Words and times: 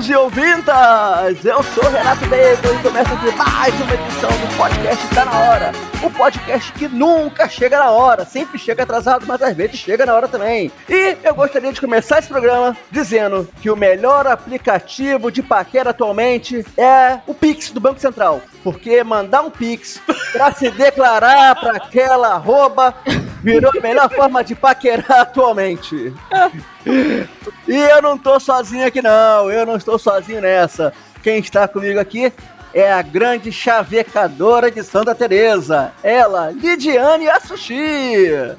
ouvintos 0.00 0.08
e 0.08 0.14
ouvintas! 0.14 1.44
Eu 1.44 1.62
sou 1.62 1.90
Renato 1.90 2.24
Bacon 2.26 2.74
e 2.74 2.82
começa 2.82 3.12
aqui 3.12 3.36
mais 3.36 3.49
uma 3.60 3.92
edição 3.92 4.30
do 4.30 4.56
podcast 4.56 5.14
Tá 5.14 5.24
Na 5.26 5.38
Hora. 5.38 5.72
O 6.02 6.10
podcast 6.10 6.72
que 6.72 6.88
nunca 6.88 7.46
chega 7.46 7.78
na 7.78 7.90
hora, 7.90 8.24
sempre 8.24 8.58
chega 8.58 8.84
atrasado, 8.84 9.26
mas 9.26 9.40
às 9.42 9.54
vezes 9.54 9.78
chega 9.78 10.06
na 10.06 10.14
hora 10.14 10.26
também. 10.26 10.72
E 10.88 11.18
eu 11.22 11.34
gostaria 11.34 11.70
de 11.70 11.78
começar 11.78 12.18
esse 12.18 12.28
programa 12.28 12.74
dizendo 12.90 13.46
que 13.60 13.70
o 13.70 13.76
melhor 13.76 14.26
aplicativo 14.26 15.30
de 15.30 15.42
paquera 15.42 15.90
atualmente 15.90 16.64
é 16.74 17.20
o 17.26 17.34
Pix 17.34 17.70
do 17.70 17.78
Banco 17.78 18.00
Central. 18.00 18.40
Porque 18.64 19.04
mandar 19.04 19.42
um 19.42 19.50
Pix 19.50 20.00
pra 20.32 20.52
se 20.52 20.70
declarar 20.70 21.54
pra 21.54 21.72
aquela 21.76 22.28
arroba 22.28 22.94
virou 23.42 23.70
a 23.76 23.80
melhor 23.80 24.10
forma 24.10 24.42
de 24.42 24.54
paquerar 24.54 25.20
atualmente. 25.20 26.14
E 27.68 27.76
eu 27.76 28.00
não 28.00 28.16
tô 28.16 28.40
sozinho 28.40 28.86
aqui 28.86 29.02
não, 29.02 29.50
eu 29.50 29.66
não 29.66 29.76
estou 29.76 29.98
sozinho 29.98 30.40
nessa. 30.40 30.94
Quem 31.22 31.38
está 31.40 31.68
comigo 31.68 32.00
aqui 32.00 32.32
é 32.72 32.92
a 32.92 33.02
grande 33.02 33.50
chavecadora 33.52 34.70
de 34.70 34.82
Santa 34.82 35.14
Teresa, 35.14 35.92
ela, 36.02 36.50
Lidiane 36.50 37.28
Assushi. 37.28 38.56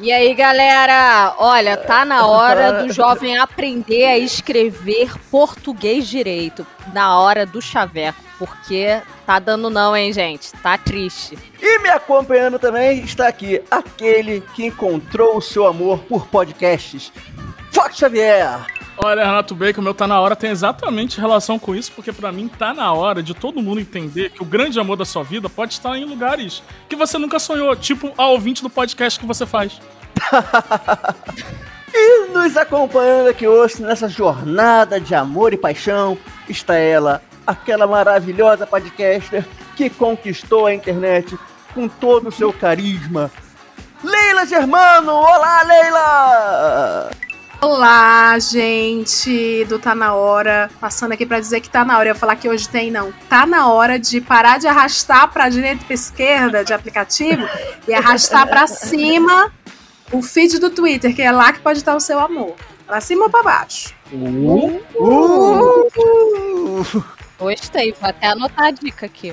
E 0.00 0.12
aí, 0.12 0.34
galera? 0.34 1.34
Olha, 1.38 1.76
tá 1.76 2.04
na 2.04 2.26
hora 2.26 2.82
do 2.82 2.90
jovem 2.92 3.38
aprender 3.38 4.06
a 4.06 4.18
escrever 4.18 5.12
português 5.30 6.08
direito. 6.08 6.66
Na 6.92 7.18
hora 7.18 7.46
do 7.46 7.62
chaveco, 7.62 8.20
porque 8.36 9.00
tá 9.24 9.38
dando 9.38 9.70
não, 9.70 9.96
hein, 9.96 10.12
gente? 10.12 10.52
Tá 10.62 10.76
triste. 10.76 11.38
E 11.62 11.78
me 11.78 11.90
acompanhando 11.90 12.58
também 12.58 13.00
está 13.00 13.28
aqui 13.28 13.62
aquele 13.70 14.40
que 14.54 14.66
encontrou 14.66 15.36
o 15.36 15.42
seu 15.42 15.64
amor 15.66 16.00
por 16.00 16.26
podcasts, 16.26 17.12
Fox 17.74 17.96
Xavier. 17.96 18.64
Olha, 18.96 19.24
Renato 19.24 19.56
Bacon, 19.56 19.82
meu 19.82 19.92
tá 19.92 20.06
na 20.06 20.20
hora 20.20 20.36
tem 20.36 20.50
exatamente 20.50 21.20
relação 21.20 21.58
com 21.58 21.74
isso, 21.74 21.90
porque 21.90 22.12
para 22.12 22.30
mim 22.30 22.46
tá 22.46 22.72
na 22.72 22.92
hora 22.92 23.20
de 23.20 23.34
todo 23.34 23.60
mundo 23.60 23.80
entender 23.80 24.30
que 24.30 24.40
o 24.40 24.44
grande 24.46 24.78
amor 24.78 24.96
da 24.96 25.04
sua 25.04 25.24
vida 25.24 25.48
pode 25.48 25.72
estar 25.72 25.98
em 25.98 26.04
lugares 26.04 26.62
que 26.88 26.94
você 26.94 27.18
nunca 27.18 27.40
sonhou, 27.40 27.74
tipo 27.74 28.12
a 28.16 28.28
ouvinte 28.28 28.62
do 28.62 28.70
podcast 28.70 29.18
que 29.18 29.26
você 29.26 29.44
faz. 29.44 29.80
e 31.92 32.28
nos 32.28 32.56
acompanhando 32.56 33.30
aqui 33.30 33.48
hoje 33.48 33.82
nessa 33.82 34.08
jornada 34.08 35.00
de 35.00 35.12
amor 35.12 35.52
e 35.52 35.56
paixão 35.56 36.16
está 36.48 36.76
ela, 36.76 37.20
aquela 37.44 37.88
maravilhosa 37.88 38.64
podcaster 38.64 39.44
que 39.74 39.90
conquistou 39.90 40.66
a 40.66 40.74
internet 40.74 41.36
com 41.74 41.88
todo 41.88 42.28
o 42.28 42.32
seu 42.32 42.52
carisma. 42.52 43.28
Leila 44.04 44.46
Germano! 44.46 45.12
Olá, 45.12 45.62
Leila! 45.64 47.10
Olá, 47.66 48.38
gente 48.38 49.64
do 49.64 49.78
Tá 49.78 49.94
Na 49.94 50.12
Hora. 50.14 50.70
Passando 50.78 51.12
aqui 51.12 51.24
para 51.24 51.40
dizer 51.40 51.62
que 51.62 51.70
tá 51.70 51.82
na 51.82 51.96
hora. 51.96 52.10
Eu 52.10 52.14
ia 52.14 52.14
falar 52.14 52.36
que 52.36 52.46
hoje 52.46 52.68
tem, 52.68 52.90
não. 52.90 53.10
Tá 53.26 53.46
na 53.46 53.72
hora 53.72 53.98
de 53.98 54.20
parar 54.20 54.58
de 54.58 54.66
arrastar 54.66 55.32
pra 55.32 55.48
direita 55.48 55.82
e 55.82 55.86
pra 55.86 55.94
esquerda 55.94 56.62
de 56.62 56.74
aplicativo 56.74 57.48
e 57.88 57.94
arrastar 57.94 58.46
para 58.46 58.66
cima 58.66 59.50
o 60.12 60.20
feed 60.20 60.58
do 60.58 60.68
Twitter, 60.68 61.16
que 61.16 61.22
é 61.22 61.32
lá 61.32 61.54
que 61.54 61.60
pode 61.60 61.78
estar 61.78 61.96
o 61.96 62.00
seu 62.00 62.20
amor. 62.20 62.54
Pra 62.86 63.00
cima 63.00 63.24
ou 63.24 63.30
pra 63.30 63.42
baixo? 63.42 63.94
Uh, 64.12 64.82
uh, 65.00 65.88
uh. 65.96 67.04
Gostei, 67.38 67.94
vou 67.98 68.10
até 68.10 68.26
anotar 68.26 68.66
a 68.66 68.70
dica 68.72 69.06
aqui. 69.06 69.32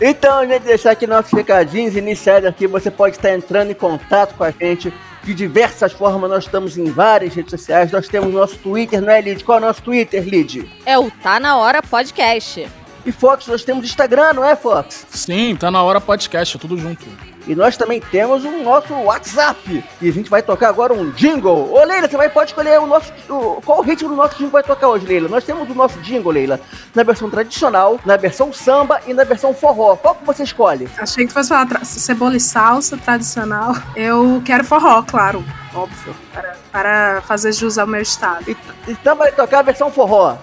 então, 0.00 0.48
gente, 0.48 0.62
deixar 0.62 0.92
aqui 0.92 1.06
nossos 1.06 1.30
recadinhos 1.30 1.94
iniciais 1.94 2.46
aqui. 2.46 2.66
Você 2.66 2.90
pode 2.90 3.16
estar 3.16 3.34
entrando 3.34 3.70
em 3.70 3.74
contato 3.74 4.34
com 4.34 4.44
a 4.44 4.50
gente 4.50 4.90
de 5.24 5.34
diversas 5.34 5.92
formas. 5.92 6.30
Nós 6.30 6.44
estamos 6.44 6.76
em 6.76 6.84
várias 6.84 7.34
redes 7.34 7.50
sociais. 7.50 7.90
Nós 7.90 8.08
temos 8.08 8.32
nosso 8.32 8.58
Twitter, 8.58 9.00
não 9.00 9.10
é, 9.10 9.20
Lid? 9.20 9.42
Qual 9.44 9.58
é 9.58 9.62
o 9.62 9.64
nosso 9.64 9.82
Twitter, 9.82 10.22
Lid? 10.22 10.70
É 10.84 10.98
o 10.98 11.10
Tá 11.10 11.40
Na 11.40 11.56
Hora 11.56 11.82
Podcast. 11.82 12.66
E 13.06 13.12
Fox, 13.12 13.46
nós 13.46 13.62
temos 13.62 13.84
Instagram, 13.84 14.32
não 14.32 14.44
é, 14.44 14.56
Fox? 14.56 15.06
Sim, 15.10 15.56
Tá 15.56 15.70
Na 15.70 15.82
Hora 15.82 16.00
Podcast, 16.00 16.56
é 16.56 16.60
tudo 16.60 16.78
junto. 16.78 17.04
E 17.46 17.54
nós 17.54 17.76
também 17.76 18.00
temos 18.00 18.42
o 18.44 18.50
nosso 18.62 18.94
WhatsApp. 18.94 19.84
E 20.00 20.08
a 20.08 20.12
gente 20.12 20.30
vai 20.30 20.42
tocar 20.42 20.70
agora 20.70 20.94
um 20.94 21.10
jingle. 21.10 21.70
Ô, 21.70 21.84
Leila, 21.84 22.08
você 22.08 22.16
vai, 22.16 22.30
pode 22.30 22.50
escolher 22.50 22.80
o 22.80 22.86
nosso. 22.86 23.12
O, 23.28 23.60
qual 23.62 23.80
o 23.80 23.82
ritmo 23.82 24.08
do 24.08 24.16
nosso 24.16 24.36
jingle 24.36 24.52
vai 24.52 24.62
tocar 24.62 24.88
hoje, 24.88 25.04
Leila? 25.04 25.28
Nós 25.28 25.44
temos 25.44 25.68
o 25.68 25.74
nosso 25.74 25.98
jingle, 26.00 26.32
Leila, 26.32 26.58
na 26.94 27.02
versão 27.02 27.28
tradicional, 27.28 28.00
na 28.06 28.16
versão 28.16 28.50
samba 28.52 29.00
e 29.06 29.12
na 29.12 29.24
versão 29.24 29.52
forró. 29.52 29.96
Qual 29.96 30.14
que 30.14 30.24
você 30.24 30.42
escolhe? 30.42 30.88
Achei 30.96 31.26
que 31.26 31.32
fosse 31.32 31.50
falar 31.50 31.84
cebola 31.84 32.36
e 32.36 32.40
salsa 32.40 32.96
tradicional. 32.96 33.74
Eu 33.94 34.40
quero 34.42 34.64
forró, 34.64 35.02
claro. 35.02 35.44
Óbvio. 35.74 36.14
Para, 36.32 36.56
para 36.72 37.22
fazer 37.22 37.52
jus 37.52 37.76
ao 37.76 37.86
meu 37.86 38.00
estado. 38.00 38.50
E, 38.50 38.56
então 38.88 39.16
vai 39.16 39.30
tocar 39.32 39.58
a 39.58 39.62
versão 39.62 39.90
forró. 39.90 40.38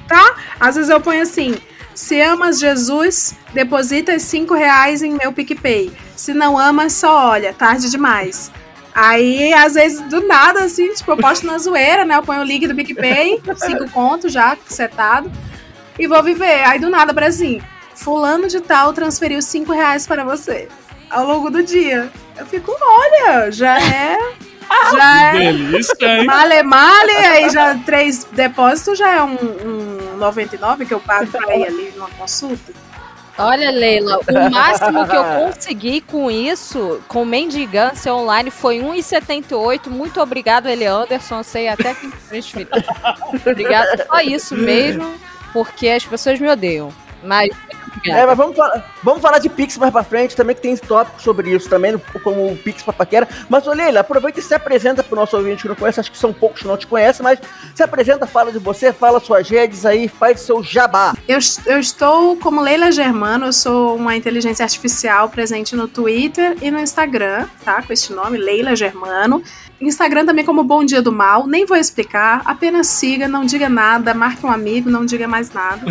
Tá? 0.08 0.36
Às 0.60 0.76
vezes 0.76 0.90
eu 0.90 1.00
ponho 1.00 1.22
assim, 1.22 1.58
se 1.98 2.22
amas 2.22 2.60
Jesus, 2.60 3.34
deposita 3.56 4.20
5 4.20 4.54
reais 4.54 5.02
em 5.02 5.18
meu 5.18 5.34
PicPay. 5.34 5.92
Se 6.16 6.32
não 6.32 6.56
amas, 6.56 6.94
só 6.94 7.30
olha, 7.32 7.52
tarde 7.56 7.90
demais. 7.90 8.52
Aí, 8.94 9.52
às 9.52 9.74
vezes, 9.74 10.00
do 10.02 10.22
nada, 10.28 10.64
assim, 10.64 10.94
tipo, 10.94 11.10
eu 11.10 11.18
posto 11.18 11.48
na 11.48 11.58
zoeira, 11.58 12.06
né? 12.06 12.16
Eu 12.16 12.22
ponho 12.22 12.42
o 12.42 12.44
link 12.44 12.68
do 12.68 12.76
PicPay, 12.76 13.42
5 13.44 13.90
contos 13.90 14.32
já, 14.32 14.56
setado, 14.68 15.32
e 15.98 16.06
vou 16.06 16.22
viver. 16.22 16.64
Aí, 16.68 16.78
do 16.78 16.88
nada, 16.88 17.16
para 17.16 17.26
assim, 17.26 17.60
fulano 17.96 18.48
de 18.48 18.62
tal 18.62 18.94
transferiu 18.94 19.42
5 19.42 19.72
reais 19.74 20.06
para 20.06 20.24
você 20.24 20.68
ao 21.10 21.26
longo 21.26 21.50
do 21.50 21.64
dia. 21.64 22.12
Eu 22.38 22.46
fico, 22.46 22.76
olha, 22.80 23.52
já 23.52 23.76
é 23.82 24.20
já 24.94 25.32
que 25.32 25.38
é 25.38 25.52
delícia, 25.52 26.20
hein? 26.20 26.26
Male, 26.26 26.62
male, 26.62 27.12
aí 27.12 27.50
já 27.50 27.76
três 27.80 28.24
depósitos 28.26 29.00
já 29.00 29.16
é 29.16 29.24
um, 29.24 29.34
um 29.34 30.07
99 30.18 30.86
que 30.86 30.94
eu 30.94 31.00
pago 31.00 31.28
pra 31.28 31.56
ir 31.56 31.66
ali 31.66 31.94
numa 31.96 32.10
consulta. 32.10 32.74
Olha, 33.40 33.70
Leila, 33.70 34.18
o 34.18 34.50
máximo 34.50 35.08
que 35.08 35.16
eu 35.16 35.24
consegui 35.24 36.02
com 36.02 36.32
isso, 36.32 37.00
com 37.08 37.24
mendigância 37.24 38.12
online, 38.14 38.50
foi 38.50 38.80
1,78. 38.80 39.90
Muito 39.90 40.20
obrigado, 40.20 40.68
Ele 40.68 40.86
Anderson. 40.86 41.44
Sei 41.44 41.68
até 41.68 41.94
que 41.94 42.10
Obrigado, 43.46 44.08
só 44.08 44.20
isso 44.22 44.56
mesmo, 44.56 45.14
porque 45.54 45.88
as 45.88 46.04
pessoas 46.04 46.40
me 46.40 46.50
odeiam. 46.50 46.92
Mas 47.24 47.50
é, 48.06 48.26
mas 48.26 48.38
vamos 48.38 48.56
falar, 48.56 48.96
vamos 49.04 49.22
falar 49.22 49.40
de 49.40 49.50
Pix 49.50 49.78
mais 49.78 49.92
pra 49.92 50.04
frente, 50.04 50.36
também 50.36 50.56
que 50.56 50.62
tem 50.62 50.76
tópicos 50.78 51.24
sobre 51.24 51.50
isso 51.52 51.70
também, 51.70 51.98
como 52.24 52.52
o 52.52 52.58
Pix 52.58 52.84
pra 52.84 52.94
paquera. 52.94 53.28
Mas, 53.50 53.66
Leila, 53.66 54.02
aproveita 54.02 54.40
e 54.40 54.44
se 54.44 54.54
apresenta 54.54 55.04
pro 55.04 55.16
nosso 55.16 55.36
ouvinte 55.38 55.64
que 55.64 55.68
não 55.68 55.76
conhece, 55.76 56.00
acho 56.00 56.12
que 56.12 56.18
são 56.18 56.34
poucos 56.34 56.62
que 56.62 56.68
não 56.68 56.78
te 56.78 56.88
conhecem, 56.88 57.24
mas 57.24 57.40
se 57.74 57.84
apresenta, 57.84 58.28
fala 58.28 58.52
de 58.52 58.60
você, 58.60 58.92
fala 58.94 59.20
suas 59.20 59.50
redes 59.50 59.86
aí, 59.86 60.08
faz 60.08 60.42
seu 60.42 60.64
jabá. 60.64 61.16
Eu, 61.28 61.40
eu 61.66 61.80
estou 61.80 62.38
como 62.38 62.62
Leila 62.62 62.92
Germano, 62.92 63.48
eu 63.48 63.54
sou 63.54 63.96
uma 63.96 64.16
inteligência 64.16 64.64
artificial 64.64 65.30
presente 65.30 65.76
no 65.76 65.88
Twitter 65.88 66.58
e 66.62 66.72
no 66.72 66.80
Instagram, 66.80 67.48
tá? 67.64 67.82
Com 67.82 67.94
este 67.94 68.14
nome, 68.14 68.38
Leila 68.38 68.76
Germano. 68.76 69.44
Instagram 69.80 70.26
também 70.26 70.44
como 70.44 70.64
Bom 70.64 70.84
Dia 70.84 71.02
do 71.02 71.12
Mal, 71.12 71.46
nem 71.46 71.66
vou 71.66 71.78
explicar, 71.78 72.42
apenas 72.46 72.88
siga, 72.88 73.28
não 73.28 73.46
diga 73.46 73.70
nada, 73.70 74.14
marque 74.14 74.46
um 74.46 74.52
amigo, 74.52 74.90
não 74.90 75.06
diga 75.06 75.28
mais 75.28 75.52
nada. 75.52 75.86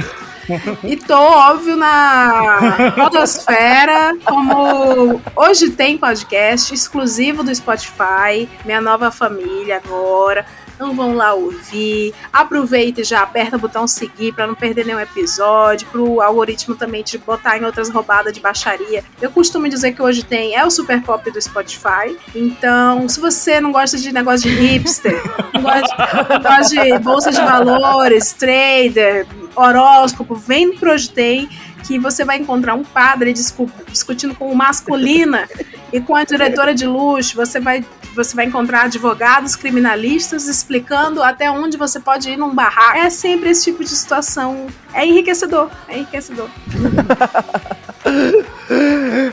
E 0.85 0.97
tô, 0.97 1.17
óbvio, 1.17 1.77
na 1.77 2.93
Podosfera, 2.95 4.17
como 4.25 5.21
hoje 5.35 5.71
tem 5.71 5.99
podcast 5.99 6.73
exclusivo 6.73 7.43
do 7.43 7.55
Spotify, 7.55 8.49
minha 8.65 8.81
nova 8.81 9.11
família 9.11 9.83
agora. 9.85 10.47
Então 10.77 10.95
vão 10.95 11.15
lá 11.15 11.33
ouvir. 11.33 12.15
Aproveita 12.31 13.01
e 13.01 13.05
já 13.05 13.23
aperta 13.23 13.57
o 13.57 13.59
botão 13.59 13.89
seguir 13.89 14.35
para 14.35 14.47
não 14.47 14.55
perder 14.55 14.85
nenhum 14.85 15.01
episódio, 15.01 15.89
pro 15.89 16.21
algoritmo 16.21 16.75
também 16.75 17.03
te 17.03 17.17
botar 17.17 17.57
em 17.57 17.65
outras 17.65 17.89
roubadas 17.89 18.33
de 18.33 18.41
baixaria. 18.41 19.03
Eu 19.21 19.31
costumo 19.31 19.69
dizer 19.69 19.93
que 19.93 20.03
hoje 20.03 20.23
tem 20.23 20.55
é 20.55 20.65
o 20.65 20.71
super 20.71 21.03
pop 21.03 21.31
do 21.31 21.41
Spotify. 21.41 22.17
Então, 22.35 23.09
se 23.09 23.19
você 23.19 23.59
não 23.59 23.73
gosta 23.73 23.97
de 23.97 24.13
negócio 24.13 24.51
de 24.51 24.55
hipster, 24.55 25.15
não 25.55 25.63
gosta, 25.63 26.29
não 26.29 26.43
gosta 26.43 26.85
de 26.85 26.99
bolsa 26.99 27.31
de 27.33 27.41
valores, 27.41 28.35
trader, 28.35 29.27
horóscopo, 29.57 30.35
vem 30.35 30.77
pro 30.77 30.93
Hoje 30.93 31.11
Tem 31.11 31.49
que 31.87 31.99
você 31.99 32.25
vai 32.25 32.37
encontrar 32.39 32.75
um 32.75 32.83
padre 32.83 33.33
discu- 33.33 33.71
discutindo 33.89 34.35
com 34.35 34.47
uma 34.51 34.67
masculina 34.67 35.49
e 35.93 36.01
com 36.01 36.17
a 36.17 36.25
diretora 36.25 36.75
de 36.75 36.85
luxo. 36.85 37.37
Você 37.37 37.61
vai, 37.61 37.85
você 38.15 38.35
vai 38.35 38.47
encontrar 38.47 38.83
advogados 38.87 39.55
criminalistas 39.55 40.49
explicando 40.49 41.23
até 41.23 41.49
onde 41.49 41.77
você 41.77 42.01
pode 42.01 42.29
ir 42.29 42.37
num 42.37 42.53
barraco. 42.53 42.99
É 42.99 43.09
sempre 43.09 43.51
esse 43.51 43.65
tipo 43.65 43.85
de 43.85 43.91
situação. 43.91 44.67
É 44.93 45.07
enriquecedor. 45.07 45.71
É 45.89 45.99
enriquecedor. 45.99 46.49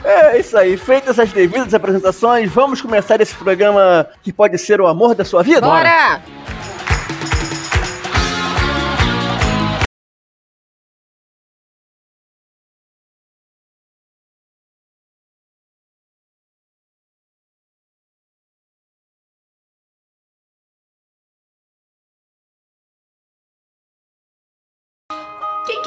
É 0.04 0.40
isso 0.40 0.58
aí. 0.58 0.78
Feitas 0.78 1.20
as 1.20 1.32
devidas 1.32 1.74
apresentações, 1.74 2.52
vamos 2.52 2.82
começar 2.82 3.20
esse 3.22 3.36
programa 3.36 4.08
que 4.22 4.32
pode 4.32 4.58
ser 4.58 4.82
o 4.82 4.88
amor 4.88 5.16
da 5.16 5.24
sua 5.26 5.44
vida? 5.44 5.62
Bora! 5.62 6.22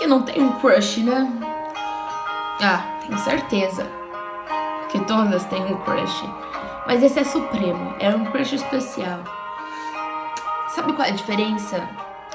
Quem 0.06 0.12
que 0.12 0.18
não 0.20 0.22
tem 0.22 0.40
um 0.40 0.52
crush, 0.60 0.98
né? 0.98 1.28
Ah, 2.62 3.00
tenho 3.00 3.18
certeza 3.18 3.84
que 4.88 5.00
todas 5.00 5.44
têm 5.46 5.64
um 5.64 5.76
crush. 5.78 6.22
Mas 6.86 7.02
esse 7.02 7.18
é 7.18 7.24
supremo, 7.24 7.92
é 7.98 8.10
um 8.10 8.24
crush 8.26 8.52
especial. 8.52 9.18
Sabe 10.68 10.92
qual 10.92 11.08
é 11.08 11.10
a 11.10 11.12
diferença 11.12 11.88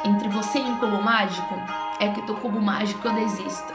entre 0.03 0.27
você 0.27 0.59
e 0.59 0.63
um 0.63 0.75
cubo 0.79 1.01
mágico? 1.01 1.55
É 2.01 2.09
que 2.09 2.21
do 2.23 2.35
cubo 2.35 2.59
mágico 2.59 3.07
eu 3.07 3.13
desisto. 3.13 3.73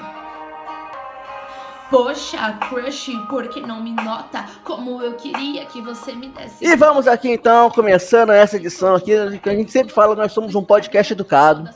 Poxa, 1.89 2.53
crush, 2.69 3.13
por 3.31 3.49
que 3.49 3.61
não 3.61 3.83
me 3.83 3.93
nota 3.93 4.45
como 4.63 5.01
eu 5.01 5.15
queria 5.15 5.65
que 5.65 5.81
você 5.81 6.13
me 6.13 6.29
desse? 6.29 6.67
E 6.67 6.77
vamos 6.77 7.09
aqui 7.09 7.31
então, 7.31 7.71
começando 7.71 8.31
essa 8.31 8.57
edição 8.57 8.97
aqui, 8.97 9.39
que 9.39 9.49
a 9.49 9.55
gente 9.55 9.73
sempre 9.73 9.95
fala, 9.95 10.15
nós 10.15 10.33
somos 10.33 10.55
um 10.55 10.63
podcast 10.63 11.13
educado, 11.15 11.71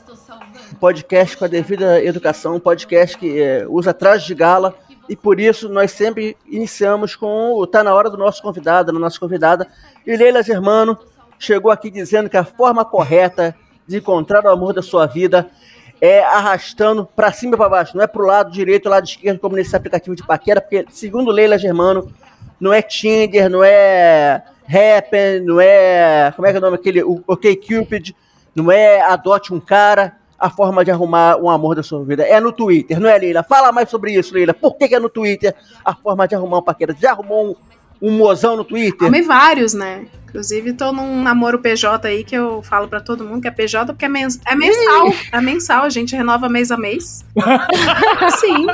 podcast 0.75 1.37
com 1.37 1.45
a 1.45 1.47
devida 1.47 2.03
educação, 2.03 2.55
um 2.55 2.59
podcast 2.59 3.17
que 3.17 3.41
é, 3.41 3.65
usa 3.67 3.93
traje 3.93 4.27
de 4.27 4.35
gala, 4.35 4.75
e 5.09 5.15
por 5.15 5.39
isso 5.39 5.67
nós 5.67 5.91
sempre 5.91 6.37
iniciamos 6.47 7.15
com 7.15 7.53
o 7.53 7.67
Tá 7.67 7.83
na 7.83 7.93
hora 7.93 8.09
do 8.09 8.17
nosso 8.17 8.41
convidado, 8.41 8.91
da 8.91 8.99
nossa 8.99 9.19
convidada, 9.19 9.67
e 10.05 10.15
Leila 10.15 10.43
Germano 10.43 10.97
chegou 11.37 11.71
aqui 11.71 11.89
dizendo 11.89 12.29
que 12.29 12.37
a 12.37 12.43
forma 12.43 12.85
correta 12.85 13.55
de 13.87 13.97
encontrar 13.97 14.43
o 14.45 14.49
amor 14.49 14.73
da 14.73 14.81
sua 14.81 15.05
vida 15.05 15.49
é 15.99 16.23
arrastando 16.23 17.07
para 17.15 17.31
cima 17.31 17.55
e 17.55 17.57
para 17.57 17.69
baixo, 17.69 17.95
não 17.95 18.03
é 18.03 18.07
pro 18.07 18.25
lado 18.25 18.51
direito, 18.51 18.89
lado 18.89 19.05
esquerdo, 19.05 19.39
como 19.39 19.55
nesse 19.55 19.75
aplicativo 19.75 20.15
de 20.15 20.25
paquera, 20.25 20.61
porque 20.61 20.85
segundo 20.89 21.31
Leila 21.31 21.57
Germano, 21.57 22.11
não 22.59 22.71
é 22.71 22.81
Tinder, 22.81 23.49
não 23.49 23.63
é 23.63 24.43
Happn, 24.67 25.41
não 25.43 25.59
é. 25.59 26.31
Como 26.35 26.47
é 26.47 26.51
que 26.51 26.57
é 26.57 26.59
o 26.59 26.61
nome 26.61 26.75
aquele? 26.75 27.03
O 27.03 27.23
OK 27.27 27.55
Cupid, 27.55 28.15
não 28.55 28.71
é 28.71 29.01
Adote 29.01 29.53
um 29.53 29.59
cara. 29.59 30.17
A 30.41 30.49
forma 30.49 30.83
de 30.83 30.89
arrumar 30.89 31.37
um 31.37 31.47
amor 31.47 31.75
da 31.75 31.83
sua 31.83 32.03
vida 32.03 32.23
é 32.23 32.39
no 32.39 32.51
Twitter, 32.51 32.99
não 32.99 33.07
é, 33.07 33.15
Leila? 33.15 33.43
Fala 33.43 33.71
mais 33.71 33.89
sobre 33.91 34.13
isso, 34.13 34.33
Leila. 34.33 34.55
Por 34.55 34.75
que, 34.75 34.87
que 34.87 34.95
é 34.95 34.99
no 34.99 35.07
Twitter 35.07 35.53
a 35.85 35.93
forma 35.93 36.27
de 36.27 36.33
arrumar 36.33 36.57
um 36.57 36.63
paquera? 36.63 36.95
Já 36.99 37.11
arrumou 37.11 37.51
um, 38.01 38.09
um 38.09 38.17
mozão 38.17 38.57
no 38.57 38.63
Twitter? 38.63 39.07
Amei 39.07 39.21
vários, 39.21 39.75
né? 39.75 40.07
Inclusive, 40.31 40.73
tô 40.73 40.93
num 40.93 41.21
namoro 41.21 41.59
PJ 41.59 42.07
aí 42.07 42.23
que 42.23 42.35
eu 42.35 42.61
falo 42.61 42.87
pra 42.87 43.01
todo 43.01 43.25
mundo 43.25 43.41
que 43.41 43.49
é 43.49 43.51
PJ 43.51 43.91
porque 43.91 44.05
é, 44.05 44.07
mens 44.07 44.39
é 44.47 44.55
mensal. 44.55 45.13
É 45.33 45.41
mensal, 45.41 45.83
a 45.83 45.89
gente 45.89 46.15
renova 46.15 46.47
mês 46.47 46.71
a 46.71 46.77
mês. 46.77 47.25
sim, 48.39 48.65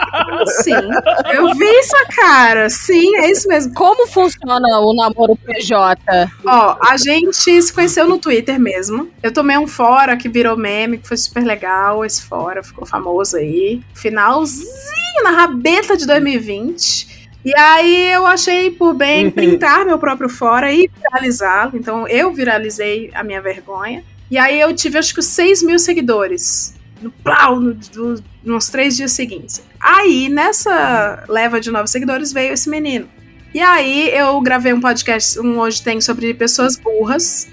sim. 0.62 1.34
Eu 1.34 1.56
vi 1.56 1.66
isso, 1.66 1.96
cara. 2.16 2.70
Sim, 2.70 3.16
é 3.18 3.32
isso 3.32 3.48
mesmo. 3.48 3.74
Como 3.74 4.08
funciona 4.08 4.80
o 4.80 4.94
namoro 4.94 5.36
PJ? 5.36 6.00
Ó, 6.46 6.78
a 6.80 6.96
gente 6.96 7.34
se 7.64 7.74
conheceu 7.74 8.08
no 8.08 8.20
Twitter 8.20 8.60
mesmo. 8.60 9.10
Eu 9.24 9.34
tomei 9.34 9.58
um 9.58 9.68
fora 9.68 10.16
que 10.16 10.30
virou 10.30 10.56
meme, 10.56 11.00
que 11.00 11.08
foi 11.08 11.18
super 11.18 11.44
legal. 11.44 12.06
Esse 12.06 12.22
fora 12.22 12.62
ficou 12.62 12.86
famoso 12.86 13.36
aí. 13.36 13.82
Finalzinho 13.96 15.24
na 15.24 15.32
rabeta 15.32 15.98
de 15.98 16.06
2020. 16.06 17.17
E 17.48 17.58
aí 17.58 18.12
eu 18.12 18.26
achei 18.28 18.72
por 18.72 18.94
bem 18.94 19.32
printar 19.32 19.86
meu 19.86 19.98
próprio 19.98 20.28
fora 20.28 20.70
e 20.70 20.90
viralizá-lo. 21.02 21.72
Então 21.78 22.06
eu 22.10 22.34
viralizei 22.34 23.10
a 23.14 23.24
minha 23.24 23.42
vergonha. 23.42 24.04
E 24.30 24.38
aí 24.38 24.60
eu 24.60 24.76
tive 24.76 24.98
acho 24.98 25.16
que 25.16 25.22
6 25.22 25.64
mil 25.64 25.80
seguidores. 25.80 26.76
No 27.02 27.10
plau, 27.10 27.58
no, 27.58 27.74
do- 27.74 28.22
nos 28.44 28.68
três 28.68 28.98
dias 28.98 29.14
seguintes. 29.14 29.64
Aí, 29.80 30.28
nessa 30.28 31.24
leva 31.30 31.62
de 31.62 31.72
novos 31.72 31.90
seguidores, 31.92 32.34
veio 32.34 32.52
esse 32.54 32.70
menino. 32.70 33.08
E 33.54 33.62
aí 33.62 34.10
eu 34.14 34.42
gravei 34.42 34.74
um 34.74 34.82
podcast, 34.82 35.40
um 35.40 35.58
Hoje 35.58 35.82
Tem 35.82 36.02
sobre 36.02 36.34
pessoas 36.34 36.76
burras. 36.76 37.48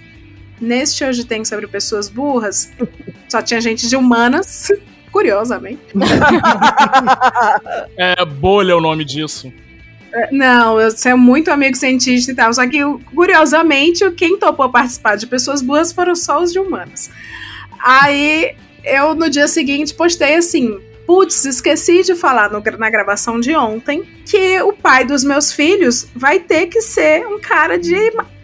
Neste 0.61 1.05
Hoje 1.05 1.25
Tem 1.25 1.44
sobre 1.44 1.69
pessoas 1.69 2.08
burras, 2.08 2.73
só 3.29 3.41
tinha 3.43 3.61
gente 3.61 3.87
de 3.88 3.94
humanas, 3.94 4.73
curiosamente. 5.12 5.82
É 7.96 8.25
bolha 8.25 8.73
é 8.73 8.75
o 8.75 8.81
nome 8.81 9.05
disso. 9.05 9.52
Não, 10.31 10.81
eu 10.81 10.91
sou 10.91 11.17
muito 11.17 11.51
amigo 11.51 11.77
cientista 11.77 12.31
e 12.31 12.35
tal. 12.35 12.53
Só 12.53 12.67
que, 12.69 12.79
curiosamente, 13.15 14.09
quem 14.13 14.39
topou 14.39 14.71
participar 14.71 15.17
de 15.17 15.27
pessoas 15.27 15.61
boas 15.61 15.93
foram 15.93 16.15
só 16.15 16.43
os 16.43 16.53
de 16.53 16.59
humanas. 16.59 17.11
Aí 17.83 18.55
eu, 18.85 19.15
no 19.15 19.29
dia 19.29 19.49
seguinte, 19.49 19.95
postei 19.95 20.37
assim. 20.37 20.79
Putz, 21.07 21.45
esqueci 21.45 22.03
de 22.03 22.15
falar 22.15 22.51
no- 22.51 22.63
na 22.79 22.89
gravação 22.89 23.39
de 23.39 23.55
ontem 23.55 24.03
que 24.25 24.61
o 24.63 24.73
pai 24.73 25.05
dos 25.05 25.23
meus 25.23 25.53
filhos 25.53 26.06
vai 26.15 26.39
ter 26.39 26.67
que 26.67 26.81
ser 26.81 27.27
um 27.27 27.39
cara 27.39 27.79
de 27.79 27.94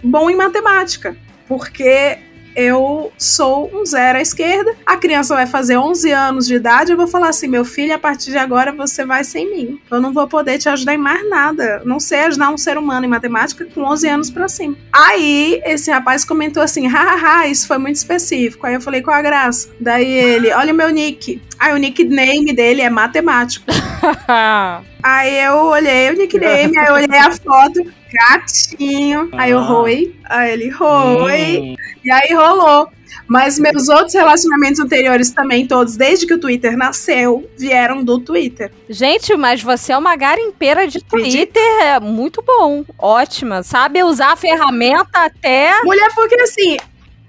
bom 0.03 0.29
em 0.29 0.37
matemática. 0.37 1.17
Porque 1.49 2.19
eu 2.55 3.13
sou 3.19 3.71
um 3.73 3.85
zero 3.85 4.19
à 4.19 4.21
esquerda, 4.21 4.75
a 4.85 4.97
criança 4.97 5.35
vai 5.35 5.47
fazer 5.47 5.77
11 5.77 6.11
anos 6.11 6.47
de 6.47 6.55
idade, 6.55 6.93
eu 6.93 6.97
vou 6.97 7.07
falar 7.07 7.29
assim, 7.29 7.49
meu 7.49 7.65
filho, 7.65 7.95
a 7.95 7.99
partir 7.99 8.31
de 8.31 8.39
agora 8.39 8.73
você 8.73 9.05
vai 9.05 9.25
sem 9.25 9.51
mim. 9.51 9.81
Eu 9.91 10.01
não 10.01 10.13
vou 10.13 10.27
poder 10.27 10.59
te 10.59 10.69
ajudar 10.69 10.95
em 10.95 10.99
mais 10.99 11.29
nada. 11.29 11.83
Não 11.85 12.01
sei 12.01 12.21
ajudar 12.21 12.51
um 12.51 12.59
ser 12.59 12.77
humano 12.79 13.07
em 13.07 13.09
matemática 13.09 13.65
com 13.65 13.83
11 13.83 14.09
anos 14.09 14.31
pra 14.31 14.49
cima. 14.49 14.77
Aí, 14.93 15.61
esse 15.65 15.91
rapaz 15.91 16.25
comentou 16.25 16.63
assim, 16.63 16.87
hahaha, 16.87 17.47
isso 17.47 17.67
foi 17.67 17.79
muito 17.79 17.97
específico. 17.97 18.67
Aí 18.67 18.75
eu 18.75 18.81
falei, 18.81 19.03
qual 19.03 19.17
a 19.17 19.23
graça? 19.23 19.69
Daí 19.81 20.11
ele, 20.11 20.53
olha 20.55 20.73
o 20.73 20.77
meu 20.77 20.91
nick. 20.91 21.41
Aí 21.59 21.75
o 21.75 21.77
nickname 21.77 22.53
dele 22.53 22.83
é 22.83 22.91
matemático. 22.91 23.67
Aí 25.03 25.45
eu 25.45 25.55
olhei 25.55 26.11
o 26.11 26.17
nickname, 26.17 26.77
aí 26.77 26.87
eu 26.87 26.95
olhei 26.95 27.19
a 27.19 27.31
foto, 27.33 27.83
gatinho. 28.13 29.29
Aí 29.33 29.51
eu, 29.51 29.59
Ah. 29.59 29.63
roi. 29.63 30.15
Aí 30.25 30.53
ele, 30.53 30.69
roi. 30.71 31.59
Hum, 31.59 31.77
E 32.05 32.11
aí 32.11 32.33
rolou. 32.35 32.89
Mas 33.27 33.59
meus 33.59 33.89
outros 33.89 34.15
relacionamentos 34.15 34.81
anteriores 34.81 35.31
também, 35.31 35.67
todos, 35.67 35.97
desde 35.97 36.27
que 36.27 36.35
o 36.35 36.39
Twitter 36.39 36.77
nasceu, 36.77 37.49
vieram 37.59 38.03
do 38.03 38.19
Twitter. 38.19 38.73
Gente, 38.89 39.37
mas 39.37 39.63
você 39.63 39.93
é 39.93 39.99
uma 39.99 40.17
garimpeira 40.17 40.87
de 40.89 41.01
Twitter, 41.05 41.63
é 41.83 42.01
muito 42.01 42.43
bom, 42.43 42.85
ótima. 42.99 43.63
Sabe 43.63 44.03
usar 44.03 44.33
a 44.33 44.37
ferramenta 44.37 45.07
até. 45.27 45.81
Mulher, 45.85 46.11
porque 46.15 46.41
assim. 46.41 46.77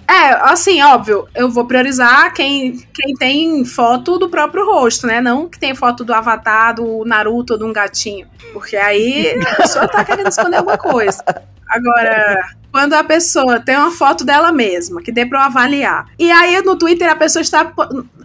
É, 0.08 0.34
assim, 0.52 0.82
óbvio, 0.82 1.28
eu 1.34 1.50
vou 1.50 1.66
priorizar 1.66 2.34
quem, 2.34 2.78
quem 2.94 3.14
tem 3.16 3.64
foto 3.64 4.18
do 4.18 4.30
próprio 4.30 4.66
rosto, 4.66 5.08
né? 5.08 5.22
Não 5.22 5.48
que 5.48 5.60
tem 5.60 5.74
foto 5.74 6.04
do 6.04 6.14
avatar, 6.14 6.76
do 6.76 7.06
Naruto 7.06 7.54
ou 7.54 7.60
de 7.60 7.66
um 7.66 7.74
gatinho. 7.74 8.28
Porque 8.52 8.76
aí 8.76 9.40
a 9.40 9.56
pessoa 9.56 9.88
tá 9.88 10.04
querendo 10.04 10.28
esconder 10.28 10.58
alguma 10.58 10.78
coisa. 10.78 11.24
Agora, 11.70 12.36
quando 12.72 12.94
a 12.94 13.04
pessoa 13.04 13.60
tem 13.60 13.78
uma 13.78 13.92
foto 13.92 14.26
dela 14.26 14.52
mesma, 14.52 15.02
que 15.02 15.12
dê 15.12 15.26
pra 15.26 15.40
eu 15.40 15.44
avaliar. 15.44 16.08
E 16.20 16.30
aí 16.30 16.62
no 16.62 16.78
Twitter 16.78 17.10
a 17.10 17.16
pessoa 17.16 17.42
está. 17.42 17.72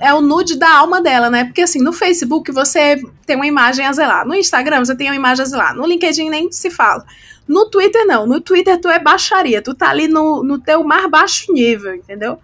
É 0.01 0.13
o 0.13 0.21
nude 0.21 0.57
da 0.57 0.79
alma 0.79 1.01
dela, 1.01 1.31
né? 1.31 1.45
Porque 1.45 1.63
assim, 1.63 1.81
no 1.81 1.93
Facebook 1.93 2.51
você 2.51 3.01
tem 3.25 3.37
uma 3.37 3.47
imagem 3.47 3.87
a 3.87 3.93
zelar. 3.93 4.27
No 4.27 4.35
Instagram 4.35 4.85
você 4.85 4.97
tem 4.97 5.09
uma 5.09 5.17
imagem 5.17 5.43
a 5.43 5.47
zelar. 5.47 5.75
No 5.77 5.87
LinkedIn 5.87 6.29
nem 6.29 6.51
se 6.51 6.71
fala. 6.71 7.05
No 7.49 7.69
Twitter, 7.71 8.05
não. 8.07 8.27
No 8.27 8.41
Twitter, 8.41 8.81
tu 8.81 8.89
é 8.89 8.99
baixaria. 8.99 9.63
Tu 9.63 9.75
tá 9.75 9.89
ali 9.91 10.09
no, 10.09 10.43
no 10.43 10.59
teu 10.59 10.83
mais 10.83 11.09
baixo 11.11 11.53
nível, 11.53 11.95
entendeu? 11.95 12.39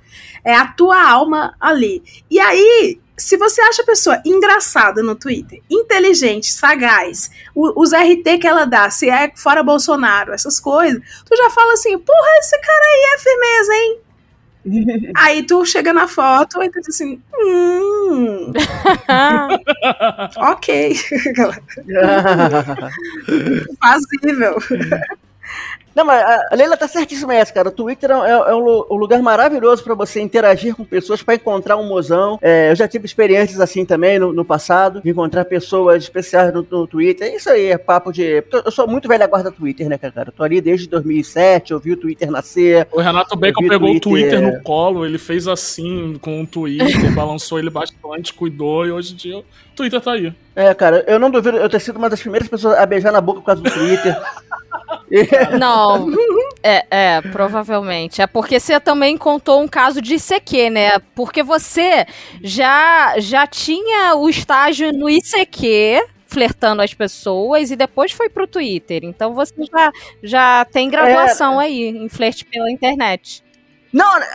É 0.44 0.54
a 0.54 0.66
tua 0.66 1.02
alma 1.10 1.54
ali. 1.60 2.02
E 2.30 2.38
aí, 2.40 2.98
se 3.16 3.36
você 3.36 3.60
acha 3.62 3.82
a 3.82 3.86
pessoa 3.86 4.20
engraçada 4.24 5.02
no 5.02 5.14
Twitter, 5.14 5.60
inteligente, 5.70 6.50
sagaz, 6.52 7.30
o- 7.54 7.80
os 7.80 7.92
RT 7.92 8.38
que 8.40 8.46
ela 8.46 8.64
dá, 8.64 8.90
se 8.90 9.08
é 9.08 9.30
fora 9.36 9.62
Bolsonaro, 9.62 10.32
essas 10.32 10.58
coisas, 10.58 11.00
tu 11.24 11.36
já 11.36 11.50
fala 11.50 11.72
assim, 11.74 11.96
porra, 11.98 12.28
esse 12.40 12.58
cara 12.60 12.84
aí 12.84 13.14
é 13.14 13.18
firmeza, 13.18 13.74
hein? 13.74 13.98
Aí 15.16 15.42
tu 15.42 15.64
chega 15.66 15.92
na 15.92 16.06
foto 16.06 16.62
e 16.62 16.70
tu 16.70 16.78
diz 16.80 16.94
assim, 16.94 17.20
hum, 17.36 18.52
ok. 20.36 20.66
Fazível. 23.80 24.56
Não, 25.94 26.04
mas 26.04 26.22
a 26.50 26.54
Leila 26.54 26.76
tá 26.76 26.88
certíssima 26.88 27.34
essa, 27.34 27.52
cara. 27.52 27.68
O 27.68 27.72
Twitter 27.72 28.10
é, 28.10 28.14
é- 28.14 28.50
é 28.50 28.54
um, 28.54 28.84
um 28.90 28.96
lugar 28.96 29.20
maravilhoso 29.22 29.84
pra 29.84 29.94
você 29.94 30.20
interagir 30.20 30.74
com 30.74 30.84
pessoas, 30.84 31.22
pra 31.22 31.34
encontrar 31.34 31.76
um 31.76 31.86
mozão. 31.86 32.38
É, 32.40 32.70
eu 32.70 32.74
já 32.74 32.88
tive 32.88 33.06
experiências 33.06 33.60
assim 33.60 33.84
também 33.84 34.18
no, 34.18 34.32
no 34.32 34.44
passado, 34.44 35.00
de 35.02 35.10
encontrar 35.10 35.44
pessoas 35.44 36.02
especiais 36.02 36.52
no, 36.52 36.66
no 36.70 36.86
Twitter. 36.86 37.34
Isso 37.34 37.50
aí 37.50 37.66
é 37.66 37.78
papo 37.78 38.12
de. 38.12 38.42
Eu 38.64 38.70
sou 38.70 38.86
muito 38.86 39.08
velha 39.08 39.26
guarda 39.26 39.50
Twitter, 39.52 39.88
né, 39.88 39.98
cara? 39.98 40.28
Eu 40.28 40.32
tô 40.32 40.42
ali 40.42 40.60
desde 40.60 40.88
2007, 40.88 41.72
eu 41.72 41.78
vi 41.80 41.92
o 41.92 41.96
Twitter 41.96 42.30
nascer. 42.30 42.86
O 42.92 43.00
Renato 43.00 43.36
Bacon 43.36 43.68
pegou 43.68 43.90
o 43.90 44.00
Twitter, 44.00 44.30
Twitter 44.30 44.38
é. 44.38 44.56
no 44.56 44.62
colo, 44.62 45.04
ele 45.04 45.18
fez 45.18 45.46
assim 45.46 46.18
com 46.20 46.42
o 46.42 46.46
Twitter, 46.46 47.12
balançou 47.14 47.58
ele 47.58 47.70
bastante, 47.70 48.32
cuidou, 48.32 48.86
e 48.86 48.92
hoje 48.92 49.12
em 49.12 49.16
dia 49.16 49.38
o 49.38 49.44
Twitter 49.74 50.00
tá 50.00 50.12
aí. 50.12 50.32
É, 50.54 50.72
cara, 50.74 51.04
eu 51.06 51.18
não 51.18 51.30
duvido 51.30 51.56
eu 51.56 51.68
ter 51.68 51.80
sido 51.80 51.96
uma 51.96 52.10
das 52.10 52.20
primeiras 52.20 52.48
pessoas 52.48 52.76
a 52.76 52.84
beijar 52.84 53.12
na 53.12 53.20
boca 53.20 53.40
por 53.40 53.46
causa 53.46 53.62
do 53.62 53.70
Twitter. 53.70 54.16
Não, 55.58 56.08
é, 56.62 56.86
é, 56.90 57.20
provavelmente. 57.20 58.22
É 58.22 58.26
porque 58.26 58.58
você 58.58 58.80
também 58.80 59.16
contou 59.16 59.60
um 59.60 59.68
caso 59.68 60.00
de 60.00 60.14
ICQ, 60.14 60.70
né? 60.70 60.98
Porque 61.14 61.42
você 61.42 62.06
já, 62.42 63.14
já 63.18 63.46
tinha 63.46 64.14
o 64.14 64.28
estágio 64.28 64.92
no 64.92 65.08
ICQ, 65.10 66.06
flertando 66.26 66.82
as 66.82 66.94
pessoas, 66.94 67.70
e 67.70 67.76
depois 67.76 68.12
foi 68.12 68.28
pro 68.28 68.46
Twitter. 68.46 69.04
Então 69.04 69.34
você 69.34 69.54
já, 69.70 69.92
já 70.22 70.64
tem 70.64 70.88
graduação 70.88 71.58
aí 71.58 71.88
em 71.88 72.08
flerte 72.08 72.44
pela 72.46 72.70
internet. 72.70 73.44
Não, 73.92 74.18
né? 74.18 74.26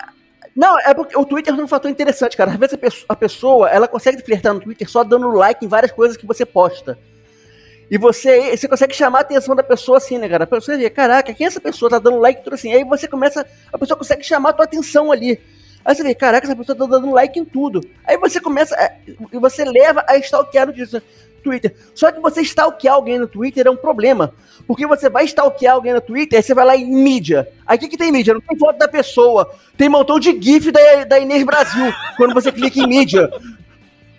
não, 0.56 0.80
é 0.80 0.94
porque 0.94 1.18
o 1.18 1.26
Twitter 1.26 1.54
é 1.58 1.64
um 1.64 1.68
fator 1.68 1.90
interessante, 1.90 2.38
cara. 2.38 2.52
Às 2.52 2.58
vezes 2.58 2.76
a 2.76 2.78
pesso- 2.78 3.06
a 3.10 3.16
pessoa, 3.16 3.70
ela 3.70 3.88
consegue 3.88 4.22
flertar 4.22 4.54
no 4.54 4.60
Twitter 4.60 4.88
só 4.88 5.04
dando 5.04 5.32
like 5.32 5.66
em 5.66 5.68
várias 5.68 5.92
coisas 5.92 6.16
que 6.16 6.28
você 6.28 6.46
posta. 6.46 7.00
E 7.90 7.98
você, 7.98 8.56
você 8.56 8.68
consegue 8.68 8.94
chamar 8.94 9.20
a 9.20 9.22
atenção 9.22 9.56
da 9.56 9.64
pessoa 9.64 9.98
assim, 9.98 10.18
né, 10.18 10.28
cara? 10.28 10.44
A 10.44 10.48
pessoa 10.48 10.78
vê, 10.78 10.90
caraca, 10.90 11.34
quem 11.34 11.46
é 11.46 11.48
essa 11.48 11.62
pessoa? 11.62 11.90
Tá 11.90 12.00
dando 12.00 12.20
like 12.20 12.44
tudo 12.44 12.54
assim. 12.54 12.74
Aí 12.74 12.84
você 12.84 13.08
começa, 13.08 13.46
a 13.72 13.78
pessoa 13.78 13.98
consegue 13.98 14.24
chamar 14.24 14.50
a 14.50 14.54
tua 14.54 14.66
atenção 14.66 15.12
ali. 15.12 15.40
Aí 15.86 15.96
você 15.96 16.04
vê, 16.04 16.14
caraca, 16.14 16.46
essa 16.46 16.56
pessoa 16.56 16.78
tá 16.78 16.86
dando 16.86 17.12
like 17.12 17.40
em 17.40 17.46
tudo. 17.46 17.82
Aí 18.06 18.18
você 18.18 18.42
começa, 18.42 18.76
a- 18.76 18.92
e 19.32 19.40
você 19.40 19.64
leva 19.64 20.04
a 20.08 20.18
stalkear 20.18 20.68
no 20.68 20.74
Twitter. 21.42 21.74
Só 21.96 22.12
que 22.12 22.20
você 22.20 22.42
stalkear 22.42 22.96
alguém 22.96 23.18
no 23.18 23.28
Twitter 23.28 23.66
é 23.68 23.72
um 23.72 23.78
problema. 23.78 24.34
Porque 24.68 24.86
você 24.86 25.10
vai 25.10 25.24
stalkear 25.24 25.76
alguém 25.76 25.94
no 25.94 26.02
Twitter, 26.02 26.38
aí 26.38 26.44
você 26.44 26.54
vai 26.54 26.66
lá 26.66 26.76
em 26.76 26.86
mídia. 26.86 27.48
Aí 27.66 27.78
o 27.78 27.80
que, 27.80 27.88
que 27.88 27.98
tem 27.98 28.12
mídia? 28.12 28.34
Não 28.34 28.42
tem 28.42 28.58
foto 28.58 28.78
da 28.78 28.88
pessoa. 28.90 29.50
Tem 29.78 29.88
montão 29.88 30.20
de 30.20 30.38
GIF 30.42 30.72
da, 30.74 31.06
da 31.06 31.20
Inês 31.20 31.44
Brasil 31.44 31.94
quando 32.18 32.34
você 32.34 32.52
clica 32.52 32.80
em 32.82 32.88
mídia. 32.88 33.30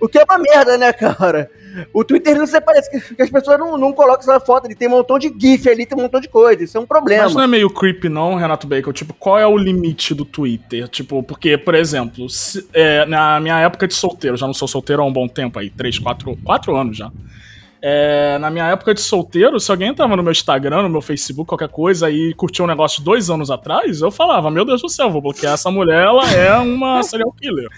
O 0.01 0.09
que 0.09 0.19
é 0.19 0.25
uma 0.25 0.39
merda, 0.39 0.79
né, 0.79 0.93
cara? 0.93 1.51
O 1.93 2.03
Twitter 2.03 2.37
não 2.37 2.47
se 2.47 2.61
parece 2.61 2.91
que, 3.15 3.23
as 3.23 3.31
pessoas 3.31 3.59
não, 3.59 3.77
não 3.79 3.93
colocam 3.93 4.21
essa 4.21 4.41
foto. 4.45 4.67
Ele 4.67 4.75
tem 4.75 4.89
um 4.89 4.93
montão 4.93 5.19
de 5.19 5.33
GIF 5.39 5.69
ali, 5.69 5.87
tem 5.87 5.97
um 5.99 6.03
montão 6.03 6.21
de 6.21 6.29
coisa. 6.29 6.65
Isso 6.65 6.77
é 6.77 6.81
um 6.81 6.87
problema. 6.87 7.25
Mas 7.25 7.35
não 7.35 7.43
é 7.43 7.47
meio 7.47 7.69
creepy, 7.71 8.09
não, 8.09 8.35
Renato 8.35 8.67
Bacon? 8.67 8.93
Tipo, 8.93 9.13
qual 9.15 9.39
é 9.39 9.47
o 9.47 9.57
limite 9.57 10.15
do 10.15 10.25
Twitter? 10.25 10.89
Tipo, 10.89 11.23
porque, 11.23 11.57
por 11.59 11.75
exemplo, 11.75 12.29
se- 12.29 12.67
é, 12.73 13.05
na 13.07 13.39
minha 13.41 13.59
época 13.61 13.87
de 13.87 13.95
solteiro, 13.95 14.37
já 14.37 14.47
não 14.47 14.55
sou 14.55 14.67
solteiro 14.67 15.03
há 15.03 15.05
um 15.05 15.13
bom 15.13 15.29
tempo 15.29 15.59
aí, 15.59 15.71
três, 15.71 15.99
quatro, 15.99 16.37
quatro 16.45 16.75
anos 16.77 16.97
já. 16.97 17.11
É, 17.81 18.39
na 18.39 18.51
minha 18.51 18.67
época 18.67 18.93
de 18.93 19.01
solteiro, 19.01 19.59
se 19.61 19.71
alguém 19.71 19.89
entrava 19.89 20.17
no 20.17 20.23
meu 20.23 20.33
Instagram, 20.33 20.83
no 20.83 20.89
meu 20.89 21.01
Facebook, 21.01 21.49
qualquer 21.49 21.69
coisa, 21.69 22.11
e 22.11 22.35
curtia 22.35 22.65
um 22.65 22.69
negócio 22.69 23.03
dois 23.03 23.31
anos 23.31 23.51
atrás, 23.51 24.01
eu 24.01 24.11
falava, 24.11 24.51
meu 24.51 24.65
Deus 24.65 24.83
do 24.83 24.89
céu, 24.89 25.11
vou 25.11 25.23
bloquear 25.23 25.55
essa 25.55 25.71
mulher, 25.71 26.05
ela 26.07 26.29
é 26.33 26.59
uma 26.59 27.03
serial 27.05 27.33
killer. 27.33 27.69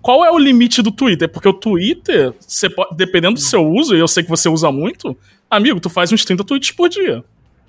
Qual 0.00 0.24
é 0.24 0.30
o 0.30 0.38
limite 0.38 0.80
do 0.80 0.92
Twitter? 0.92 1.28
Porque 1.28 1.48
o 1.48 1.52
Twitter, 1.52 2.32
pode- 2.76 2.96
dependendo 2.96 3.34
do 3.34 3.40
seu 3.40 3.66
uso, 3.68 3.96
e 3.96 3.98
eu 3.98 4.06
sei 4.06 4.22
que 4.22 4.30
você 4.30 4.48
usa 4.48 4.70
muito, 4.70 5.16
amigo, 5.50 5.80
tu 5.80 5.90
faz 5.90 6.12
uns 6.12 6.24
30 6.24 6.44
tweets 6.44 6.70
por 6.70 6.88
dia. 6.88 7.24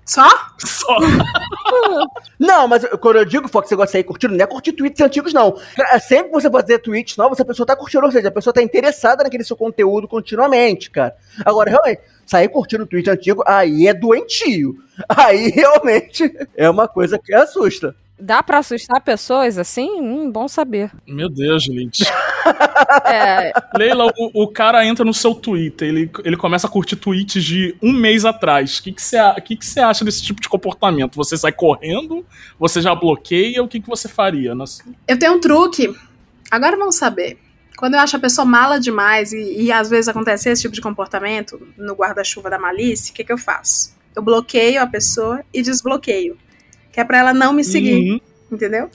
Só? 0.09 0.27
Só. 0.57 0.97
Não, 2.39 2.67
mas 2.67 2.83
quando 2.99 3.17
eu 3.17 3.25
digo, 3.25 3.47
Fox, 3.47 3.65
que 3.65 3.69
você 3.69 3.75
gosta 3.75 3.87
de 3.89 3.91
sair 3.91 4.03
curtindo, 4.03 4.35
não 4.35 4.43
é 4.43 4.47
curtir 4.47 4.71
tweets 4.71 4.99
antigos, 5.01 5.33
não. 5.33 5.59
É 5.91 5.99
Sempre 5.99 6.29
que 6.29 6.41
você 6.41 6.49
fazer 6.49 6.79
tweets 6.79 7.15
novos, 7.15 7.39
a 7.39 7.45
pessoa 7.45 7.67
tá 7.67 7.75
curtindo, 7.75 8.05
ou 8.05 8.11
seja, 8.11 8.29
a 8.29 8.31
pessoa 8.31 8.51
tá 8.51 8.61
interessada 8.61 9.23
naquele 9.23 9.43
seu 9.43 9.55
conteúdo 9.55 10.07
continuamente, 10.07 10.89
cara. 10.89 11.15
Agora, 11.45 11.69
realmente, 11.69 12.01
sair 12.25 12.49
curtindo 12.49 12.87
tweet 12.87 13.07
antigo, 13.07 13.43
aí 13.45 13.87
é 13.87 13.93
doentio. 13.93 14.77
Aí, 15.07 15.49
realmente, 15.53 16.33
é 16.57 16.67
uma 16.67 16.87
coisa 16.87 17.19
que 17.19 17.31
assusta. 17.31 17.95
Dá 18.19 18.43
pra 18.43 18.57
assustar 18.57 19.01
pessoas 19.01 19.57
assim? 19.57 19.89
Hum, 20.01 20.29
bom 20.29 20.47
saber. 20.47 20.91
Meu 21.07 21.29
Deus, 21.29 21.63
gente. 21.63 22.03
É, 23.05 23.51
Leila, 23.77 24.05
o, 24.17 24.43
o 24.43 24.47
cara 24.47 24.85
entra 24.85 25.03
no 25.05 25.13
seu 25.13 25.35
Twitter, 25.35 25.87
ele, 25.87 26.11
ele 26.23 26.37
começa 26.37 26.65
a 26.65 26.69
curtir 26.69 26.95
tweets 26.95 27.43
de 27.43 27.75
um 27.83 27.91
mês 27.93 28.25
atrás. 28.25 28.77
O 28.79 28.83
que 28.83 28.91
que 28.93 29.01
você 29.01 29.17
a- 29.17 29.35
que 29.39 29.55
que 29.55 29.65
você 29.65 29.79
acha 29.79 30.03
desse 30.05 30.23
tipo 30.23 30.41
de 30.41 30.49
comportamento? 30.49 31.15
Você 31.15 31.37
sai 31.37 31.51
correndo? 31.51 32.25
Você 32.57 32.81
já 32.81 32.95
bloqueia? 32.95 33.61
O 33.61 33.67
que, 33.67 33.79
que 33.79 33.87
você 33.87 34.07
faria? 34.07 34.53
Eu 35.07 35.19
tenho 35.19 35.33
um 35.33 35.39
truque. 35.39 35.93
Agora 36.49 36.77
vamos 36.77 36.95
saber. 36.95 37.37
Quando 37.77 37.93
eu 37.93 37.99
acho 37.99 38.15
a 38.15 38.19
pessoa 38.19 38.45
mala 38.45 38.79
demais 38.79 39.31
e, 39.33 39.63
e 39.65 39.71
às 39.71 39.89
vezes 39.89 40.07
acontece 40.07 40.49
esse 40.49 40.61
tipo 40.63 40.73
de 40.73 40.81
comportamento 40.81 41.61
no 41.77 41.93
guarda-chuva 41.93 42.49
da 42.49 42.57
malícia, 42.57 43.11
o 43.11 43.15
que, 43.15 43.23
que 43.23 43.31
eu 43.31 43.37
faço? 43.37 43.93
Eu 44.15 44.21
bloqueio 44.23 44.81
a 44.81 44.87
pessoa 44.87 45.43
e 45.53 45.61
desbloqueio. 45.61 46.37
Que 46.99 47.03
é 47.03 47.05
pra 47.05 47.17
ela 47.19 47.33
não 47.33 47.53
me 47.53 47.63
seguir, 47.63 48.11
Uhum. 48.11 48.19
entendeu? 48.51 48.89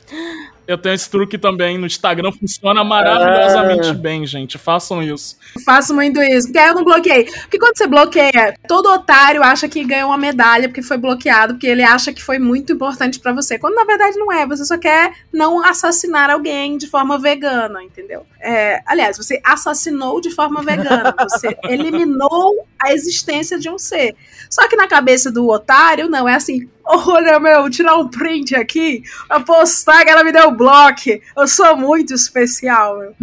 Eu 0.66 0.78
tenho 0.78 0.94
esse 0.94 1.10
truque 1.10 1.36
também 1.38 1.76
no 1.76 1.86
Instagram, 1.86 2.32
funciona 2.32 2.82
maravilhosamente 2.82 3.88
Ah. 3.88 3.92
bem, 3.94 4.26
gente. 4.26 4.56
Façam 4.56 5.02
isso. 5.02 5.36
Eu 5.54 5.60
faço 5.62 5.94
muito 5.94 6.20
isso. 6.22 6.46
Porque 6.48 6.58
aí 6.58 6.68
eu 6.68 6.74
não 6.74 6.84
bloqueei. 6.84 7.24
Porque 7.24 7.58
quando 7.58 7.76
você 7.76 7.86
bloqueia, 7.86 8.54
todo 8.66 8.90
otário 8.90 9.42
acha 9.42 9.68
que 9.68 9.84
ganhou 9.84 10.08
uma 10.08 10.16
medalha 10.18 10.68
porque 10.68 10.80
foi 10.82 10.96
bloqueado, 10.96 11.54
porque 11.54 11.66
ele 11.66 11.82
acha 11.82 12.14
que 12.14 12.22
foi 12.22 12.38
muito 12.38 12.72
importante 12.72 13.20
pra 13.20 13.32
você. 13.34 13.58
Quando 13.58 13.74
na 13.74 13.84
verdade 13.84 14.16
não 14.18 14.32
é. 14.32 14.46
Você 14.46 14.64
só 14.64 14.78
quer 14.78 15.12
não 15.32 15.62
assassinar 15.64 16.30
alguém 16.30 16.78
de 16.78 16.86
forma 16.86 17.18
vegana, 17.18 17.82
entendeu? 17.82 18.26
É, 18.40 18.80
aliás, 18.86 19.18
você 19.18 19.40
assassinou 19.44 20.18
de 20.20 20.30
forma 20.30 20.62
vegana. 20.62 21.14
Você 21.28 21.56
eliminou 21.68 22.66
a 22.84 22.92
existência 22.92 23.58
de 23.58 23.68
um 23.68 23.78
ser. 23.78 24.14
Só 24.50 24.68
que 24.68 24.76
na 24.76 24.86
cabeça 24.86 25.30
do 25.30 25.48
otário, 25.48 26.08
não. 26.08 26.28
É 26.28 26.34
assim. 26.34 26.68
Olha, 26.84 27.40
meu, 27.40 27.70
tirar 27.70 27.96
um 27.96 28.08
print 28.08 28.54
aqui, 28.54 29.02
pra 29.26 29.40
postar 29.40 30.04
que 30.04 30.10
ela 30.10 30.22
me 30.22 30.32
deu 30.32 30.50
bloco. 30.50 31.10
Eu 31.36 31.48
sou 31.48 31.76
muito 31.76 32.12
especial, 32.12 32.98
meu. 32.98 33.14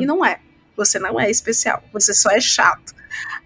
E 0.00 0.06
não 0.06 0.24
é. 0.24 0.38
Você 0.76 0.98
não 1.00 1.18
é 1.18 1.28
especial, 1.28 1.82
você 1.92 2.14
só 2.14 2.30
é 2.30 2.40
chato. 2.40 2.94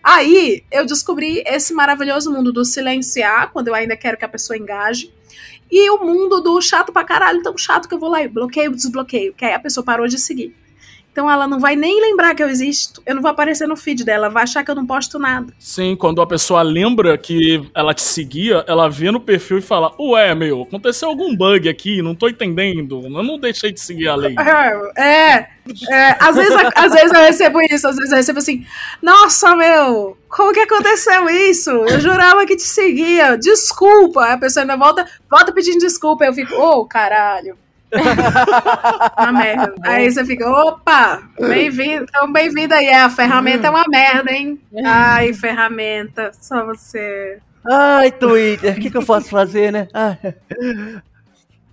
Aí 0.02 0.62
eu 0.70 0.84
descobri 0.84 1.42
esse 1.46 1.72
maravilhoso 1.72 2.30
mundo 2.30 2.52
do 2.52 2.64
silenciar, 2.64 3.50
quando 3.52 3.68
eu 3.68 3.74
ainda 3.74 3.96
quero 3.96 4.18
que 4.18 4.24
a 4.24 4.28
pessoa 4.28 4.56
engaje. 4.56 5.12
E 5.70 5.88
o 5.88 6.04
mundo 6.04 6.42
do 6.42 6.60
chato 6.60 6.92
pra 6.92 7.04
caralho, 7.04 7.42
tão 7.42 7.56
chato 7.56 7.88
que 7.88 7.94
eu 7.94 7.98
vou 7.98 8.10
lá 8.10 8.22
e 8.22 8.28
bloqueio, 8.28 8.72
desbloqueio, 8.72 9.32
que 9.32 9.44
aí 9.44 9.54
a 9.54 9.58
pessoa 9.58 9.82
parou 9.82 10.06
de 10.06 10.18
seguir. 10.18 10.54
Então 11.12 11.30
ela 11.30 11.46
não 11.46 11.60
vai 11.60 11.76
nem 11.76 12.00
lembrar 12.00 12.34
que 12.34 12.42
eu 12.42 12.48
existo, 12.48 13.02
eu 13.04 13.14
não 13.14 13.20
vou 13.20 13.30
aparecer 13.30 13.68
no 13.68 13.76
feed 13.76 14.02
dela, 14.02 14.30
vai 14.30 14.44
achar 14.44 14.64
que 14.64 14.70
eu 14.70 14.74
não 14.74 14.86
posto 14.86 15.18
nada. 15.18 15.52
Sim, 15.58 15.94
quando 15.94 16.22
a 16.22 16.26
pessoa 16.26 16.62
lembra 16.62 17.18
que 17.18 17.62
ela 17.74 17.92
te 17.92 18.00
seguia, 18.00 18.64
ela 18.66 18.88
vê 18.88 19.10
no 19.10 19.20
perfil 19.20 19.58
e 19.58 19.62
fala: 19.62 19.94
Ué, 20.00 20.34
meu, 20.34 20.62
aconteceu 20.62 21.10
algum 21.10 21.36
bug 21.36 21.68
aqui, 21.68 22.00
não 22.00 22.14
tô 22.14 22.30
entendendo. 22.30 23.02
Eu 23.04 23.22
não 23.22 23.38
deixei 23.38 23.70
de 23.70 23.80
seguir 23.80 24.08
a 24.08 24.14
lei. 24.14 24.34
É, 24.96 25.48
é 25.90 26.16
às, 26.18 26.34
vezes, 26.34 26.54
às 26.74 26.92
vezes 26.94 27.12
eu 27.12 27.20
recebo 27.20 27.60
isso, 27.60 27.86
às 27.86 27.96
vezes 27.96 28.10
eu 28.10 28.16
recebo 28.16 28.38
assim, 28.38 28.66
nossa, 29.02 29.54
meu, 29.54 30.16
como 30.30 30.54
que 30.54 30.60
aconteceu 30.60 31.28
isso? 31.28 31.70
Eu 31.70 32.00
jurava 32.00 32.46
que 32.46 32.56
te 32.56 32.62
seguia, 32.62 33.36
desculpa. 33.36 34.24
Aí 34.24 34.32
a 34.32 34.38
pessoa 34.38 34.62
ainda 34.62 34.78
volta, 34.78 35.06
volta 35.30 35.52
pedindo 35.52 35.78
desculpa, 35.78 36.24
eu 36.24 36.32
fico, 36.32 36.54
ô, 36.54 36.86
caralho. 36.86 37.58
Uma 39.18 39.32
merda. 39.32 39.74
Aí 39.84 40.10
você 40.10 40.24
fica, 40.24 40.48
opa, 40.48 41.22
bem-vindo, 41.38 42.04
então 42.08 42.32
bem-vindo 42.32 42.74
aí. 42.74 42.88
A 42.90 43.10
ferramenta 43.10 43.66
é 43.66 43.70
uma 43.70 43.84
merda, 43.88 44.32
hein? 44.32 44.60
Ai, 44.84 45.32
ferramenta, 45.34 46.30
só 46.40 46.64
você. 46.64 47.38
Ai, 47.64 48.10
Twitter, 48.10 48.76
o 48.76 48.80
que, 48.80 48.90
que 48.90 48.96
eu 48.96 49.04
posso 49.04 49.28
fazer, 49.28 49.70
né? 49.72 49.88
Ah, 49.94 50.16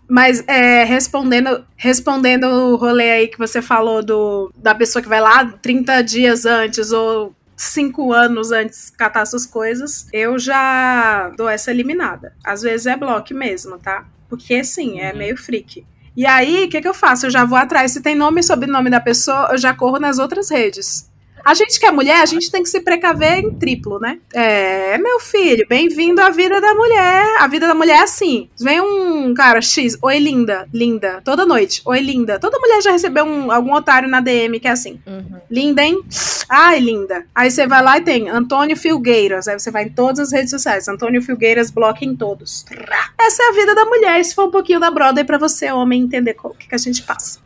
Mas 0.07 0.43
é, 0.47 0.83
respondendo, 0.83 1.63
respondendo 1.77 2.45
o 2.45 2.75
rolê 2.75 3.11
aí 3.11 3.27
que 3.27 3.37
você 3.37 3.61
falou 3.61 4.03
do, 4.03 4.51
da 4.57 4.73
pessoa 4.73 5.01
que 5.01 5.09
vai 5.09 5.21
lá 5.21 5.45
30 5.45 6.01
dias 6.01 6.45
antes 6.45 6.91
ou 6.91 7.33
5 7.55 8.11
anos 8.13 8.51
antes 8.51 8.89
catar 8.89 9.25
suas 9.25 9.45
coisas, 9.45 10.07
eu 10.11 10.37
já 10.39 11.29
dou 11.37 11.47
essa 11.49 11.69
eliminada. 11.71 12.33
Às 12.43 12.61
vezes 12.61 12.87
é 12.87 12.95
bloco 12.95 13.33
mesmo, 13.33 13.77
tá? 13.77 14.05
Porque 14.27 14.63
sim, 14.63 14.99
é 14.99 15.11
Uhum. 15.11 15.17
meio 15.17 15.37
freak. 15.37 15.85
E 16.19 16.25
aí, 16.25 16.65
o 16.65 16.69
que, 16.69 16.81
que 16.81 16.87
eu 16.87 16.93
faço? 16.93 17.27
Eu 17.27 17.29
já 17.31 17.45
vou 17.45 17.57
atrás. 17.57 17.93
Se 17.93 18.01
tem 18.01 18.13
nome 18.13 18.41
e 18.41 18.43
sobrenome 18.43 18.89
da 18.89 18.99
pessoa, 18.99 19.47
eu 19.51 19.57
já 19.57 19.73
corro 19.73 19.97
nas 19.97 20.19
outras 20.19 20.51
redes. 20.51 21.08
A 21.43 21.53
gente 21.53 21.79
que 21.79 21.85
é 21.85 21.91
mulher, 21.91 22.21
a 22.21 22.25
gente 22.25 22.51
tem 22.51 22.63
que 22.63 22.69
se 22.69 22.81
precaver 22.81 23.39
em 23.39 23.53
triplo, 23.53 23.99
né? 23.99 24.19
É, 24.33 24.97
meu 24.97 25.19
filho, 25.19 25.65
bem-vindo 25.67 26.21
à 26.21 26.29
vida 26.29 26.59
da 26.59 26.73
mulher. 26.73 27.37
A 27.39 27.47
vida 27.47 27.67
da 27.67 27.73
mulher 27.73 27.97
é 27.97 28.03
assim. 28.03 28.49
Vem 28.59 28.81
um 28.81 29.33
cara 29.33 29.61
X, 29.61 29.97
oi 30.01 30.19
linda, 30.19 30.67
linda, 30.73 31.21
toda 31.23 31.45
noite, 31.45 31.81
oi 31.85 31.99
linda. 31.99 32.39
Toda 32.39 32.59
mulher 32.59 32.81
já 32.81 32.91
recebeu 32.91 33.25
um, 33.25 33.51
algum 33.51 33.73
otário 33.73 34.09
na 34.09 34.21
DM 34.21 34.59
que 34.59 34.67
é 34.67 34.71
assim. 34.71 34.99
Uhum. 35.05 35.39
Linda, 35.49 35.83
hein? 35.83 36.01
Ai, 36.49 36.79
linda. 36.79 37.25
Aí 37.33 37.49
você 37.49 37.67
vai 37.67 37.83
lá 37.83 37.97
e 37.97 38.01
tem 38.01 38.29
Antônio 38.29 38.75
Filgueiras. 38.75 39.47
Aí 39.47 39.59
você 39.59 39.71
vai 39.71 39.83
em 39.83 39.89
todas 39.89 40.19
as 40.19 40.31
redes 40.31 40.49
sociais. 40.49 40.87
Antônio 40.87 41.21
Filgueiras, 41.21 41.71
bloque 41.71 42.05
em 42.05 42.15
todos. 42.15 42.65
Essa 43.19 43.43
é 43.43 43.47
a 43.49 43.51
vida 43.53 43.75
da 43.75 43.85
mulher. 43.85 44.19
Esse 44.19 44.33
foi 44.33 44.45
um 44.45 44.51
pouquinho 44.51 44.79
da 44.79 44.89
Brother 44.89 45.25
pra 45.25 45.37
você, 45.37 45.71
homem, 45.71 46.01
entender 46.01 46.35
o 46.43 46.49
que, 46.51 46.67
que 46.67 46.75
a 46.75 46.79
gente 46.79 47.03
passa. 47.03 47.39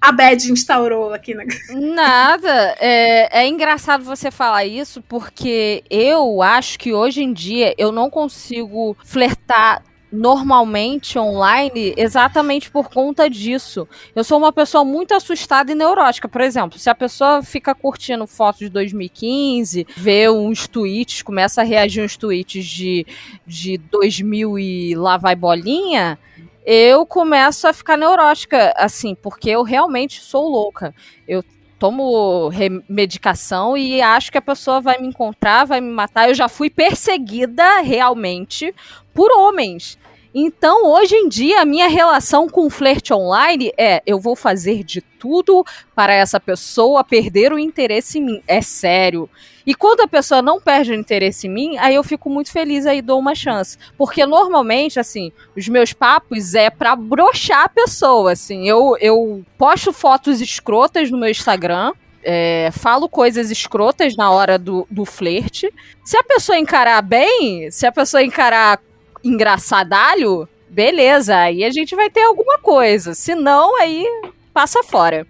A 0.00 0.12
Bad 0.12 0.50
instaurou 0.50 1.12
aqui 1.12 1.34
na. 1.34 1.44
Nada. 1.74 2.76
É, 2.80 3.42
é 3.42 3.46
engraçado 3.46 4.02
você 4.02 4.30
falar 4.30 4.64
isso 4.64 5.02
porque 5.02 5.84
eu 5.90 6.40
acho 6.42 6.78
que 6.78 6.92
hoje 6.92 7.22
em 7.22 7.32
dia 7.32 7.74
eu 7.76 7.92
não 7.92 8.08
consigo 8.08 8.96
flertar 9.04 9.82
normalmente 10.12 11.18
online 11.18 11.94
exatamente 11.96 12.70
por 12.70 12.88
conta 12.88 13.28
disso. 13.28 13.86
Eu 14.14 14.24
sou 14.24 14.38
uma 14.38 14.52
pessoa 14.52 14.84
muito 14.84 15.14
assustada 15.14 15.70
e 15.70 15.74
neurótica. 15.74 16.28
Por 16.28 16.40
exemplo, 16.40 16.78
se 16.78 16.90
a 16.90 16.94
pessoa 16.94 17.42
fica 17.42 17.74
curtindo 17.74 18.26
fotos 18.26 18.60
de 18.60 18.68
2015, 18.70 19.86
vê 19.96 20.28
uns 20.28 20.66
tweets, 20.66 21.22
começa 21.22 21.60
a 21.60 21.64
reagir 21.64 22.02
uns 22.02 22.16
tweets 22.16 22.64
de, 22.64 23.06
de 23.46 23.78
2000 23.78 24.58
e 24.58 24.94
lá 24.96 25.16
vai 25.16 25.36
bolinha, 25.36 26.18
eu 26.64 27.06
começo 27.06 27.66
a 27.66 27.72
ficar 27.72 27.96
neurótica, 27.96 28.72
assim, 28.76 29.14
porque 29.14 29.50
eu 29.50 29.62
realmente 29.62 30.20
sou 30.20 30.48
louca. 30.48 30.94
Eu 31.26 31.42
tomo 31.78 32.50
medicação 32.88 33.74
e 33.76 34.02
acho 34.02 34.30
que 34.30 34.36
a 34.36 34.42
pessoa 34.42 34.82
vai 34.82 34.98
me 34.98 35.08
encontrar, 35.08 35.64
vai 35.64 35.80
me 35.80 35.90
matar. 35.90 36.28
Eu 36.28 36.34
já 36.34 36.48
fui 36.48 36.68
perseguida 36.68 37.80
realmente 37.80 38.74
por 39.14 39.32
homens. 39.32 39.98
Então, 40.34 40.86
hoje 40.86 41.14
em 41.16 41.28
dia, 41.28 41.60
a 41.60 41.64
minha 41.64 41.88
relação 41.88 42.48
com 42.48 42.66
o 42.66 42.70
flerte 42.70 43.12
online 43.12 43.72
é: 43.76 44.02
eu 44.06 44.20
vou 44.20 44.36
fazer 44.36 44.84
de 44.84 45.00
tudo 45.00 45.64
para 45.94 46.14
essa 46.14 46.38
pessoa 46.38 47.02
perder 47.02 47.52
o 47.52 47.58
interesse 47.58 48.18
em 48.18 48.24
mim. 48.24 48.42
É 48.46 48.62
sério. 48.62 49.28
E 49.66 49.74
quando 49.74 50.00
a 50.00 50.08
pessoa 50.08 50.40
não 50.40 50.60
perde 50.60 50.92
o 50.92 50.94
interesse 50.94 51.46
em 51.46 51.50
mim, 51.50 51.76
aí 51.78 51.94
eu 51.94 52.02
fico 52.02 52.30
muito 52.30 52.50
feliz 52.50 52.86
aí 52.86 53.02
dou 53.02 53.18
uma 53.18 53.34
chance. 53.34 53.76
Porque 53.98 54.24
normalmente, 54.24 54.98
assim, 54.98 55.32
os 55.56 55.68
meus 55.68 55.92
papos 55.92 56.54
é 56.54 56.70
pra 56.70 56.96
broxar 56.96 57.64
a 57.64 57.68
pessoa, 57.68 58.32
assim. 58.32 58.68
Eu, 58.68 58.96
eu 59.00 59.44
posto 59.58 59.92
fotos 59.92 60.40
escrotas 60.40 61.10
no 61.10 61.18
meu 61.18 61.28
Instagram, 61.28 61.92
é, 62.22 62.70
falo 62.72 63.08
coisas 63.08 63.50
escrotas 63.50 64.16
na 64.16 64.30
hora 64.30 64.58
do, 64.58 64.86
do 64.90 65.04
flerte. 65.04 65.72
Se 66.04 66.16
a 66.16 66.22
pessoa 66.22 66.58
encarar 66.58 67.02
bem, 67.02 67.70
se 67.70 67.86
a 67.86 67.92
pessoa 67.92 68.22
encarar 68.22 68.80
engraçadalho, 69.22 70.48
beleza, 70.68 71.36
aí 71.36 71.64
a 71.64 71.70
gente 71.70 71.94
vai 71.94 72.08
ter 72.10 72.22
alguma 72.22 72.58
coisa. 72.58 73.14
Se 73.14 73.34
não, 73.34 73.80
aí 73.80 74.04
passa 74.52 74.82
fora. 74.82 75.26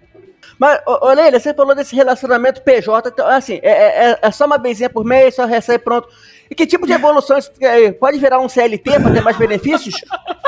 Mas, 0.59 0.79
Leila, 1.15 1.39
você 1.39 1.53
falou 1.55 1.73
desse 1.73 1.95
relacionamento 1.95 2.61
PJ, 2.61 3.09
então, 3.09 3.27
assim, 3.27 3.59
é, 3.63 4.11
é, 4.11 4.19
é 4.21 4.31
só 4.31 4.45
uma 4.45 4.59
bezinha 4.59 4.91
por 4.91 5.03
mês, 5.03 5.33
só 5.33 5.45
recebe 5.45 5.83
pronto. 5.83 6.07
E 6.49 6.53
que 6.53 6.67
tipo 6.67 6.85
de 6.85 6.93
evolução 6.93 7.37
isso, 7.37 7.51
é, 7.59 7.91
pode 7.91 8.19
virar 8.19 8.39
um 8.39 8.47
CLT 8.47 8.99
para 8.99 9.11
ter 9.11 9.21
mais 9.21 9.37
benefícios? 9.37 9.95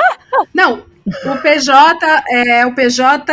Não, 0.54 0.84
o 1.04 1.36
PJ 1.42 2.22
é 2.30 2.64
o 2.64 2.74
PJ 2.74 3.24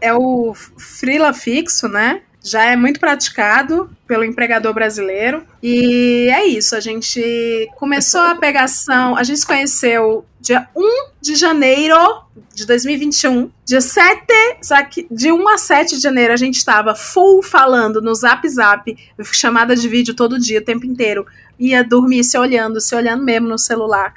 é 0.00 0.12
o 0.12 0.52
frila 0.54 1.32
fixo, 1.32 1.88
né? 1.88 2.20
Já 2.42 2.64
é 2.64 2.76
muito 2.76 2.98
praticado 2.98 3.90
pelo 4.06 4.24
empregador 4.24 4.72
brasileiro. 4.72 5.44
E 5.62 6.28
é 6.30 6.46
isso, 6.46 6.74
a 6.74 6.80
gente 6.80 7.68
começou 7.76 8.20
a 8.20 8.34
pegação, 8.34 9.16
a 9.16 9.22
gente 9.22 9.40
se 9.40 9.46
conheceu 9.46 10.24
dia 10.40 10.66
1 10.74 11.10
de 11.20 11.34
janeiro 11.34 11.96
de 12.54 12.66
2021. 12.66 13.50
Dia 13.64 13.80
7, 13.80 14.24
de 15.10 15.30
1 15.30 15.48
a 15.48 15.58
7 15.58 15.96
de 15.96 16.02
janeiro 16.02 16.32
a 16.32 16.36
gente 16.36 16.56
estava 16.56 16.94
full 16.94 17.42
falando 17.42 18.00
no 18.00 18.14
Zap 18.14 18.48
Zap, 18.48 18.96
chamada 19.32 19.76
de 19.76 19.88
vídeo 19.88 20.14
todo 20.14 20.38
dia, 20.38 20.60
o 20.60 20.64
tempo 20.64 20.86
inteiro. 20.86 21.26
Ia 21.58 21.84
dormir 21.84 22.24
se 22.24 22.38
olhando, 22.38 22.80
se 22.80 22.94
olhando 22.94 23.22
mesmo 23.22 23.48
no 23.48 23.58
celular. 23.58 24.14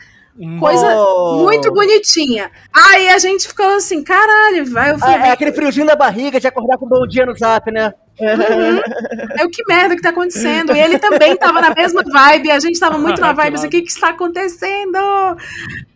Coisa 0.60 0.96
oh. 0.98 1.44
muito 1.44 1.72
bonitinha. 1.72 2.50
Aí 2.74 3.10
a 3.10 3.20
gente 3.20 3.48
ficou 3.48 3.76
assim, 3.76 4.04
caralho, 4.04 4.66
vai. 4.66 4.92
Eu 4.92 4.96
é, 4.96 5.30
é 5.30 5.32
aquele 5.32 5.54
friozinho 5.54 5.86
da 5.86 5.96
barriga 5.96 6.40
de 6.40 6.48
acordar 6.48 6.78
com 6.78 6.86
um 6.88 6.90
bom 6.90 7.06
dia 7.06 7.26
no 7.26 7.38
zap, 7.38 7.72
né? 7.72 7.94
Uhum. 8.20 8.82
É 9.40 9.46
o 9.46 9.50
que 9.50 9.64
merda 9.68 9.96
que 9.96 10.02
tá 10.02 10.10
acontecendo. 10.10 10.76
E 10.76 10.80
ele 10.80 11.00
também 11.00 11.36
tava 11.36 11.62
na 11.62 11.74
mesma 11.74 12.04
vibe, 12.04 12.52
a 12.52 12.60
gente 12.60 12.80
tava 12.80 12.98
muito 12.98 13.20
na 13.20 13.34
vibe, 13.34 13.56
assim, 13.56 13.68
o 13.68 13.70
que 13.70 13.82
que 13.82 13.92
está 13.92 14.10
acontecendo? 14.10 14.98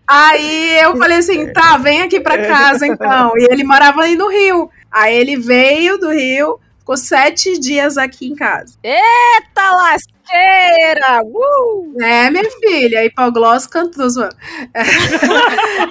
Aí 0.08 0.80
eu 0.80 0.96
falei 0.98 1.18
assim, 1.18 1.52
tá, 1.52 1.78
vem 1.78 2.02
aqui 2.02 2.20
pra 2.20 2.48
casa 2.48 2.88
então. 2.88 3.34
E 3.38 3.48
ele 3.52 3.64
morava 3.64 4.04
aí 4.04 4.16
no 4.16 4.30
Rio. 4.30 4.70
Aí 4.92 5.16
ele 5.16 5.38
veio 5.38 5.98
do 5.98 6.12
Rio, 6.12 6.60
ficou 6.88 6.96
sete 6.96 7.60
dias 7.60 7.98
aqui 7.98 8.28
em 8.28 8.36
casa. 8.36 8.78
Eita 8.82 9.72
lasqueira! 9.72 11.22
Uh! 11.26 12.02
É, 12.02 12.30
minha 12.30 12.50
filha, 12.62 13.04
hipogloss 13.04 13.68
cantos, 13.68 14.16
mano. 14.18 14.32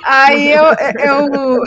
Aí 0.03 0.53
eu, 0.53 0.65
eu, 0.65 1.63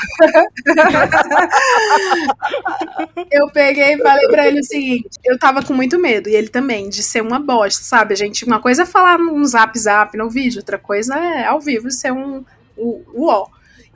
eu 3.32 3.52
peguei 3.52 3.94
e 3.94 3.98
falei 4.00 4.28
pra 4.30 4.48
ele 4.48 4.62
o 4.62 4.64
seguinte: 4.64 5.10
eu 5.24 5.38
tava 5.38 5.62
com 5.64 5.76
muito 5.76 6.00
medo, 6.00 6.28
e 6.28 6.36
ele 6.36 6.50
também, 6.50 6.90
de 6.90 7.04
ser 7.04 7.22
uma 7.22 7.40
bosta, 7.40 7.84
sabe? 7.84 8.14
A 8.16 8.18
gente, 8.18 8.46
uma 8.46 8.60
coisa 8.60 8.82
é 8.82 8.86
falar 8.86 9.20
num 9.20 9.46
zap 9.46 9.78
zap 9.78 10.18
no 10.18 10.28
vídeo, 10.30 10.60
outra 10.60 10.80
coisa 10.80 11.16
é 11.16 11.46
ao 11.46 11.62
vivo 11.62 11.92
ser 11.92 12.12
um 12.12 12.44
o, 12.76 13.04
o 13.14 13.28
ó. 13.28 13.48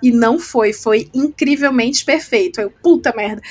E 0.03 0.11
não 0.11 0.37
foi, 0.37 0.73
foi 0.73 1.09
incrivelmente 1.13 2.03
perfeito. 2.03 2.59
Eu, 2.59 2.69
puta 2.69 3.13
merda. 3.15 3.41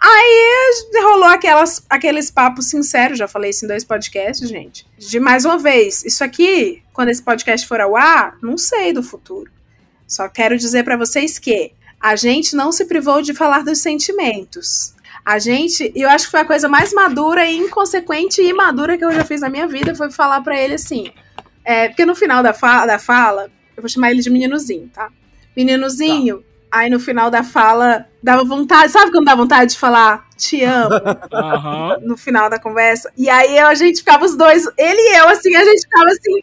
Aí 0.00 0.72
rolou 1.02 1.28
aquelas, 1.28 1.84
aqueles 1.86 2.30
papos 2.30 2.70
sinceros, 2.70 3.18
já 3.18 3.28
falei 3.28 3.50
isso 3.50 3.66
em 3.66 3.68
dois 3.68 3.84
podcasts, 3.84 4.48
gente. 4.48 4.86
De 4.96 5.20
mais 5.20 5.44
uma 5.44 5.58
vez, 5.58 6.02
isso 6.06 6.24
aqui, 6.24 6.82
quando 6.94 7.10
esse 7.10 7.22
podcast 7.22 7.68
for 7.68 7.78
ao 7.78 7.94
ar, 7.94 8.38
não 8.42 8.56
sei 8.56 8.90
do 8.94 9.02
futuro. 9.02 9.50
Só 10.06 10.26
quero 10.30 10.56
dizer 10.56 10.82
para 10.82 10.96
vocês 10.96 11.38
que 11.38 11.72
a 12.00 12.16
gente 12.16 12.56
não 12.56 12.72
se 12.72 12.86
privou 12.86 13.20
de 13.20 13.34
falar 13.34 13.62
dos 13.62 13.80
sentimentos. 13.80 14.94
A 15.22 15.38
gente, 15.38 15.92
eu 15.94 16.08
acho 16.08 16.24
que 16.24 16.30
foi 16.30 16.40
a 16.40 16.46
coisa 16.46 16.70
mais 16.70 16.94
madura 16.94 17.44
e 17.44 17.58
inconsequente 17.58 18.40
e 18.40 18.48
imadura 18.48 18.96
que 18.96 19.04
eu 19.04 19.12
já 19.12 19.26
fiz 19.26 19.42
na 19.42 19.50
minha 19.50 19.68
vida, 19.68 19.94
foi 19.94 20.10
falar 20.10 20.40
para 20.40 20.58
ele 20.58 20.72
assim. 20.72 21.12
É, 21.62 21.88
porque 21.88 22.06
no 22.06 22.14
final 22.14 22.42
da, 22.42 22.54
fa 22.54 22.86
da 22.86 22.98
fala, 22.98 23.50
eu 23.76 23.82
vou 23.82 23.90
chamar 23.90 24.10
ele 24.10 24.22
de 24.22 24.30
meninozinho, 24.30 24.88
tá? 24.88 25.10
Meninozinho. 25.58 26.38
Tá. 26.38 26.48
Aí 26.70 26.90
no 26.90 27.00
final 27.00 27.30
da 27.30 27.42
fala, 27.42 28.06
dava 28.22 28.44
vontade, 28.44 28.92
sabe 28.92 29.10
quando 29.10 29.24
dá 29.24 29.34
vontade 29.34 29.72
de 29.72 29.78
falar 29.78 30.28
te 30.36 30.62
amo? 30.62 30.94
Uhum. 30.94 32.08
No 32.08 32.16
final 32.16 32.48
da 32.48 32.60
conversa. 32.60 33.10
E 33.16 33.28
aí 33.28 33.58
a 33.58 33.74
gente 33.74 33.98
ficava 33.98 34.24
os 34.24 34.36
dois, 34.36 34.66
ele 34.76 35.00
e 35.00 35.18
eu, 35.18 35.28
assim, 35.28 35.56
a 35.56 35.64
gente 35.64 35.82
ficava 35.82 36.06
assim. 36.06 36.40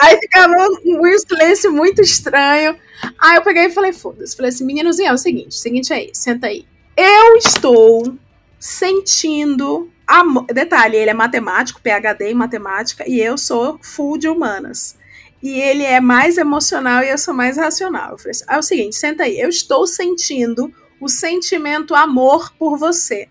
Aí 0.00 0.18
ficava 0.18 0.52
um, 0.84 1.00
um 1.00 1.18
silêncio 1.18 1.72
muito 1.72 2.02
estranho. 2.02 2.76
Aí 3.18 3.36
eu 3.36 3.42
peguei 3.42 3.66
e 3.66 3.70
falei, 3.70 3.92
foda-se. 3.92 4.36
Falei 4.36 4.50
assim, 4.50 4.66
meninozinho, 4.66 5.08
é 5.08 5.12
o 5.12 5.18
seguinte, 5.18 5.50
o 5.50 5.60
seguinte 5.60 5.92
aí, 5.92 6.10
senta 6.12 6.48
aí. 6.48 6.66
Eu 6.96 7.36
estou 7.36 8.16
sentindo 8.58 9.90
amor. 10.06 10.44
Detalhe, 10.46 10.96
ele 10.96 11.10
é 11.10 11.14
matemático, 11.14 11.80
PhD 11.80 12.30
em 12.30 12.34
matemática, 12.34 13.08
e 13.08 13.20
eu 13.20 13.38
sou 13.38 13.78
full 13.80 14.18
de 14.18 14.28
humanas 14.28 15.00
e 15.42 15.60
ele 15.60 15.82
é 15.82 16.00
mais 16.00 16.38
emocional 16.38 17.02
e 17.02 17.10
eu 17.10 17.18
sou 17.18 17.34
mais 17.34 17.56
racional. 17.56 18.12
Eu 18.12 18.18
falei 18.18 18.30
assim, 18.30 18.44
ah, 18.46 18.54
é 18.54 18.58
o 18.58 18.62
seguinte, 18.62 18.96
senta 18.96 19.24
aí, 19.24 19.40
eu 19.40 19.48
estou 19.48 19.86
sentindo 19.86 20.72
o 21.00 21.08
sentimento 21.08 21.94
amor 21.94 22.52
por 22.56 22.78
você. 22.78 23.28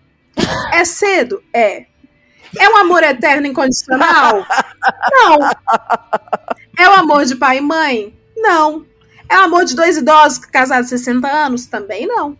É 0.72 0.84
cedo? 0.84 1.42
É. 1.54 1.86
É 2.58 2.68
um 2.68 2.76
amor 2.76 3.02
eterno 3.02 3.46
incondicional? 3.46 4.46
Não. 5.10 5.38
É 6.78 6.88
o 6.88 6.92
amor 6.92 7.24
de 7.24 7.34
pai 7.36 7.58
e 7.58 7.60
mãe? 7.62 8.14
Não. 8.36 8.84
É 9.26 9.38
o 9.38 9.42
amor 9.42 9.64
de 9.64 9.74
dois 9.74 9.96
idosos 9.96 10.38
casados 10.38 10.90
60 10.90 11.26
anos? 11.26 11.64
Também 11.64 12.06
não. 12.06 12.36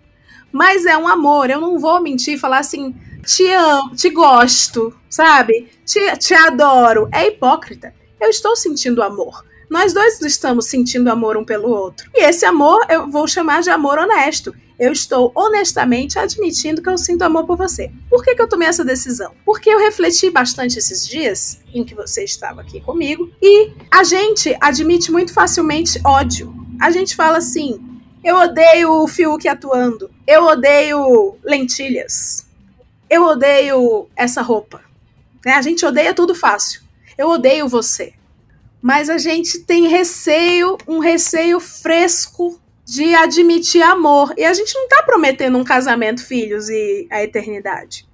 Mas 0.50 0.84
é 0.84 0.98
um 0.98 1.08
amor, 1.08 1.48
eu 1.48 1.58
não 1.58 1.78
vou 1.78 2.02
mentir 2.02 2.34
e 2.34 2.38
falar 2.38 2.58
assim, 2.58 2.94
te 3.24 3.50
amo, 3.50 3.96
te 3.96 4.10
gosto, 4.10 4.94
sabe? 5.08 5.70
Te, 5.86 6.18
te 6.18 6.34
adoro. 6.34 7.08
É 7.10 7.26
hipócrita. 7.26 7.94
Eu 8.20 8.28
estou 8.28 8.54
sentindo 8.54 9.02
amor 9.02 9.42
nós 9.72 9.94
dois 9.94 10.20
estamos 10.20 10.66
sentindo 10.66 11.08
amor 11.08 11.34
um 11.34 11.46
pelo 11.46 11.70
outro. 11.70 12.10
E 12.14 12.22
esse 12.22 12.44
amor 12.44 12.84
eu 12.90 13.10
vou 13.10 13.26
chamar 13.26 13.62
de 13.62 13.70
amor 13.70 13.98
honesto. 13.98 14.54
Eu 14.78 14.92
estou 14.92 15.32
honestamente 15.34 16.18
admitindo 16.18 16.82
que 16.82 16.90
eu 16.90 16.98
sinto 16.98 17.22
amor 17.22 17.46
por 17.46 17.56
você. 17.56 17.90
Por 18.10 18.22
que, 18.22 18.34
que 18.34 18.42
eu 18.42 18.48
tomei 18.48 18.68
essa 18.68 18.84
decisão? 18.84 19.32
Porque 19.46 19.70
eu 19.70 19.78
refleti 19.78 20.28
bastante 20.28 20.78
esses 20.78 21.08
dias 21.08 21.58
em 21.72 21.84
que 21.84 21.94
você 21.94 22.22
estava 22.22 22.60
aqui 22.60 22.82
comigo 22.82 23.32
e 23.40 23.72
a 23.90 24.04
gente 24.04 24.54
admite 24.60 25.10
muito 25.10 25.32
facilmente 25.32 25.98
ódio. 26.04 26.54
A 26.78 26.90
gente 26.90 27.16
fala 27.16 27.38
assim: 27.38 27.80
eu 28.22 28.36
odeio 28.36 28.92
o 29.02 29.08
Fiuk 29.08 29.48
atuando, 29.48 30.10
eu 30.26 30.44
odeio 30.44 31.34
lentilhas, 31.42 32.46
eu 33.08 33.24
odeio 33.24 34.06
essa 34.14 34.42
roupa. 34.42 34.82
Né? 35.46 35.54
A 35.54 35.62
gente 35.62 35.82
odeia 35.86 36.12
tudo 36.12 36.34
fácil. 36.34 36.82
Eu 37.16 37.30
odeio 37.30 37.66
você. 37.66 38.12
Mas 38.82 39.08
a 39.08 39.16
gente 39.16 39.60
tem 39.60 39.86
receio, 39.86 40.76
um 40.88 40.98
receio 40.98 41.60
fresco 41.60 42.60
de 42.84 43.14
admitir 43.14 43.82
amor. 43.82 44.34
E 44.36 44.44
a 44.44 44.52
gente 44.52 44.74
não 44.74 44.88
tá 44.88 45.02
prometendo 45.04 45.56
um 45.56 45.64
casamento, 45.64 46.26
filhos 46.26 46.68
e 46.68 47.06
a 47.10 47.22
eternidade. 47.22 48.06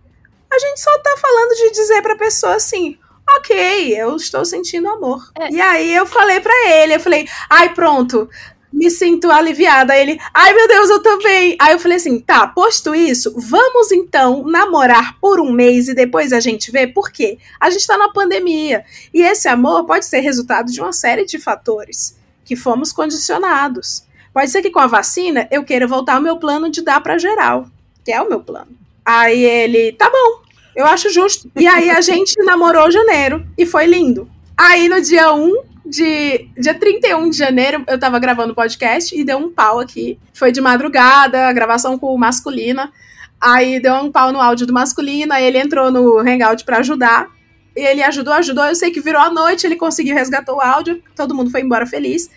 A 0.53 0.59
gente 0.59 0.81
só 0.81 0.99
tá 0.99 1.17
falando 1.17 1.57
de 1.57 1.71
dizer 1.71 2.03
pra 2.03 2.17
pessoa 2.17 2.55
assim: 2.57 2.99
ok, 3.37 3.97
eu 3.97 4.17
estou 4.17 4.45
sentindo 4.45 4.89
amor. 4.89 5.31
É. 5.39 5.51
E 5.51 5.61
aí 5.61 5.95
eu 5.95 6.07
falei 6.07 6.41
pra 6.41 6.55
ele, 6.71 6.95
eu 6.95 7.01
falei, 7.01 7.29
ai, 7.51 7.75
pronto, 7.75 8.29
me 8.73 8.91
sinto 8.91 9.31
aliviada. 9.31 9.93
Aí 9.93 10.03
ele, 10.03 10.21
ai 10.33 10.55
meu 10.55 10.69
Deus, 10.69 10.91
eu 10.91 11.03
também. 11.03 11.57
Aí 11.59 11.73
eu 11.73 11.79
falei 11.79 11.97
assim, 11.97 12.21
tá, 12.21 12.47
posto 12.47 12.95
isso, 12.95 13.35
vamos 13.37 13.91
então 13.93 14.45
namorar 14.45 15.19
por 15.21 15.41
um 15.41 15.51
mês 15.51 15.89
e 15.89 15.95
depois 15.95 16.33
a 16.33 16.41
gente 16.41 16.71
vê 16.71 16.87
por 16.87 17.11
quê? 17.11 17.39
A 17.61 17.71
gente 17.71 17.87
tá 17.87 17.97
na 17.97 18.11
pandemia. 18.11 18.85
E 19.13 19.23
esse 19.23 19.49
amor 19.49 19.85
pode 19.85 20.07
ser 20.07 20.21
resultado 20.21 20.71
de 20.71 20.81
uma 20.81 20.93
série 20.93 21.25
de 21.25 21.39
fatores 21.39 22.17
que 22.45 22.57
fomos 22.57 22.93
condicionados. 22.93 24.05
Pode 24.33 24.51
ser 24.51 24.63
que 24.63 24.71
com 24.71 24.79
a 24.79 24.87
vacina 24.87 25.49
eu 25.51 25.65
queira 25.65 25.87
voltar 25.87 26.15
ao 26.15 26.23
meu 26.23 26.37
plano 26.37 26.71
de 26.71 26.83
dar 26.83 27.01
pra 27.01 27.19
geral, 27.19 27.67
que 28.05 28.13
é 28.13 28.21
o 28.21 28.29
meu 28.29 28.41
plano. 28.41 28.69
Aí 29.05 29.43
ele, 29.43 29.93
tá 29.93 30.09
bom, 30.11 30.43
eu 30.77 30.87
acho 30.87 31.11
justo. 31.11 31.51
E 31.57 31.67
aí 31.67 31.91
a 31.91 32.01
gente 32.01 32.35
namorou 32.45 32.91
janeiro 32.91 33.45
e 33.57 33.67
foi 33.67 33.87
lindo. 33.87 34.31
Aí 34.57 34.89
no 34.89 35.01
dia 35.01 35.33
1 35.33 35.63
de. 35.89 36.51
Dia 36.57 36.75
31 36.75 37.31
de 37.31 37.37
janeiro, 37.37 37.85
eu 37.89 37.99
tava 37.99 38.19
gravando 38.19 38.55
podcast 38.55 39.19
e 39.19 39.25
deu 39.25 39.39
um 39.39 39.51
pau 39.51 39.81
aqui. 39.81 40.19
Foi 40.33 40.53
de 40.53 40.61
madrugada, 40.61 41.49
a 41.49 41.53
gravação 41.53 41.99
com 41.99 42.15
o 42.15 42.19
masculina. 42.19 42.93
Aí 43.41 43.81
deu 43.81 43.95
um 43.95 44.11
pau 44.11 44.33
no 44.33 44.41
áudio 44.41 44.67
do 44.67 44.73
masculino, 44.73 45.33
aí 45.33 45.45
ele 45.45 45.59
entrou 45.59 45.91
no 45.91 46.19
Hangout 46.19 46.65
pra 46.65 46.79
ajudar. 46.79 47.29
E 47.77 47.81
ele 47.81 48.03
ajudou, 48.03 48.35
ajudou. 48.35 48.65
Eu 48.65 48.75
sei 48.75 48.91
que 48.91 49.01
virou 49.01 49.21
a 49.21 49.31
noite, 49.31 49.67
ele 49.67 49.77
conseguiu 49.77 50.15
resgatar 50.15 50.53
o 50.53 50.61
áudio, 50.61 51.03
todo 51.15 51.35
mundo 51.35 51.51
foi 51.51 51.61
embora 51.61 51.87
feliz. 51.87 52.29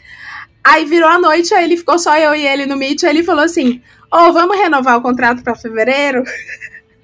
Aí 0.64 0.86
virou 0.86 1.10
a 1.10 1.20
noite, 1.20 1.54
aí 1.54 1.64
ele 1.64 1.78
ficou 1.78 1.98
só 1.98 2.16
eu 2.18 2.36
e 2.36 2.46
ele 2.46 2.68
no 2.68 2.78
Meet, 2.78 3.04
aí 3.04 3.10
ele 3.10 3.24
falou 3.24 3.44
assim: 3.44 3.82
Ô, 4.14 4.18
oh, 4.18 4.34
vamos 4.34 4.58
renovar 4.58 4.98
o 4.98 5.02
contrato 5.02 5.44
pra 5.44 5.56
fevereiro? 5.56 6.24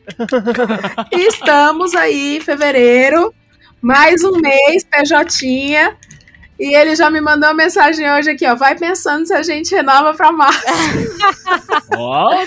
Estamos 1.12 1.96
aí, 1.96 2.40
fevereiro, 2.40 3.34
mais 3.82 4.24
um 4.24 4.40
mês, 4.40 4.84
PJ. 4.84 5.98
E 6.60 6.76
ele 6.76 6.96
já 6.96 7.10
me 7.10 7.22
mandou 7.22 7.50
uma 7.50 7.54
mensagem 7.56 8.12
hoje 8.12 8.32
aqui, 8.32 8.48
ó. 8.48 8.56
Vai 8.56 8.76
pensando 8.76 9.28
se 9.28 9.34
a 9.34 9.44
gente 9.44 9.76
renova 9.76 10.14
pra 10.14 10.32
março. 10.32 10.60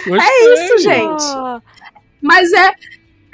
Gostei. 0.07 0.19
É 0.19 0.55
isso, 0.55 0.79
gente. 0.79 1.25
Mas 2.21 2.53
é, 2.53 2.73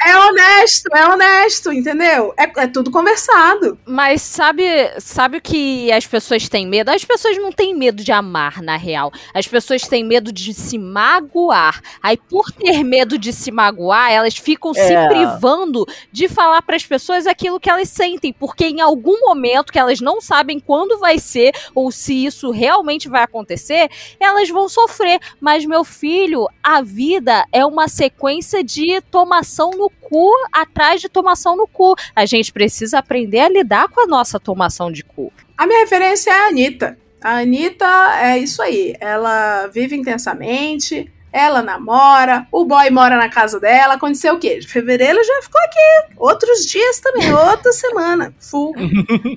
é 0.04 0.16
honesto, 0.18 0.88
é 0.94 1.06
honesto, 1.08 1.72
entendeu? 1.72 2.34
É, 2.38 2.62
é 2.62 2.66
tudo 2.66 2.90
conversado. 2.90 3.78
Mas 3.86 4.22
sabe, 4.22 4.64
sabe 4.98 5.38
o 5.38 5.40
que 5.40 5.90
as 5.92 6.06
pessoas 6.06 6.48
têm 6.48 6.66
medo? 6.66 6.90
As 6.90 7.04
pessoas 7.04 7.36
não 7.38 7.50
têm 7.52 7.74
medo 7.74 8.02
de 8.04 8.12
amar, 8.12 8.62
na 8.62 8.76
real. 8.76 9.12
As 9.34 9.46
pessoas 9.46 9.82
têm 9.82 10.04
medo 10.04 10.32
de 10.32 10.52
se 10.54 10.78
magoar. 10.78 11.80
Aí, 12.02 12.16
por 12.16 12.50
ter 12.52 12.82
medo 12.84 13.18
de 13.18 13.32
se 13.32 13.50
magoar, 13.50 14.10
elas 14.12 14.36
ficam 14.36 14.72
se 14.74 14.80
É. 14.80 15.08
privando 15.08 15.86
de 16.12 16.28
falar 16.28 16.62
para 16.62 16.76
as 16.76 16.84
pessoas 16.84 17.26
aquilo 17.26 17.60
que 17.60 17.70
elas 17.70 17.88
sentem, 17.88 18.32
porque 18.32 18.66
em 18.66 18.80
algum 18.80 19.20
momento 19.20 19.72
que 19.72 19.78
elas 19.78 20.00
não 20.00 20.20
sabem 20.20 20.60
quando 20.60 20.98
vai 20.98 21.18
ser 21.18 21.54
ou 21.74 21.90
se 21.90 22.24
isso 22.26 22.50
realmente 22.50 23.08
vai 23.08 23.22
acontecer, 23.22 23.88
elas 24.20 24.48
vão 24.48 24.68
sofrer. 24.68 25.18
Mas 25.40 25.64
meu 25.64 25.84
filho, 25.84 26.46
a 26.62 26.82
vida 26.82 27.44
é 27.52 27.64
uma 27.64 27.88
sequência 27.88 28.62
de 28.62 29.00
tomação 29.10 29.70
no 29.70 29.85
cu 29.88 30.30
atrás 30.52 31.00
de 31.00 31.08
tomação 31.08 31.56
no 31.56 31.66
cu. 31.66 31.94
A 32.14 32.26
gente 32.26 32.52
precisa 32.52 32.98
aprender 32.98 33.40
a 33.40 33.48
lidar 33.48 33.88
com 33.88 34.00
a 34.00 34.06
nossa 34.06 34.38
tomação 34.38 34.90
de 34.90 35.02
cu. 35.02 35.32
A 35.56 35.66
minha 35.66 35.80
referência 35.80 36.30
é 36.30 36.34
a 36.34 36.46
Anitta. 36.48 36.98
A 37.22 37.38
Anitta 37.38 37.86
é 38.22 38.38
isso 38.38 38.62
aí. 38.62 38.94
Ela 39.00 39.66
vive 39.68 39.96
intensamente, 39.96 41.10
ela 41.32 41.62
namora, 41.62 42.46
o 42.50 42.64
boy 42.64 42.88
mora 42.90 43.16
na 43.16 43.28
casa 43.28 43.60
dela. 43.60 43.94
Aconteceu 43.94 44.34
o 44.34 44.38
quê? 44.38 44.60
Fevereiro 44.66 45.22
já 45.22 45.42
ficou 45.42 45.60
aqui. 45.60 46.14
Outros 46.16 46.64
dias 46.64 47.00
também, 47.00 47.32
outra 47.34 47.72
semana. 47.72 48.34
Full. 48.38 48.74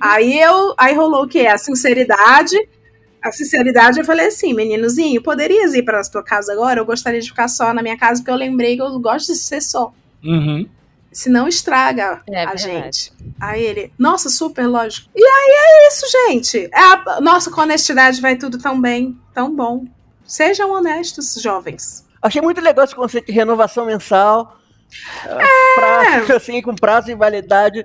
aí 0.00 0.40
eu. 0.40 0.74
Aí 0.78 0.94
rolou 0.94 1.24
o 1.24 1.28
quê? 1.28 1.46
A 1.46 1.58
sinceridade. 1.58 2.56
A 3.22 3.30
sinceridade, 3.30 3.98
eu 3.98 4.04
falei 4.04 4.28
assim, 4.28 4.54
meninozinho, 4.54 5.22
poderias 5.22 5.74
ir 5.74 5.82
para 5.82 6.00
a 6.00 6.04
tua 6.04 6.24
casa 6.24 6.54
agora? 6.54 6.80
Eu 6.80 6.86
gostaria 6.86 7.20
de 7.20 7.28
ficar 7.28 7.48
só 7.48 7.74
na 7.74 7.82
minha 7.82 7.98
casa, 7.98 8.20
porque 8.20 8.30
eu 8.30 8.36
lembrei 8.36 8.76
que 8.76 8.82
eu 8.82 8.98
gosto 8.98 9.26
de 9.26 9.38
ser 9.38 9.60
só. 9.60 9.92
Uhum. 10.24 10.68
Senão 11.12 11.48
estraga 11.48 12.22
É 12.28 12.44
a 12.44 12.50
verdade. 12.54 12.62
gente. 12.62 13.12
Aí 13.40 13.62
ele, 13.62 13.92
nossa, 13.98 14.28
super 14.30 14.66
lógico. 14.66 15.08
E 15.14 15.22
aí 15.24 15.50
é 15.56 15.88
isso, 15.88 16.06
gente. 16.28 16.70
É 16.72 16.80
a- 16.80 17.20
nossa, 17.20 17.50
com 17.50 17.60
honestidade 17.62 18.20
vai 18.20 18.36
tudo 18.36 18.58
tão 18.58 18.80
bem, 18.80 19.18
tão 19.34 19.54
bom. 19.54 19.84
Sejam 20.24 20.70
honestos, 20.70 21.34
jovens. 21.42 22.06
Achei 22.22 22.40
muito 22.40 22.60
legal 22.60 22.84
esse 22.84 22.94
conceito 22.94 23.26
de 23.26 23.32
renovação 23.32 23.86
mensal. 23.86 24.56
É. 25.26 25.74
Prazo, 25.74 26.32
assim, 26.34 26.60
com 26.62 26.74
prazo 26.74 27.10
e 27.10 27.14
validade. 27.14 27.84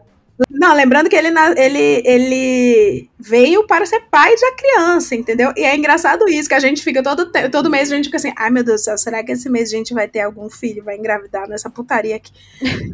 Não, 0.50 0.74
lembrando 0.76 1.10
que 1.10 1.15
ele, 1.15 1.30
ele, 1.56 2.04
ele 2.06 3.10
veio 3.17 3.65
para 3.65 3.86
ser 3.86 4.02
pai 4.12 4.36
de 4.36 4.45
a 4.45 4.56
criança, 4.56 5.15
entendeu? 5.15 5.54
E 5.56 5.63
é 5.63 5.76
engraçado 5.76 6.28
isso, 6.28 6.50
que 6.50 6.56
a 6.56 6.60
gente 6.60 6.84
fica 6.84 7.02
todo, 7.02 7.32
todo 7.50 7.69
mês, 7.69 7.91
a 7.91 7.95
gente 7.95 8.06
fica 8.06 8.17
assim, 8.17 8.34
ai 8.36 8.50
meu 8.50 8.63
Deus 8.63 8.82
do 8.82 8.84
céu, 8.86 8.98
será 8.98 9.24
que 9.24 9.32
esse 9.32 9.50
mês 9.50 9.69
a 9.69 9.78
gente 9.78 9.93
vai 9.93 10.08
ter 10.08 10.21
algum 10.21 10.50
filho, 10.50 10.84
vai 10.84 10.98
engravidar 10.98 11.48
nessa 11.48 11.69
putaria 11.69 12.17
aqui? 12.17 12.32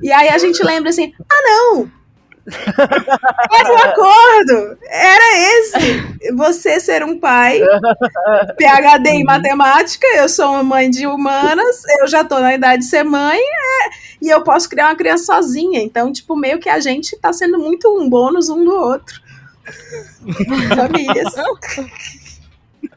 E 0.04 0.12
aí 0.12 0.30
a 0.30 0.38
gente 0.38 0.64
lembra 0.64 0.90
assim, 0.90 1.14
ah 1.30 1.42
não! 1.44 2.01
Era 3.54 3.72
o 3.72 3.78
acordo! 3.78 4.78
Era 4.84 5.38
esse! 5.38 6.34
Você 6.36 6.80
ser 6.80 7.04
um 7.04 7.20
pai, 7.20 7.60
PHD 8.58 9.10
em 9.10 9.24
matemática, 9.24 10.08
eu 10.16 10.28
sou 10.28 10.52
uma 10.52 10.64
mãe 10.64 10.90
de 10.90 11.06
humanas, 11.06 11.84
eu 12.00 12.08
já 12.08 12.24
tô 12.24 12.40
na 12.40 12.54
idade 12.54 12.82
de 12.82 12.90
ser 12.90 13.04
mãe, 13.04 13.40
é, 13.40 13.90
e 14.22 14.30
eu 14.30 14.44
posso 14.44 14.70
criar 14.70 14.88
uma 14.88 14.96
criança 14.96 15.26
sozinha. 15.26 15.82
Então, 15.82 16.12
tipo, 16.12 16.36
meio 16.36 16.60
que 16.60 16.70
a 16.70 16.80
gente 16.80 17.16
tá 17.18 17.32
sendo 17.32 17.60
muito 17.60 17.88
um 17.90 18.10
bônus 18.10 18.50
um 18.50 18.64
do 18.64 18.74
outro. 18.74 19.22
Famílias. 20.76 21.34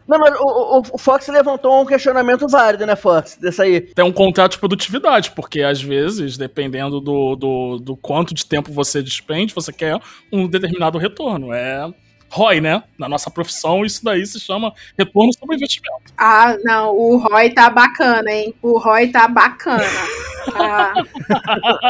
Não, 0.07 0.19
mas 0.19 0.35
o, 0.39 0.79
o- 0.79 0.83
o 0.93 0.99
Fox 0.99 1.27
levantou 1.29 1.83
um 1.83 1.87
questionamento 1.87 2.47
válido, 2.49 2.85
né, 2.87 2.95
Fox? 2.97 3.37
Dessa 3.41 3.63
aí. 3.63 3.81
Tem 3.81 4.05
um 4.05 4.13
contrato 4.13 4.53
de 4.53 4.59
produtividade, 4.59 5.31
porque 5.31 5.63
às 5.63 5.81
vezes, 5.83 6.37
dependendo 6.37 7.01
do, 7.01 7.35
do, 7.37 7.79
do 7.79 7.97
quanto 7.97 8.35
de 8.35 8.45
tempo 8.45 8.73
você 8.73 9.03
despende, 9.03 9.55
você 9.55 9.73
quer 9.73 9.99
um 10.33 10.47
determinado 10.47 10.99
retorno. 10.99 11.53
É 11.53 11.91
ROI, 12.31 12.61
né? 12.61 12.83
Na 12.99 13.09
nossa 13.09 13.31
profissão, 13.31 13.85
isso 13.85 14.05
daí 14.05 14.27
se 14.27 14.41
chama 14.41 14.73
retorno 14.99 15.33
sobre 15.39 15.57
investimento. 15.57 16.13
Ah, 16.19 16.57
não, 16.65 16.91
o 16.95 17.17
Roy 17.17 17.51
tá 17.51 17.71
bacana, 17.71 18.29
hein? 18.31 18.53
O 18.61 18.77
Roy 18.79 19.07
tá 19.09 19.29
bacana. 19.29 19.85
Tá, 20.53 20.93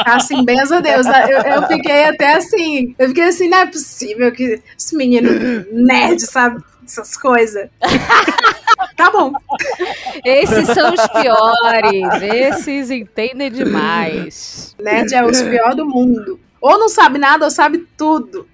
tá 0.05 0.15
assim, 0.17 0.45
benza 0.45 0.81
Deus. 0.81 1.07
Eu, 1.07 1.41
eu 1.55 1.63
fiquei 1.67 2.05
até 2.05 2.35
assim, 2.37 2.95
eu 2.99 3.09
fiquei 3.09 3.25
assim, 3.25 3.49
não 3.49 3.59
é 3.59 3.67
possível 3.67 4.31
que 4.33 4.63
esse 4.79 4.95
menino 4.97 5.31
nerd, 5.73 6.21
sabe? 6.21 6.63
Essas 6.85 7.17
coisas. 7.17 7.69
Tá 8.97 9.11
bom. 9.11 9.33
Esses 10.25 10.69
são 10.69 10.95
os 10.95 11.07
piores. 11.09 12.23
Esses 12.33 12.91
entendem 12.93 13.51
demais. 13.51 14.75
Nerd 14.79 15.13
é 15.13 15.25
os 15.25 15.43
pior 15.43 15.75
do 15.75 15.85
mundo. 15.85 16.39
Ou 16.61 16.79
não 16.79 16.89
sabe 16.89 17.19
nada, 17.19 17.45
ou 17.45 17.51
sabe 17.51 17.79
tudo. 17.97 18.47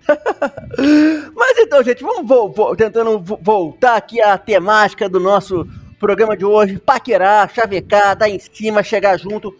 Mas 1.37 1.59
então, 1.59 1.83
gente, 1.83 2.03
vamos 2.03 2.27
vo- 2.27 2.49
vo- 2.49 2.75
tentando 2.75 3.19
vo- 3.21 3.39
voltar 3.41 3.97
aqui 3.97 4.21
à 4.21 4.39
temática 4.39 5.09
do 5.11 5.21
nosso 5.21 5.67
programa 5.99 6.35
de 6.37 6.45
hoje. 6.45 6.79
Paquerar, 6.79 7.53
chavecar, 7.53 8.17
dar 8.17 8.29
em 8.29 8.39
cima, 8.39 8.83
chegar 8.83 9.19
junto. 9.19 9.55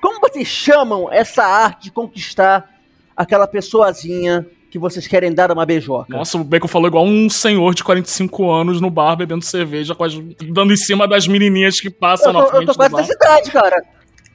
Como 0.00 0.20
vocês 0.20 0.46
chamam 0.46 1.10
essa 1.10 1.42
arte 1.44 1.84
de 1.84 1.90
conquistar 1.90 2.68
aquela 3.16 3.46
pessoazinha 3.46 4.46
que 4.70 4.78
vocês 4.78 5.06
querem 5.06 5.32
dar 5.32 5.50
uma 5.50 5.64
beijoca? 5.64 6.14
Nossa, 6.16 6.36
o 6.38 6.44
Bacon 6.44 6.68
falou 6.68 6.88
igual 6.88 7.04
um 7.04 7.28
senhor 7.30 7.74
de 7.74 7.82
45 7.84 8.50
anos 8.50 8.80
no 8.80 8.90
bar 8.90 9.16
bebendo 9.16 9.44
cerveja, 9.44 9.96
as- 9.98 10.18
dando 10.50 10.72
em 10.72 10.76
cima 10.76 11.06
das 11.08 11.26
menininhas 11.26 11.80
que 11.80 11.90
passam 11.90 12.28
Eu 12.28 12.32
na 12.34 12.40
tô, 12.40 12.46
eu 12.46 12.50
frente 12.50 12.66
tô 12.66 12.72
do 12.72 12.76
quase 12.76 12.92
bar. 12.92 13.00
dessa 13.00 13.12
idade, 13.14 13.50
cara. 13.50 13.82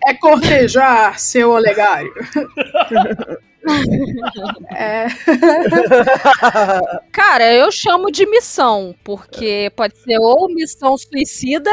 É 0.06 0.14
cortejar, 0.16 1.18
seu 1.20 1.52
olegário. 1.52 2.12
é, 4.76 5.08
Cara, 7.12 7.52
eu 7.54 7.72
chamo 7.72 8.12
de 8.12 8.26
missão, 8.26 8.96
porque 9.04 9.72
pode 9.76 9.98
ser 9.98 10.18
ou 10.20 10.48
missão 10.54 10.98
suicida, 10.98 11.70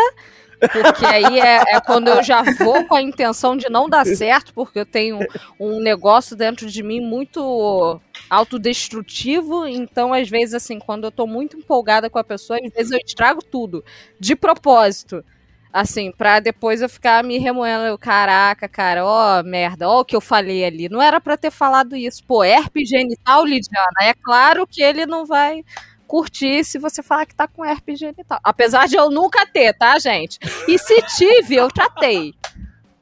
porque 0.60 1.06
aí 1.06 1.40
é, 1.40 1.76
é 1.76 1.80
quando 1.80 2.08
eu 2.08 2.22
já 2.22 2.42
vou 2.58 2.84
com 2.84 2.94
a 2.94 3.02
intenção 3.02 3.56
de 3.56 3.68
não 3.70 3.88
dar 3.88 4.04
certo, 4.06 4.52
porque 4.54 4.78
eu 4.78 4.86
tenho 4.86 5.18
um 5.58 5.80
negócio 5.80 6.36
dentro 6.36 6.66
de 6.68 6.82
mim 6.82 7.00
muito 7.00 8.00
autodestrutivo, 8.30 9.66
então 9.66 10.14
às 10.14 10.28
vezes 10.28 10.54
assim, 10.54 10.78
quando 10.78 11.04
eu 11.04 11.10
tô 11.10 11.26
muito 11.26 11.56
empolgada 11.58 12.08
com 12.08 12.18
a 12.18 12.24
pessoa, 12.24 12.58
às 12.64 12.72
vezes 12.72 12.92
eu 12.92 12.98
estrago 13.04 13.42
tudo, 13.44 13.84
de 14.18 14.36
propósito. 14.36 15.24
Assim, 15.72 16.10
pra 16.10 16.40
depois 16.40 16.82
eu 16.82 16.88
ficar 16.88 17.22
me 17.22 17.38
remoendo. 17.38 17.84
Eu, 17.84 17.96
Caraca, 17.98 18.68
cara, 18.68 19.06
ó, 19.06 19.42
merda, 19.44 19.88
ó 19.88 20.00
o 20.00 20.04
que 20.04 20.16
eu 20.16 20.20
falei 20.20 20.64
ali. 20.64 20.88
Não 20.88 21.00
era 21.00 21.20
pra 21.20 21.36
ter 21.36 21.50
falado 21.52 21.94
isso. 21.94 22.24
Pô, 22.24 22.42
herpes 22.42 22.88
genital, 22.88 23.44
Lidiana. 23.44 24.02
É 24.02 24.12
claro 24.12 24.66
que 24.66 24.82
ele 24.82 25.06
não 25.06 25.24
vai 25.24 25.64
curtir 26.08 26.64
se 26.64 26.76
você 26.76 27.04
falar 27.04 27.24
que 27.24 27.36
tá 27.36 27.46
com 27.46 27.64
herpes 27.64 28.00
genital. 28.00 28.40
Apesar 28.42 28.88
de 28.88 28.96
eu 28.96 29.10
nunca 29.10 29.46
ter, 29.46 29.72
tá, 29.74 29.96
gente? 30.00 30.40
E 30.66 30.76
se 30.76 31.00
tive, 31.16 31.54
eu 31.54 31.68
tratei. 31.68 32.34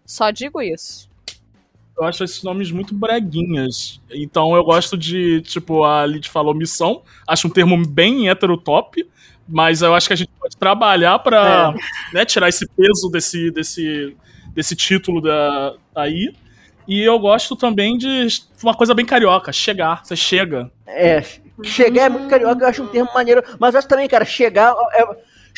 Só 0.04 0.30
digo 0.30 0.60
isso. 0.60 1.07
Eu 1.98 2.04
acho 2.04 2.22
esses 2.22 2.42
nomes 2.42 2.70
muito 2.70 2.94
breguinhas. 2.94 4.00
Então 4.10 4.54
eu 4.54 4.62
gosto 4.62 4.96
de, 4.96 5.40
tipo, 5.42 5.84
a 5.84 6.06
Lid 6.06 6.28
falou 6.28 6.54
missão. 6.54 7.02
Acho 7.26 7.48
um 7.48 7.50
termo 7.50 7.84
bem 7.86 8.28
heterotop. 8.28 9.04
Mas 9.48 9.80
eu 9.80 9.94
acho 9.94 10.06
que 10.06 10.12
a 10.12 10.16
gente 10.16 10.30
pode 10.38 10.56
trabalhar 10.56 11.18
pra 11.20 11.74
né, 12.12 12.24
tirar 12.24 12.50
esse 12.50 12.68
peso 12.68 13.08
desse, 13.10 13.50
desse, 13.50 14.14
desse 14.54 14.76
título 14.76 15.22
da, 15.22 15.74
aí. 15.94 16.34
E 16.86 17.02
eu 17.02 17.18
gosto 17.18 17.56
também 17.56 17.96
de 17.96 18.28
uma 18.62 18.74
coisa 18.74 18.94
bem 18.94 19.06
carioca, 19.06 19.52
chegar. 19.52 20.04
Você 20.04 20.14
chega. 20.14 20.70
É, 20.86 21.22
chegar 21.62 22.04
é 22.04 22.08
muito 22.08 22.28
carioca, 22.28 22.64
eu 22.64 22.68
acho 22.68 22.82
um 22.82 22.88
termo 22.88 23.10
maneiro. 23.14 23.42
Mas 23.58 23.74
eu 23.74 23.78
acho 23.78 23.88
também, 23.88 24.06
cara, 24.06 24.24
chegar 24.24 24.74
é, 24.92 25.04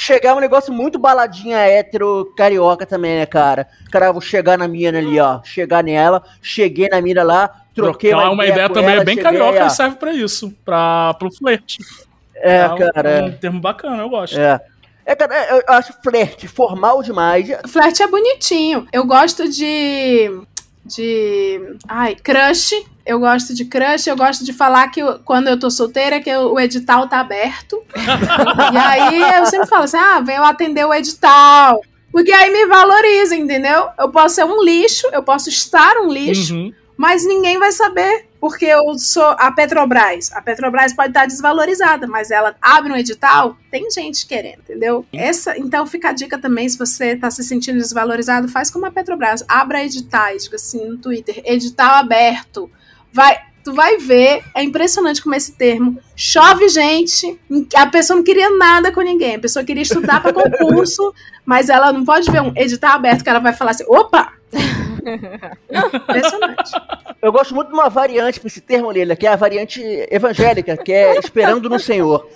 chegar 0.00 0.30
é 0.30 0.34
um 0.34 0.40
negócio 0.40 0.72
muito 0.72 0.98
baladinha 0.98 1.58
hétero 1.58 2.32
carioca 2.34 2.86
também, 2.86 3.18
né, 3.18 3.26
cara? 3.26 3.68
Cara, 3.92 4.06
eu 4.06 4.12
vou 4.14 4.22
chegar 4.22 4.56
na 4.56 4.66
mina 4.66 4.98
ali, 4.98 5.20
ó. 5.20 5.42
Chegar 5.44 5.84
nela, 5.84 6.22
cheguei 6.40 6.88
na 6.88 7.02
mina 7.02 7.22
lá, 7.22 7.48
troquei 7.74 8.10
Trocar 8.10 8.26
uma, 8.28 8.32
uma 8.32 8.46
ideia 8.46 8.68
com 8.68 8.74
também 8.74 8.92
ela, 8.92 9.02
é 9.02 9.04
bem 9.04 9.18
carioca 9.18 9.62
ó. 9.62 9.66
e 9.66 9.70
serve 9.70 9.96
pra 9.96 10.12
isso. 10.12 10.54
Pra, 10.64 11.12
pro 11.18 11.30
flerte. 11.30 11.76
É, 12.34 12.66
um- 12.66 12.76
cara. 12.78 13.24
um 13.26 13.32
termo 13.32 13.60
bacana, 13.60 14.02
eu 14.02 14.08
gosto. 14.08 14.38
É. 14.38 14.58
É, 15.04 15.14
cara, 15.16 15.34
é, 15.34 15.58
eu 15.58 15.62
acho 15.74 15.92
flerte 16.02 16.46
formal 16.48 17.02
demais. 17.02 17.48
Flerte 17.68 18.02
é 18.02 18.06
bonitinho. 18.06 18.86
Eu 18.92 19.04
gosto 19.04 19.48
de. 19.50 20.30
De. 20.96 21.76
Ai, 21.88 22.14
crush. 22.16 22.72
Eu 23.06 23.18
gosto 23.18 23.54
de 23.54 23.64
crush. 23.64 24.06
Eu 24.06 24.16
gosto 24.16 24.44
de 24.44 24.52
falar 24.52 24.88
que 24.88 25.00
eu- 25.00 25.18
quando 25.24 25.48
eu 25.48 25.58
tô 25.58 25.70
solteira, 25.70 26.20
que 26.20 26.28
eu- 26.30 26.52
o 26.52 26.60
edital 26.60 27.08
tá 27.08 27.20
aberto. 27.20 27.82
e 28.72 28.76
aí 28.76 29.38
eu 29.38 29.46
sempre 29.46 29.68
falo 29.68 29.84
assim: 29.84 29.96
ah, 29.96 30.22
eu 30.28 30.44
atender 30.44 30.84
o 30.84 30.92
edital. 30.94 31.80
Porque 32.12 32.32
aí 32.32 32.50
me 32.52 32.66
valoriza, 32.66 33.36
entendeu? 33.36 33.86
Eu 33.98 34.08
posso 34.10 34.34
ser 34.34 34.44
um 34.44 34.62
lixo, 34.64 35.06
eu 35.12 35.22
posso 35.22 35.48
estar 35.48 35.96
um 35.98 36.12
lixo, 36.12 36.54
Uhum. 36.54 36.72
mas 36.96 37.24
ninguém 37.24 37.56
vai 37.56 37.70
saber, 37.70 38.26
porque 38.40 38.64
eu 38.64 38.98
sou 38.98 39.36
a 39.38 39.52
Petrobras. 39.52 40.32
A 40.32 40.40
Petrobras 40.40 40.94
pode 40.94 41.10
estar 41.10 41.26
desvalorizada, 41.26 42.06
mas 42.06 42.30
ela 42.30 42.56
abre 42.60 42.92
um 42.92 42.96
edital, 42.96 43.56
tem 43.70 43.88
gente 43.90 44.26
querendo, 44.26 44.60
entendeu? 44.60 45.04
Essa, 45.12 45.58
então 45.58 45.86
fica 45.86 46.08
a 46.08 46.12
dica 46.12 46.38
também, 46.38 46.68
se 46.68 46.78
você 46.78 47.12
está 47.12 47.30
se 47.30 47.44
sentindo 47.44 47.78
desvalorizado, 47.78 48.48
faz 48.48 48.70
como 48.70 48.86
a 48.86 48.90
Petrobras, 48.90 49.44
abra 49.46 49.84
editais, 49.84 50.44
diga 50.44 50.56
assim 50.56 50.88
no 50.88 50.96
Twitter, 50.96 51.42
edital 51.44 51.96
aberto. 51.96 52.70
Vai, 53.12 53.38
tu 53.64 53.72
vai 53.72 53.98
ver, 53.98 54.42
é 54.54 54.62
impressionante 54.62 55.22
como 55.22 55.34
esse 55.34 55.52
termo 55.52 55.98
chove 56.16 56.68
gente, 56.68 57.38
a 57.74 57.86
pessoa 57.86 58.16
não 58.16 58.24
queria 58.24 58.50
nada 58.50 58.92
com 58.92 59.00
ninguém, 59.00 59.36
a 59.36 59.40
pessoa 59.40 59.64
queria 59.64 59.82
estudar 59.82 60.22
para 60.22 60.32
concurso, 60.32 61.14
mas 61.44 61.68
ela 61.68 61.92
não 61.92 62.04
pode 62.04 62.30
ver 62.30 62.42
um 62.42 62.52
edital 62.56 62.92
aberto 62.92 63.22
que 63.22 63.30
ela 63.30 63.38
vai 63.38 63.52
falar 63.52 63.72
assim, 63.72 63.84
opa! 63.88 64.32
Impressionante. 65.70 66.72
Eu 67.22 67.32
gosto 67.32 67.54
muito 67.54 67.68
de 67.68 67.74
uma 67.74 67.88
variante 67.88 68.40
pra 68.40 68.48
esse 68.48 68.60
termo, 68.60 68.90
Leila, 68.90 69.16
que 69.16 69.26
é 69.26 69.32
a 69.32 69.36
variante 69.36 69.82
evangélica, 70.10 70.76
que 70.76 70.92
é 70.92 71.18
esperando 71.18 71.68
no 71.68 71.78
Senhor. 71.78 72.28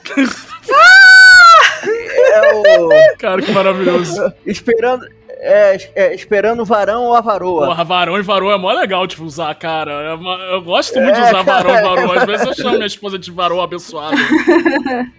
é 1.86 2.54
o. 2.54 2.88
Cara, 3.18 3.42
que 3.42 3.52
maravilhoso. 3.52 4.32
Esperando. 4.46 5.06
É, 5.46 5.76
é, 5.94 6.14
esperando 6.14 6.60
o 6.62 6.64
varão 6.64 7.04
ou 7.04 7.14
a 7.14 7.20
varoa. 7.20 7.66
Porra, 7.66 7.84
varão 7.84 8.18
e 8.18 8.22
varô 8.22 8.50
é 8.50 8.56
mó 8.56 8.72
legal, 8.72 9.06
tipo, 9.06 9.24
usar, 9.24 9.54
cara. 9.56 9.92
É 9.92 10.14
uma- 10.14 10.36
Eu 10.52 10.62
gosto 10.62 10.98
muito 11.00 11.14
de 11.16 11.20
É, 11.20 11.28
usar 11.28 11.42
varão 11.42 11.70
e 11.70 11.74
cara. 11.74 11.88
varô. 11.88 12.12
Às 12.18 12.24
vezes 12.24 12.46
eu 12.46 12.54
chamo 12.54 12.74
minha 12.76 12.86
esposa 12.86 13.18
de 13.18 13.30
varô 13.30 13.60
abençoado. 13.60 14.16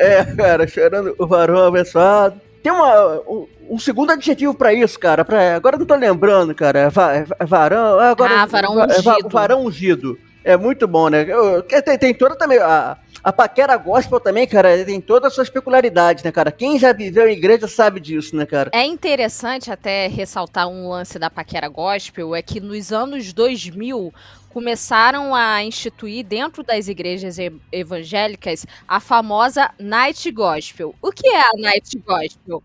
É, 0.00 0.24
cara, 0.36 0.64
esperando 0.64 1.14
o 1.18 1.26
varão 1.26 1.66
abençoado. 1.66 2.40
Tem 2.62 2.72
uma, 2.72 3.20
um, 3.28 3.46
um 3.70 3.78
segundo 3.78 4.10
adjetivo 4.10 4.54
pra 4.54 4.72
isso, 4.72 4.98
cara. 4.98 5.24
Pra, 5.24 5.54
agora 5.56 5.76
eu 5.76 5.80
não 5.80 5.86
tô 5.86 5.94
lembrando, 5.94 6.54
cara. 6.54 6.78
É 6.80 6.88
va- 6.90 7.14
é 7.14 7.44
varão. 7.44 8.00
é 8.00 8.10
Agora, 8.10 8.40
Ah, 8.42 8.46
varão 8.46 8.74
va- 8.74 8.84
é 8.84 9.02
va- 9.02 9.12
ungido. 9.14 9.28
varão 9.28 9.64
ungido. 9.66 10.18
É 10.44 10.56
muito 10.56 10.86
bom, 10.88 11.08
né? 11.08 11.24
Eu- 11.28 11.62
tem, 11.62 11.98
tem 11.98 12.14
toda 12.14 12.36
também. 12.36 12.58
A, 12.58 12.96
a 13.22 13.32
paquera 13.32 13.76
gospel 13.76 14.18
também, 14.18 14.46
cara, 14.46 14.84
tem 14.84 15.00
todas 15.00 15.28
as 15.28 15.34
suas 15.34 15.48
peculiaridades, 15.48 16.24
né, 16.24 16.32
cara? 16.32 16.50
Quem 16.50 16.78
já 16.78 16.92
viveu 16.92 17.28
em 17.28 17.32
igreja 17.32 17.68
sabe 17.68 18.00
disso, 18.00 18.34
né, 18.34 18.44
cara? 18.44 18.70
É 18.74 18.84
interessante 18.84 19.70
até 19.70 20.08
ressaltar 20.08 20.68
um 20.68 20.88
lance 20.88 21.18
da 21.18 21.30
paquera 21.30 21.68
gospel, 21.68 22.34
é 22.34 22.42
que 22.42 22.60
nos 22.60 22.92
anos 22.92 23.32
2000 23.32 24.12
começaram 24.48 25.34
a 25.34 25.62
instituir 25.62 26.24
dentro 26.24 26.62
das 26.62 26.86
igrejas 26.88 27.36
evangélicas 27.70 28.66
a 28.86 29.00
famosa 29.00 29.70
night 29.78 30.30
gospel. 30.30 30.94
O 31.00 31.10
que 31.10 31.26
é 31.28 31.40
a 31.40 31.52
night 31.56 31.98
gospel? 31.98 32.62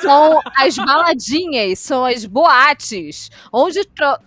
São 0.00 0.40
as 0.58 0.76
baladinhas, 0.76 1.78
são 1.78 2.04
as 2.04 2.24
boates, 2.24 3.30
onde 3.52 3.80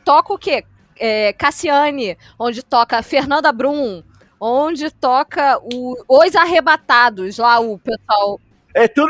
toca 0.03 0.33
o 0.33 0.37
quê? 0.37 0.63
É, 0.99 1.33
Cassiane, 1.33 2.17
onde 2.39 2.63
toca 2.63 3.01
Fernanda 3.03 3.51
Brum, 3.51 4.03
onde 4.39 4.89
toca 4.91 5.59
o- 5.61 5.95
Os 6.07 6.35
Arrebatados, 6.35 7.37
lá 7.37 7.59
o 7.59 7.77
pessoal 7.79 8.39
É 8.73 8.87
tudo 8.87 9.09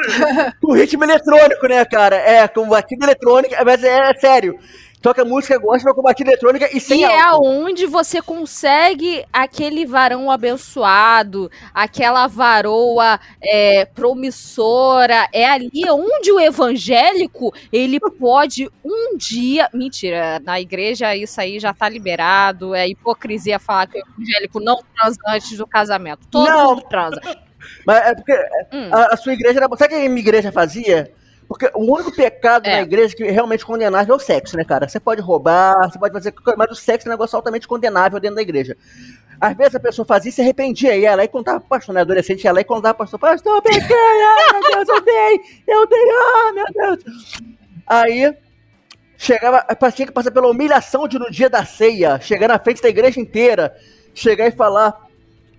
com 0.62 0.74
ritmo 0.74 1.04
eletrônico, 1.04 1.68
né, 1.68 1.84
cara? 1.84 2.16
É, 2.16 2.48
com 2.48 2.68
batida 2.70 3.06
eletrônica, 3.06 3.64
mas 3.66 3.84
é, 3.84 4.14
sério. 4.16 4.58
Toca 5.02 5.24
música 5.24 5.58
gospel 5.60 5.94
com 5.94 6.02
batida 6.02 6.32
eletrônica 6.32 6.76
e 6.76 6.80
sem 6.80 7.02
e 7.02 7.04
é 7.04 7.20
álcool. 7.22 7.48
onde 7.48 7.86
você 7.86 8.20
consegue 8.22 9.24
aquele 9.32 9.86
varão 9.86 10.30
abençoado, 10.32 11.52
aquela 11.74 12.26
varoa 12.28 13.20
é, 13.42 13.86
promissora. 13.86 15.28
É 15.32 15.46
ali 15.50 15.84
onde 15.90 16.32
o 16.32 16.40
evangélico 16.40 17.54
ele 17.72 18.00
pode 18.00 18.70
um 18.84 19.16
dia. 19.18 19.70
Mentira, 19.74 20.40
na 20.44 20.60
igreja 20.60 21.16
isso 21.16 21.40
aí 21.40 21.60
já 21.60 21.74
tá 21.74 21.88
liberado. 21.88 22.74
É 22.74 22.88
hipocrisia 22.88 23.60
falar 23.60 23.88
que 23.88 24.00
o 24.00 24.04
evangélico 24.18 24.60
não 24.60 24.80
transa 24.96 25.20
antes 25.28 25.58
do 25.58 25.68
casamento. 25.68 26.28
Todo 26.30 26.50
Não. 26.50 26.70
mundo 26.76 26.82
transa. 26.90 27.22
Mas 27.86 27.98
é 28.08 28.16
porque 28.16 28.34
Hum. 28.74 28.90
a, 28.92 29.14
a 29.14 29.18
sua 29.18 29.34
igreja 29.34 29.60
era. 29.60 29.68
Sabe 29.78 29.86
o 29.86 29.88
que 30.00 30.06
a 30.06 30.10
minha 30.10 30.20
igreja 30.20 30.52
fazia? 30.52 31.12
Porque 31.48 31.72
o 31.74 31.94
único 31.94 32.12
pecado 32.12 32.68
É. 32.68 32.78
na 32.78 32.82
igreja 32.82 33.16
que 33.16 33.24
é 33.24 33.32
realmente 33.32 33.66
condenável 33.66 34.14
é 34.14 34.18
o 34.18 34.20
sexo, 34.20 34.58
né, 34.58 34.66
cara? 34.66 34.88
Você 34.88 35.00
pode 35.00 35.22
roubar, 35.22 35.90
você 35.90 35.98
pode 35.98 36.14
fazer. 36.14 36.34
Mas 36.58 36.72
o 36.72 36.76
sexo 36.76 37.08
é 37.08 37.10
um 37.10 37.14
negócio 37.14 37.36
altamente 37.36 37.68
condenável 37.68 38.20
dentro 38.20 38.36
da 38.36 38.42
igreja. 38.42 38.76
Às 39.40 39.56
vezes 39.56 39.76
a 39.76 39.80
pessoa 39.80 40.06
fazia 40.06 40.30
e 40.30 40.34
se 40.34 40.42
arrependia, 40.42 40.96
e 40.96 41.06
ela 41.06 41.22
aí 41.22 41.28
contava 41.28 41.60
pro 41.60 41.70
pastor, 41.70 41.94
né? 41.94 42.02
Adolescente, 42.02 42.44
ia 42.44 42.52
lá 42.52 42.60
e 42.60 42.64
contava 42.64 42.96
pro 42.96 43.06
pastor, 43.06 43.20
pastor, 43.20 43.56
eu 43.56 43.62
pequei, 43.62 43.96
ai 43.96 44.52
meu 44.52 44.72
Deus, 44.72 44.90
eu 44.90 45.02
dei, 45.02 45.40
eu 45.68 45.88
dei, 45.88 46.10
ah, 46.10 46.52
meu 46.54 46.98
Deus. 46.98 47.34
Aí 47.86 48.36
chegava, 49.16 49.66
tinha 49.94 50.08
que 50.08 50.12
passar 50.12 50.32
pela 50.32 50.50
humilhação 50.50 51.08
de 51.08 51.20
no 51.20 51.30
dia 51.30 51.50
da 51.50 51.64
ceia, 51.64 52.20
chegar 52.20 52.48
na 52.48 52.60
frente 52.60 52.82
da 52.82 52.90
igreja 52.90 53.20
inteira, 53.20 53.76
chegar 54.14 54.48
e 54.48 54.52
falar, 54.52 55.07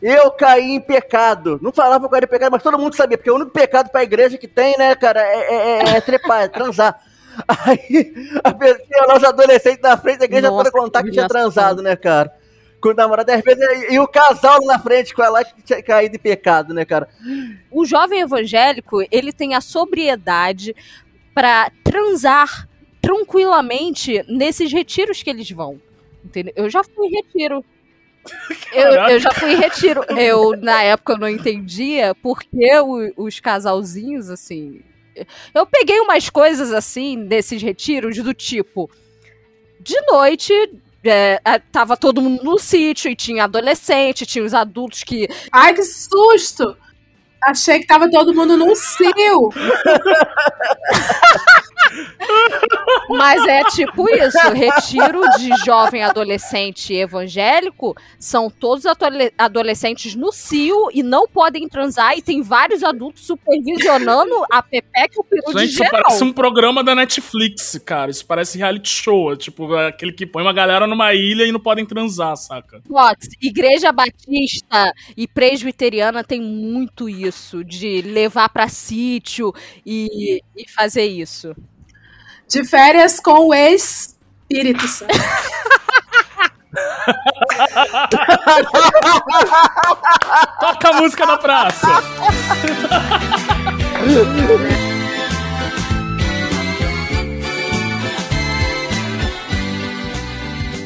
eu 0.00 0.30
caí 0.30 0.70
em 0.72 0.80
pecado. 0.80 1.58
Não 1.62 1.72
falava 1.72 2.00
que 2.00 2.06
eu 2.06 2.11
caí 2.11 2.24
em 2.24 2.28
pecado, 2.28 2.52
mas 2.52 2.62
todo 2.62 2.78
mundo 2.78 2.94
sabia, 2.94 3.16
porque 3.18 3.30
o 3.30 3.34
único 3.34 3.50
pecado 3.50 3.90
pra 3.90 4.02
igreja 4.02 4.38
que 4.38 4.48
tem, 4.48 4.76
né, 4.78 4.94
cara, 4.94 5.20
é, 5.20 5.37
é- 5.38 5.78
é- 5.78 5.96
é 5.96 6.00
trepar, 6.00 6.42
é 6.42 6.48
transar. 6.48 7.00
Aí 7.46 8.12
a 8.42 8.52
pessoa, 8.52 9.06
lá 9.06 9.16
os 9.16 9.24
adolescentes 9.24 9.80
na 9.80 9.96
frente 9.96 10.18
da 10.18 10.24
igreja 10.24 10.50
Nossa, 10.50 10.70
para 10.70 10.80
contar 10.80 11.02
que 11.02 11.08
que 11.08 11.14
tinha 11.14 11.28
transado, 11.28 11.82
né, 11.82 11.94
cara? 11.94 12.32
Com 12.80 12.90
o 12.90 12.94
namorado, 12.94 13.30
às 13.30 13.40
vezes, 13.42 13.90
e, 13.90 13.98
o 13.98 14.06
casal 14.08 14.61
na 14.64 14.78
frente 14.78 15.12
com 15.14 15.22
ela 15.22 15.44
que 15.44 15.62
tinha 15.62 15.82
caído 15.82 16.16
em 16.16 16.18
pecado, 16.18 16.72
né, 16.74 16.84
cara? 16.84 17.08
o 17.70 17.84
jovem 17.84 18.20
evangélico 18.20 19.02
ele 19.11 19.32
tem 19.32 19.54
a 19.54 19.61
sobriedade 19.61 20.74
para 21.34 21.70
transar 21.84 22.68
tranquilamente 23.00 24.24
nesses 24.28 24.72
retiros 24.72 25.22
que 25.22 25.30
eles 25.30 25.50
vão. 25.50 25.80
Entendeu? 26.24 26.52
Eu 26.56 26.68
já 26.70 26.82
fui 26.84 27.06
em 27.06 27.11
retiro. 27.16 27.64
Eu, 28.73 28.93
eu 28.93 29.19
já 29.21 29.31
fui 29.33 29.53
em 29.53 29.57
retiro. 29.57 30.05
Eu, 30.17 30.53
na 30.61 30.83
época, 30.83 31.14
eu 31.14 31.19
não 31.19 31.29
entendia 31.29 32.14
porque 32.23 32.49
o- 32.81 33.12
os 33.25 33.41
casalzinhos, 33.41 34.29
assim. 34.31 34.83
Eu 35.55 35.67
peguei 35.67 35.99
umas 36.01 36.29
coisas 36.31 36.73
assim 36.73 37.25
desses 37.25 37.61
retiros 37.62 38.17
do 38.19 38.33
tipo. 38.35 38.91
De 39.81 40.01
noite. 40.11 40.53
é, 41.05 41.41
a- 41.45 41.59
tava 41.61 41.97
todo 41.97 42.21
mundo 42.21 42.43
no 42.45 42.59
sítio 42.59 43.11
e 43.11 43.17
tinha 43.17 43.45
adolescente, 43.45 44.27
tinha 44.27 44.45
os 44.45 44.53
adultos 44.53 45.03
que 45.05 45.29
Ai, 45.53 45.73
que 45.73 45.83
susto! 45.85 46.77
Achei 47.43 47.79
que 47.79 47.87
tava 47.87 48.11
todo 48.11 48.35
mundo 48.35 48.57
num 48.57 48.75
cio. 48.75 49.49
Mas 53.09 53.47
é 53.47 53.64
tipo 53.64 54.09
isso, 54.14 54.38
retiro 54.53 55.23
de 55.38 55.49
jovem 55.64 56.03
adolescente 56.03 56.93
evangélico 56.95 57.95
são 58.19 58.51
todos 58.51 58.85
adole- 58.87 59.33
adolescentes 59.38 60.14
no 60.14 60.33
cio 60.33 60.88
e 60.93 61.03
não 61.03 61.27
podem 61.27 61.69
transar 61.69 62.17
e 62.17 62.23
tem 62.23 62.43
vários 62.43 62.83
adultos 62.83 63.25
supervisionando 63.27 64.35
a 64.51 64.62
Pepeca 64.62 65.14
e 65.17 65.21
o 65.21 65.25
peru 65.25 65.43
de 65.55 65.61
Gente, 65.61 65.69
isso 65.71 65.79
geral. 65.79 66.03
parece 66.03 66.25
um 66.25 66.33
programa 66.33 66.83
da 66.85 66.95
Netflix, 66.95 67.81
cara. 67.85 68.11
Isso 68.11 68.27
parece 68.27 68.59
reality 68.59 68.88
show. 68.88 69.33
é 69.33 69.37
Tipo, 69.37 69.75
aquele 69.75 70.12
que 70.12 70.27
põe 70.27 70.43
uma 70.43 70.53
galera 70.53 70.87
numa 70.87 71.14
ilha 71.14 71.45
e 71.45 71.53
não 71.53 71.61
podem 71.61 71.87
transar, 71.87 72.37
saca? 72.37 72.83
Fox, 72.87 73.29
Igreja 73.41 73.91
Batista 73.93 74.93
e 75.17 75.27
Presbiteriana 75.27 76.23
tem 76.23 76.41
muito 76.41 77.09
isso, 77.09 77.64
de 77.64 78.03
levar 78.03 78.49
pra 78.51 78.69
sítio 78.69 79.53
e, 79.85 80.43
e 80.57 80.69
fazer 80.71 81.07
isso. 81.07 81.55
De 82.48 82.64
férias 82.64 83.20
com 83.20 83.48
o 83.48 83.54
ex-espírito 83.54 84.88
Santo. 84.88 85.12
Toca 90.61 90.88
a 90.88 90.92
música 90.94 91.26
na 91.26 91.37
praça! 91.37 91.87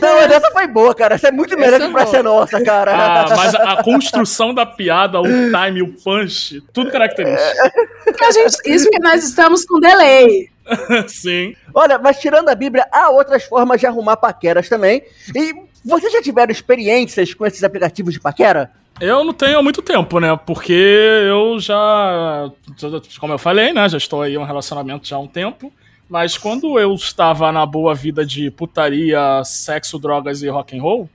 Não, 0.02 0.14
mas 0.16 0.30
essa 0.32 0.50
foi 0.50 0.66
boa, 0.66 0.94
cara. 0.94 1.14
Essa 1.14 1.28
é 1.28 1.30
muito 1.32 1.56
melhor 1.56 1.74
Essa 1.74 1.84
que 1.84 1.90
é 1.90 1.92
pra 1.92 2.02
boa. 2.04 2.14
ser 2.14 2.22
nossa, 2.22 2.62
cara. 2.64 2.92
Ah, 2.94 3.26
mas 3.36 3.54
a, 3.54 3.72
a 3.72 3.82
construção 3.82 4.52
da 4.52 4.66
piada, 4.66 5.20
o 5.20 5.24
time, 5.24 5.82
o 5.82 5.92
punch, 6.02 6.60
tudo 6.72 6.90
característico. 6.90 7.70
Porque 8.04 8.24
a 8.24 8.30
gente- 8.30 8.56
isso 8.66 8.90
que 8.90 8.98
nós 9.00 9.22
estamos 9.24 9.64
com 9.64 9.78
delay. 9.80 10.48
Sim. 11.08 11.54
Olha, 11.74 11.98
mas 11.98 12.18
tirando 12.20 12.48
a 12.48 12.54
Bíblia, 12.54 12.86
há 12.92 13.10
outras 13.10 13.44
formas 13.44 13.80
de 13.80 13.86
arrumar 13.86 14.16
paqueras 14.16 14.68
também. 14.68 15.02
E 15.34 15.54
vocês 15.84 16.12
já 16.12 16.22
tiveram 16.22 16.52
experiências 16.52 17.34
com 17.34 17.44
esses 17.46 17.64
aplicativos 17.64 18.12
de 18.14 18.20
paquera? 18.20 18.70
Eu 19.00 19.24
não 19.24 19.32
tenho 19.32 19.58
há 19.58 19.62
muito 19.62 19.82
tempo, 19.82 20.20
né? 20.20 20.38
Porque 20.46 20.72
eu 20.72 21.58
já, 21.58 22.50
já- 22.76 22.88
como 23.18 23.32
eu 23.32 23.38
falei, 23.38 23.72
né? 23.72 23.88
Já 23.88 23.96
estou 23.98 24.22
aí 24.22 24.34
em 24.34 24.38
um 24.38 24.44
relacionamento 24.44 25.08
já 25.08 25.16
há 25.16 25.18
um 25.18 25.26
tempo. 25.26 25.72
Mas 26.08 26.36
quando 26.36 26.78
eu 26.78 26.94
estava 26.94 27.50
na 27.50 27.64
boa 27.64 27.94
vida 27.94 28.24
de 28.24 28.50
putaria, 28.50 29.42
sexo, 29.44 29.98
drogas 29.98 30.42
e 30.42 30.48
rock 30.48 30.76
and 30.76 30.82
roll, 30.82 31.08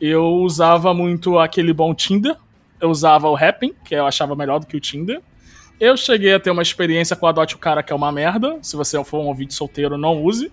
eu 0.00 0.24
usava 0.24 0.94
muito 0.94 1.38
aquele 1.38 1.72
bom 1.72 1.94
Tinder. 1.94 2.36
Eu 2.80 2.90
usava 2.90 3.28
o 3.28 3.36
Happn, 3.36 3.74
que 3.84 3.94
eu 3.94 4.06
achava 4.06 4.36
melhor 4.36 4.60
do 4.60 4.66
que 4.66 4.76
o 4.76 4.80
Tinder. 4.80 5.20
Eu 5.80 5.96
cheguei 5.96 6.34
a 6.34 6.40
ter 6.40 6.50
uma 6.50 6.62
experiência 6.62 7.14
com 7.14 7.26
o 7.26 7.28
Adote 7.28 7.54
o 7.54 7.58
Cara, 7.58 7.82
que 7.82 7.92
é 7.92 7.96
uma 7.96 8.10
merda. 8.10 8.58
Se 8.62 8.76
você 8.76 9.02
for 9.04 9.20
um 9.20 9.26
ouvinte 9.26 9.54
solteiro, 9.54 9.98
não 9.98 10.22
use. 10.22 10.50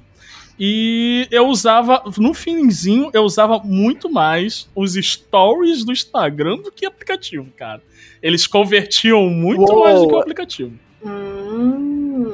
E 0.60 1.28
eu 1.32 1.48
usava, 1.48 2.04
no 2.18 2.34
finzinho, 2.34 3.10
eu 3.14 3.24
usava 3.24 3.60
muito 3.60 4.10
mais 4.10 4.70
os 4.74 4.94
stories 4.94 5.84
do 5.84 5.92
Instagram 5.92 6.58
do 6.58 6.72
que 6.72 6.86
aplicativo, 6.86 7.52
cara. 7.58 7.82
Eles 8.22 8.48
convertiam 8.48 9.30
muito 9.30 9.70
Uou. 9.72 9.84
mais 9.84 10.00
do 10.00 10.08
que 10.08 10.14
o 10.14 10.20
aplicativo. 10.20 10.80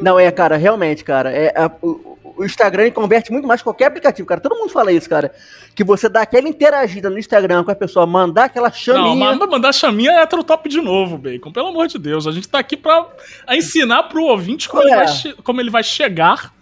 Não, 0.02 0.20
é, 0.20 0.30
cara, 0.32 0.58
realmente, 0.58 1.04
cara. 1.04 1.32
É, 1.32 1.54
a- 1.56 1.72
o, 1.82 2.18
o 2.38 2.46
Instagram 2.46 2.90
converte 2.92 3.32
muito 3.32 3.48
mais 3.48 3.60
que 3.62 3.66
qualquer 3.66 3.86
aplicativo, 3.86 4.28
cara. 4.28 4.42
Todo 4.42 4.56
mundo 4.58 4.70
fala 4.72 4.92
isso, 4.92 5.10
cara. 5.10 5.32
Que 5.76 5.84
você 5.84 6.10
dá 6.10 6.22
aquela 6.22 6.48
interagida 6.50 7.10
no 7.10 7.18
Instagram 7.20 7.64
com 7.64 7.72
a 7.72 7.76
pessoa, 7.76 8.06
mandar 8.06 8.46
aquela 8.46 8.68
Não, 8.70 8.74
chaminha. 8.76 9.16
mas 9.36 9.50
mandar 9.50 9.74
chaminha 9.74 10.12
é 10.12 10.26
top 10.26 10.68
de 10.68 10.82
novo, 10.82 11.18
Bacon. 11.18 11.52
Pelo 11.52 11.68
amor 11.68 11.88
de 11.88 11.98
Deus. 12.00 12.26
A 12.28 12.32
gente 12.32 12.48
tá 12.50 12.60
aqui 12.60 12.76
pra 12.76 13.06
a 13.46 13.56
ensinar 13.56 14.04
pro 14.04 14.24
ouvinte 14.24 14.68
como, 14.68 14.82
É. 14.84 14.86
ele 14.88 14.96
vai, 14.96 15.34
como 15.44 15.62
ele 15.62 15.70
vai 15.70 15.84
chegar 15.84 16.54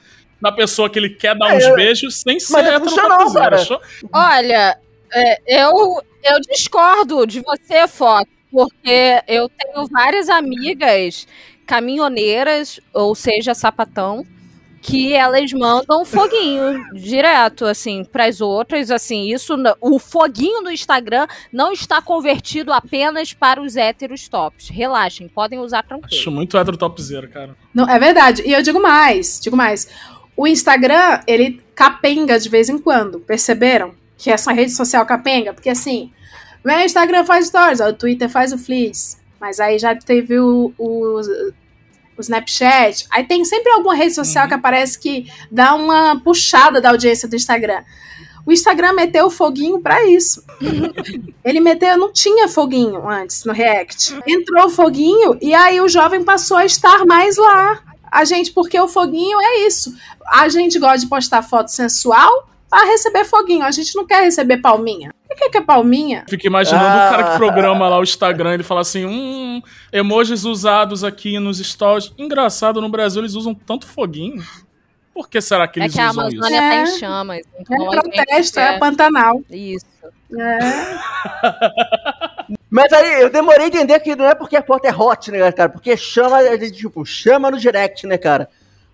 na 0.41 0.51
pessoa 0.51 0.89
que 0.89 0.97
ele 0.99 1.09
quer 1.09 1.35
dar 1.37 1.53
É, 1.53 1.57
uns 1.57 1.63
eu- 1.65 1.75
beijos 1.75 2.21
sem 2.21 2.39
ser 2.39 2.53
Mas 2.53 2.65
não 2.65 2.79
funcionou, 2.81 3.11
heterotopzera. 3.11 3.49
cara. 3.49 3.57
Cho- 3.65 3.81
Olha, 4.13 4.77
é, 5.13 5.61
eu, 5.63 6.01
eu 6.23 6.39
discordo 6.49 7.25
de 7.27 7.41
você, 7.41 7.87
Fox, 7.87 8.25
porque 8.51 9.21
eu 9.27 9.49
tenho 9.49 9.87
várias 9.91 10.29
amigas 10.29 11.27
caminhoneiras, 11.69 12.79
ou 12.91 13.13
seja, 13.13 13.53
sapatão, 13.53 14.25
que 14.81 15.13
elas 15.13 15.53
mandam 15.53 16.03
foguinho 16.03 16.83
direto, 16.95 17.63
assim, 17.63 18.03
pras 18.03 18.41
outras, 18.41 18.89
assim, 18.89 19.31
isso, 19.31 19.55
o 19.79 19.99
foguinho 19.99 20.63
do 20.63 20.71
Instagram 20.71 21.27
não 21.53 21.71
está 21.71 22.01
convertido 22.01 22.73
apenas 22.73 23.33
para 23.33 23.61
os 23.61 23.75
héteros 23.75 24.27
tops. 24.27 24.69
Relaxem, 24.69 25.27
podem 25.27 25.59
usar 25.59 25.83
tranquilo. 25.83 26.19
Acho 26.19 26.31
muito 26.31 26.57
heterotopzera, 26.57 27.27
cara. 27.27 27.55
Não, 27.71 27.87
é 27.87 27.99
verdade. 27.99 28.41
E 28.43 28.51
eu 28.51 28.63
digo 28.63 28.81
mais, 28.81 29.39
digo 29.39 29.55
mais. 29.55 29.87
O 30.35 30.47
Instagram, 30.47 31.21
ele 31.27 31.61
capenga 31.75 32.39
de 32.39 32.49
vez 32.49 32.67
em 32.67 32.79
quando. 32.79 33.19
Perceberam? 33.19 33.93
Que 34.17 34.31
essa 34.31 34.51
rede 34.51 34.71
social 34.71 35.05
capenga? 35.05 35.53
Porque 35.53 35.69
assim, 35.69 36.11
vem 36.65 36.77
o 36.77 36.85
Instagram 36.85 37.25
faz 37.25 37.45
stories, 37.45 37.79
ó, 37.79 37.89
o 37.89 37.93
Twitter 37.93 38.27
faz 38.27 38.51
o 38.51 38.57
Fleets. 38.57 39.18
Mas 39.39 39.59
aí 39.59 39.79
já 39.79 39.95
teve 39.95 40.39
o, 40.39 40.73
o, 40.77 41.19
o 42.17 42.21
Snapchat. 42.21 43.05
Aí 43.09 43.23
tem 43.23 43.43
sempre 43.45 43.71
alguma 43.71 43.95
rede 43.95 44.13
social 44.13 44.43
Uhum. 44.43 44.49
que 44.49 44.55
aparece 44.55 44.99
que 44.99 45.31
dá 45.51 45.73
uma 45.75 46.19
puxada 46.21 46.81
da 46.81 46.89
audiência 46.89 47.27
do 47.27 47.35
Instagram. 47.35 47.83
O 48.45 48.51
Instagram 48.51 48.93
meteu 48.93 49.27
o 49.27 49.29
foguinho 49.29 49.79
pra 49.79 50.05
isso. 50.05 50.43
Ele 51.45 51.59
meteu, 51.59 51.97
não 51.97 52.11
tinha 52.11 52.47
foguinho 52.47 53.07
antes 53.07 53.45
no 53.45 53.53
React. 53.53 54.19
Entrou 54.25 54.65
o 54.65 54.69
foguinho 54.69 55.37
e 55.41 55.53
aí 55.53 55.79
o 55.79 55.87
jovem 55.87 56.23
passou 56.23 56.57
a 56.57 56.65
estar 56.65 57.05
mais 57.05 57.37
lá. 57.37 57.81
A 58.11 58.25
gente, 58.25 58.51
porque 58.51 58.79
o 58.79 58.87
foguinho 58.87 59.39
é 59.39 59.67
isso. 59.67 59.95
A 60.25 60.49
gente 60.49 60.79
gosta 60.79 60.97
de 60.99 61.07
postar 61.07 61.43
foto 61.43 61.67
sensual 61.69 62.49
para 62.67 62.85
receber 62.87 63.23
foguinho. 63.23 63.63
A 63.63 63.71
gente 63.71 63.95
não 63.95 64.05
quer 64.05 64.23
receber 64.23 64.57
palminha. 64.57 65.13
O 65.39 65.41
que 65.41 65.49
que 65.51 65.57
é 65.57 65.61
palminha? 65.61 66.25
Fico 66.29 66.45
imaginando 66.45 66.85
Ah. 66.85 67.07
o 67.07 67.11
cara 67.11 67.23
que 67.31 67.37
programa 67.37 67.87
lá 67.87 67.97
o 67.97 68.03
Instagram, 68.03 68.53
ele 68.55 68.63
fala 68.63 68.81
assim, 68.81 69.05
hum, 69.05 69.61
emojis 69.91 70.43
usados 70.43 71.03
aqui 71.03 71.39
nos 71.39 71.59
stories. 71.59 72.11
Engraçado, 72.17 72.81
no 72.81 72.89
Brasil 72.89 73.21
eles 73.21 73.33
usam 73.35 73.53
tanto 73.55 73.87
foguinho. 73.87 74.43
Por 75.13 75.29
que 75.29 75.41
será 75.41 75.67
que 75.67 75.79
É 75.79 75.83
eles 75.83 75.95
que 75.95 76.01
a 76.01 76.09
usam 76.11 76.27
isso? 76.29 76.37
Amazônia 76.37 76.59
tá 76.61 76.75
É. 76.75 76.83
em 76.83 76.99
chamas. 76.99 77.37
É 77.37 77.41
Então 77.61 77.77
a 77.77 77.95
gente 77.95 78.01
protesto, 78.15 78.59
é 78.59 78.77
Pantanal. 78.79 79.41
Isso. 79.49 79.85
É. 80.37 80.59
Mas 82.69 82.91
aí 82.93 83.21
eu 83.21 83.29
demorei 83.29 83.65
a 83.65 83.67
entender 83.67 83.99
que 83.99 84.15
não 84.15 84.25
é 84.25 84.35
porque 84.35 84.55
a 84.55 84.63
foto 84.63 84.85
é 84.85 84.93
hot, 84.95 85.31
né, 85.31 85.51
cara? 85.51 85.69
Porque 85.69 85.95
chama, 85.97 86.41
é 86.41 86.57
tipo, 86.69 87.05
chama 87.05 87.49
no 87.49 87.57
direct, 87.57 88.05
né, 88.05 88.17
cara? 88.17 88.49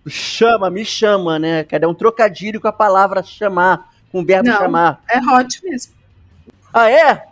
Chama, 0.08 0.70
me 0.70 0.86
chama, 0.86 1.38
né? 1.40 1.64
Cara, 1.64 1.86
é 1.86 1.88
um 1.88 1.94
trocadilho 1.94 2.62
com 2.62 2.68
a 2.68 2.72
palavra 2.72 3.24
chamar, 3.24 3.90
com 4.12 4.22
o 4.22 4.26
verbo 4.26 4.50
Não. 4.50 4.58
chamar. 4.58 5.02
É 5.10 5.18
hot 5.20 5.60
mesmo. 5.64 5.94
Ah, 6.76 6.92
é? 6.92 7.24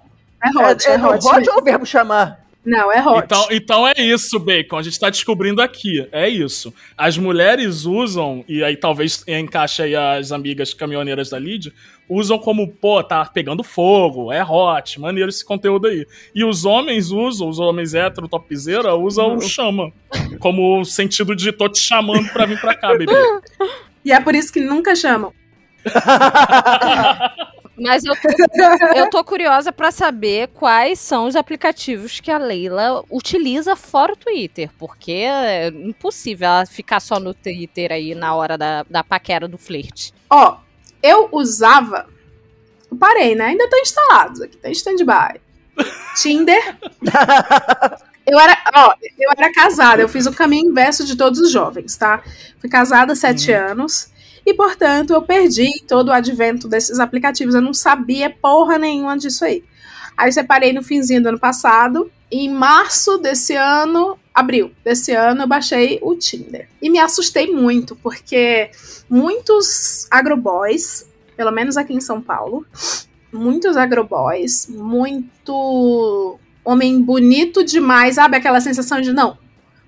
É 0.42 0.50
hot, 0.58 0.88
é, 0.88 0.94
é, 0.94 0.96
hot. 0.96 1.28
hot 1.28 1.36
mesmo. 1.36 1.54
ou 1.54 1.60
o 1.60 1.64
verbo 1.64 1.86
chamar? 1.86 2.40
Não, 2.66 2.90
é 2.90 3.06
hot. 3.06 3.26
Então, 3.26 3.48
então 3.52 3.86
é 3.86 3.94
isso, 3.98 4.40
Bacon. 4.40 4.78
A 4.78 4.82
gente 4.82 4.98
tá 4.98 5.10
descobrindo 5.10 5.62
aqui. 5.62 6.08
É 6.14 6.30
isso. 6.30 6.74
As 6.98 7.18
mulheres 7.18 7.84
usam, 7.84 8.46
e 8.48 8.64
aí 8.64 8.78
talvez 8.78 9.22
encaixe 9.28 9.82
aí 9.82 9.98
as 9.98 10.32
amigas 10.32 10.74
caminhoneiras 10.74 11.30
da 11.30 11.38
Lid, 11.38 11.74
usam 12.08 12.40
como, 12.40 12.70
pô, 12.70 13.04
tá 13.04 13.26
pegando 13.26 13.66
fogo, 13.66 14.32
é 14.32 14.42
hot, 14.42 14.98
maneiro 14.98 15.30
esse 15.30 15.44
conteúdo 15.44 15.88
aí. 15.88 16.08
E 16.34 16.46
os 16.46 16.64
homens 16.64 17.12
usam, 17.12 17.50
os 17.50 17.60
homens 17.60 17.94
hétero, 17.94 18.30
topzera, 18.30 18.96
usam 18.96 19.36
o 19.36 19.42
chama. 19.42 19.92
Como 20.40 20.86
sentido 20.86 21.36
de 21.36 21.52
tô 21.52 21.68
te 21.68 21.80
chamando 21.80 22.32
pra 22.32 22.46
vir 22.46 22.62
pra 22.62 22.74
cá, 22.74 22.96
bebê. 22.98 23.12
E 24.06 24.12
é 24.12 24.20
por 24.20 24.36
isso 24.36 24.52
que 24.52 24.60
nunca 24.60 24.98
chamam. 24.98 25.32
Mas 27.76 28.04
eu 28.04 28.14
tô, 28.16 28.30
eu 28.96 29.10
tô 29.10 29.24
curiosa 29.24 29.72
pra 29.72 29.92
saber 29.92 30.50
quais 30.50 31.00
são 31.00 31.26
os 31.26 31.36
aplicativos 31.36 32.20
que 32.20 32.30
a 32.30 32.38
Leila 32.38 33.04
utiliza 33.10 33.76
fora 33.76 34.14
o 34.14 34.16
Twitter, 34.16 34.70
porque 34.78 35.12
é 35.12 35.68
impossível 35.68 36.48
ela 36.48 36.66
ficar 36.66 37.00
só 37.00 37.20
no 37.20 37.34
Twitter 37.34 37.92
aí 37.92 38.14
na 38.14 38.36
hora 38.36 38.58
da, 38.58 38.84
da 38.90 39.04
paquera 39.04 39.48
do 39.48 39.58
flerte. 39.58 40.14
Ó, 40.30 40.58
eu 41.02 41.30
usava. 41.32 42.08
Eu 42.92 42.98
parei, 42.98 43.34
né? 43.34 43.46
Ainda 43.46 43.64
estão 43.64 43.80
instalados 43.80 44.42
aqui, 44.42 44.58
tá 44.58 44.70
em 44.70 44.74
stand-by. 44.74 45.42
Tinder. 46.16 46.78
Eu 48.26 48.40
era, 48.40 48.58
ó, 48.74 48.94
eu 49.20 49.30
era 49.38 49.52
casada, 49.52 50.02
eu 50.02 50.08
fiz 50.08 50.26
o 50.26 50.32
caminho 50.32 50.72
inverso 50.72 51.06
de 51.06 51.18
todos 51.18 51.42
os 51.42 51.52
jovens, 51.52 51.98
tá? 51.98 52.24
Fui 52.58 52.70
casada 52.70 53.12
há 53.12 53.16
sete 53.18 53.52
anos 53.52 54.13
e, 54.46 54.54
portanto, 54.54 55.14
eu 55.14 55.22
perdi 55.22 55.84
todo 55.88 56.10
o 56.10 56.12
advento 56.12 56.68
desses 56.68 57.00
aplicativos. 57.00 57.56
Eu 57.56 57.62
não 57.62 57.74
sabia 57.74 58.30
porra 58.30 58.78
nenhuma 58.78 59.18
disso 59.18 59.46
aí. 59.46 59.64
Aí 60.18 60.28
eu 60.28 60.34
separei 60.34 60.74
no 60.74 60.84
finzinho 60.84 61.24
do 61.24 61.30
ano 61.30 61.40
passado. 61.40 62.12
E 62.30 62.46
em 62.46 62.50
março 62.50 63.18
desse 63.18 63.56
ano, 63.56 64.18
abril 64.34 64.72
desse 64.84 65.12
ano, 65.12 65.44
eu 65.44 65.48
baixei 65.48 66.00
o 66.02 66.16
Tinder. 66.16 66.68
E 66.82 66.90
me 66.90 67.00
assustei 67.00 67.52
muito, 67.52 67.96
porque 67.96 68.72
muitos 69.10 70.08
agroboys, 70.10 71.08
pelo 71.38 71.52
menos 71.52 71.78
aqui 71.78 71.94
em 71.94 72.02
São 72.02 72.22
Paulo, 72.22 72.66
muitos 73.32 73.78
agroboys, 73.78 74.68
muito 74.68 76.40
homem 76.66 77.02
bonito 77.02 77.64
demais, 77.64 78.16
sabe 78.16 78.38
aquela 78.38 78.62
sensação 78.62 79.00
de 79.00 79.14
não. 79.14 79.38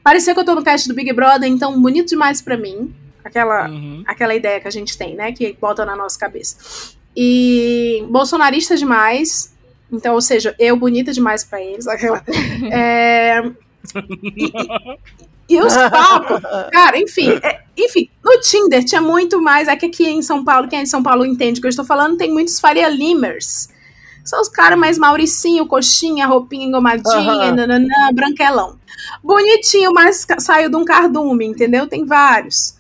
Parecia 0.04 0.34
que 0.34 0.40
eu 0.40 0.46
tô 0.46 0.54
no 0.54 0.64
cast 0.64 0.88
do 0.88 0.94
Big 0.94 1.12
Brother, 1.14 1.50
então 1.50 1.82
bonito 1.82 2.10
demais 2.10 2.42
pra 2.42 2.56
mim. 2.56 2.94
Aquela, 3.36 3.68
Uhum. 3.68 4.04
aquela 4.08 4.34
ideia 4.34 4.62
que 4.62 4.68
a 4.68 4.72
gente 4.72 4.98
tem, 4.98 5.14
né? 5.14 5.34
Que 5.34 5.52
botam 5.60 5.86
na 5.86 5.94
nossa 5.94 6.18
cabeça. 6.18 6.56
E 7.16 8.06
bolsonarista 8.10 8.78
demais. 8.78 9.54
Então, 9.92 10.14
ou 10.16 10.22
seja, 10.22 10.56
eu 10.58 10.78
bonita 10.78 11.12
demais 11.12 11.44
pra 11.44 11.62
eles. 11.62 11.86
Aquela, 11.86 12.24
é, 12.72 13.42
e, 14.34 14.46
e- 14.46 14.98
e 15.50 15.62
os 15.62 15.74
papos, 15.76 16.42
cara, 16.72 16.98
enfim, 16.98 17.30
é- 17.44 17.62
enfim, 17.78 18.10
no 18.24 18.40
Tinder 18.40 18.84
tinha 18.86 19.02
muito 19.02 19.42
mais. 19.42 19.68
É 19.68 19.76
que 19.76 19.86
aqui 19.88 20.08
em 20.08 20.22
São 20.22 20.42
Paulo, 20.44 20.70
quem 20.70 20.80
é 20.80 20.84
de 20.84 20.90
São 20.90 21.04
Paulo 21.04 21.26
entende 21.26 21.60
o 21.60 21.62
que 21.62 21.68
eu 21.68 21.70
estou 21.70 21.86
falando, 21.86 22.18
tem 22.18 22.32
muitos 22.32 22.58
Faria 22.60 22.88
Limers. 22.88 23.68
São 24.24 24.40
os 24.42 24.48
caras 24.50 24.80
mais 24.80 24.98
Mauricinho, 24.98 25.68
coxinha, 25.68 26.26
roupinha 26.26 26.66
engomadinha, 26.68 27.18
Aham. 27.18 27.52
nananã, 27.54 27.88
branquelão. 28.14 28.80
Bonitinho, 29.22 29.92
mas 29.94 30.26
saiu 30.40 30.70
de 30.70 30.76
um 30.78 30.86
cardume, 30.86 31.46
entendeu? 31.46 31.86
Tem 31.86 32.06
vários. 32.06 32.76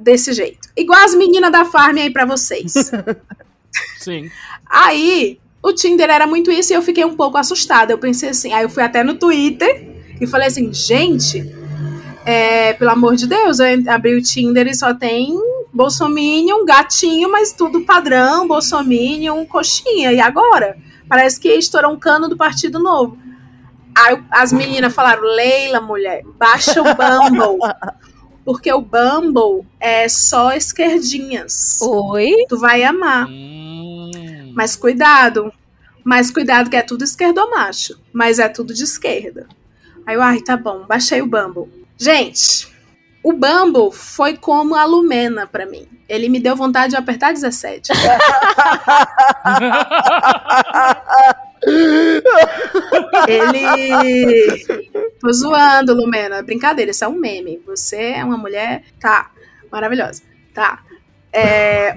Desse 0.00 0.32
jeito. 0.32 0.68
Igual 0.76 1.04
as 1.04 1.14
meninas 1.14 1.50
da 1.50 1.64
farm 1.64 1.98
aí 1.98 2.10
pra 2.10 2.24
vocês. 2.24 2.72
Sim. 3.98 4.30
Aí, 4.64 5.40
o 5.60 5.72
Tinder 5.72 6.08
era 6.08 6.26
muito 6.26 6.52
isso 6.52 6.72
e 6.72 6.76
eu 6.76 6.82
fiquei 6.82 7.04
um 7.04 7.16
pouco 7.16 7.36
assustada. 7.36 7.92
Eu 7.92 7.98
pensei 7.98 8.28
assim, 8.28 8.52
aí 8.52 8.62
eu 8.62 8.70
fui 8.70 8.82
até 8.82 9.02
no 9.02 9.14
Twitter 9.14 9.88
e 10.20 10.26
falei 10.26 10.46
assim, 10.46 10.72
gente, 10.72 11.52
é, 12.24 12.74
pelo 12.74 12.90
amor 12.90 13.16
de 13.16 13.26
Deus, 13.26 13.58
eu 13.58 13.66
abri 13.88 14.14
o 14.14 14.22
Tinder 14.22 14.68
e 14.68 14.74
só 14.74 14.94
tem 14.94 15.36
Bolsominion, 15.72 16.64
gatinho, 16.64 17.30
mas 17.30 17.52
tudo 17.52 17.84
padrão, 17.84 18.46
Bolsominion, 18.46 19.44
coxinha. 19.46 20.12
E 20.12 20.20
agora? 20.20 20.76
Parece 21.08 21.40
que 21.40 21.48
estourou 21.48 21.92
um 21.92 21.98
cano 21.98 22.28
do 22.28 22.36
Partido 22.36 22.78
Novo. 22.78 23.18
Aí 23.96 24.22
as 24.30 24.52
meninas 24.52 24.94
falaram, 24.94 25.22
Leila, 25.22 25.80
mulher, 25.80 26.22
baixa 26.38 26.80
o 26.80 26.84
Bumble. 26.84 27.58
Porque 28.48 28.72
o 28.72 28.80
Bumble 28.80 29.68
é 29.78 30.08
só 30.08 30.54
esquerdinhas. 30.54 31.80
Oi? 31.82 32.46
Tu 32.48 32.56
vai 32.56 32.82
amar. 32.82 33.28
Hum. 33.28 34.10
Mas 34.54 34.74
cuidado. 34.74 35.52
Mas 36.02 36.30
cuidado 36.30 36.70
que 36.70 36.76
é 36.76 36.80
tudo 36.80 37.04
esquerdomacho. 37.04 38.00
Mas 38.10 38.38
é 38.38 38.48
tudo 38.48 38.72
de 38.72 38.84
esquerda. 38.84 39.46
Aí 40.06 40.14
eu, 40.14 40.22
ai, 40.22 40.40
tá 40.40 40.56
bom, 40.56 40.86
baixei 40.86 41.20
o 41.20 41.26
Bumble. 41.26 41.70
Gente, 41.98 42.74
o 43.22 43.34
Bumble 43.34 43.92
foi 43.92 44.38
como 44.38 44.74
a 44.74 44.86
Lumena 44.86 45.46
pra 45.46 45.66
mim. 45.66 45.86
Ele 46.08 46.30
me 46.30 46.40
deu 46.40 46.56
vontade 46.56 46.92
de 46.92 46.96
apertar 46.96 47.34
17. 47.34 47.92
Ele. 53.26 54.64
Tô 55.20 55.32
zoando, 55.32 55.94
Lumena. 55.94 56.42
Brincadeira, 56.42 56.90
isso 56.90 57.04
é 57.04 57.08
um 57.08 57.16
meme. 57.16 57.60
Você 57.66 57.96
é 58.16 58.24
uma 58.24 58.36
mulher. 58.36 58.84
Tá. 59.00 59.30
Maravilhosa. 59.70 60.22
Tá. 60.54 60.80
É, 61.32 61.94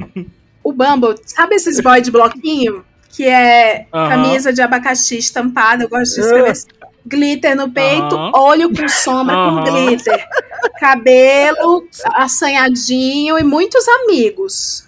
O 0.64 0.72
Bumble, 0.72 1.16
sabe 1.26 1.55
esses 1.55 1.80
boy 1.80 2.01
de 2.01 2.12
bloquinho? 2.12 2.86
Que 3.09 3.26
é 3.26 3.88
camisa 3.91 4.53
de 4.53 4.62
abacaxi 4.62 5.18
estampada. 5.18 5.84
Eu 5.84 5.89
gosto 5.89 6.16
de 6.16 6.22
escrever 6.22 6.51
assim. 6.51 6.68
Glitter 7.03 7.55
no 7.55 7.70
peito, 7.72 8.16
olho 8.36 8.70
com 8.74 8.88
sombra 8.88 9.36
com 9.36 9.64
glitter. 9.64 10.24
Cabelo 10.80 11.88
assanhadinho 12.14 13.39
e 13.39 13.43
muitos 13.43 13.86
amigos. 13.88 14.88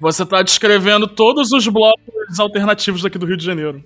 Você 0.00 0.26
tá 0.26 0.42
descrevendo 0.42 1.06
todos 1.06 1.52
os 1.52 1.66
blocos 1.68 2.40
alternativos 2.40 3.02
daqui 3.02 3.16
do 3.16 3.24
Rio 3.24 3.36
de 3.36 3.44
Janeiro. 3.44 3.82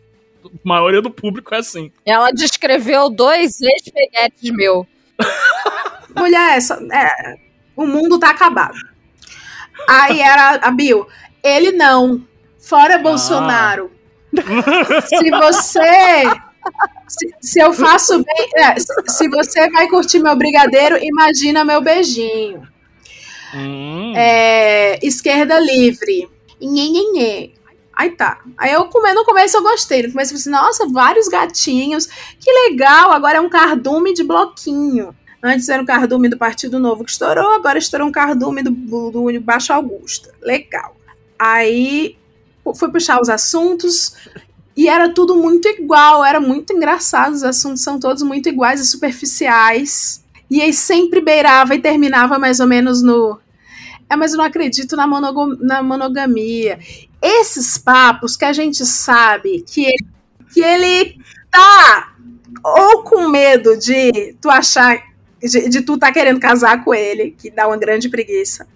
A 0.55 0.59
maioria 0.69 1.01
do 1.03 1.11
público 1.11 1.55
é 1.55 1.59
assim. 1.59 1.91
Ela 2.05 2.31
descreveu 2.31 3.09
dois 3.11 3.61
ex-peguetes 3.61 4.51
meu. 4.51 4.87
Mulher, 6.17 6.61
só- 6.63 6.75
é, 6.93 7.37
o 7.77 7.87
mundo 7.87 8.19
tá 8.19 8.31
acabado. 8.31 8.77
Aí 9.89 10.21
era 10.21 10.57
a 10.57 10.71
Bill. 10.71 11.07
Ele 11.43 11.73
não. 11.73 12.23
Fora 12.59 12.99
Bolsonaro. 12.99 13.91
Se 15.09 15.31
você. 15.31 16.25
Se, 17.09 17.35
se 17.41 17.61
eu 17.61 17.73
faço 17.73 18.23
bem. 18.23 18.49
é, 18.57 18.79
se, 18.79 18.87
se 19.07 19.29
você 19.29 19.71
vai 19.71 19.89
curtir 19.89 20.19
meu 20.19 20.37
brigadeiro, 20.37 20.99
imagina 21.03 21.65
meu 21.65 21.81
beijinho. 21.81 22.69
Hum. 23.55 24.13
É, 24.15 24.99
esquerda 25.03 25.59
livre. 25.59 26.29
Nhenhenhê. 26.61 27.53
Aí 27.99 28.13
tá. 28.13 28.39
Aí 28.57 28.73
eu 28.73 28.85
come, 28.85 29.13
no 29.13 29.25
começo 29.25 29.57
eu 29.57 29.63
gostei. 29.63 30.05
No 30.05 30.13
começo 30.13 30.33
eu 30.33 30.39
falei 30.39 30.57
assim, 30.59 30.67
nossa, 30.67 30.87
vários 30.89 31.27
gatinhos. 31.27 32.07
Que 32.39 32.49
legal, 32.69 33.11
agora 33.11 33.39
é 33.39 33.41
um 33.41 33.49
cardume 33.49 34.15
de 34.15 34.23
bloquinho. 34.23 35.13
Antes 35.43 35.69
era 35.69 35.83
um 35.83 35.87
cardume 35.87 36.29
do 36.29 36.39
Partido 36.39 36.79
Novo 36.79 37.05
que 37.05 37.11
estourou, 37.11 37.55
agora 37.55 37.77
estourou 37.77 38.07
um 38.07 38.13
cardume 38.13 38.63
do, 38.63 38.71
do, 38.71 39.41
Baixo 39.41 39.73
Augusta. 39.73 40.33
Legal. 40.41 40.97
Aí 41.37 42.17
fui 42.77 42.89
puxar 42.89 43.21
os 43.21 43.29
assuntos 43.29 44.15
e 44.77 44.89
era 44.89 45.13
tudo 45.13 45.35
muito 45.35 45.67
igual, 45.67 46.25
era 46.25 46.39
muito 46.39 46.73
engraçado. 46.73 47.33
Os 47.33 47.43
assuntos 47.43 47.83
são 47.83 47.99
todos 47.99 48.23
muito 48.23 48.49
iguais 48.49 48.81
e 48.81 48.87
superficiais. 48.87 50.25
E 50.49 50.63
aí 50.63 50.73
sempre 50.73 51.21
beirava 51.21 51.75
e 51.75 51.81
terminava 51.81 52.39
mais 52.39 52.61
ou 52.61 52.67
menos 52.69 53.03
no. 53.03 53.41
É, 54.09 54.15
mas 54.15 54.33
eu 54.33 54.39
não 54.39 54.45
acredito 54.45 54.95
na, 54.97 55.07
monogo- 55.07 55.57
na 55.61 55.83
monogamia. 55.83 56.79
Esses 57.21 57.79
papos 57.79 58.37
que 58.37 58.45
a 58.45 58.53
gente 58.53 58.85
sabe 58.87 59.63
que 59.63 59.85
ele, 59.85 60.07
que 60.53 60.61
ele 60.61 61.19
tá 61.51 62.15
ou 62.65 63.03
com 63.03 63.29
medo 63.29 63.77
de 63.79 64.35
tu 64.41 64.51
achar. 64.51 65.03
De, 65.41 65.69
de 65.69 65.83
tu 65.83 65.97
tá 65.97 66.13
querendo 66.13 66.41
casar 66.41 66.83
com 66.85 66.93
ele, 66.93 67.31
que 67.31 67.51
dá 67.51 67.69
uma 67.69 67.77
grande 67.77 68.09
preguiça. 68.09 68.67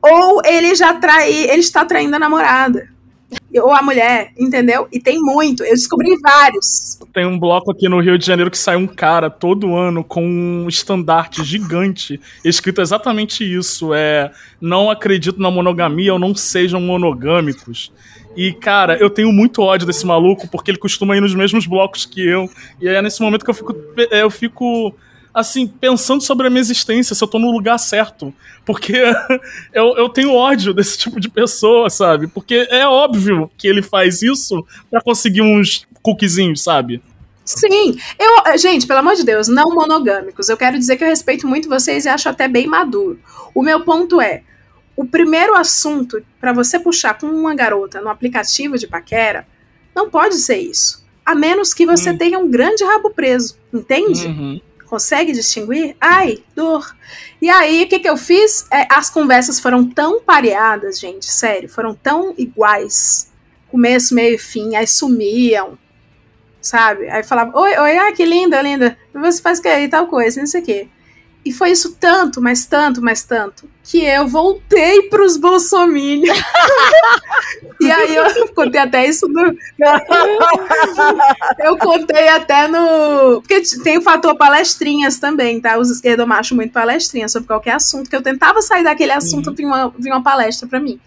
Ou 0.00 0.40
ele 0.44 0.74
já 0.74 0.94
trai. 0.94 1.32
Ele 1.32 1.60
está 1.60 1.84
traindo 1.84 2.16
a 2.16 2.18
namorada. 2.18 2.88
Ou 3.54 3.72
a 3.72 3.82
mulher, 3.82 4.32
entendeu? 4.38 4.86
E 4.92 5.00
tem 5.00 5.20
muito. 5.20 5.64
Eu 5.64 5.74
descobri 5.74 6.16
vários. 6.20 6.98
Tem 7.12 7.26
um 7.26 7.38
bloco 7.38 7.72
aqui 7.72 7.88
no 7.88 8.00
Rio 8.00 8.16
de 8.16 8.24
Janeiro 8.24 8.50
que 8.50 8.58
sai 8.58 8.76
um 8.76 8.86
cara 8.86 9.28
todo 9.28 9.74
ano 9.74 10.04
com 10.04 10.24
um 10.24 10.68
estandarte 10.68 11.42
gigante 11.42 12.20
escrito 12.44 12.80
exatamente 12.80 13.42
isso: 13.44 13.92
é 13.92 14.30
não 14.60 14.90
acredito 14.90 15.40
na 15.40 15.50
monogamia 15.50 16.12
ou 16.12 16.18
não 16.18 16.34
sejam 16.34 16.80
monogâmicos. 16.80 17.92
E, 18.36 18.52
cara, 18.52 18.96
eu 18.96 19.10
tenho 19.10 19.32
muito 19.32 19.60
ódio 19.60 19.86
desse 19.86 20.06
maluco 20.06 20.48
porque 20.48 20.70
ele 20.70 20.78
costuma 20.78 21.16
ir 21.16 21.20
nos 21.20 21.34
mesmos 21.34 21.66
blocos 21.66 22.06
que 22.06 22.24
eu. 22.24 22.48
E 22.80 22.88
é 22.88 23.02
nesse 23.02 23.20
momento 23.20 23.44
que 23.44 23.50
eu 23.50 23.54
fico, 23.54 23.74
eu 24.10 24.30
fico 24.30 24.94
assim, 25.32 25.66
pensando 25.66 26.22
sobre 26.22 26.46
a 26.46 26.50
minha 26.50 26.60
existência, 26.60 27.14
se 27.14 27.22
eu 27.22 27.28
tô 27.28 27.38
no 27.38 27.50
lugar 27.50 27.78
certo. 27.78 28.32
Porque 28.64 28.94
eu, 29.72 29.96
eu 29.96 30.08
tenho 30.08 30.34
ódio 30.34 30.74
desse 30.74 30.98
tipo 30.98 31.20
de 31.20 31.28
pessoa, 31.28 31.88
sabe? 31.90 32.26
Porque 32.26 32.66
é 32.70 32.86
óbvio 32.86 33.50
que 33.56 33.66
ele 33.68 33.82
faz 33.82 34.22
isso 34.22 34.64
pra 34.90 35.00
conseguir 35.00 35.42
uns 35.42 35.86
cookiezinhos, 36.02 36.62
sabe? 36.62 37.02
Sim, 37.44 37.98
eu, 38.18 38.58
gente, 38.58 38.86
pelo 38.86 39.00
amor 39.00 39.16
de 39.16 39.24
Deus, 39.24 39.48
não 39.48 39.74
monogâmicos. 39.74 40.48
Eu 40.48 40.56
quero 40.56 40.78
dizer 40.78 40.96
que 40.96 41.02
eu 41.04 41.08
respeito 41.08 41.48
muito 41.48 41.68
vocês 41.68 42.04
e 42.04 42.08
acho 42.08 42.28
até 42.28 42.46
bem 42.46 42.66
maduro. 42.66 43.18
O 43.54 43.62
meu 43.62 43.80
ponto 43.80 44.20
é: 44.20 44.42
o 44.94 45.04
primeiro 45.04 45.56
assunto 45.56 46.22
pra 46.40 46.52
você 46.52 46.78
puxar 46.78 47.18
com 47.18 47.26
uma 47.26 47.54
garota 47.54 48.00
no 48.00 48.08
aplicativo 48.08 48.78
de 48.78 48.86
paquera 48.86 49.46
não 49.96 50.08
pode 50.08 50.36
ser 50.36 50.58
isso. 50.58 51.04
A 51.24 51.34
menos 51.34 51.74
que 51.74 51.84
você 51.86 52.10
Hum. 52.10 52.18
tenha 52.18 52.38
um 52.38 52.48
grande 52.48 52.84
rabo 52.84 53.10
preso, 53.10 53.56
entende? 53.72 54.26
Uhum. 54.26 54.60
Consegue 54.90 55.30
distinguir? 55.30 55.94
Ai, 56.00 56.42
dor. 56.52 56.96
E 57.40 57.48
aí, 57.48 57.84
o 57.84 57.88
que, 57.88 58.00
que 58.00 58.08
eu 58.10 58.16
fiz? 58.16 58.66
É, 58.72 58.88
as 58.90 59.08
conversas 59.08 59.60
foram 59.60 59.88
tão 59.88 60.20
pareadas, 60.20 60.98
gente, 60.98 61.26
sério, 61.26 61.68
foram 61.68 61.94
tão 61.94 62.34
iguais. 62.36 63.30
Começo, 63.68 64.16
meio 64.16 64.34
e 64.34 64.38
fim, 64.38 64.74
aí 64.74 64.88
sumiam, 64.88 65.78
sabe? 66.60 67.08
Aí 67.08 67.22
falava, 67.22 67.56
oi, 67.56 67.78
oi, 67.78 67.98
ah, 67.98 68.12
que 68.12 68.24
linda, 68.24 68.60
linda. 68.60 68.98
Você 69.14 69.40
faz 69.40 69.60
que 69.60 69.68
aí, 69.68 69.88
tal 69.88 70.08
coisa, 70.08 70.40
não 70.40 70.48
sei 70.48 70.60
o 70.60 70.64
quê. 70.64 70.88
E 71.44 71.52
foi 71.52 71.70
isso 71.70 71.96
tanto, 71.98 72.40
mas 72.40 72.66
tanto, 72.66 73.00
mas 73.00 73.22
tanto, 73.22 73.66
que 73.82 74.04
eu 74.04 74.28
voltei 74.28 75.08
pros 75.08 75.38
bolsominions. 75.38 76.38
e 77.80 77.90
aí 77.90 78.14
eu 78.14 78.48
contei 78.54 78.78
até 78.78 79.06
isso 79.06 79.26
no, 79.26 79.46
eu 81.58 81.78
contei 81.78 82.28
até 82.28 82.68
no. 82.68 83.40
Porque 83.40 83.62
tem 83.82 83.96
o 83.96 84.02
fator 84.02 84.36
palestrinhas 84.36 85.18
também, 85.18 85.58
tá? 85.60 85.78
Os 85.78 85.90
esquerdomachos 85.90 86.54
muito 86.54 86.72
palestrinhas 86.72 87.32
sobre 87.32 87.46
qualquer 87.46 87.72
assunto, 87.72 88.10
que 88.10 88.16
eu 88.16 88.22
tentava 88.22 88.60
sair 88.60 88.84
daquele 88.84 89.12
assunto, 89.12 89.54
vinha 89.54 89.68
uma, 89.68 89.94
vinha 89.98 90.14
uma 90.14 90.22
palestra 90.22 90.68
pra 90.68 90.78
mim. 90.78 91.00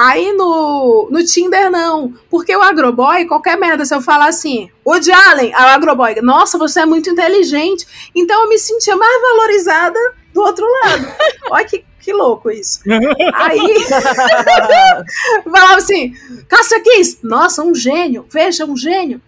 Aí 0.00 0.32
no, 0.32 1.08
no 1.10 1.24
Tinder, 1.24 1.68
não. 1.72 2.14
Porque 2.30 2.54
o 2.54 2.62
agroboy, 2.62 3.24
qualquer 3.26 3.58
merda, 3.58 3.84
se 3.84 3.92
eu 3.92 4.00
falar 4.00 4.28
assim, 4.28 4.70
Allen, 4.86 5.52
aí 5.52 5.64
o 5.64 5.74
agroboy, 5.74 6.14
nossa, 6.22 6.56
você 6.56 6.82
é 6.82 6.86
muito 6.86 7.10
inteligente. 7.10 7.84
Então 8.14 8.44
eu 8.44 8.48
me 8.48 8.56
sentia 8.60 8.96
mais 8.96 9.20
valorizada 9.20 9.98
do 10.32 10.40
outro 10.40 10.64
lado. 10.64 11.04
Olha 11.50 11.64
que, 11.64 11.84
que 11.98 12.12
louco 12.12 12.48
isso. 12.48 12.78
Aí 13.34 13.58
falava 15.42 15.78
assim, 15.78 16.14
Cássia 16.48 16.80
Kiss, 16.80 17.18
nossa, 17.24 17.64
um 17.64 17.74
gênio, 17.74 18.24
veja, 18.30 18.64
um 18.66 18.76
gênio. 18.76 19.20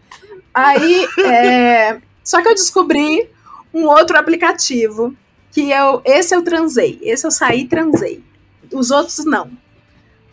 Aí, 0.55 1.05
é, 1.25 1.99
só 2.23 2.41
que 2.43 2.47
eu 2.47 2.55
descobri 2.55 3.29
um 3.75 3.89
outro 3.89 4.16
aplicativo 4.16 5.12
que 5.51 5.73
eu. 5.73 6.01
Esse 6.05 6.33
eu 6.33 6.45
transei. 6.45 7.01
Esse 7.03 7.27
eu 7.27 7.31
saí 7.33 7.62
e 7.62 7.68
transei. 7.68 8.23
Os 8.73 8.93
outros 8.93 9.25
não. 9.25 9.51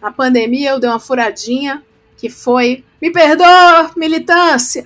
Na 0.02 0.12
pandemia 0.12 0.72
eu 0.72 0.80
dei 0.80 0.90
uma 0.90 1.00
furadinha 1.00 1.84
que 2.18 2.30
foi. 2.30 2.84
Me 3.02 3.12
perdoa, 3.12 3.92
militância! 3.96 4.84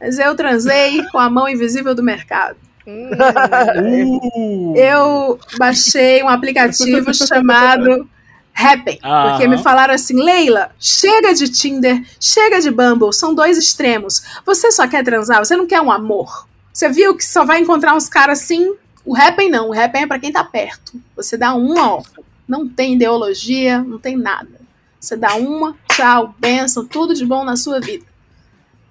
Mas 0.00 0.18
eu 0.18 0.34
transei 0.34 1.02
com 1.10 1.18
a 1.18 1.30
mão 1.30 1.48
invisível 1.48 1.94
do 1.94 2.02
mercado. 2.02 2.56
Uh. 2.84 4.74
Eu 4.76 5.38
baixei 5.56 6.20
um 6.24 6.28
aplicativo 6.28 7.14
chamado 7.14 8.08
Happn, 8.52 8.98
porque 9.00 9.44
Aham. 9.44 9.48
me 9.48 9.58
falaram 9.58 9.94
assim, 9.94 10.20
Leila, 10.20 10.72
chega 10.80 11.32
de 11.32 11.48
Tinder, 11.48 12.02
chega 12.20 12.60
de 12.60 12.70
Bumble, 12.70 13.12
são 13.12 13.34
dois 13.34 13.56
extremos. 13.56 14.22
Você 14.44 14.72
só 14.72 14.88
quer 14.88 15.04
transar, 15.04 15.38
você 15.38 15.56
não 15.56 15.66
quer 15.66 15.80
um 15.80 15.92
amor. 15.92 16.48
Você 16.72 16.88
viu 16.88 17.16
que 17.16 17.24
só 17.24 17.44
vai 17.44 17.60
encontrar 17.60 17.94
uns 17.94 18.08
caras 18.08 18.40
assim? 18.40 18.74
O 19.04 19.16
Happn 19.16 19.48
não, 19.48 19.70
o 19.70 19.72
Happn 19.72 20.02
é 20.02 20.06
pra 20.06 20.18
quem 20.18 20.32
tá 20.32 20.44
perto. 20.44 21.00
Você 21.16 21.36
dá 21.36 21.54
uma, 21.54 21.96
ó, 21.96 22.02
não 22.46 22.68
tem 22.68 22.94
ideologia, 22.94 23.80
não 23.80 23.98
tem 23.98 24.16
nada. 24.16 24.60
Você 24.98 25.16
dá 25.16 25.34
uma, 25.34 25.76
tchau, 25.90 26.34
benção, 26.38 26.86
tudo 26.86 27.14
de 27.14 27.26
bom 27.26 27.44
na 27.44 27.56
sua 27.56 27.80
vida. 27.80 28.04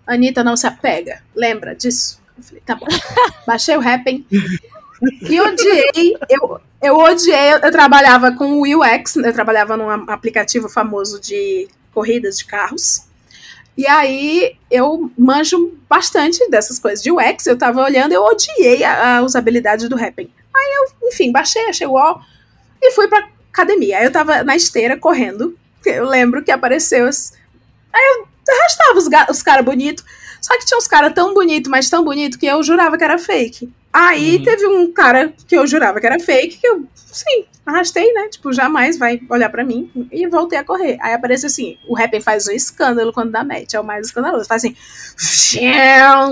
Anitta 0.05 0.43
não 0.43 0.57
se 0.57 0.67
apega, 0.67 1.21
lembra 1.35 1.75
disso? 1.75 2.19
Eu 2.37 2.43
falei, 2.43 2.63
tá 2.65 2.75
bom. 2.75 2.87
Baixei 3.47 3.77
o 3.77 3.87
Happn 3.87 4.25
e 5.21 5.41
odiei, 5.41 6.17
eu, 6.29 6.61
eu 6.81 6.95
odiei, 6.95 7.53
eu, 7.53 7.71
trabalhava 7.71 8.31
com 8.33 8.53
o 8.53 8.61
UX, 8.61 9.15
eu 9.15 9.33
trabalhava 9.33 9.75
num 9.75 9.89
aplicativo 9.89 10.69
famoso 10.69 11.19
de 11.19 11.67
corridas 11.93 12.37
de 12.37 12.45
carros. 12.45 13.05
E 13.75 13.87
aí 13.87 14.57
eu 14.69 15.11
manjo 15.17 15.77
bastante 15.89 16.47
dessas 16.49 16.77
coisas 16.77 17.01
de 17.01 17.11
UX, 17.11 17.47
eu 17.47 17.57
tava 17.57 17.81
olhando, 17.81 18.11
eu 18.11 18.23
odiei 18.23 18.83
a, 18.83 19.17
a 19.17 19.21
usabilidade 19.23 19.87
do 19.87 19.95
Happn. 19.95 20.29
Aí 20.55 20.73
eu, 20.75 21.07
enfim, 21.07 21.31
baixei, 21.31 21.65
achei 21.65 21.87
uó, 21.87 22.19
e 22.81 22.91
fui 22.91 23.07
pra 23.07 23.27
academia. 23.53 23.97
Aí 23.99 24.05
eu 24.05 24.11
tava 24.11 24.43
na 24.43 24.55
esteira 24.55 24.97
correndo, 24.97 25.57
eu 25.85 26.05
lembro 26.07 26.43
que 26.43 26.51
apareceu. 26.51 27.05
Aí 27.05 28.01
eu 28.17 28.27
arrastava 28.53 28.97
os, 28.97 29.07
ga- 29.07 29.27
os 29.29 29.41
caras 29.43 29.63
bonitos, 29.65 30.03
só 30.41 30.57
que 30.57 30.65
tinha 30.65 30.77
uns 30.77 30.87
caras 30.87 31.13
tão 31.13 31.33
bonitos, 31.33 31.69
mas 31.69 31.89
tão 31.89 32.03
bonitos, 32.03 32.37
que 32.37 32.45
eu 32.45 32.61
jurava 32.63 32.97
que 32.97 33.03
era 33.03 33.17
fake. 33.17 33.71
Aí 33.93 34.37
Uhum. 34.37 34.43
teve 34.43 34.67
um 34.67 34.91
cara 34.93 35.33
que 35.47 35.55
eu 35.55 35.67
jurava 35.67 35.99
que 35.99 36.05
era 36.05 36.17
fake, 36.17 36.57
que 36.59 36.65
eu, 36.67 36.85
sim, 36.95 37.43
arrastei, 37.65 38.13
né? 38.13 38.29
Tipo, 38.29 38.53
jamais 38.53 38.97
vai 38.97 39.19
olhar 39.29 39.49
pra 39.49 39.65
mim. 39.65 39.91
E 40.09 40.25
voltei 40.27 40.57
a 40.57 40.63
correr. 40.63 40.97
Aí 41.01 41.13
aparece 41.13 41.45
assim: 41.45 41.77
o 41.85 41.97
Happn 41.97 42.21
faz 42.21 42.47
um 42.47 42.51
escândalo 42.53 43.11
quando 43.11 43.31
dá 43.31 43.43
match, 43.43 43.73
é 43.73 43.79
o 43.79 43.83
mais 43.83 44.07
escandaloso. 44.07 44.47
Faz 44.47 44.63
assim, 44.63 44.75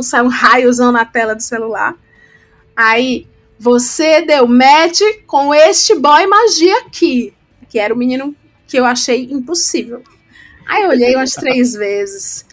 sai 0.02 0.22
um 0.24 0.28
raiozão 0.30 0.92
na 0.92 1.04
tela 1.04 1.36
do 1.36 1.44
celular. 1.44 1.96
Aí, 2.76 3.28
você 3.60 4.22
deu 4.22 4.48
match 4.48 5.02
com 5.28 5.54
este 5.54 5.94
boy 5.94 6.26
magia 6.28 6.78
aqui. 6.78 7.34
Que 7.68 7.78
era 7.78 7.94
o 7.94 7.98
menino 7.98 8.34
que 8.66 8.80
eu 8.80 8.86
achei 8.86 9.28
impossível. 9.30 10.02
Aí 10.66 10.84
eu 10.84 10.90
olhei 10.90 11.14
umas 11.14 11.34
três 11.34 11.74
vezes. 11.74 12.46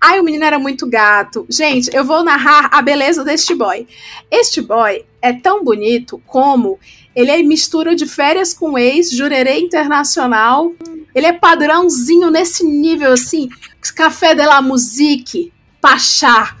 Ai, 0.00 0.20
o 0.20 0.22
menino 0.22 0.44
era 0.44 0.58
muito 0.58 0.86
gato. 0.86 1.44
Gente, 1.50 1.94
eu 1.94 2.04
vou 2.04 2.22
narrar 2.22 2.68
a 2.72 2.80
beleza 2.80 3.24
deste 3.24 3.52
boy. 3.52 3.86
Este 4.30 4.60
boy 4.60 5.04
é 5.20 5.32
tão 5.32 5.64
bonito 5.64 6.22
como 6.24 6.78
ele 7.16 7.32
é 7.32 7.42
mistura 7.42 7.96
de 7.96 8.06
férias 8.06 8.54
com 8.54 8.78
ex, 8.78 9.10
jurerê 9.10 9.58
internacional. 9.58 10.72
Ele 11.12 11.26
é 11.26 11.32
padrãozinho 11.32 12.30
nesse 12.30 12.64
nível 12.64 13.12
assim. 13.12 13.48
Café 13.96 14.34
de 14.34 14.46
la 14.46 14.62
musique, 14.62 15.52
Pachá. 15.80 16.56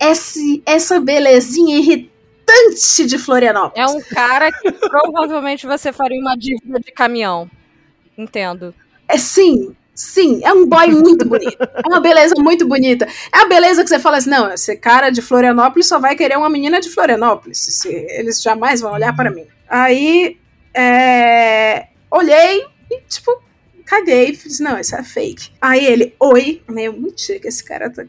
Esse, 0.00 0.62
essa 0.66 1.00
belezinha 1.00 1.78
irritante 1.78 2.15
de 3.06 3.18
Florianópolis. 3.18 3.76
É 3.76 3.86
um 3.86 4.00
cara 4.02 4.50
que 4.52 4.70
provavelmente 4.88 5.66
você 5.66 5.92
faria 5.92 6.20
uma 6.20 6.36
dívida 6.36 6.78
de 6.78 6.92
caminhão. 6.92 7.50
Entendo. 8.16 8.74
É 9.08 9.18
sim, 9.18 9.74
sim, 9.94 10.40
é 10.44 10.52
um 10.52 10.66
boy 10.66 10.88
muito 10.88 11.26
bonito. 11.26 11.58
É 11.60 11.86
uma 11.86 12.00
beleza 12.00 12.34
muito 12.38 12.66
bonita. 12.66 13.06
É 13.32 13.38
a 13.38 13.46
beleza 13.46 13.82
que 13.82 13.88
você 13.88 13.98
fala 13.98 14.16
assim: 14.16 14.30
não, 14.30 14.52
esse 14.52 14.76
cara 14.76 15.10
de 15.10 15.22
Florianópolis 15.22 15.86
só 15.86 15.98
vai 15.98 16.16
querer 16.16 16.36
uma 16.36 16.48
menina 16.48 16.80
de 16.80 16.90
Florianópolis. 16.90 17.84
Eles 17.84 18.42
jamais 18.42 18.80
vão 18.80 18.92
olhar 18.92 19.14
para 19.14 19.30
mim. 19.30 19.46
Aí, 19.68 20.38
é, 20.74 21.88
olhei 22.10 22.64
e, 22.90 23.00
tipo, 23.02 23.42
caguei. 23.84 24.34
Fiz, 24.34 24.60
não, 24.60 24.78
isso 24.78 24.96
é 24.96 25.02
fake. 25.02 25.50
Aí 25.60 25.84
ele, 25.84 26.14
oi. 26.18 26.62
Meio, 26.68 26.92
mentira 26.92 27.38
que 27.38 27.48
esse 27.48 27.62
cara 27.62 27.90
tá. 27.90 28.04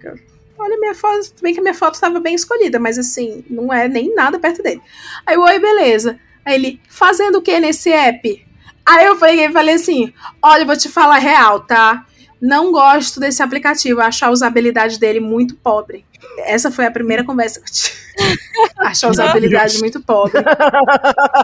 Olha, 0.60 0.78
minha 0.80 0.96
foto, 0.96 1.34
bem 1.42 1.54
que 1.54 1.60
a 1.60 1.64
minha 1.64 1.74
foto 1.74 1.94
estava 1.96 2.20
bem 2.20 2.34
escolhida, 2.34 2.80
mas 2.80 2.98
assim, 2.98 3.44
não 3.50 3.72
é 3.72 3.88
nem 3.88 4.14
nada 4.16 4.40
perto 4.40 4.64
dele. 4.64 4.82
Aí, 5.26 5.36
eu, 5.36 5.42
oi, 5.42 5.60
beleza. 5.60 6.20
Aí 6.44 6.56
ele, 6.56 6.82
fazendo 6.90 7.38
o 7.38 7.42
que 7.42 7.60
nesse 7.60 7.92
app? 7.92 8.46
Aí 8.86 9.06
eu 9.06 9.18
peguei 9.18 9.46
e 9.46 9.52
falei 9.52 9.76
assim: 9.76 10.14
olha, 10.42 10.62
eu 10.62 10.66
vou 10.66 10.78
te 10.78 10.90
falar 10.90 11.18
real, 11.18 11.60
tá? 11.60 12.06
Não 12.42 12.72
gosto 12.72 13.20
desse 13.20 13.44
aplicativo, 13.44 14.00
acho 14.00 14.24
a 14.24 14.30
usabilidade 14.30 15.00
dele 15.00 15.20
muito 15.20 15.56
pobre. 15.56 16.06
Essa 16.40 16.72
foi 16.72 16.86
a 16.86 16.92
primeira 16.92 17.24
conversa 17.24 17.60
que 17.60 17.68
eu 17.68 17.74
tive. 17.74 18.08
acho 18.80 19.08
a 19.08 19.10
usabilidade 19.10 19.80
muito 19.80 20.02
pobre. 20.02 20.42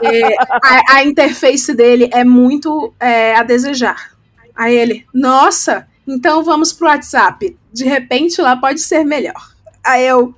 É, 0.02 0.36
a, 0.38 0.96
a 0.96 1.04
interface 1.04 1.74
dele 1.74 2.10
é 2.12 2.24
muito 2.24 2.94
é, 3.00 3.36
a 3.36 3.44
desejar. 3.44 4.12
Aí 4.56 4.76
ele, 4.76 5.06
nossa, 5.14 5.88
então 6.08 6.44
vamos 6.44 6.74
pro 6.74 6.88
WhatsApp. 6.88 7.58
De 7.72 7.86
repente 7.86 8.42
lá 8.42 8.56
pode 8.56 8.80
ser 8.82 9.04
melhor. 9.04 9.52
Aí 9.84 10.06
eu. 10.06 10.34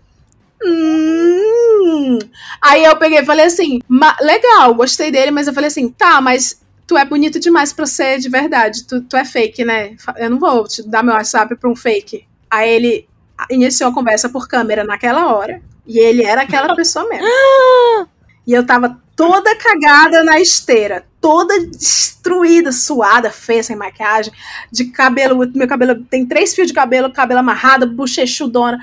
Hum. 0.63 2.19
Aí 2.61 2.83
eu 2.83 2.95
peguei 2.97 3.19
e 3.19 3.25
falei 3.25 3.45
assim: 3.45 3.79
"Ma- 3.87 4.17
legal, 4.21 4.73
gostei 4.73 5.11
dele, 5.11 5.31
mas 5.31 5.47
eu 5.47 5.53
falei 5.53 5.67
assim: 5.67 5.89
tá, 5.89 6.19
mas 6.21 6.61
tu 6.87 6.97
é 6.97 7.05
bonito 7.05 7.39
demais 7.39 7.73
pra 7.73 7.85
ser 7.85 8.19
de 8.19 8.29
verdade. 8.29 8.85
Tu, 8.85 9.01
tu 9.01 9.17
é 9.17 9.25
fake, 9.25 9.63
né? 9.65 9.95
Eu 10.17 10.29
não 10.29 10.39
vou 10.39 10.67
te 10.67 10.83
dar 10.87 11.03
meu 11.03 11.13
WhatsApp 11.13 11.55
pra 11.55 11.69
um 11.69 11.75
fake. 11.75 12.25
Aí 12.49 12.69
ele 12.69 13.07
iniciou 13.49 13.89
a 13.89 13.93
conversa 13.93 14.29
por 14.29 14.47
câmera 14.47 14.83
naquela 14.83 15.33
hora. 15.35 15.61
E 15.85 15.99
ele 15.99 16.23
era 16.23 16.41
aquela 16.43 16.75
pessoa 16.75 17.07
mesmo. 17.07 17.27
E 18.47 18.53
eu 18.53 18.63
tava 18.63 19.01
toda 19.15 19.55
cagada 19.55 20.23
na 20.23 20.39
esteira, 20.39 21.05
toda 21.21 21.65
destruída, 21.67 22.71
suada, 22.71 23.31
feia, 23.31 23.63
sem 23.63 23.75
maquiagem, 23.75 24.33
de 24.71 24.85
cabelo, 24.85 25.49
meu 25.55 25.67
cabelo 25.67 26.03
tem 26.03 26.25
três 26.25 26.53
fios 26.53 26.67
de 26.67 26.73
cabelo, 26.73 27.11
cabelo 27.11 27.39
amarrado, 27.39 27.89
bochechudona. 27.89 28.77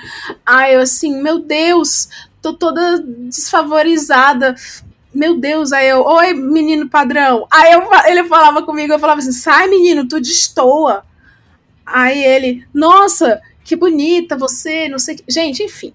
Aí 0.45 0.75
eu 0.75 0.81
assim, 0.81 1.23
meu 1.23 1.39
Deus, 1.39 2.09
tô 2.41 2.55
toda 2.55 2.99
desfavorizada. 3.01 4.57
Meu 5.15 5.39
Deus, 5.39 5.73
aí 5.73 5.89
eu, 5.89 6.03
oi, 6.03 6.33
menino 6.33 6.89
padrão. 6.89 7.47
Aí 7.51 7.73
eu, 7.73 7.83
ele 8.07 8.25
falava 8.25 8.63
comigo, 8.63 8.95
eu 8.95 8.99
falava 8.99 9.21
assim, 9.21 9.33
sai, 9.33 9.69
menino, 9.69 10.09
tu 10.09 10.19
destoa. 10.19 11.05
Aí 11.85 12.25
ele, 12.25 12.67
nossa, 12.73 13.41
que 13.63 13.77
bonita 13.77 14.37
você, 14.37 14.89
não 14.89 14.99
sei 14.99 15.17
que. 15.17 15.25
Gente, 15.29 15.63
enfim. 15.63 15.93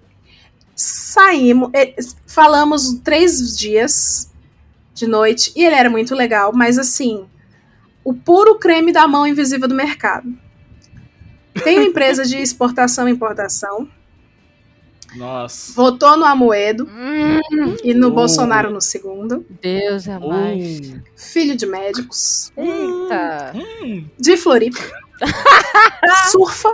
Saímos, 0.76 1.70
eh, 1.74 1.96
falamos 2.24 3.00
três 3.02 3.58
dias 3.58 4.27
de 4.98 5.06
noite 5.06 5.52
e 5.56 5.64
ele 5.64 5.74
era 5.74 5.88
muito 5.90 6.14
legal, 6.14 6.52
mas 6.54 6.78
assim, 6.78 7.26
o 8.04 8.12
puro 8.14 8.58
creme 8.58 8.92
da 8.92 9.06
mão 9.08 9.26
invisível 9.26 9.68
do 9.68 9.74
mercado. 9.74 10.32
Tem 11.64 11.78
uma 11.78 11.86
empresa 11.88 12.24
de 12.24 12.36
exportação 12.36 13.08
e 13.08 13.12
importação, 13.12 13.88
Nossa. 15.16 15.72
votou 15.74 16.16
no 16.16 16.24
Amoedo 16.24 16.88
e 17.82 17.92
no 17.94 18.08
Oh. 18.08 18.10
Bolsonaro 18.12 18.70
no 18.70 18.80
segundo. 18.80 19.44
Deus 19.60 20.06
é 20.06 20.18
mais. 20.18 20.78
Uh. 20.90 21.02
Filho 21.16 21.56
de 21.56 21.66
médicos, 21.66 22.52
Eita. 22.56 23.52
de 24.18 24.36
Floripa. 24.36 24.78
Surfa. 26.30 26.72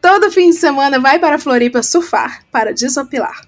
Todo 0.00 0.30
fim 0.30 0.50
de 0.50 0.56
semana 0.56 0.98
vai 0.98 1.18
para 1.18 1.38
Floripa 1.38 1.82
surfar, 1.82 2.44
para 2.50 2.72
desopilar. 2.72 3.42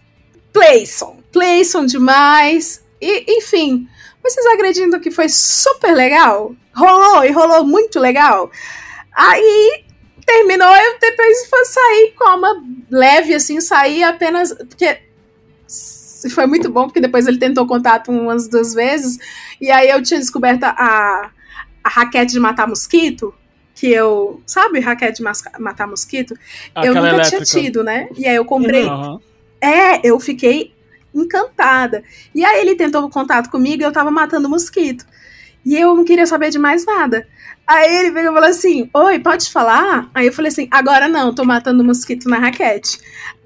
Playson. 0.52 1.18
Playson 1.32 1.86
demais. 1.86 2.84
E, 3.00 3.38
enfim, 3.38 3.88
vocês 4.22 4.44
acreditam 4.46 5.00
que 5.00 5.10
foi 5.10 5.28
super 5.28 5.94
legal? 5.94 6.54
Rolou 6.74 7.24
e 7.24 7.30
rolou 7.30 7.64
muito 7.64 7.98
legal. 7.98 8.50
Aí 9.12 9.84
terminou, 10.26 10.68
eu 10.68 10.98
depois 11.00 11.48
fui 11.48 11.64
sair 11.64 12.14
com 12.16 12.24
uma 12.36 12.62
leve 12.90 13.34
assim, 13.34 13.60
sair 13.60 14.02
apenas. 14.04 14.52
Porque 14.52 15.00
foi 16.32 16.46
muito 16.46 16.70
bom, 16.70 16.84
porque 16.84 17.00
depois 17.00 17.26
ele 17.26 17.38
tentou 17.38 17.66
contato 17.66 18.10
umas 18.10 18.46
duas 18.48 18.74
vezes. 18.74 19.18
E 19.60 19.70
aí 19.70 19.88
eu 19.90 20.02
tinha 20.02 20.20
descoberto 20.20 20.64
a, 20.64 21.30
a 21.82 21.88
raquete 21.88 22.32
de 22.32 22.40
matar 22.40 22.68
mosquito. 22.68 23.34
Que 23.74 23.90
eu. 23.90 24.42
Sabe, 24.46 24.78
raquete 24.80 25.18
de 25.18 25.22
masca- 25.22 25.58
matar 25.58 25.86
mosquito? 25.86 26.34
eu 26.34 26.38
Aquela 26.74 26.94
nunca 26.96 27.08
elétrica. 27.14 27.44
tinha 27.44 27.62
tido, 27.62 27.82
né? 27.82 28.08
E 28.16 28.26
aí 28.28 28.36
eu 28.36 28.44
comprei. 28.44 28.84
Aham. 28.86 29.18
É, 29.60 30.06
eu 30.06 30.18
fiquei 30.20 30.74
encantada. 31.14 32.02
E 32.34 32.44
aí 32.44 32.60
ele 32.60 32.74
tentou 32.74 33.08
contato 33.10 33.50
comigo 33.50 33.82
e 33.82 33.84
eu 33.84 33.92
tava 33.92 34.10
matando 34.10 34.48
mosquito. 34.48 35.04
E 35.64 35.76
eu 35.76 35.94
não 35.94 36.04
queria 36.04 36.26
saber 36.26 36.50
de 36.50 36.58
mais 36.58 36.86
nada. 36.86 37.26
Aí 37.66 37.98
ele 37.98 38.10
veio 38.10 38.30
e 38.30 38.34
falou 38.34 38.48
assim: 38.48 38.90
Oi, 38.92 39.18
pode 39.18 39.50
falar? 39.50 40.10
Aí 40.14 40.26
eu 40.26 40.32
falei 40.32 40.50
assim: 40.50 40.68
Agora 40.70 41.08
não, 41.08 41.34
tô 41.34 41.44
matando 41.44 41.84
mosquito 41.84 42.28
na 42.28 42.38
raquete. 42.38 42.98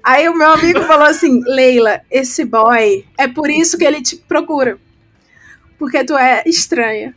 Aí 0.03 0.27
o 0.29 0.37
meu 0.37 0.49
amigo 0.49 0.81
falou 0.85 1.05
assim: 1.05 1.41
Leila, 1.45 2.01
esse 2.09 2.45
boy, 2.45 3.05
é 3.17 3.27
por 3.27 3.49
isso 3.49 3.77
que 3.77 3.85
ele 3.85 4.01
te 4.01 4.15
procura. 4.15 4.77
Porque 5.77 6.03
tu 6.03 6.17
é 6.17 6.43
estranha. 6.45 7.13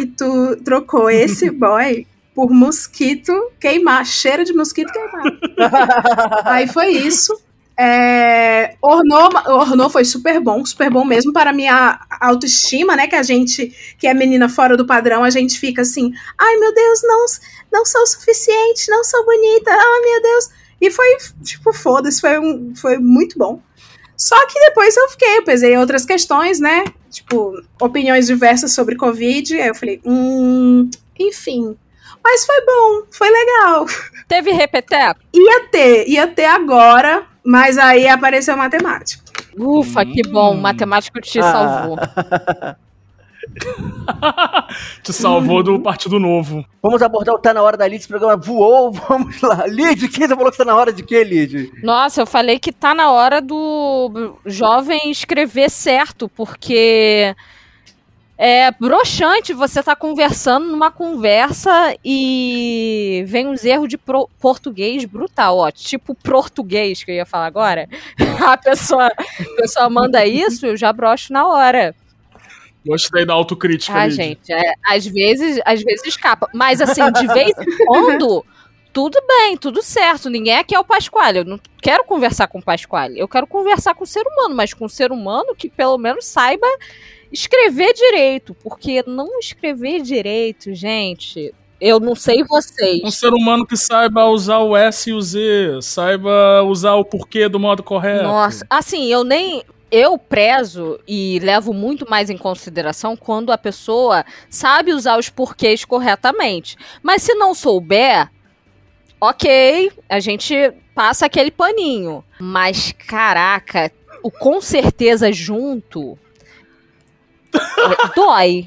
e 0.00 0.06
tu 0.06 0.56
trocou 0.64 1.10
esse 1.10 1.50
boy 1.50 2.06
por 2.34 2.50
mosquito 2.50 3.32
queimar, 3.60 4.06
cheiro 4.06 4.44
de 4.44 4.54
mosquito 4.54 4.90
queimado. 4.90 5.38
Aí 6.46 6.66
foi 6.66 6.88
isso. 6.88 7.38
É, 7.82 8.76
ornou, 8.82 9.30
ornou 9.46 9.88
foi 9.88 10.04
super 10.04 10.38
bom, 10.38 10.62
super 10.66 10.90
bom 10.90 11.02
mesmo 11.02 11.32
para 11.32 11.50
minha 11.50 11.98
autoestima, 12.20 12.94
né? 12.94 13.06
Que 13.06 13.16
a 13.16 13.22
gente, 13.22 13.74
que 13.98 14.06
é 14.06 14.12
menina 14.12 14.50
fora 14.50 14.76
do 14.76 14.84
padrão, 14.84 15.24
a 15.24 15.30
gente 15.30 15.58
fica 15.58 15.80
assim, 15.80 16.12
ai 16.38 16.56
meu 16.58 16.74
Deus, 16.74 17.00
não, 17.02 17.24
não 17.72 17.86
sou 17.86 18.02
o 18.02 18.06
suficiente, 18.06 18.90
não 18.90 19.02
sou 19.02 19.24
bonita, 19.24 19.70
ai 19.70 20.00
meu 20.02 20.20
Deus. 20.20 20.50
E 20.78 20.90
foi, 20.90 21.16
tipo, 21.42 21.72
foda-se, 21.72 22.20
foi, 22.20 22.38
um, 22.38 22.74
foi 22.76 22.98
muito 22.98 23.38
bom. 23.38 23.62
Só 24.14 24.36
que 24.46 24.60
depois 24.60 24.94
eu 24.94 25.08
fiquei, 25.08 25.38
eu 25.38 25.44
pesei 25.44 25.74
outras 25.78 26.04
questões, 26.04 26.60
né? 26.60 26.84
Tipo, 27.10 27.62
opiniões 27.80 28.26
diversas 28.26 28.74
sobre 28.74 28.94
Covid. 28.94 29.58
Aí 29.58 29.68
eu 29.68 29.74
falei, 29.74 30.02
hum, 30.04 30.90
enfim. 31.18 31.74
Mas 32.22 32.44
foi 32.44 32.60
bom, 32.60 33.06
foi 33.10 33.30
legal. 33.30 33.86
Teve 34.28 34.52
repeteco? 34.52 35.20
Ia 35.32 35.60
ter, 35.70 36.06
ia 36.08 36.26
ter 36.26 36.44
agora, 36.44 37.26
mas 37.44 37.78
aí 37.78 38.06
apareceu 38.08 38.56
matemático. 38.56 39.24
Ufa, 39.58 40.04
que 40.04 40.22
bom. 40.28 40.54
Hum. 40.54 40.60
Matemático 40.60 41.20
te 41.20 41.40
Ah. 41.40 41.52
salvou. 41.52 41.96
Te 45.02 45.12
salvou 45.12 45.62
do 45.62 45.80
Partido 45.80 46.18
Novo. 46.20 46.64
Vamos 46.82 47.02
abordar 47.02 47.34
o 47.34 47.38
Tá 47.38 47.52
Na 47.52 47.62
Hora 47.62 47.76
da 47.76 47.86
Lid, 47.88 48.00
esse 48.00 48.08
programa 48.08 48.36
voou, 48.36 48.92
vamos 49.08 49.40
lá. 49.40 49.66
Lid, 49.66 50.08
quem 50.08 50.26
você 50.28 50.34
falou 50.36 50.50
que 50.52 50.58
tá 50.58 50.64
na 50.64 50.76
hora 50.76 50.92
de 50.92 51.02
quê, 51.02 51.24
Lid? 51.24 51.72
Nossa, 51.82 52.20
eu 52.22 52.26
falei 52.26 52.58
que 52.58 52.70
tá 52.72 52.94
na 52.94 53.10
hora 53.10 53.40
do 53.40 54.36
jovem 54.46 55.10
escrever 55.10 55.70
certo, 55.70 56.28
porque 56.28 57.34
é 58.42 58.70
broxante 58.70 59.52
você 59.52 59.82
tá 59.82 59.94
conversando 59.94 60.66
numa 60.66 60.90
conversa 60.90 61.94
e 62.02 63.22
vem 63.26 63.46
uns 63.46 63.66
erros 63.66 63.86
de 63.86 63.98
pro- 63.98 64.30
português 64.40 65.04
brutal, 65.04 65.58
ó, 65.58 65.70
tipo 65.70 66.14
português 66.14 67.04
que 67.04 67.10
eu 67.10 67.16
ia 67.16 67.26
falar 67.26 67.44
agora. 67.44 67.86
A 68.42 68.56
pessoa, 68.56 69.08
a 69.08 69.56
pessoa 69.56 69.90
manda 69.90 70.24
isso, 70.24 70.64
eu 70.64 70.74
já 70.74 70.90
broxo 70.90 71.34
na 71.34 71.46
hora. 71.46 71.94
Gostei 72.86 73.26
da 73.26 73.34
autocrítica. 73.34 73.94
Ah, 73.94 74.08
gente, 74.08 74.50
é, 74.50 74.72
às 74.86 75.06
vezes, 75.06 75.60
às 75.66 75.82
vezes 75.82 76.06
escapa. 76.06 76.48
Mas 76.54 76.80
assim, 76.80 77.12
de 77.12 77.26
vez 77.26 77.50
em 77.58 77.86
quando, 77.86 78.42
tudo 78.90 79.18
bem, 79.28 79.58
tudo 79.58 79.82
certo. 79.82 80.30
Ninguém 80.30 80.56
aqui 80.56 80.74
é 80.74 80.80
o 80.80 80.84
Pasquale. 80.84 81.40
Eu 81.40 81.44
não 81.44 81.60
quero 81.82 82.04
conversar 82.04 82.46
com 82.46 82.58
o 82.58 82.62
Pasquale. 82.62 83.18
Eu 83.18 83.28
quero 83.28 83.46
conversar 83.46 83.94
com 83.94 84.04
o 84.04 84.06
ser 84.06 84.26
humano, 84.26 84.54
mas 84.54 84.72
com 84.72 84.86
o 84.86 84.88
ser 84.88 85.12
humano 85.12 85.54
que 85.54 85.68
pelo 85.68 85.98
menos 85.98 86.24
saiba 86.24 86.66
escrever 87.32 87.92
direito. 87.92 88.54
Porque 88.54 89.02
não 89.06 89.38
escrever 89.38 90.02
direito, 90.02 90.74
gente. 90.74 91.54
Eu 91.80 91.98
não 91.98 92.14
sei 92.14 92.44
vocês. 92.44 93.00
Um 93.02 93.10
ser 93.10 93.32
humano 93.32 93.66
que 93.66 93.76
saiba 93.76 94.26
usar 94.26 94.58
o 94.58 94.76
S 94.76 95.08
e 95.08 95.12
o 95.14 95.20
Z, 95.20 95.78
saiba 95.80 96.62
usar 96.62 96.94
o 96.94 97.04
porquê 97.04 97.48
do 97.48 97.58
modo 97.58 97.82
correto. 97.82 98.24
Nossa, 98.24 98.66
assim, 98.68 99.06
eu 99.06 99.24
nem. 99.24 99.62
Eu 99.90 100.16
prezo 100.16 101.00
e 101.08 101.40
levo 101.42 101.72
muito 101.72 102.08
mais 102.08 102.30
em 102.30 102.38
consideração 102.38 103.16
quando 103.16 103.50
a 103.50 103.58
pessoa 103.58 104.24
sabe 104.48 104.92
usar 104.92 105.18
os 105.18 105.28
porquês 105.28 105.84
corretamente. 105.84 106.76
Mas 107.02 107.22
se 107.22 107.34
não 107.34 107.54
souber, 107.54 108.30
ok, 109.20 109.90
a 110.08 110.20
gente 110.20 110.54
passa 110.94 111.26
aquele 111.26 111.50
paninho. 111.50 112.22
Mas, 112.38 112.92
caraca, 112.92 113.90
o 114.22 114.30
com 114.30 114.60
certeza 114.60 115.32
junto. 115.32 116.16
dói. 118.14 118.66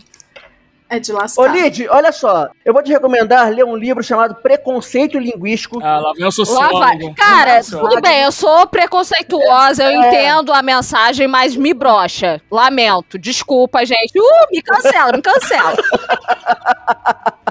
É 0.90 1.00
de 1.00 1.12
Ô, 1.12 1.16
lascar. 1.16 1.48
Lid, 1.56 1.88
olha 1.90 2.12
só. 2.12 2.50
Eu 2.64 2.72
vou 2.72 2.84
te 2.84 2.92
recomendar 2.92 3.50
ler 3.50 3.66
um 3.66 3.76
livro 3.76 4.04
chamado 4.04 4.36
Preconceito 4.36 5.18
Linguístico. 5.18 5.80
Ah, 5.84 5.98
lá 6.00 6.14
vem 6.14 6.22
o 6.22 6.26
Lá 6.26 6.32
sociólogo. 6.32 6.78
vai. 6.80 7.14
Cara, 7.16 7.64
tudo 7.64 8.00
bem, 8.00 8.22
eu 8.22 8.32
sou 8.32 8.68
preconceituosa, 8.68 9.84
eu 9.86 9.90
É. 9.90 10.08
entendo 10.08 10.54
a 10.54 10.62
mensagem, 10.62 11.28
mas 11.28 11.56
me 11.56 11.74
brocha. 11.74 12.40
Lamento. 12.52 13.18
Desculpa, 13.18 13.84
gente. 13.84 14.20
Uh, 14.20 14.48
me 14.52 14.62
cancela, 14.62 15.12
me 15.14 15.22
cancela. 15.22 15.74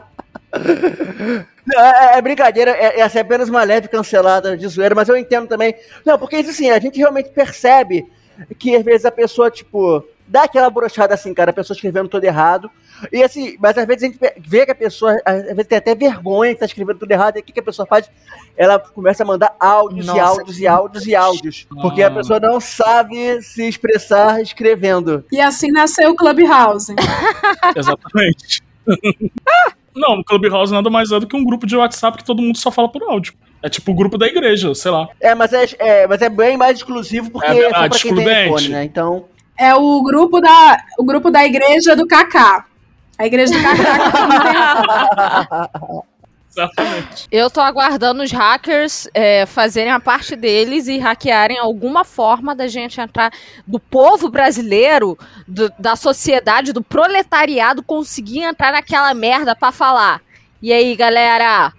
É, 1.75 2.19
é 2.19 2.23
brincadeira, 2.23 2.73
é, 2.73 3.01
essa 3.01 3.19
é 3.19 3.23
apenas 3.23 3.49
uma 3.49 3.63
leve 3.63 3.87
cancelada 3.89 4.57
de 4.57 4.67
zoeira, 4.67 4.95
mas 4.95 5.09
eu 5.09 5.17
entendo 5.17 5.47
também. 5.47 5.75
Não, 6.05 6.19
porque 6.19 6.37
isso 6.37 6.51
assim, 6.51 6.69
a 6.71 6.79
gente 6.81 6.99
realmente 6.99 7.31
percebe 7.31 8.05
que 8.59 8.75
às 8.75 8.83
vezes 8.85 9.05
a 9.07 9.11
pessoa, 9.13 9.49
tipo, 9.51 10.05
dá 10.27 10.45
aquela 10.45 10.71
brochada 10.71 11.15
assim, 11.15 11.35
cara, 11.35 11.51
a 11.51 11.55
pessoa 11.55 11.75
escrevendo 11.75 12.09
tudo 12.09 12.25
errado. 12.25 12.71
E 13.13 13.23
assim, 13.23 13.57
mas 13.61 13.77
às 13.77 13.87
vezes 13.87 14.05
a 14.05 14.07
gente 14.07 14.19
vê 14.49 14.65
que 14.65 14.71
a 14.71 14.75
pessoa, 14.75 15.21
às 15.25 15.43
vezes 15.43 15.67
tem 15.67 15.79
até 15.79 15.95
vergonha 15.95 16.55
que 16.55 16.61
tá 16.61 16.67
escrevendo 16.67 16.99
tudo 17.01 17.11
errado, 17.11 17.37
e 17.37 17.41
o 17.41 17.43
que, 17.43 17.53
que 17.53 17.61
a 17.61 17.63
pessoa 17.63 17.85
faz? 17.87 18.09
Ela 18.57 18.79
começa 18.79 19.23
a 19.25 19.27
mandar 19.27 19.55
áudios 19.59 20.05
e 20.07 20.09
Nossa, 20.09 20.23
áudios 20.23 20.61
e 20.61 20.67
áudios 20.67 21.07
e 21.07 21.15
áudios. 21.17 21.67
Porque 21.83 22.03
a 22.03 22.07
Ah. 22.09 22.11
pessoa 22.13 22.39
não 22.39 22.61
sabe 22.61 23.43
se 23.43 23.67
expressar 23.69 24.41
escrevendo. 24.41 25.25
E 25.33 25.41
assim 25.41 25.73
nasceu 25.73 26.11
o 26.11 26.17
Clubhouse. 26.17 26.95
Exatamente. 27.77 28.63
Não, 29.95 30.21
o 30.21 30.25
Clubhouse 30.25 30.73
nada 30.73 30.89
mais 30.89 31.13
é 31.13 31.21
do 31.21 31.27
que 31.27 31.37
um 31.37 31.45
grupo 31.45 31.67
de 31.67 31.77
WhatsApp 31.77 32.17
que 32.17 32.25
todo 32.25 32.41
mundo 32.41 32.57
só 32.57 32.71
fala 32.71 32.91
por 32.91 33.03
áudio. 33.03 33.35
É 33.63 33.69
tipo 33.69 33.93
o 33.93 33.95
grupo 33.95 34.17
da 34.17 34.27
igreja, 34.27 34.75
sei 34.75 34.91
lá. 34.91 35.09
É, 35.21 35.35
mas 35.35 35.53
é, 35.53 35.67
é, 35.79 36.07
mas 36.07 36.23
é 36.23 36.29
bem 36.31 36.57
mais 36.57 36.79
exclusivo 36.79 37.31
porque 37.31 37.47
É 37.47 37.51
é, 37.51 37.55
verdade, 37.61 37.99
só 37.99 38.09
pra 38.09 38.17
quem 38.17 38.25
tem 38.25 38.47
iPhone, 38.47 38.69
né? 38.71 38.85
Então. 38.85 39.27
É 39.63 39.75
o 39.75 40.03
grupo 40.03 40.41
da, 40.41 40.79
o 40.99 41.05
grupo 41.05 41.31
da 41.31 41.45
igreja 41.45 41.95
do 41.95 42.07
Kaká. 42.07 42.65
A 43.19 43.27
igreja 43.27 43.53
do 43.55 43.63
Kaká 43.63 43.85
Exatamente. 46.51 47.27
Eu 47.33 47.49
tô 47.49 47.63
aguardando 47.63 48.23
os 48.23 48.31
hackers 48.31 49.09
é, 49.15 49.47
fazerem 49.47 49.91
a 49.91 49.99
parte 49.99 50.37
deles 50.37 50.87
e 50.87 50.99
hackearem 50.99 51.59
alguma 51.59 52.05
forma 52.05 52.55
da 52.55 52.69
gente 52.69 53.01
entrar, 53.01 53.33
do 53.67 53.81
povo 53.81 54.29
brasileiro, 54.29 55.17
do- 55.49 55.73
da 55.79 55.97
sociedade, 55.97 56.75
do 56.75 56.83
proletariado, 56.83 57.83
conseguir 57.83 58.41
entrar 58.41 58.71
naquela 58.73 59.15
merda 59.15 59.57
pra 59.57 59.73
falar. 59.73 60.21
E 60.61 60.71
aí, 60.75 60.95
galera? 60.95 61.73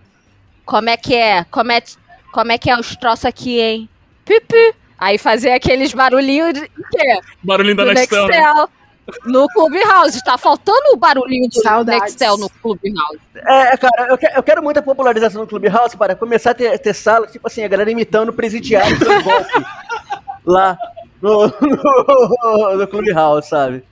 Como 0.65 0.89
é 0.89 0.97
que 0.97 1.13
é? 1.13 1.43
Como 1.51 1.71
é, 1.71 1.83
como 2.31 2.51
é 2.51 2.57
que 2.57 2.71
é 2.71 2.79
os 2.79 2.95
troços 2.95 3.25
aqui, 3.25 3.59
hein? 3.59 3.87
Pipi. 4.25 4.73
Aí 5.03 5.17
fazer 5.17 5.51
aqueles 5.51 5.93
barulhinhos 5.93 6.53
de 6.53 6.61
quê? 6.61 7.19
Barulhinho 7.43 7.75
da 7.75 7.83
do 7.85 7.93
Nextel. 7.93 8.27
né? 8.27 8.37
Nextel. 8.37 8.69
No 9.25 9.47
Clubhouse. 9.49 10.23
Tá 10.23 10.37
faltando 10.37 10.93
o 10.93 10.97
barulhinho 10.97 11.49
do 11.49 11.61
Saudades. 11.61 12.01
Nextel 12.03 12.37
no 12.37 12.49
Clubhouse. 12.49 13.19
É, 13.35 13.75
cara, 13.75 14.07
eu, 14.09 14.17
que- 14.17 14.31
eu 14.33 14.41
quero 14.41 14.63
muita 14.63 14.81
popularização 14.81 15.41
no 15.41 15.47
Clubhouse 15.47 15.97
para 15.97 16.15
começar 16.15 16.51
a 16.51 16.53
ter, 16.53 16.79
ter 16.79 16.93
sala, 16.93 17.27
tipo 17.27 17.45
assim, 17.45 17.63
a 17.63 17.67
galera 17.67 17.91
imitando 17.91 18.29
o 18.29 18.33
presidiário 18.33 18.97
do 18.97 19.05
golpe 19.05 19.65
lá 20.45 20.77
no, 21.21 21.47
no, 21.47 22.77
no 22.77 22.87
Clubhouse, 22.87 23.49
sabe? 23.49 23.83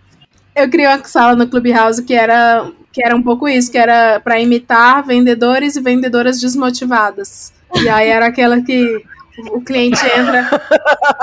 Eu 0.55 0.70
criei 0.70 0.88
uma 0.88 1.03
sala 1.03 1.36
no 1.36 1.47
Clubhouse 1.49 2.01
que 2.03 2.14
era, 2.14 2.72
que 2.93 3.05
era 3.05 3.14
um 3.14 3.22
pouco 3.22 3.49
isso, 3.49 3.70
que 3.70 3.78
era 3.78 4.22
pra 4.22 4.39
imitar 4.39 5.03
vendedores 5.05 5.76
e 5.76 5.82
vendedoras 5.82 6.39
desmotivadas. 6.39 7.51
E 7.84 7.89
aí 7.89 8.09
era 8.09 8.28
aquela 8.28 8.62
que 8.62 9.03
o 9.51 9.61
cliente 9.61 10.05
entra, 10.05 10.49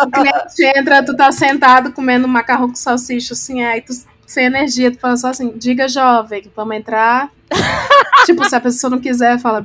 o 0.07 0.11
cliente 0.11 0.79
entra, 0.79 1.05
tu 1.05 1.17
tá 1.17 1.31
sentado 1.31 1.93
comendo 1.93 2.27
um 2.27 2.31
macarrão 2.31 2.69
com 2.69 2.75
salsicha, 2.75 3.35
assim, 3.35 3.63
aí 3.63 3.81
tu 3.81 3.93
sem 4.27 4.45
energia, 4.45 4.91
tu 4.91 4.99
fala 4.99 5.17
só 5.17 5.29
assim, 5.29 5.53
diga 5.57 5.89
jovem, 5.89 6.51
vamos 6.55 6.77
entrar. 6.77 7.31
tipo, 8.27 8.45
se 8.47 8.55
a 8.55 8.61
pessoa 8.61 8.91
não 8.91 9.01
quiser, 9.01 9.39
fala, 9.39 9.65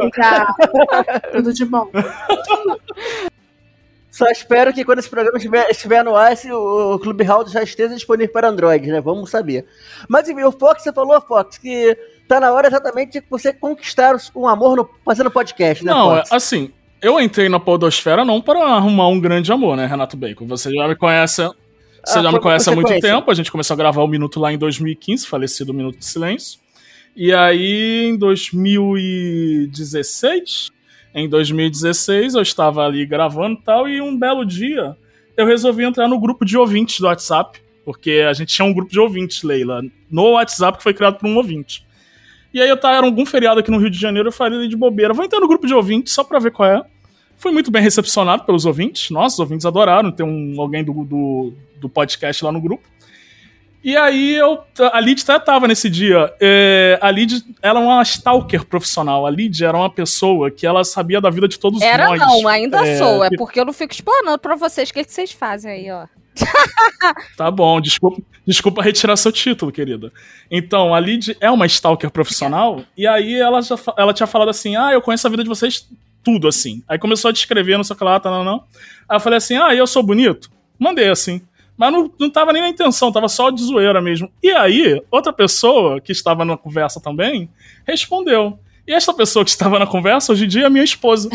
entrar, 0.00 0.54
tudo 1.32 1.52
de 1.52 1.64
bom. 1.64 1.90
Só 4.10 4.26
espero 4.26 4.72
que 4.72 4.84
quando 4.84 4.98
esse 4.98 5.08
programa 5.08 5.38
estiver, 5.38 5.70
estiver 5.70 6.04
no 6.04 6.14
ar, 6.14 6.34
o, 6.52 6.94
o 6.94 6.98
Clubhouse 6.98 7.52
já 7.52 7.62
esteja 7.62 7.94
disponível 7.94 8.32
para 8.32 8.48
Android, 8.48 8.90
né? 8.90 9.00
Vamos 9.00 9.30
saber. 9.30 9.66
Mas 10.08 10.28
enfim, 10.28 10.42
o 10.42 10.52
Fox, 10.52 10.82
você 10.82 10.92
falou, 10.92 11.20
Fox, 11.20 11.58
que 11.58 11.96
tá 12.28 12.38
na 12.38 12.52
hora 12.52 12.68
exatamente 12.68 13.20
de 13.20 13.26
você 13.28 13.52
conquistar 13.52 14.16
um 14.34 14.46
amor 14.46 14.76
no, 14.76 14.90
fazendo 15.04 15.30
podcast, 15.30 15.84
né, 15.84 15.90
Não, 15.90 16.12
é, 16.12 16.18
Fox? 16.18 16.32
assim, 16.32 16.72
eu 17.02 17.20
entrei 17.20 17.48
na 17.48 17.58
podosfera 17.60 18.24
não 18.24 18.40
para 18.40 18.64
arrumar 18.64 19.08
um 19.08 19.20
grande 19.20 19.52
amor, 19.52 19.76
né, 19.76 19.86
Renato 19.86 20.16
Bacon? 20.16 20.46
Você 20.46 20.72
já 20.72 20.86
me 20.88 20.94
conhece, 20.96 21.42
você 21.42 22.18
Ah, 22.18 22.22
já 22.22 22.32
me 22.32 22.40
conhece 22.40 22.68
há 22.68 22.72
muito 22.74 22.86
consequência. 22.88 23.16
tempo. 23.16 23.30
A 23.30 23.34
gente 23.34 23.50
começou 23.50 23.74
a 23.74 23.78
gravar 23.78 24.02
o 24.02 24.06
Minuto 24.08 24.38
lá 24.40 24.52
em 24.52 24.58
2015, 24.58 25.26
falecido 25.26 25.74
Minuto 25.74 25.98
de 25.98 26.06
Silêncio. 26.06 26.58
E 27.16 27.32
aí, 27.34 28.04
em 28.08 28.16
2016, 28.16 30.70
em 31.14 31.28
2016, 31.28 32.34
eu 32.34 32.42
estava 32.42 32.84
ali 32.86 33.04
gravando 33.04 33.58
e 33.60 33.64
tal, 33.64 33.88
e 33.88 34.00
um 34.00 34.16
belo 34.16 34.44
dia 34.44 34.96
eu 35.36 35.44
resolvi 35.46 35.84
entrar 35.84 36.06
no 36.08 36.18
grupo 36.20 36.44
de 36.44 36.56
ouvintes 36.56 37.00
do 37.00 37.06
WhatsApp, 37.06 37.58
Porque 37.82 38.24
a 38.28 38.32
gente 38.34 38.54
tinha 38.54 38.66
um 38.66 38.74
grupo 38.74 38.90
de 38.92 39.00
ouvintes, 39.00 39.42
Leila, 39.42 39.82
no 40.10 40.32
WhatsApp 40.32 40.76
que 40.78 40.84
foi 40.84 40.92
criado 40.94 41.16
por 41.18 41.26
um 41.26 41.36
ouvinte. 41.36 41.82
E 42.52 42.60
aí 42.60 42.68
eu 42.68 42.76
tava, 42.76 42.96
era 42.96 43.06
algum 43.06 43.24
feriado 43.24 43.60
aqui 43.60 43.70
no 43.70 43.78
Rio 43.78 43.90
de 43.90 43.98
Janeiro, 43.98 44.28
eu 44.28 44.32
falei 44.32 44.66
de 44.68 44.76
bobeira, 44.76 45.14
vou 45.14 45.24
entrar 45.24 45.38
no 45.40 45.46
grupo 45.48 45.66
de 45.66 45.74
ouvintes 45.74 46.12
só 46.12 46.24
pra 46.24 46.38
ver 46.38 46.50
qual 46.50 46.68
é. 46.68 46.82
Fui 47.36 47.52
muito 47.52 47.70
bem 47.70 47.82
recepcionado 47.82 48.44
pelos 48.44 48.66
ouvintes. 48.66 49.10
Nossa, 49.10 49.34
os 49.36 49.40
ouvintes 49.40 49.64
adoraram 49.64 50.10
ter 50.12 50.22
um, 50.24 50.54
alguém 50.60 50.84
do, 50.84 50.92
do, 51.04 51.52
do 51.76 51.88
podcast 51.88 52.44
lá 52.44 52.52
no 52.52 52.60
grupo. 52.60 52.86
E 53.82 53.96
aí 53.96 54.34
eu, 54.34 54.58
a 54.92 55.00
Lid 55.00 55.22
até 55.22 55.38
tava 55.38 55.66
nesse 55.66 55.88
dia. 55.88 56.30
É, 56.38 56.98
a 57.00 57.10
Lid 57.10 57.42
ela 57.62 57.80
é 57.80 57.82
uma 57.82 58.02
stalker 58.02 58.66
profissional. 58.66 59.26
A 59.26 59.30
Lid 59.30 59.64
era 59.64 59.74
uma 59.74 59.88
pessoa 59.88 60.50
que 60.50 60.66
ela 60.66 60.84
sabia 60.84 61.18
da 61.18 61.30
vida 61.30 61.48
de 61.48 61.58
todos 61.58 61.80
Era 61.80 62.08
nós. 62.08 62.20
não, 62.20 62.46
ainda 62.46 62.86
É, 62.86 62.98
sou. 62.98 63.24
É 63.24 63.30
que- 63.30 63.36
porque 63.36 63.58
eu 63.58 63.64
não 63.64 63.72
fico 63.72 63.94
explanando 63.94 64.38
pra 64.38 64.54
vocês 64.54 64.90
o 64.90 64.92
que, 64.92 65.02
que 65.02 65.10
vocês 65.10 65.32
fazem 65.32 65.70
aí, 65.72 65.90
ó. 65.90 66.06
Tá 67.38 67.50
bom, 67.50 67.80
desculpa, 67.80 68.20
desculpa 68.46 68.82
retirar 68.82 69.16
seu 69.16 69.32
título, 69.32 69.72
querida. 69.72 70.12
Então, 70.50 70.94
a 70.94 71.00
Lid 71.00 71.36
é 71.40 71.50
uma 71.50 71.66
stalker 71.66 72.10
profissional, 72.10 72.84
e 72.96 73.06
aí 73.06 73.34
ela, 73.34 73.60
já, 73.60 73.76
ela 73.96 74.12
tinha 74.12 74.26
falado 74.26 74.48
assim: 74.48 74.76
ah, 74.76 74.92
eu 74.92 75.02
conheço 75.02 75.26
a 75.26 75.30
vida 75.30 75.42
de 75.42 75.48
vocês 75.48 75.88
tudo, 76.22 76.48
assim. 76.48 76.82
Aí 76.88 76.98
começou 76.98 77.28
a 77.28 77.32
descrever, 77.32 77.76
não 77.76 77.84
sei 77.84 77.94
o 77.94 77.98
que 77.98 78.04
lá, 78.04 78.18
tá, 78.20 78.30
não, 78.30 78.44
não. 78.44 78.64
Aí 79.08 79.16
eu 79.16 79.20
falei 79.20 79.36
assim: 79.38 79.56
ah, 79.56 79.74
eu 79.74 79.86
sou 79.86 80.02
bonito? 80.02 80.50
Mandei 80.78 81.08
assim. 81.08 81.42
Mas 81.76 81.92
não, 81.92 82.12
não 82.18 82.28
tava 82.28 82.52
nem 82.52 82.60
na 82.60 82.68
intenção, 82.68 83.10
tava 83.10 83.26
só 83.26 83.50
de 83.50 83.62
zoeira 83.62 84.02
mesmo. 84.02 84.30
E 84.42 84.50
aí, 84.50 85.02
outra 85.10 85.32
pessoa 85.32 85.98
que 85.98 86.12
estava 86.12 86.44
na 86.44 86.56
conversa 86.56 87.00
também 87.00 87.48
respondeu. 87.86 88.58
E 88.90 88.92
essa 88.92 89.14
pessoa 89.14 89.44
que 89.44 89.52
estava 89.52 89.78
na 89.78 89.86
conversa, 89.86 90.32
hoje 90.32 90.46
em 90.46 90.48
dia, 90.48 90.66
é 90.66 90.68
minha 90.68 90.82
esposa. 90.82 91.30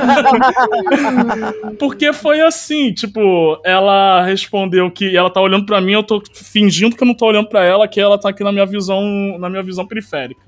Porque 1.78 2.14
foi 2.14 2.40
assim, 2.40 2.94
tipo, 2.94 3.60
ela 3.62 4.22
respondeu 4.24 4.90
que 4.90 5.14
ela 5.14 5.28
tá 5.28 5.38
olhando 5.38 5.66
pra 5.66 5.82
mim, 5.82 5.92
eu 5.92 6.02
tô 6.02 6.22
fingindo 6.32 6.96
que 6.96 7.02
eu 7.02 7.06
não 7.06 7.12
tô 7.12 7.26
olhando 7.26 7.46
pra 7.46 7.62
ela, 7.62 7.86
que 7.86 8.00
ela 8.00 8.18
tá 8.18 8.30
aqui 8.30 8.42
na 8.42 8.52
minha 8.52 8.64
visão, 8.64 9.36
na 9.38 9.50
minha 9.50 9.62
visão 9.62 9.86
periférica. 9.86 10.40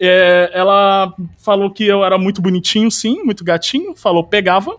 É, 0.00 0.50
ela 0.52 1.14
falou 1.38 1.70
que 1.70 1.86
eu 1.86 2.04
era 2.04 2.18
muito 2.18 2.42
bonitinho, 2.42 2.90
sim, 2.90 3.22
muito 3.22 3.44
gatinho, 3.44 3.94
falou 3.94 4.24
pegava. 4.24 4.76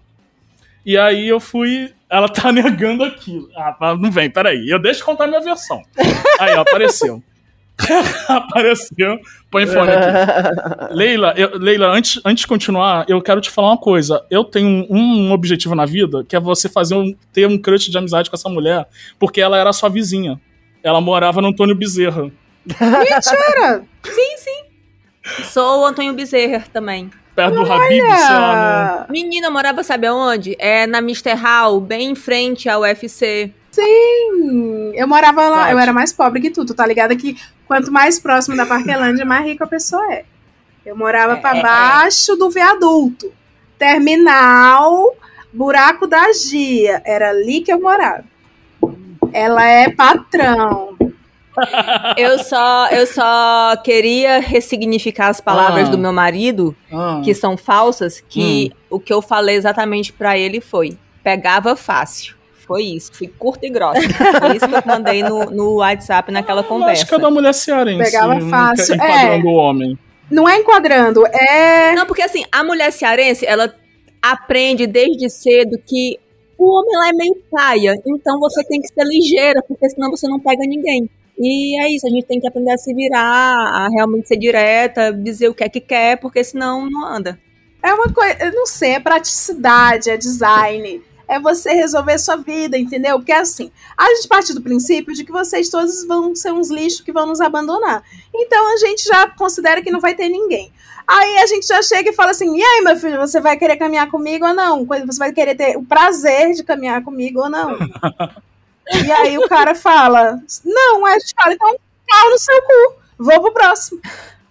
E 0.86 0.98
aí 0.98 1.26
eu 1.26 1.40
fui. 1.40 1.94
Ela 2.10 2.28
tá 2.28 2.52
negando 2.52 3.06
aquilo. 3.06 3.48
Ah, 3.56 3.96
não 3.98 4.12
vem, 4.12 4.30
peraí. 4.30 4.68
Eu 4.68 4.80
deixo 4.80 5.00
eu 5.00 5.06
contar 5.06 5.26
minha 5.26 5.40
versão. 5.40 5.82
Aí, 6.38 6.54
ó, 6.54 6.64
apareceu. 6.64 7.24
apareceu. 8.28 9.18
Põe 9.52 9.66
fone 9.68 9.92
aqui. 9.92 10.94
Leila, 10.96 11.34
eu- 11.38 11.58
Leila 11.58 11.88
antes, 11.88 12.20
antes 12.26 12.42
de 12.42 12.48
continuar, 12.48 13.06
eu 13.08 13.22
quero 13.22 13.42
te 13.42 13.50
falar 13.50 13.70
uma 13.70 13.78
coisa. 13.78 14.24
Eu 14.30 14.44
tenho 14.44 14.86
um, 14.90 15.28
um 15.28 15.32
objetivo 15.32 15.76
na 15.76 15.86
vida, 15.86 16.24
que 16.28 16.36
é 16.36 16.40
você 16.40 16.68
fazer 16.70 16.96
um, 16.96 17.14
ter 17.32 17.48
um 17.48 17.58
crush 17.58 17.90
de 17.90 17.98
amizade 17.98 18.30
com 18.30 18.36
essa 18.36 18.50
mulher, 18.50 18.88
porque 19.20 19.42
ela 19.42 19.58
era 19.58 19.72
sua 19.74 19.90
vizinha. 19.90 20.40
Ela 20.84 21.00
morava 21.02 21.42
no 21.42 21.48
Antônio 21.50 21.76
Bezerra. 21.76 22.32
Mentira! 22.66 23.84
Sou 25.46 25.82
o 25.82 25.86
Antônio 25.86 26.14
Bezerra 26.14 26.66
também. 26.74 27.10
Perto 27.36 27.56
do 27.56 27.62
Habib, 27.72 27.90
sei 27.90 28.00
lá. 28.04 28.06
no- 28.08 29.02
Ah, 29.02 29.06
Menina, 29.10 29.50
morava, 29.50 29.82
sabe 29.84 30.06
aonde? 30.06 30.56
É 30.60 30.86
na 30.86 31.00
Mr. 31.00 31.34
Hall, 31.34 31.80
bem 31.80 32.12
em 32.12 32.16
frente 32.16 32.68
ao 32.70 32.82
UFC. 32.82 33.52
hum, 33.80 34.73
eu 34.94 35.08
morava 35.08 35.48
lá, 35.50 35.60
Pode. 35.62 35.72
eu 35.74 35.80
era 35.80 35.94
mais 35.94 36.12
pobre 36.14 36.42
que 36.42 36.50
tu, 36.50 36.66
tu 36.66 36.74
tá 36.74 36.86
ligado 36.86 37.16
que 37.18 37.38
quanto 37.68 37.92
mais 37.92 38.20
próximo 38.20 38.56
da 38.56 38.66
Parquelândia, 38.66 39.26
mais 39.26 39.46
rica 39.46 39.64
a 39.64 39.68
pessoa 39.68 40.14
é. 40.14 40.26
Eu 40.86 40.96
morava 40.98 41.34
É, 41.34 41.36
pra 41.38 41.56
é, 41.56 41.60
é. 41.60 41.62
baixo 41.62 42.36
do 42.36 42.50
viaduto. 42.50 43.32
Terminal, 43.78 45.16
buraco 45.52 46.06
da 46.08 46.32
Gia. 46.34 47.02
Era 47.06 47.30
ali 47.30 47.62
que 47.62 47.72
eu 47.72 47.80
morava. 47.82 48.24
Ela 49.32 49.66
é 49.66 49.90
patrão. 49.90 50.96
Eu 52.18 52.40
só, 52.40 52.88
eu 52.88 53.06
só 53.06 53.76
queria 53.84 54.40
ressignificar 54.40 55.28
as 55.28 55.40
palavras 55.40 55.88
Ah. 55.88 55.92
do 55.92 56.00
meu 56.00 56.12
marido, 56.12 56.76
Ah. 56.92 57.22
que 57.24 57.32
são 57.36 57.56
falsas, 57.56 58.20
que 58.28 58.72
o 58.90 59.00
que 59.00 59.14
eu 59.14 59.22
falei 59.22 59.56
exatamente 59.56 60.12
pra 60.12 60.36
ele 60.36 60.60
foi: 60.60 60.98
pegava 61.24 61.76
fácil. 61.76 62.34
Foi 62.66 62.84
isso, 62.84 63.12
fui 63.14 63.28
curta 63.28 63.66
e 63.66 63.70
grossa. 63.70 64.02
Foi 64.02 64.56
isso 64.56 64.68
que 64.68 64.76
eu 64.76 64.84
mandei 64.86 65.22
no, 65.22 65.46
no 65.46 65.76
WhatsApp 65.76 66.32
naquela 66.32 66.62
Acho 66.62 66.70
conversa. 66.70 67.06
que 67.06 67.16
é 67.16 67.20
da 67.20 67.30
mulher 67.30 67.54
cearense. 67.54 68.12
Pegava 68.12 68.40
fácil, 68.42 68.96
Enquadrando 68.96 69.48
o 69.48 69.54
homem. 69.54 70.00
Não 70.32 70.48
é 70.48 70.58
enquadrando, 70.58 71.28
é. 71.28 71.94
Não, 71.94 72.06
porque 72.06 72.22
assim, 72.22 72.44
a 72.52 72.64
mulher 72.64 72.92
cearense, 72.92 73.46
ela 73.46 73.74
aprende 74.22 74.88
desde 74.88 75.30
cedo 75.30 75.78
que 75.86 76.18
o 76.58 76.80
homem 76.80 76.98
lá 76.98 77.10
é 77.10 77.14
meio 77.14 77.36
paia, 77.52 77.94
então 78.08 78.40
você 78.40 78.64
tem 78.64 78.80
que 78.80 78.88
ser 78.88 79.04
ligeira, 79.04 79.62
porque 79.68 79.90
senão 79.90 80.10
você 80.10 80.28
não 80.28 80.40
pega 80.40 80.66
ninguém. 80.66 81.10
E 81.38 81.82
é 81.84 81.90
isso, 81.90 82.08
a 82.08 82.10
gente 82.10 82.26
tem 82.26 82.40
que 82.40 82.48
aprender 82.48 82.72
a 82.72 82.78
se 82.78 82.94
virar, 82.94 83.56
a 83.56 83.90
realmente 83.90 84.28
ser 84.28 84.38
direta, 84.38 85.12
dizer 85.12 85.50
o 85.50 85.54
que 85.54 85.64
é 85.64 85.70
que 85.70 85.82
quer, 85.82 86.18
porque 86.18 86.44
senão 86.44 86.90
não 86.90 87.06
anda. 87.06 87.38
É 87.84 87.94
uma 87.94 88.08
coisa, 88.14 88.38
eu 88.40 88.54
não 88.54 88.66
sei, 88.66 88.92
é 88.92 89.00
praticidade, 89.00 90.10
é 90.10 90.16
design. 90.16 91.02
É 91.28 91.40
você 91.40 91.72
resolver 91.74 92.18
sua 92.18 92.36
vida, 92.36 92.78
entendeu? 92.78 93.18
Porque 93.18 93.32
assim, 93.32 93.72
a 93.98 94.06
gente 94.16 94.28
parte 94.28 94.54
do 94.54 94.62
princípio 94.62 95.14
de 95.14 95.24
que 95.24 95.32
vocês 95.32 95.70
todos 95.70 96.06
vão 96.06 96.36
ser 96.36 96.52
uns 96.52 96.70
lixos 96.70 97.02
que 97.02 97.12
vão 97.12 97.26
nos 97.26 97.42
abandonar. 97.42 98.04
Então 98.34 98.74
a 98.74 98.78
gente 98.78 99.04
já 99.04 99.30
considera 99.30 99.82
que 99.82 99.92
não 99.92 100.00
vai 100.00 100.16
ter 100.16 100.30
ninguém. 100.30 100.72
Aí 101.08 101.38
a 101.38 101.46
gente 101.46 101.68
já 101.68 101.82
chega 101.82 102.10
e 102.10 102.14
fala 102.14 102.32
assim: 102.32 102.58
e 102.58 102.64
aí, 102.64 102.82
meu 102.82 102.96
filho, 102.96 103.18
você 103.18 103.42
vai 103.42 103.58
querer 103.58 103.78
caminhar 103.78 104.10
comigo 104.10 104.46
ou 104.46 104.54
não? 104.54 104.86
Você 104.86 105.20
vai 105.20 105.34
querer 105.34 105.56
ter 105.56 105.78
o 105.78 105.84
prazer 105.84 106.54
de 106.54 106.64
caminhar 106.64 107.04
comigo 107.04 107.42
ou 107.42 107.50
não? 107.50 107.78
e 109.06 109.12
aí 109.12 109.38
o 109.38 109.48
cara 109.48 109.76
fala: 109.76 110.40
não, 110.64 111.06
a 111.06 111.20
gente 111.20 111.34
fala, 111.36 111.54
então 111.54 111.76
pau 112.08 112.30
no 112.30 112.40
seu 112.40 112.62
cu, 112.62 112.96
vou 113.18 113.42
pro 113.42 113.54
próximo. 113.54 114.02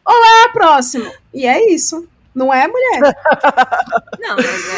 Olá, 0.05 0.49
próximo. 0.53 1.11
E 1.33 1.47
é 1.47 1.73
isso. 1.73 2.07
Não 2.35 2.53
é, 2.53 2.67
mulher? 2.67 3.01
Não, 4.19 4.37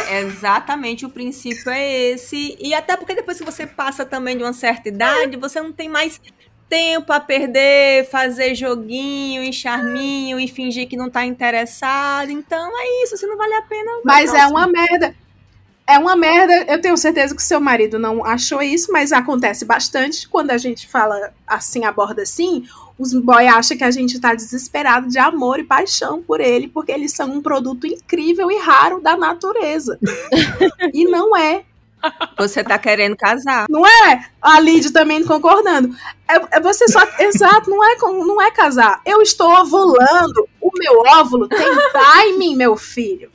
é 0.09 0.23
exatamente 0.23 1.07
o 1.07 1.11
princípio 1.11 1.71
é 1.71 2.11
esse. 2.11 2.57
E 2.59 2.75
até 2.75 2.97
porque 2.97 3.15
depois 3.15 3.39
que 3.39 3.45
você 3.45 3.67
passa 3.67 4.05
também 4.05 4.37
de 4.37 4.43
uma 4.43 4.53
certa 4.53 4.89
idade, 4.89 5.37
você 5.37 5.61
não 5.61 5.73
tem 5.73 5.89
mais 5.89 6.21
tempo 6.69 7.13
a 7.13 7.21
perder, 7.21 8.09
fazer 8.11 8.55
joguinho 8.55 9.43
e 9.43 9.53
charminho 9.53 10.41
e 10.41 10.49
fingir 10.49 10.89
que 10.89 10.97
não 10.97 11.09
tá 11.09 11.25
interessado. 11.25 12.31
Então 12.31 12.71
é 12.81 13.05
isso, 13.05 13.17
se 13.17 13.27
não 13.27 13.37
vale 13.37 13.55
a 13.55 13.63
pena. 13.63 13.91
Mas 14.05 14.35
é 14.35 14.47
uma 14.47 14.67
merda. 14.67 15.15
É 15.87 15.99
uma 15.99 16.17
merda. 16.17 16.65
Eu 16.73 16.81
tenho 16.81 16.97
certeza 16.97 17.37
que 17.37 17.43
seu 17.43 17.61
marido 17.61 17.99
não 17.99 18.25
achou 18.25 18.63
isso, 18.63 18.91
mas 18.91 19.13
acontece 19.13 19.65
bastante 19.65 20.27
quando 20.29 20.51
a 20.51 20.59
gente 20.59 20.89
fala 20.89 21.33
assim, 21.47 21.85
aborda 21.85 22.23
assim. 22.23 22.67
Os 22.99 23.13
boy 23.13 23.47
acham 23.47 23.77
que 23.77 23.85
a 23.85 23.91
gente 23.91 24.21
tá 24.21 24.35
desesperado 24.35 25.09
de 25.09 25.19
amor 25.19 25.59
e 25.59 25.65
paixão 25.65 26.23
por 26.23 26.41
ele, 26.41 26.69
porque 26.69 26.93
eles 26.93 27.13
são 27.13 27.31
um 27.33 27.43
produto 27.43 27.87
incrível 27.87 28.51
e 28.51 28.59
raro 28.59 29.01
da 29.01 29.17
natureza. 29.17 29.99
e 30.93 31.05
não 31.05 31.37
é. 31.37 31.65
Você 32.37 32.63
tá 32.63 32.79
querendo 32.79 33.17
casar. 33.17 33.67
Não 33.69 33.87
é? 33.87 34.27
A 34.41 34.61
Lid 34.61 34.91
também 34.93 35.25
concordando. 35.25 35.95
É, 36.29 36.57
é 36.57 36.61
você 36.61 36.87
só. 36.89 37.01
Exato, 37.19 37.71
não 37.71 37.83
é, 37.83 37.97
não 37.99 38.43
é 38.43 38.51
casar. 38.51 39.01
Eu 39.05 39.23
estou 39.23 39.51
ovulando. 39.61 40.49
O 40.61 40.71
meu 40.79 41.01
óvulo 41.01 41.49
tem 41.49 41.67
timing, 41.93 42.57
meu 42.57 42.77
filho. 42.77 43.31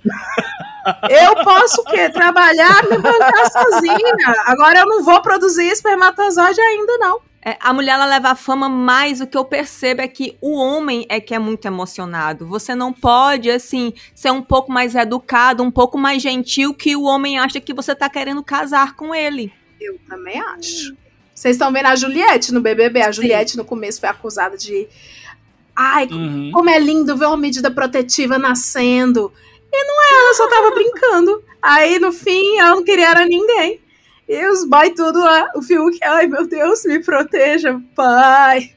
Eu 1.09 1.43
posso 1.43 1.81
o 1.81 1.85
quê? 1.85 2.09
Trabalhar, 2.09 2.83
me 2.89 2.97
bancar 2.97 3.51
sozinha. 3.51 4.15
Agora 4.45 4.79
eu 4.79 4.85
não 4.85 5.03
vou 5.03 5.21
produzir 5.21 5.67
espermatozoide 5.67 6.59
ainda, 6.59 6.97
não. 6.97 7.19
É, 7.49 7.57
a 7.59 7.73
mulher 7.73 7.93
ela 7.93 8.05
leva 8.05 8.29
a 8.29 8.35
fama, 8.35 8.69
mas 8.69 9.21
o 9.21 9.25
que 9.25 9.35
eu 9.35 9.43
percebo 9.43 10.01
é 10.01 10.07
que 10.07 10.37
o 10.39 10.53
homem 10.53 11.07
é 11.09 11.19
que 11.19 11.33
é 11.33 11.39
muito 11.39 11.65
emocionado. 11.65 12.45
Você 12.45 12.75
não 12.75 12.93
pode, 12.93 13.49
assim, 13.49 13.91
ser 14.13 14.29
um 14.31 14.41
pouco 14.41 14.71
mais 14.71 14.93
educado, 14.93 15.63
um 15.63 15.71
pouco 15.71 15.97
mais 15.97 16.21
gentil, 16.21 16.75
que 16.75 16.95
o 16.95 17.03
homem 17.03 17.39
acha 17.39 17.59
que 17.59 17.73
você 17.73 17.95
tá 17.95 18.07
querendo 18.07 18.43
casar 18.43 18.95
com 18.95 19.15
ele. 19.15 19.51
Eu 19.81 19.97
também 20.07 20.39
acho. 20.39 20.93
Vocês 21.33 21.55
estão 21.55 21.73
vendo 21.73 21.87
a 21.87 21.95
Juliette 21.95 22.53
no 22.53 22.61
BBB? 22.61 23.01
A 23.01 23.11
Juliette 23.11 23.57
no 23.57 23.65
começo 23.65 23.99
foi 23.99 24.09
acusada 24.09 24.55
de. 24.55 24.87
Ai, 25.75 26.05
Uhum. 26.11 26.51
como 26.53 26.69
é 26.69 26.77
lindo 26.77 27.17
ver 27.17 27.25
uma 27.25 27.37
medida 27.37 27.71
protetiva 27.71 28.37
nascendo. 28.37 29.33
E 29.73 29.83
não 29.85 30.03
é, 30.03 30.23
ela 30.23 30.33
só 30.35 30.47
tava 30.47 30.71
brincando. 30.75 31.43
Aí, 31.59 31.97
no 31.97 32.11
fim, 32.11 32.57
ela 32.57 32.75
não 32.75 32.83
queria 32.83 33.09
era 33.09 33.25
ninguém. 33.25 33.79
E 34.29 34.47
os 34.47 34.63
boy 34.69 34.91
tudo 34.93 35.19
lá, 35.19 35.49
o 35.55 35.61
Fiuk, 35.61 35.97
ai 36.03 36.27
meu 36.27 36.47
Deus, 36.47 36.85
me 36.85 36.99
proteja, 37.03 37.81
pai. 37.95 38.73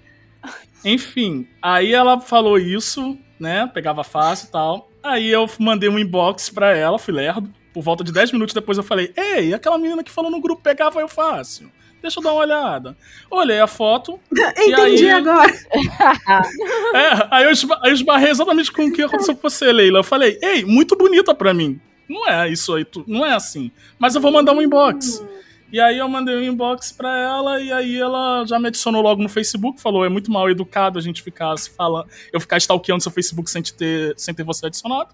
Enfim, 0.85 1.47
aí 1.61 1.93
ela 1.93 2.19
falou 2.21 2.59
isso, 2.59 3.17
né? 3.39 3.71
Pegava 3.73 4.03
fácil 4.03 4.49
e 4.49 4.51
tal. 4.51 4.91
Aí 5.03 5.29
eu 5.29 5.49
mandei 5.59 5.89
um 5.89 5.99
inbox 5.99 6.49
pra 6.49 6.75
ela, 6.77 6.99
fui 6.99 7.13
lerdo. 7.15 7.53
Por 7.75 7.83
volta 7.83 8.03
de 8.03 8.13
10 8.13 8.33
minutos 8.33 8.55
depois 8.55 8.79
eu 8.79 8.85
falei: 8.85 9.13
Ei, 9.17 9.53
aquela 9.55 9.79
menina 9.79 10.03
que 10.03 10.11
falou 10.11 10.31
no 10.31 10.41
grupo 10.41 10.63
pegava 10.63 11.01
eu 11.01 11.09
fácil. 11.09 11.71
Deixa 12.01 12.19
eu 12.19 12.25
dar 12.25 12.33
uma 12.33 12.41
olhada. 12.41 12.97
Olhei 13.31 13.61
a 13.61 13.67
foto. 13.69 14.19
Entendi 14.59 15.09
aí- 15.09 15.11
agora. 15.11 15.53
É, 16.95 17.29
aí 17.31 17.45
eu, 17.45 17.51
esba- 17.51 17.79
aí 17.83 17.91
eu 17.91 17.95
esbarrei 17.95 18.31
exatamente 18.31 18.73
com 18.73 18.85
o 18.87 18.93
que 18.93 19.03
aconteceu 19.03 19.35
com 19.37 19.49
você, 19.49 19.73
Leila. 19.73 20.01
Eu 20.01 20.05
falei: 20.05 20.39
Ei, 20.43 20.65
muito 20.65 20.97
bonita 20.97 21.35
pra 21.35 21.55
mim. 21.55 21.81
Não 22.13 22.29
é 22.29 22.49
isso 22.51 22.75
aí, 22.75 22.87
não 23.07 23.25
é 23.25 23.35
assim. 23.35 23.71
Mas 23.99 24.15
eu 24.15 24.21
vou 24.21 24.31
mandar 24.31 24.53
um 24.53 24.61
inbox. 24.61 25.25
E 25.73 25.81
aí 25.81 25.97
eu 25.97 26.07
mandei 26.07 26.37
um 26.37 26.43
inbox 26.43 26.93
pra 26.93 27.19
ela 27.19 27.59
e 27.59 27.73
aí 27.73 27.97
ela 27.97 28.45
já 28.45 28.59
me 28.59 28.69
adicionou 28.69 29.01
logo 29.01 29.23
no 29.23 29.29
Facebook, 29.29 29.81
falou, 29.81 30.05
é 30.05 30.09
muito 30.11 30.31
mal 30.31 30.51
educado 30.51 30.99
a 30.99 31.03
gente 31.03 31.23
ficar 31.23 31.57
se 31.57 31.71
falando, 31.71 32.07
eu 32.31 32.39
ficar 32.39 32.59
stalkeando 32.59 33.03
seu 33.03 33.11
Facebook 33.11 33.51
sem, 33.51 33.63
te 33.63 33.73
ter, 33.73 34.13
sem 34.19 34.35
ter 34.35 34.43
você 34.43 34.67
adicionado. 34.67 35.09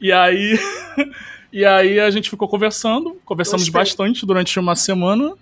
E 0.00 0.12
aí, 0.12 0.56
e 1.52 1.64
aí 1.64 1.98
a 1.98 2.08
gente 2.10 2.30
ficou 2.30 2.46
conversando, 2.46 3.20
conversamos 3.24 3.68
Gostei. 3.68 3.80
bastante 3.80 4.24
durante 4.24 4.56
uma 4.60 4.76
semana. 4.76 5.34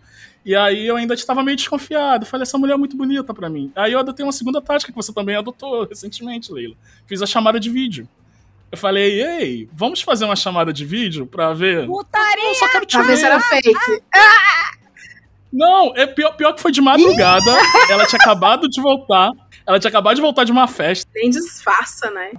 E 0.42 0.56
aí 0.56 0.86
eu 0.86 0.96
ainda 0.96 1.12
estava 1.12 1.42
meio 1.42 1.56
desconfiado. 1.56 2.24
Falei, 2.24 2.44
essa 2.44 2.56
mulher 2.56 2.72
é 2.72 2.76
muito 2.78 2.96
bonita 2.96 3.34
pra 3.34 3.50
mim. 3.50 3.70
Aí 3.76 3.92
eu 3.92 3.98
adotei 3.98 4.24
uma 4.24 4.32
segunda 4.32 4.62
tática 4.62 4.90
que 4.90 4.96
você 4.96 5.12
também 5.12 5.36
adotou 5.36 5.84
recentemente, 5.84 6.50
Leila. 6.50 6.74
Fiz 7.06 7.20
a 7.20 7.26
chamada 7.26 7.60
de 7.60 7.68
vídeo. 7.68 8.08
Eu 8.72 8.78
falei, 8.78 9.20
ei, 9.20 9.68
vamos 9.72 10.00
fazer 10.00 10.24
uma 10.24 10.36
chamada 10.36 10.72
de 10.72 10.84
vídeo 10.84 11.26
pra 11.26 11.52
ver? 11.52 11.86
Putaria! 11.86 12.48
Eu 12.48 12.54
só 12.54 12.68
quero 12.68 12.86
te 12.86 12.96
Pra 12.96 13.02
ver 13.02 13.16
se 13.16 13.24
era 13.24 13.40
fake. 13.40 13.72
Não, 15.52 15.92
é 15.96 16.06
pior, 16.06 16.36
pior 16.36 16.52
que 16.52 16.60
foi 16.60 16.70
de 16.70 16.80
madrugada. 16.80 17.50
ela 17.90 18.06
tinha 18.06 18.20
acabado 18.20 18.68
de 18.68 18.80
voltar. 18.80 19.30
Ela 19.66 19.80
tinha 19.80 19.88
acabado 19.88 20.14
de 20.14 20.22
voltar 20.22 20.44
de 20.44 20.52
uma 20.52 20.68
festa. 20.68 21.10
Nem 21.14 21.30
disfarça, 21.30 22.10
né? 22.10 22.32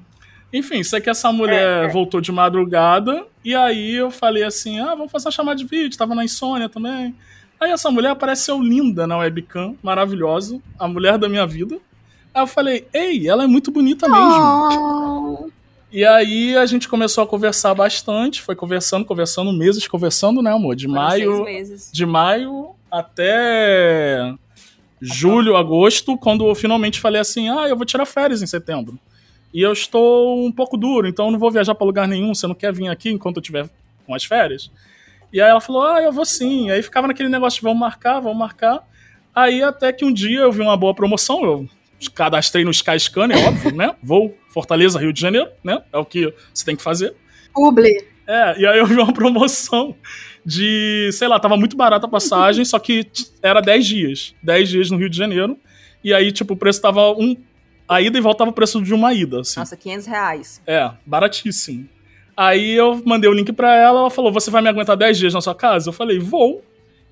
Enfim, 0.53 0.83
sei 0.83 1.01
que 1.01 1.09
essa 1.09 1.31
mulher 1.31 1.91
voltou 1.91 2.21
de 2.21 2.31
madrugada. 2.31 3.25
E 3.43 3.53
aí 3.53 3.95
eu 3.95 4.09
falei 4.09 4.43
assim: 4.43 4.79
ah, 4.79 4.95
vamos 4.95 5.11
fazer 5.11 5.27
uma 5.27 5.31
chamada 5.31 5.57
de 5.57 5.65
vídeo. 5.65 5.97
Tava 5.97 6.15
na 6.15 6.23
insônia 6.23 6.69
também. 6.69 7.15
Aí 7.59 7.71
essa 7.71 7.91
mulher 7.91 8.09
apareceu 8.11 8.59
linda 8.61 9.05
na 9.05 9.17
webcam, 9.17 9.75
maravilhosa, 9.83 10.59
a 10.79 10.87
mulher 10.87 11.17
da 11.17 11.29
minha 11.29 11.45
vida. 11.45 11.77
Aí 12.33 12.41
eu 12.41 12.47
falei: 12.47 12.87
ei, 12.93 13.27
ela 13.27 13.43
é 13.43 13.47
muito 13.47 13.71
bonita 13.71 14.07
mesmo. 14.09 15.51
E 15.91 16.05
aí 16.05 16.55
a 16.55 16.65
gente 16.65 16.87
começou 16.87 17.23
a 17.23 17.27
conversar 17.27 17.73
bastante, 17.73 18.41
foi 18.41 18.55
conversando, 18.55 19.03
conversando, 19.03 19.51
meses 19.51 19.85
conversando, 19.87 20.41
né, 20.41 20.51
amor? 20.51 20.75
De 20.75 20.87
Foram 20.87 21.01
maio, 21.01 21.45
de 21.91 22.05
maio 22.05 22.69
até 22.89 24.33
julho, 25.01 25.57
agosto, 25.57 26.17
quando 26.17 26.47
eu 26.47 26.55
finalmente 26.55 26.99
falei 26.99 27.19
assim: 27.19 27.49
ah, 27.49 27.67
eu 27.67 27.75
vou 27.75 27.85
tirar 27.85 28.05
férias 28.05 28.41
em 28.41 28.47
setembro. 28.47 28.97
E 29.53 29.61
eu 29.61 29.73
estou 29.73 30.45
um 30.45 30.51
pouco 30.51 30.77
duro, 30.77 31.09
então 31.09 31.25
eu 31.25 31.31
não 31.31 31.39
vou 31.39 31.51
viajar 31.51 31.75
para 31.75 31.85
lugar 31.85 32.07
nenhum. 32.07 32.33
Você 32.33 32.47
não 32.47 32.55
quer 32.55 32.71
vir 32.71 32.87
aqui 32.87 33.09
enquanto 33.09 33.37
eu 33.37 33.41
estiver 33.41 33.69
com 34.05 34.15
as 34.15 34.23
férias? 34.23 34.71
E 35.33 35.41
aí 35.41 35.49
ela 35.49 35.59
falou: 35.59 35.83
ah, 35.83 36.01
eu 36.01 36.13
vou 36.13 36.23
sim. 36.23 36.71
Aí 36.71 36.81
ficava 36.81 37.07
naquele 37.07 37.27
negócio 37.27 37.57
de 37.59 37.63
vamos 37.63 37.79
marcar, 37.79 38.21
vamos 38.21 38.37
marcar. 38.37 38.87
Aí 39.35 39.61
até 39.61 39.91
que 39.91 40.05
um 40.05 40.13
dia 40.13 40.39
eu 40.39 40.51
vi 40.53 40.61
uma 40.61 40.77
boa 40.77 40.93
promoção, 40.93 41.43
eu 41.43 41.69
cadastrei 42.09 42.63
no 42.63 42.71
Sky 42.71 42.99
Scanner, 42.99 43.37
óbvio, 43.47 43.75
né? 43.75 43.95
Vou 44.01 44.35
Fortaleza, 44.49 44.99
Rio 44.99 45.13
de 45.13 45.21
Janeiro, 45.21 45.49
né? 45.63 45.81
É 45.91 45.97
o 45.97 46.05
que 46.05 46.33
você 46.53 46.65
tem 46.65 46.75
que 46.75 46.81
fazer. 46.83 47.13
Publi. 47.53 48.05
É, 48.27 48.61
e 48.61 48.65
aí 48.65 48.79
eu 48.79 48.85
vi 48.85 48.95
uma 48.95 49.13
promoção 49.13 49.95
de, 50.45 51.09
sei 51.13 51.27
lá, 51.27 51.39
tava 51.39 51.57
muito 51.57 51.75
barata 51.75 52.05
a 52.05 52.09
passagem, 52.09 52.63
só 52.65 52.79
que 52.79 53.05
era 53.41 53.61
10 53.61 53.85
dias. 53.85 54.35
10 54.41 54.69
dias 54.69 54.91
no 54.91 54.97
Rio 54.97 55.09
de 55.09 55.17
Janeiro. 55.17 55.57
E 56.03 56.13
aí, 56.13 56.31
tipo, 56.31 56.53
o 56.53 56.57
preço 56.57 56.81
tava 56.81 57.11
um. 57.11 57.35
A 57.87 58.01
ida 58.01 58.17
e 58.17 58.21
volta 58.21 58.39
tava 58.39 58.51
o 58.51 58.53
preço 58.53 58.81
de 58.81 58.93
uma 58.93 59.13
ida, 59.13 59.41
assim. 59.41 59.59
Nossa, 59.59 59.75
500 59.75 60.05
reais. 60.07 60.61
É, 60.65 60.89
baratíssimo. 61.05 61.87
Aí 62.35 62.71
eu 62.71 63.01
mandei 63.05 63.29
o 63.29 63.33
link 63.33 63.51
pra 63.51 63.75
ela, 63.75 63.99
ela 63.99 64.09
falou: 64.09 64.31
Você 64.31 64.49
vai 64.49 64.61
me 64.61 64.69
aguentar 64.69 64.95
10 64.95 65.17
dias 65.17 65.33
na 65.33 65.41
sua 65.41 65.53
casa? 65.53 65.89
Eu 65.89 65.93
falei: 65.93 66.17
Vou. 66.17 66.63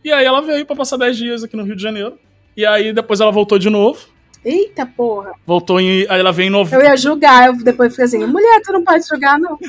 E 0.04 0.12
aí 0.12 0.26
ela 0.26 0.42
veio 0.42 0.66
pra 0.66 0.76
passar 0.76 0.98
10 0.98 1.18
dias 1.18 1.44
aqui 1.44 1.56
no 1.56 1.64
Rio 1.64 1.76
de 1.76 1.84
Janeiro. 1.84 2.18
E 2.56 2.66
aí 2.66 2.94
depois 2.94 3.20
ela 3.20 3.32
voltou 3.32 3.60
de 3.60 3.70
novo. 3.70 4.08
Eita 4.44 4.86
porra. 4.86 5.34
Voltou 5.46 5.80
em. 5.80 6.06
Aí 6.10 6.20
ela 6.20 6.32
veio 6.32 6.48
em 6.48 6.52
novembro. 6.52 6.86
Eu 6.86 6.90
ia 6.90 6.98
julgar, 6.98 7.48
eu 7.48 7.58
depois 7.64 7.92
fiquei 7.92 8.06
assim, 8.06 8.26
mulher, 8.26 8.62
tu 8.64 8.72
não 8.72 8.84
pode 8.84 9.08
julgar, 9.08 9.40
não. 9.40 9.58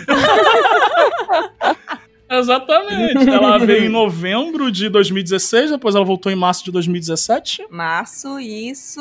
Exatamente. 2.31 3.29
Ela 3.29 3.59
veio 3.59 3.87
em 3.87 3.89
novembro 3.89 4.71
de 4.71 4.89
2016, 4.89 5.73
depois 5.73 5.97
ela 5.97 6.05
voltou 6.05 6.31
em 6.31 6.37
março 6.37 6.65
de 6.65 6.71
2017. 6.71 7.67
Março, 7.69 8.39
isso 8.39 9.01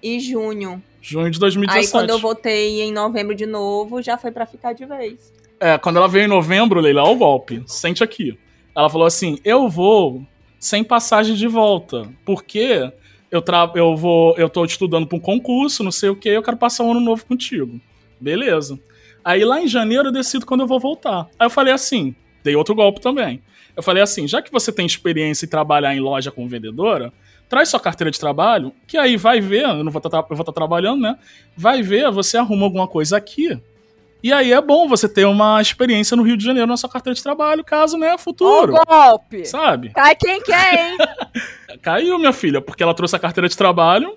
e 0.00 0.20
junho. 0.20 0.80
Junho 1.02 1.30
de 1.30 1.40
2017. 1.40 1.86
Aí 1.86 1.90
quando 1.90 2.10
eu 2.10 2.18
voltei 2.18 2.82
em 2.82 2.92
novembro 2.92 3.34
de 3.34 3.46
novo, 3.46 4.00
já 4.00 4.16
foi 4.16 4.30
pra 4.30 4.46
ficar 4.46 4.72
de 4.72 4.86
vez. 4.86 5.32
É, 5.58 5.76
quando 5.76 5.96
ela 5.96 6.06
veio 6.06 6.26
em 6.26 6.28
novembro, 6.28 6.80
Leila, 6.80 7.02
olha 7.02 7.12
o 7.12 7.16
golpe. 7.16 7.62
Sente 7.66 8.04
aqui. 8.04 8.38
Ela 8.76 8.88
falou 8.88 9.06
assim: 9.06 9.38
eu 9.44 9.68
vou 9.68 10.24
sem 10.58 10.84
passagem 10.84 11.34
de 11.34 11.48
volta. 11.48 12.08
Porque 12.24 12.92
eu, 13.30 13.40
tra 13.40 13.70
eu 13.74 13.96
vou. 13.96 14.36
Eu 14.36 14.48
tô 14.48 14.64
estudando 14.64 15.06
pra 15.06 15.16
um 15.16 15.20
concurso, 15.20 15.82
não 15.82 15.92
sei 15.92 16.10
o 16.10 16.16
que, 16.16 16.28
eu 16.28 16.42
quero 16.42 16.56
passar 16.56 16.84
um 16.84 16.90
ano 16.90 17.00
novo 17.00 17.24
contigo. 17.24 17.80
Beleza. 18.20 18.78
Aí 19.24 19.44
lá 19.44 19.60
em 19.60 19.68
janeiro 19.68 20.08
eu 20.08 20.12
decido 20.12 20.46
quando 20.46 20.60
eu 20.60 20.66
vou 20.66 20.80
voltar. 20.80 21.28
Aí 21.38 21.46
eu 21.46 21.50
falei 21.50 21.72
assim, 21.72 22.14
dei 22.42 22.56
outro 22.56 22.74
golpe 22.74 23.00
também. 23.00 23.42
Eu 23.76 23.82
falei 23.82 24.02
assim, 24.02 24.26
já 24.26 24.42
que 24.42 24.50
você 24.50 24.72
tem 24.72 24.84
experiência 24.84 25.46
em 25.46 25.48
trabalhar 25.48 25.94
em 25.94 26.00
loja 26.00 26.30
como 26.30 26.48
vendedora, 26.48 27.12
traz 27.48 27.68
sua 27.68 27.80
carteira 27.80 28.10
de 28.10 28.18
trabalho, 28.18 28.72
que 28.86 28.96
aí 28.96 29.16
vai 29.16 29.40
ver, 29.40 29.64
eu 29.64 29.84
não 29.84 29.92
vou 29.92 30.00
estar 30.04 30.22
vou 30.22 30.40
estar 30.40 30.52
trabalhando, 30.52 31.02
né? 31.02 31.18
Vai 31.56 31.82
ver, 31.82 32.10
você 32.10 32.36
arruma 32.36 32.64
alguma 32.64 32.86
coisa 32.86 33.16
aqui. 33.16 33.58
E 34.22 34.32
aí 34.32 34.52
é 34.52 34.60
bom 34.60 34.88
você 34.88 35.08
ter 35.08 35.24
uma 35.24 35.60
experiência 35.60 36.16
no 36.16 36.22
Rio 36.22 36.36
de 36.36 36.44
Janeiro 36.44 36.68
na 36.68 36.76
sua 36.76 36.90
carteira 36.90 37.14
de 37.14 37.22
trabalho, 37.22 37.64
caso, 37.64 37.96
né, 37.96 38.16
futuro. 38.18 38.74
golpe! 38.86 39.44
Sabe? 39.46 39.90
Cai 39.90 40.14
quem 40.14 40.42
quer, 40.42 40.74
hein? 40.74 40.98
Caiu, 41.80 42.18
minha 42.18 42.32
filha, 42.32 42.60
porque 42.60 42.82
ela 42.82 42.94
trouxe 42.94 43.16
a 43.16 43.18
carteira 43.18 43.48
de 43.48 43.56
trabalho, 43.56 44.16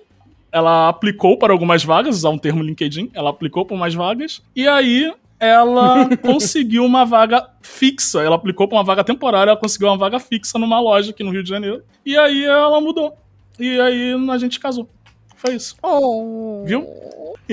ela 0.52 0.88
aplicou 0.88 1.38
para 1.38 1.52
algumas 1.52 1.82
vagas, 1.82 2.16
usar 2.16 2.28
um 2.28 2.38
termo 2.38 2.62
LinkedIn, 2.62 3.10
ela 3.14 3.30
aplicou 3.30 3.64
para 3.64 3.74
umas 3.74 3.94
vagas, 3.94 4.42
e 4.54 4.68
aí 4.68 5.10
ela 5.40 6.16
conseguiu 6.22 6.84
uma 6.84 7.04
vaga 7.04 7.48
fixa. 7.60 8.22
Ela 8.22 8.36
aplicou 8.36 8.68
para 8.68 8.78
uma 8.78 8.84
vaga 8.84 9.04
temporária, 9.04 9.50
ela 9.50 9.60
conseguiu 9.60 9.88
uma 9.88 9.98
vaga 9.98 10.18
fixa 10.18 10.58
numa 10.58 10.80
loja 10.80 11.10
aqui 11.10 11.22
no 11.22 11.30
Rio 11.30 11.42
de 11.42 11.48
Janeiro. 11.48 11.82
E 12.04 12.16
aí 12.16 12.44
ela 12.44 12.80
mudou. 12.80 13.16
E 13.58 13.80
aí 13.80 14.14
a 14.30 14.38
gente 14.38 14.58
casou. 14.58 14.88
Foi 15.36 15.54
isso. 15.54 15.76
Oh. 15.82 16.64
Viu? 16.64 16.86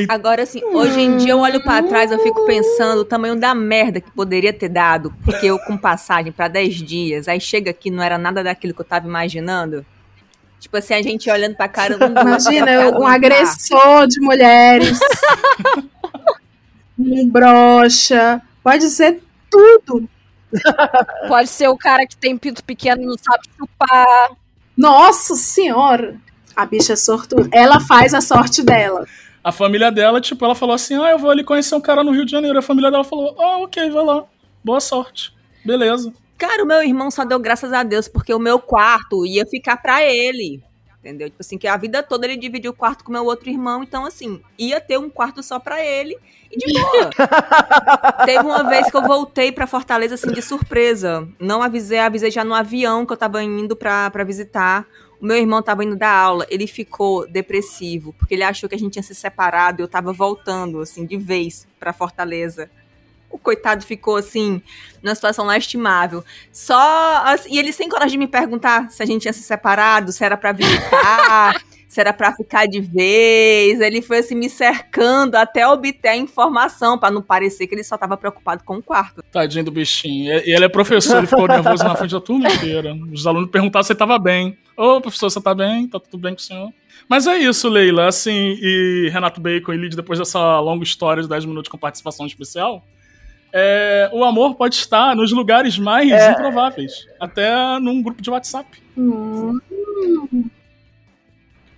Agora, 0.07 0.43
assim, 0.43 0.63
hoje 0.63 1.01
em 1.01 1.17
dia 1.17 1.31
eu 1.31 1.39
olho 1.39 1.61
pra 1.61 1.83
trás 1.83 2.11
eu 2.11 2.19
fico 2.19 2.45
pensando 2.45 3.01
o 3.01 3.05
tamanho 3.05 3.35
da 3.37 3.53
merda 3.53 3.99
que 3.99 4.09
poderia 4.11 4.53
ter 4.53 4.69
dado, 4.69 5.13
porque 5.25 5.45
eu 5.47 5.59
com 5.59 5.77
passagem 5.77 6.31
pra 6.31 6.47
10 6.47 6.75
dias, 6.75 7.27
aí 7.27 7.41
chega 7.41 7.71
aqui 7.71 7.91
não 7.91 8.01
era 8.01 8.17
nada 8.17 8.41
daquilo 8.41 8.73
que 8.73 8.81
eu 8.81 8.85
tava 8.85 9.07
imaginando. 9.07 9.85
Tipo 10.61 10.77
assim, 10.77 10.93
a 10.93 11.01
gente 11.01 11.29
olhando 11.29 11.55
pra 11.55 11.67
cara 11.67 11.95
Imagina, 11.95 12.91
um 12.91 13.01
um 13.01 13.07
agressor 13.07 14.07
de 14.07 14.21
mulheres. 14.21 14.99
um 16.97 17.27
brocha. 17.27 18.41
Pode 18.63 18.89
ser 18.91 19.21
tudo. 19.49 20.07
Pode 21.27 21.49
ser 21.49 21.67
o 21.67 21.75
cara 21.75 22.05
que 22.05 22.15
tem 22.15 22.37
pinto 22.37 22.63
pequeno 22.63 23.01
e 23.01 23.05
não 23.07 23.15
sabe 23.17 23.49
chupar. 23.57 24.31
Nossa 24.77 25.35
senhora. 25.35 26.15
A 26.55 26.65
bicha 26.65 26.93
é 26.93 26.95
sortuda. 26.95 27.49
Ela 27.51 27.79
faz 27.79 28.13
a 28.13 28.21
sorte 28.21 28.61
dela. 28.61 29.07
A 29.43 29.51
família 29.51 29.91
dela, 29.91 30.21
tipo, 30.21 30.43
ela 30.45 30.55
falou 30.55 30.75
assim: 30.75 30.95
Ah, 30.95 31.11
eu 31.11 31.19
vou 31.19 31.29
ali 31.29 31.43
conhecer 31.43 31.75
um 31.75 31.81
cara 31.81 32.03
no 32.03 32.11
Rio 32.11 32.25
de 32.25 32.31
Janeiro. 32.31 32.59
A 32.59 32.61
família 32.61 32.91
dela 32.91 33.03
falou: 33.03 33.35
Ah, 33.39 33.57
ok, 33.59 33.89
vai 33.89 34.05
lá. 34.05 34.25
Boa 34.63 34.79
sorte. 34.79 35.33
Beleza. 35.65 36.13
Cara, 36.37 36.63
o 36.63 36.67
meu 36.67 36.81
irmão 36.83 37.11
só 37.11 37.23
deu 37.23 37.39
graças 37.39 37.71
a 37.71 37.83
Deus 37.83 38.07
porque 38.07 38.33
o 38.33 38.39
meu 38.39 38.59
quarto 38.59 39.25
ia 39.25 39.45
ficar 39.45 39.77
pra 39.77 40.03
ele. 40.03 40.61
Entendeu? 40.99 41.29
Tipo 41.29 41.41
assim, 41.41 41.57
que 41.57 41.67
a 41.67 41.75
vida 41.77 42.03
toda 42.03 42.27
ele 42.27 42.37
dividiu 42.37 42.71
o 42.71 42.75
quarto 42.75 43.03
com 43.03 43.11
meu 43.11 43.25
outro 43.25 43.49
irmão, 43.49 43.81
então 43.81 44.05
assim, 44.05 44.39
ia 44.57 44.79
ter 44.79 44.99
um 44.99 45.09
quarto 45.09 45.41
só 45.41 45.57
pra 45.57 45.83
ele 45.83 46.15
e 46.51 46.57
de 46.57 46.79
boa. 46.79 47.09
Teve 48.23 48.45
uma 48.45 48.69
vez 48.69 48.91
que 48.91 48.95
eu 48.95 49.01
voltei 49.01 49.51
pra 49.51 49.65
Fortaleza 49.65 50.13
assim 50.13 50.31
de 50.31 50.43
surpresa. 50.43 51.27
Não 51.39 51.63
avisei, 51.63 51.97
avisei 51.97 52.29
já 52.29 52.43
no 52.43 52.53
avião 52.53 53.03
que 53.03 53.13
eu 53.13 53.17
tava 53.17 53.41
indo 53.41 53.75
pra, 53.75 54.11
pra 54.11 54.23
visitar. 54.23 54.85
O 55.21 55.25
meu 55.25 55.37
irmão 55.37 55.61
tava 55.61 55.83
indo 55.83 55.95
dar 55.95 56.15
aula, 56.15 56.47
ele 56.49 56.65
ficou 56.65 57.27
depressivo, 57.27 58.11
porque 58.13 58.33
ele 58.33 58.41
achou 58.41 58.67
que 58.67 58.73
a 58.73 58.77
gente 58.77 58.93
tinha 58.93 59.03
se 59.03 59.13
separado 59.13 59.79
e 59.79 59.83
eu 59.83 59.87
tava 59.87 60.11
voltando, 60.11 60.81
assim, 60.81 61.05
de 61.05 61.15
vez 61.15 61.67
pra 61.79 61.93
Fortaleza. 61.93 62.71
O 63.29 63.37
coitado 63.37 63.85
ficou, 63.85 64.15
assim, 64.15 64.63
numa 65.01 65.13
situação 65.13 65.45
lastimável. 65.45 66.25
Só. 66.51 67.21
assim, 67.23 67.53
e 67.53 67.59
ele 67.59 67.71
sem 67.71 67.87
coragem 67.87 68.13
de 68.13 68.17
me 68.17 68.27
perguntar 68.27 68.89
se 68.89 69.03
a 69.03 69.05
gente 69.05 69.21
tinha 69.21 69.33
se 69.33 69.43
separado, 69.43 70.11
se 70.11 70.25
era 70.25 70.35
pra 70.35 70.51
visitar, 70.53 71.61
se 71.91 71.99
era 71.99 72.13
pra 72.13 72.31
ficar 72.33 72.67
de 72.67 72.79
vez. 72.79 73.81
Ele 73.81 74.01
foi, 74.01 74.19
assim, 74.19 74.33
me 74.33 74.49
cercando 74.49 75.35
até 75.35 75.67
obter 75.67 76.07
a 76.07 76.15
informação, 76.15 76.97
pra 76.97 77.11
não 77.11 77.21
parecer 77.21 77.67
que 77.67 77.75
ele 77.75 77.83
só 77.83 77.97
tava 77.97 78.15
preocupado 78.15 78.63
com 78.63 78.77
o 78.77 78.81
quarto. 78.81 79.21
Tadinho 79.29 79.65
do 79.65 79.71
bichinho. 79.71 80.31
E 80.45 80.55
ele 80.55 80.63
é 80.63 80.69
professor, 80.69 81.17
ele 81.17 81.27
ficou 81.27 81.45
nervoso 81.49 81.83
na 81.83 81.93
frente 81.93 82.11
da 82.11 82.21
turma 82.21 82.47
inteira. 82.47 82.95
Os 83.11 83.27
alunos 83.27 83.49
perguntaram 83.51 83.83
se 83.83 83.91
ele 83.91 83.99
tava 83.99 84.17
bem. 84.17 84.57
Ô, 84.77 85.01
professor, 85.01 85.29
você 85.29 85.41
tá 85.41 85.53
bem? 85.53 85.85
Tá 85.85 85.99
tudo 85.99 86.17
bem 86.17 86.33
com 86.33 86.39
o 86.39 86.41
senhor? 86.41 86.71
Mas 87.09 87.27
é 87.27 87.37
isso, 87.37 87.67
Leila. 87.67 88.07
Assim, 88.07 88.57
e 88.61 89.09
Renato 89.11 89.41
Bacon 89.41 89.73
e 89.73 89.77
Lid, 89.77 89.93
depois 89.93 90.17
dessa 90.17 90.61
longa 90.61 90.85
história 90.85 91.21
de 91.21 91.27
10 91.27 91.43
minutos 91.43 91.69
com 91.69 91.77
participação 91.77 92.25
especial, 92.25 92.85
é, 93.51 94.09
o 94.13 94.23
amor 94.23 94.55
pode 94.55 94.75
estar 94.75 95.13
nos 95.13 95.33
lugares 95.33 95.77
mais 95.77 96.09
É. 96.09 96.31
improváveis. 96.31 97.05
Até 97.19 97.51
num 97.81 98.01
grupo 98.01 98.21
de 98.21 98.29
WhatsApp. 98.29 98.81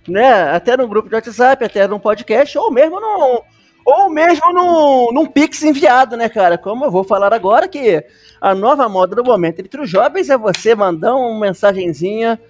Né? 0.08 0.50
Até 0.50 0.76
num 0.76 0.88
grupo 0.88 1.08
de 1.08 1.14
WhatsApp, 1.14 1.64
até 1.64 1.86
num 1.88 1.98
podcast, 1.98 2.56
ou 2.58 2.70
mesmo 2.70 3.00
num, 3.00 3.40
Ou 3.84 4.08
mesmo 4.08 4.52
num, 4.52 5.12
num 5.12 5.26
Pix 5.26 5.62
enviado, 5.62 6.16
né, 6.16 6.28
cara? 6.28 6.56
Como 6.56 6.84
eu 6.84 6.90
vou 6.90 7.04
falar 7.04 7.34
agora 7.34 7.68
que 7.68 8.02
a 8.40 8.54
nova 8.54 8.88
moda 8.88 9.14
do 9.14 9.24
momento 9.24 9.60
entre 9.60 9.80
os 9.80 9.90
jovens 9.90 10.30
é 10.30 10.38
você 10.38 10.74
mandar 10.74 11.14
uma 11.14 11.38
mensagenzinha 11.38 12.40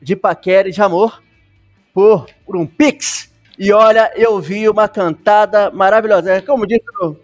de 0.00 0.16
paquera 0.16 0.68
e 0.68 0.72
de 0.72 0.80
amor 0.80 1.22
por, 1.92 2.26
por 2.46 2.56
um 2.56 2.66
Pix. 2.66 3.30
E 3.58 3.72
olha, 3.72 4.12
eu 4.14 4.40
vi 4.40 4.68
uma 4.68 4.88
cantada 4.88 5.70
maravilhosa. 5.70 6.32
É 6.32 6.40
como 6.40 6.66
disse 6.66 6.84
no, 7.00 7.16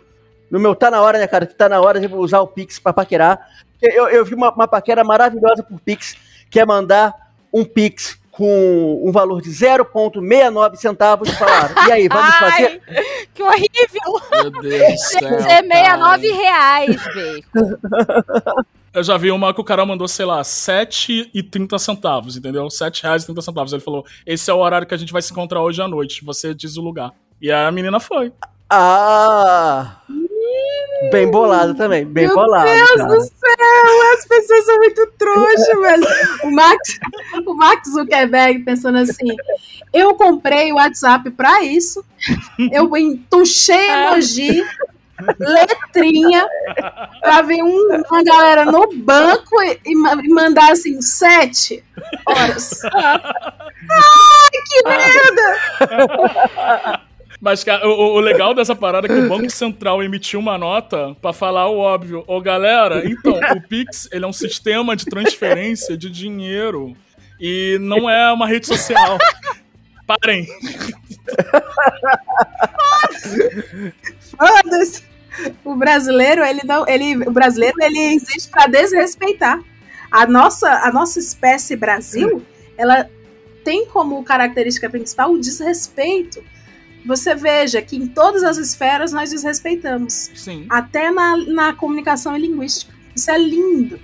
no 0.50 0.60
meu 0.60 0.74
Tá 0.74 0.90
Na 0.90 1.00
Hora, 1.00 1.18
né, 1.18 1.26
cara? 1.26 1.46
Tá 1.46 1.68
na 1.68 1.80
hora 1.80 2.00
de 2.00 2.12
usar 2.14 2.40
o 2.40 2.46
Pix 2.46 2.78
pra 2.78 2.92
paquerar. 2.92 3.48
Eu, 3.80 4.08
eu 4.08 4.24
vi 4.24 4.34
uma, 4.34 4.52
uma 4.52 4.68
paquera 4.68 5.04
maravilhosa 5.04 5.62
por 5.62 5.80
Pix, 5.80 6.16
que 6.50 6.58
é 6.60 6.66
mandar 6.66 7.14
um 7.52 7.64
Pix 7.64 8.18
com 8.36 9.00
um 9.06 9.12
valor 9.12 9.40
de 9.40 9.48
0,69 9.50 10.74
centavos 10.74 11.28
e 11.28 11.36
falar, 11.36 11.72
e 11.88 11.92
aí, 11.92 12.08
vamos 12.08 12.34
fazer? 12.34 12.82
Ai, 12.88 13.26
que 13.32 13.42
horrível! 13.42 14.20
Meu 14.32 14.50
Deus 14.50 14.92
do 14.92 14.98
céu. 14.98 15.20
Tem 15.20 15.36
que 15.36 15.42
ser 15.42 15.62
69 15.62 16.32
reais, 16.32 16.96
bacon. 17.14 18.64
Eu 18.92 19.02
já 19.02 19.16
vi 19.16 19.30
uma 19.30 19.52
que 19.52 19.60
o 19.60 19.64
cara 19.64 19.84
mandou, 19.86 20.06
sei 20.06 20.24
lá, 20.24 20.40
7,30 20.42 21.78
centavos, 21.78 22.36
entendeu? 22.36 22.68
7 22.70 23.02
reais 23.02 23.22
e 23.22 23.26
30 23.26 23.42
centavos. 23.42 23.72
Ele 23.72 23.82
falou: 23.82 24.04
esse 24.24 24.48
é 24.50 24.54
o 24.54 24.58
horário 24.58 24.86
que 24.86 24.94
a 24.94 24.96
gente 24.96 25.12
vai 25.12 25.20
se 25.20 25.32
encontrar 25.32 25.62
hoje 25.62 25.82
à 25.82 25.88
noite. 25.88 26.24
Você 26.24 26.54
diz 26.54 26.76
o 26.76 26.80
lugar. 26.80 27.12
E 27.40 27.50
a 27.50 27.70
menina 27.72 27.98
foi. 27.98 28.32
Ah! 28.70 30.00
Bem 31.10 31.30
bolado 31.30 31.74
também, 31.74 32.06
bem 32.06 32.26
Meu 32.26 32.34
bolado. 32.34 32.66
Deus 32.70 32.90
cara. 32.92 33.04
do 33.08 33.20
céu, 33.20 34.12
as 34.16 34.24
pessoas 34.26 34.64
são 34.64 34.76
muito 34.78 35.06
trouxas, 35.18 35.80
velho. 35.80 36.06
O 36.44 36.50
Max, 36.50 36.98
o 37.46 37.54
Max 37.54 37.90
Zuckerberg 37.90 38.60
pensando 38.60 38.96
assim: 38.98 39.36
eu 39.92 40.14
comprei 40.14 40.72
o 40.72 40.76
WhatsApp 40.76 41.30
pra 41.32 41.62
isso, 41.62 42.02
eu 42.72 42.96
entuchei 42.96 43.90
emoji, 43.90 44.64
letrinha, 45.38 46.46
pra 47.20 47.42
ver 47.42 47.62
um- 47.62 48.02
uma 48.10 48.24
galera 48.24 48.64
no 48.64 48.88
banco 48.94 49.62
e, 49.62 49.78
e 49.84 49.94
mandar 50.32 50.72
assim, 50.72 51.02
sete 51.02 51.84
horas. 52.26 52.80
Ai, 52.94 54.50
que 54.66 54.82
merda! 54.88 57.00
Mas, 57.44 57.62
cara, 57.62 57.86
o, 57.86 58.14
o 58.14 58.20
legal 58.20 58.54
dessa 58.54 58.74
parada 58.74 59.06
é 59.06 59.10
que 59.10 59.20
o 59.20 59.28
Banco 59.28 59.50
Central 59.50 60.02
emitiu 60.02 60.40
uma 60.40 60.56
nota 60.56 61.14
pra 61.20 61.30
falar 61.30 61.68
o 61.68 61.76
óbvio. 61.76 62.24
Ô, 62.26 62.40
galera, 62.40 63.02
então, 63.04 63.38
o 63.54 63.60
Pix, 63.68 64.08
ele 64.10 64.24
é 64.24 64.26
um 64.26 64.32
sistema 64.32 64.96
de 64.96 65.04
transferência 65.04 65.94
de 65.94 66.08
dinheiro. 66.08 66.96
E 67.38 67.76
não 67.82 68.08
é 68.08 68.32
uma 68.32 68.46
rede 68.46 68.66
social. 68.66 69.18
Parem. 70.06 70.46
Foda-se. 74.30 75.04
O 75.62 75.76
brasileiro, 75.76 76.42
ele 76.42 76.62
não, 76.64 76.88
ele, 76.88 77.28
o 77.28 77.30
brasileiro, 77.30 77.76
ele 77.82 78.14
existe 78.14 78.48
para 78.48 78.68
desrespeitar. 78.68 79.60
A 80.10 80.26
nossa, 80.26 80.70
a 80.70 80.90
nossa 80.90 81.18
espécie 81.18 81.76
Brasil, 81.76 82.42
ela 82.78 83.06
tem 83.62 83.84
como 83.84 84.24
característica 84.24 84.88
principal 84.88 85.30
o 85.30 85.38
desrespeito. 85.38 86.42
Você 87.04 87.34
veja 87.34 87.82
que 87.82 87.96
em 87.96 88.06
todas 88.06 88.42
as 88.42 88.56
esferas 88.56 89.12
nós 89.12 89.30
desrespeitamos, 89.30 90.30
Sim. 90.34 90.66
até 90.68 91.10
na, 91.10 91.36
na 91.36 91.72
comunicação 91.74 92.36
e 92.36 92.40
linguística. 92.40 92.92
Isso 93.14 93.30
é 93.30 93.38
lindo. 93.38 94.00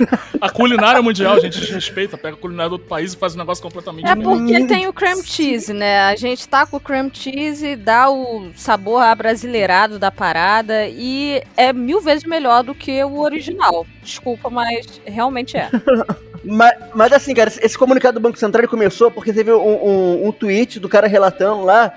A 0.40 0.48
culinária 0.48 1.02
mundial, 1.02 1.34
a 1.34 1.40
gente 1.40 1.60
desrespeita. 1.60 2.16
Pega 2.16 2.34
a 2.34 2.38
culinária 2.38 2.70
do 2.70 2.72
outro 2.72 2.88
país 2.88 3.12
e 3.12 3.16
faz 3.16 3.34
um 3.34 3.38
negócio 3.38 3.62
completamente 3.62 4.08
É 4.08 4.16
porque 4.16 4.66
tem 4.66 4.88
o 4.88 4.92
cream 4.92 5.22
cheese, 5.22 5.72
né? 5.72 6.00
A 6.02 6.16
gente 6.16 6.48
tá 6.48 6.64
com 6.66 6.78
o 6.78 6.80
cream 6.80 7.10
cheese, 7.12 7.76
dá 7.76 8.10
o 8.10 8.50
sabor 8.56 9.02
abrasileirado 9.02 9.98
da 9.98 10.10
parada 10.10 10.86
e 10.88 11.42
é 11.56 11.72
mil 11.72 12.00
vezes 12.00 12.24
melhor 12.24 12.62
do 12.62 12.74
que 12.74 13.02
o 13.04 13.20
original. 13.20 13.86
Desculpa, 14.02 14.48
mas 14.48 15.00
realmente 15.04 15.56
é. 15.56 15.68
Mas, 16.44 16.72
mas 16.94 17.12
assim, 17.12 17.34
cara, 17.34 17.52
esse 17.60 17.76
comunicado 17.76 18.18
do 18.18 18.22
Banco 18.22 18.38
Central 18.38 18.66
começou 18.68 19.10
porque 19.10 19.32
teve 19.32 19.52
um, 19.52 19.58
um, 19.58 20.28
um 20.28 20.32
tweet 20.32 20.80
do 20.80 20.88
cara 20.88 21.06
relatando 21.06 21.62
lá 21.62 21.92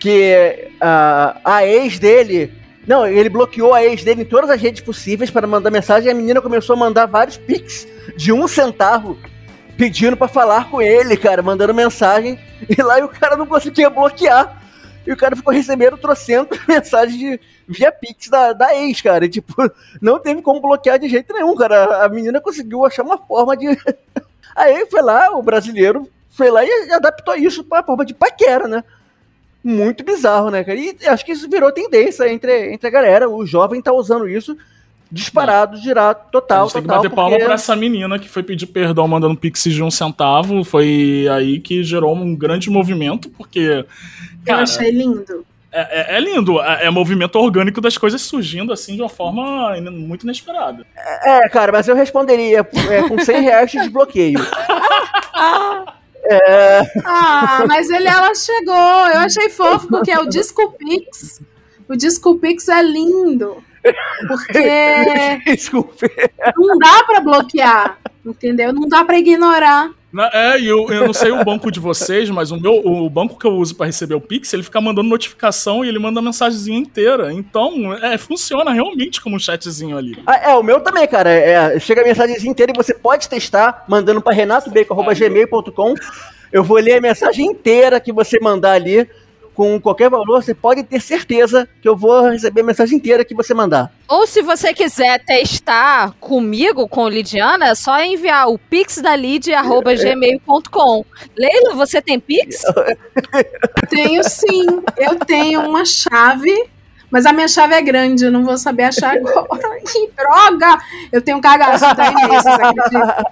que 0.00 0.68
a, 0.80 1.40
a 1.44 1.66
ex 1.66 1.98
dele. 1.98 2.52
Não, 2.86 3.06
ele 3.06 3.28
bloqueou 3.28 3.74
a 3.74 3.84
ex 3.84 4.04
dele 4.04 4.22
em 4.22 4.26
todas 4.26 4.48
as 4.48 4.60
redes 4.60 4.80
possíveis 4.80 5.30
para 5.30 5.46
mandar 5.46 5.70
mensagem 5.70 6.08
e 6.08 6.10
a 6.10 6.14
menina 6.14 6.40
começou 6.40 6.74
a 6.74 6.78
mandar 6.78 7.06
vários 7.06 7.36
pics 7.36 7.86
de 8.16 8.32
um 8.32 8.46
centavo 8.46 9.18
pedindo 9.76 10.16
pra 10.16 10.28
falar 10.28 10.70
com 10.70 10.80
ele, 10.80 11.16
cara, 11.16 11.42
mandando 11.42 11.74
mensagem. 11.74 12.38
E 12.68 12.80
lá 12.80 12.98
o 13.04 13.08
cara 13.08 13.36
não 13.36 13.46
conseguia 13.46 13.90
bloquear. 13.90 14.62
E 15.06 15.12
o 15.12 15.16
cara 15.16 15.36
ficou 15.36 15.52
recebendo 15.52 15.96
trocentas 15.96 16.58
mensagens 16.66 17.18
de, 17.18 17.40
via 17.68 17.90
Pix 17.92 18.28
da, 18.28 18.52
da 18.52 18.74
ex, 18.76 19.00
cara. 19.00 19.24
E, 19.24 19.28
tipo, 19.28 19.54
não 20.00 20.18
teve 20.18 20.42
como 20.42 20.60
bloquear 20.60 20.98
de 20.98 21.08
jeito 21.08 21.32
nenhum, 21.32 21.54
cara. 21.54 22.04
A 22.04 22.08
menina 22.08 22.40
conseguiu 22.40 22.84
achar 22.84 23.02
uma 23.02 23.18
forma 23.18 23.56
de. 23.56 23.66
Aí 24.54 24.86
foi 24.90 25.02
lá, 25.02 25.30
o 25.36 25.42
brasileiro 25.42 26.08
foi 26.30 26.50
lá 26.50 26.64
e 26.64 26.90
adaptou 26.92 27.34
isso 27.34 27.62
pra 27.64 27.82
forma 27.82 28.04
de 28.04 28.14
paquera, 28.14 28.66
né? 28.68 28.82
Muito 29.62 30.04
bizarro, 30.04 30.50
né, 30.50 30.62
cara? 30.62 30.78
E 30.78 30.96
acho 31.06 31.24
que 31.24 31.32
isso 31.32 31.48
virou 31.48 31.72
tendência 31.72 32.30
entre, 32.32 32.72
entre 32.72 32.86
a 32.86 32.90
galera. 32.90 33.28
O 33.28 33.44
jovem 33.44 33.82
tá 33.82 33.92
usando 33.92 34.28
isso 34.28 34.56
disparado, 35.10 35.76
girado, 35.76 36.20
A 36.20 36.30
total, 36.30 36.64
gente 36.64 36.72
tem 36.74 36.82
que 36.82 36.88
total. 36.88 37.02
bater 37.02 37.14
palma 37.14 37.30
porque- 37.30 37.44
pra 37.44 37.54
essa 37.54 37.76
menina 37.76 38.18
que 38.18 38.28
foi 38.28 38.42
pedir 38.42 38.66
perdão 38.66 39.06
mandando 39.08 39.36
pix 39.36 39.62
de 39.64 39.82
um 39.82 39.90
centavo. 39.90 40.62
Foi 40.64 41.26
aí 41.32 41.58
que 41.60 41.82
gerou 41.82 42.14
um 42.14 42.34
grande 42.34 42.70
movimento, 42.70 43.28
porque. 43.30 43.60
Eu 43.60 43.86
Cara, 44.44 44.62
achei 44.62 44.90
lindo. 44.90 45.44
É, 45.80 46.14
é- 46.14 46.16
é 46.16 46.20
lindo. 46.20 46.60
É, 46.62 46.86
é 46.86 46.90
movimento 46.90 47.36
orgânico 47.36 47.80
das 47.80 47.96
coisas 47.98 48.22
surgindo 48.22 48.72
assim 48.72 48.96
de 48.96 49.02
uma 49.02 49.08
forma 49.08 49.74
muito 49.90 50.24
inesperada. 50.24 50.86
É, 51.24 51.48
cara, 51.48 51.72
mas 51.72 51.86
eu 51.88 51.94
responderia 51.94 52.60
é, 52.90 53.02
com 53.08 53.18
100 53.18 53.40
reais 53.42 53.70
de 53.70 53.78
desbloqueio. 53.78 54.38
Ah, 57.04 57.64
mas 57.68 57.88
ele, 57.90 58.08
ela 58.08 58.34
chegou. 58.34 58.74
Eu 58.74 59.20
achei 59.20 59.48
fofo 59.48 59.86
porque 59.88 60.10
é 60.10 60.18
o 60.18 60.26
Discopix. 60.28 61.40
O 61.88 61.94
Discopix 61.96 62.68
é 62.68 62.82
lindo. 62.82 63.62
Porque 64.26 65.40
Desculpe. 65.46 66.10
não 66.56 66.76
dá 66.78 67.04
pra 67.04 67.20
bloquear, 67.20 67.98
entendeu? 68.24 68.72
Não 68.72 68.88
dá 68.88 69.04
pra 69.04 69.18
ignorar. 69.18 69.90
Na- 70.12 70.30
É, 70.32 70.58
e 70.58 70.66
eu, 70.66 70.88
eu 70.90 71.06
não 71.06 71.12
sei 71.12 71.30
o 71.30 71.44
banco 71.44 71.70
de 71.70 71.78
vocês, 71.80 72.30
mas 72.30 72.50
o 72.50 72.58
meu 72.60 72.74
o 72.86 73.10
banco 73.10 73.38
que 73.38 73.46
eu 73.46 73.52
uso 73.52 73.74
pra 73.74 73.86
receber 73.86 74.14
o 74.14 74.20
Pix, 74.20 74.52
ele 74.54 74.62
fica 74.62 74.80
mandando 74.80 75.08
notificação 75.08 75.84
e 75.84 75.88
ele 75.88 75.98
manda 75.98 76.20
a 76.20 76.22
mensagenzinha 76.22 76.78
inteira. 76.78 77.32
Então, 77.32 77.92
é, 77.94 78.16
funciona 78.16 78.72
realmente 78.72 79.20
como 79.20 79.36
um 79.36 79.38
chatzinho 79.38 79.96
ali. 79.98 80.16
Ah, 80.26 80.50
é, 80.50 80.54
o 80.54 80.62
meu 80.62 80.80
também, 80.80 81.06
cara. 81.06 81.30
É, 81.30 81.78
chega 81.80 82.00
a 82.02 82.04
mensagem 82.04 82.48
inteira 82.48 82.72
e 82.72 82.76
você 82.76 82.94
pode 82.94 83.28
testar 83.28 83.84
mandando 83.88 84.22
para 84.22 84.32
renatobacon.gmail.com. 84.34 85.94
Eu 86.52 86.62
vou 86.62 86.78
ler 86.78 86.98
a 86.98 87.00
mensagem 87.00 87.44
inteira 87.46 88.00
que 88.00 88.12
você 88.12 88.38
mandar 88.40 88.72
ali 88.72 89.08
com 89.56 89.80
qualquer 89.80 90.08
valor. 90.10 90.42
Você 90.42 90.52
pode 90.54 90.82
ter 90.84 91.00
certeza 91.00 91.66
que 91.80 91.88
eu 91.88 91.96
vou 91.96 92.28
receber 92.28 92.60
a 92.60 92.64
mensagem 92.64 92.98
inteira 92.98 93.24
que 93.24 93.34
você 93.34 93.54
mandar. 93.54 93.90
Ou 94.06 94.26
se 94.26 94.42
você 94.42 94.74
quiser 94.74 95.24
testar 95.24 96.12
comigo, 96.20 96.86
com 96.86 97.08
Lidiana, 97.08 97.70
é 97.70 97.74
só 97.74 97.98
enviar 98.02 98.48
o 98.48 98.58
pixdalid.gmail.com. 98.58 101.04
Leila, 101.36 101.74
você 101.74 102.02
tem 102.02 102.20
pix? 102.20 102.62
Tenho 103.88 104.22
sim. 104.22 104.66
Eu 104.98 105.16
tenho 105.16 105.62
uma 105.62 105.86
chave. 105.86 106.54
Mas 107.10 107.24
a 107.24 107.32
minha 107.32 107.48
chave 107.48 107.72
é 107.72 107.80
grande, 107.80 108.24
eu 108.24 108.32
não 108.32 108.44
vou 108.44 108.58
saber 108.58 108.82
achar 108.82 109.16
agora. 109.16 109.46
Que 109.86 110.10
droga! 110.16 110.76
Eu 111.12 111.22
tenho 111.22 111.38
um 111.38 111.40
cagaço 111.40 111.94
da 111.94 112.08
e-mail, 112.08 112.28
vocês 112.28 112.46
acreditam? 112.46 113.24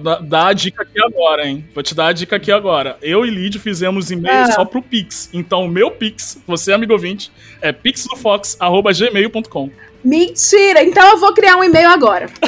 Dá, 0.00 0.18
dá 0.20 0.46
a 0.48 0.52
dica 0.52 0.82
aqui 0.82 1.00
agora, 1.02 1.46
hein? 1.46 1.64
Vou 1.74 1.82
te 1.82 1.94
dar 1.94 2.06
a 2.08 2.12
dica 2.12 2.36
aqui 2.36 2.50
agora. 2.50 2.96
Eu 3.02 3.26
e 3.26 3.30
Lid 3.30 3.58
fizemos 3.58 4.10
e-mail 4.10 4.34
Ah. 4.48 4.52
só 4.52 4.64
pro 4.64 4.80
Pix. 4.82 5.28
Então, 5.32 5.66
o 5.66 5.68
meu 5.68 5.90
Pix, 5.90 6.38
você, 6.46 6.72
amigo 6.72 6.92
ouvinte, 6.92 7.30
é 7.60 7.72
pixdofox.gmail.com. 7.72 9.70
Mentira! 10.04 10.82
Então 10.82 11.06
eu 11.10 11.18
vou 11.18 11.32
criar 11.34 11.56
um 11.56 11.64
e-mail 11.64 11.88
agora. 11.90 12.26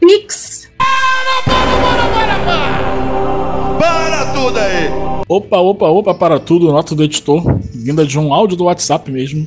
Pix. 0.00 0.68
Para 3.78 4.32
tudo 4.32 4.58
aí! 4.58 4.88
Opa, 5.28 5.58
opa, 5.58 5.86
opa, 5.88 6.14
para 6.14 6.40
tudo, 6.40 6.72
nota 6.72 6.94
do 6.94 7.04
editor, 7.04 7.42
vinda 7.74 8.06
de 8.06 8.18
um 8.18 8.32
áudio 8.32 8.56
do 8.56 8.64
WhatsApp 8.64 9.10
mesmo. 9.10 9.46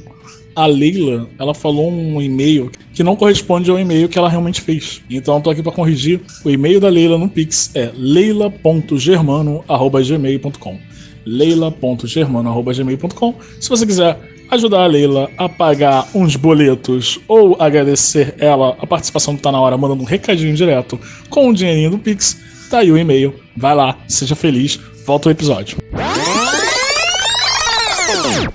A 0.56 0.66
Leila, 0.66 1.28
ela 1.40 1.54
falou 1.54 1.92
um 1.92 2.22
e-mail 2.22 2.72
que 2.94 3.04
não 3.04 3.16
corresponde 3.16 3.72
ao 3.72 3.80
e-mail 3.80 4.10
que 4.10 4.18
ela 4.18 4.28
realmente 4.30 4.60
fez. 4.62 5.02
Então 5.10 5.36
eu 5.36 5.42
tô 5.42 5.50
aqui 5.50 5.64
para 5.64 5.72
corrigir. 5.72 6.20
O 6.44 6.50
e-mail 6.50 6.78
da 6.80 6.90
Leila 6.90 7.18
no 7.18 7.30
Pix 7.30 7.72
é 7.74 7.90
leila.germano@gmail.com. 7.96 10.80
leila.germano@gmail.com. 11.26 13.36
Se 13.60 13.70
você 13.70 13.86
quiser 13.86 14.20
ajudar 14.52 14.84
a 14.84 14.88
Leila 14.88 15.32
a 15.38 15.48
pagar 15.48 16.08
uns 16.14 16.36
boletos 16.36 17.20
ou 17.26 17.56
agradecer 17.58 18.36
ela 18.38 18.76
a 18.82 18.86
participação 18.86 19.34
do 19.34 19.42
Tá 19.42 19.52
Na 19.52 19.62
Hora 19.62 19.78
mandando 19.78 20.04
um 20.04 20.06
recadinho 20.06 20.54
direto 20.54 21.00
com 21.30 21.50
o 21.50 21.54
dinheirinho 21.54 21.92
do 21.92 21.98
Pix, 21.98 22.38
tá 22.70 22.80
aí 22.80 22.92
o 22.92 22.98
e-mail. 22.98 23.34
Vai 23.56 23.74
lá, 23.74 23.98
seja 24.08 24.36
feliz. 24.36 24.78
Volta 25.06 25.30
o 25.30 25.32
episódio. 25.32 25.78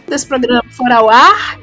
desse 0.06 0.26
programa 0.26 0.62
for 0.70 0.92
ao 0.92 1.10
ar, 1.10 1.58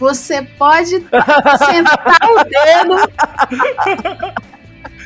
você 0.00 0.42
pode 0.42 0.90
sentar 0.98 2.18
o 2.22 2.44
dedo. 2.44 2.96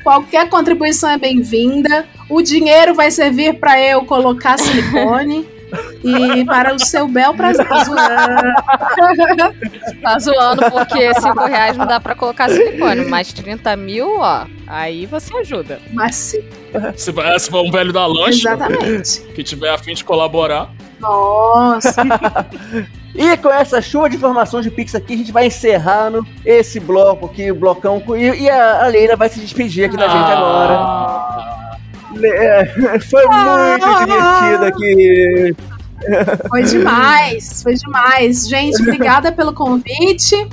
Qualquer 0.03 0.49
contribuição 0.49 1.11
é 1.11 1.19
bem-vinda. 1.19 2.07
O 2.31 2.41
dinheiro 2.41 2.95
vai 2.95 3.11
servir 3.11 3.59
para 3.59 3.81
eu 3.81 4.05
colocar 4.05 4.59
silicone. 4.59 5.53
E 6.05 6.45
para 6.45 6.73
o 6.73 6.79
seu 6.79 7.09
bel 7.09 7.35
prazer. 7.35 7.67
Tô 7.67 7.85
zoando. 7.85 8.55
Tá 10.01 10.19
zoando 10.19 10.71
porque 10.71 11.13
5 11.15 11.45
reais 11.47 11.77
não 11.77 11.87
dá 11.87 11.99
pra 11.99 12.15
colocar 12.15 12.49
silicone, 12.49 13.07
mas 13.07 13.33
30 13.33 13.75
mil, 13.77 14.19
ó, 14.21 14.45
aí 14.67 15.07
você 15.07 15.35
ajuda. 15.39 15.81
Mas 15.93 16.15
sim, 16.15 16.45
Se, 16.95 17.11
vai- 17.11 17.37
se 17.41 17.51
for 17.51 17.65
um 17.67 17.71
velho 17.73 17.93
da 17.93 18.07
lancha 18.07 18.51
exatamente. 18.51 19.21
que 19.35 19.43
tiver 19.43 19.71
afim 19.71 19.95
de 19.95 20.05
colaborar. 20.05 20.71
Nossa. 21.01 21.95
E 23.15 23.37
com 23.37 23.49
essa 23.51 23.81
chuva 23.81 24.11
de 24.11 24.17
informações 24.17 24.65
de 24.65 24.71
Pix 24.71 24.95
aqui, 24.95 25.15
a 25.15 25.17
gente 25.17 25.31
vai 25.33 25.47
encerrando 25.47 26.27
esse 26.45 26.81
bloco 26.81 27.27
aqui, 27.27 27.51
o 27.51 27.55
blocão. 27.55 28.01
com- 28.01 28.17
E, 28.17 28.43
e 28.43 28.51
a, 28.51 28.85
a 28.85 28.89
Leila 28.89 29.15
vai 29.17 29.29
se 29.29 29.39
despedir 29.39 29.85
aqui 29.85 29.97
da 29.97 30.09
gente 30.09 30.31
agora. 30.33 30.75
Ah, 30.79 31.77
É, 32.23 32.65
foi 33.11 33.25
muito 33.27 33.87
divertido 33.99 34.65
aqui. 34.65 35.57
Foi 36.49 36.63
demais, 36.65 37.63
foi 37.63 37.75
demais. 37.75 38.49
Gente, 38.49 38.83
obrigada 38.83 39.31
pelo 39.33 39.53
convite. 39.55 40.49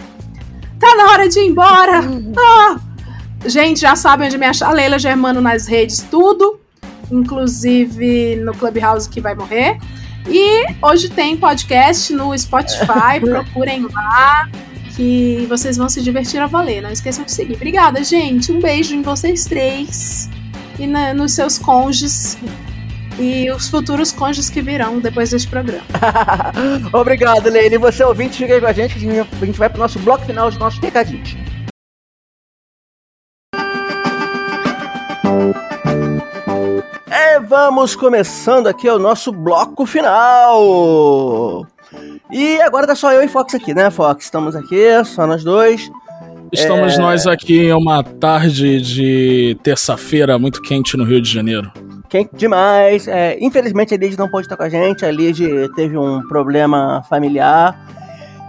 Tá 0.79 0.95
na 0.95 1.11
hora 1.11 1.27
de 1.29 1.39
ir 1.39 1.47
embora. 1.47 2.01
Ah. 2.37 2.79
Gente, 3.45 3.79
já 3.81 3.95
sabem 3.95 4.27
onde 4.27 4.37
me 4.37 4.45
achar. 4.45 4.71
Leila 4.71 4.99
Germano 4.99 5.41
nas 5.41 5.65
redes, 5.67 6.05
tudo. 6.11 6.59
Inclusive 7.11 8.35
no 8.37 8.53
Clubhouse 8.53 9.09
que 9.09 9.19
vai 9.19 9.33
morrer. 9.35 9.77
E 10.29 10.65
hoje 10.81 11.09
tem 11.09 11.35
podcast 11.37 12.13
no 12.13 12.37
Spotify. 12.37 13.19
Procurem 13.21 13.87
lá. 13.93 14.49
Que 14.95 15.45
vocês 15.47 15.77
vão 15.77 15.87
se 15.89 16.01
divertir 16.01 16.39
a 16.41 16.47
valer. 16.47 16.81
Não 16.81 16.91
esqueçam 16.91 17.23
de 17.23 17.31
seguir. 17.31 17.55
Obrigada, 17.55 18.03
gente. 18.03 18.51
Um 18.51 18.59
beijo 18.59 18.93
em 18.93 19.01
vocês 19.01 19.45
três. 19.45 20.29
E 20.77 20.85
na- 20.85 21.13
nos 21.13 21.33
seus 21.33 21.57
cônjuges. 21.57 22.37
E 23.19 23.49
os 23.51 23.69
futuros 23.69 24.11
cônjuges 24.11 24.49
que 24.49 24.61
virão 24.61 24.99
depois 24.99 25.29
deste 25.31 25.47
programa. 25.47 25.83
Obrigado, 26.93 27.49
Leila. 27.49 27.75
E 27.75 27.77
você, 27.77 28.03
ouvinte, 28.03 28.37
fica 28.37 28.53
aí 28.53 28.59
com 28.61 28.67
a 28.67 28.73
gente, 28.73 28.95
que 28.95 29.05
a 29.07 29.45
gente- 29.45 29.57
vai 29.57 29.69
pro 29.69 29.79
nosso 29.79 29.97
bloco 29.99 30.25
final 30.25 30.49
dos 30.49 30.57
nossos 30.59 30.79
recadinhos. 30.79 31.35
É, 37.11 37.41
vamos 37.41 37.93
começando 37.93 38.67
aqui 38.67 38.89
o 38.89 38.97
nosso 38.97 39.33
bloco 39.33 39.85
final. 39.85 41.67
E 42.31 42.61
agora 42.61 42.87
tá 42.87 42.95
só 42.95 43.11
eu 43.11 43.21
e 43.21 43.27
Fox 43.27 43.53
aqui, 43.53 43.73
né, 43.73 43.91
Fox? 43.91 44.23
Estamos 44.23 44.55
aqui, 44.55 45.03
só 45.03 45.27
nós 45.27 45.43
dois. 45.43 45.91
Estamos 46.53 46.97
nós 46.97 47.27
aqui 47.27 47.65
em 47.65 47.73
uma 47.73 48.01
tarde 48.01 48.79
de 48.79 49.57
terça-feira 49.61 50.39
muito 50.39 50.61
quente 50.61 50.95
no 50.95 51.03
Rio 51.03 51.21
de 51.21 51.29
Janeiro. 51.29 51.69
Quem 52.07 52.29
demais. 52.31 53.09
É, 53.09 53.37
infelizmente 53.41 53.93
a 53.93 53.97
Lid 53.97 54.17
não 54.17 54.29
pode 54.29 54.45
estar 54.45 54.55
com 54.55 54.63
a 54.63 54.69
gente. 54.69 55.05
A 55.05 55.11
Lid 55.11 55.69
teve 55.75 55.97
um 55.97 56.25
problema 56.29 57.03
familiar. 57.09 57.77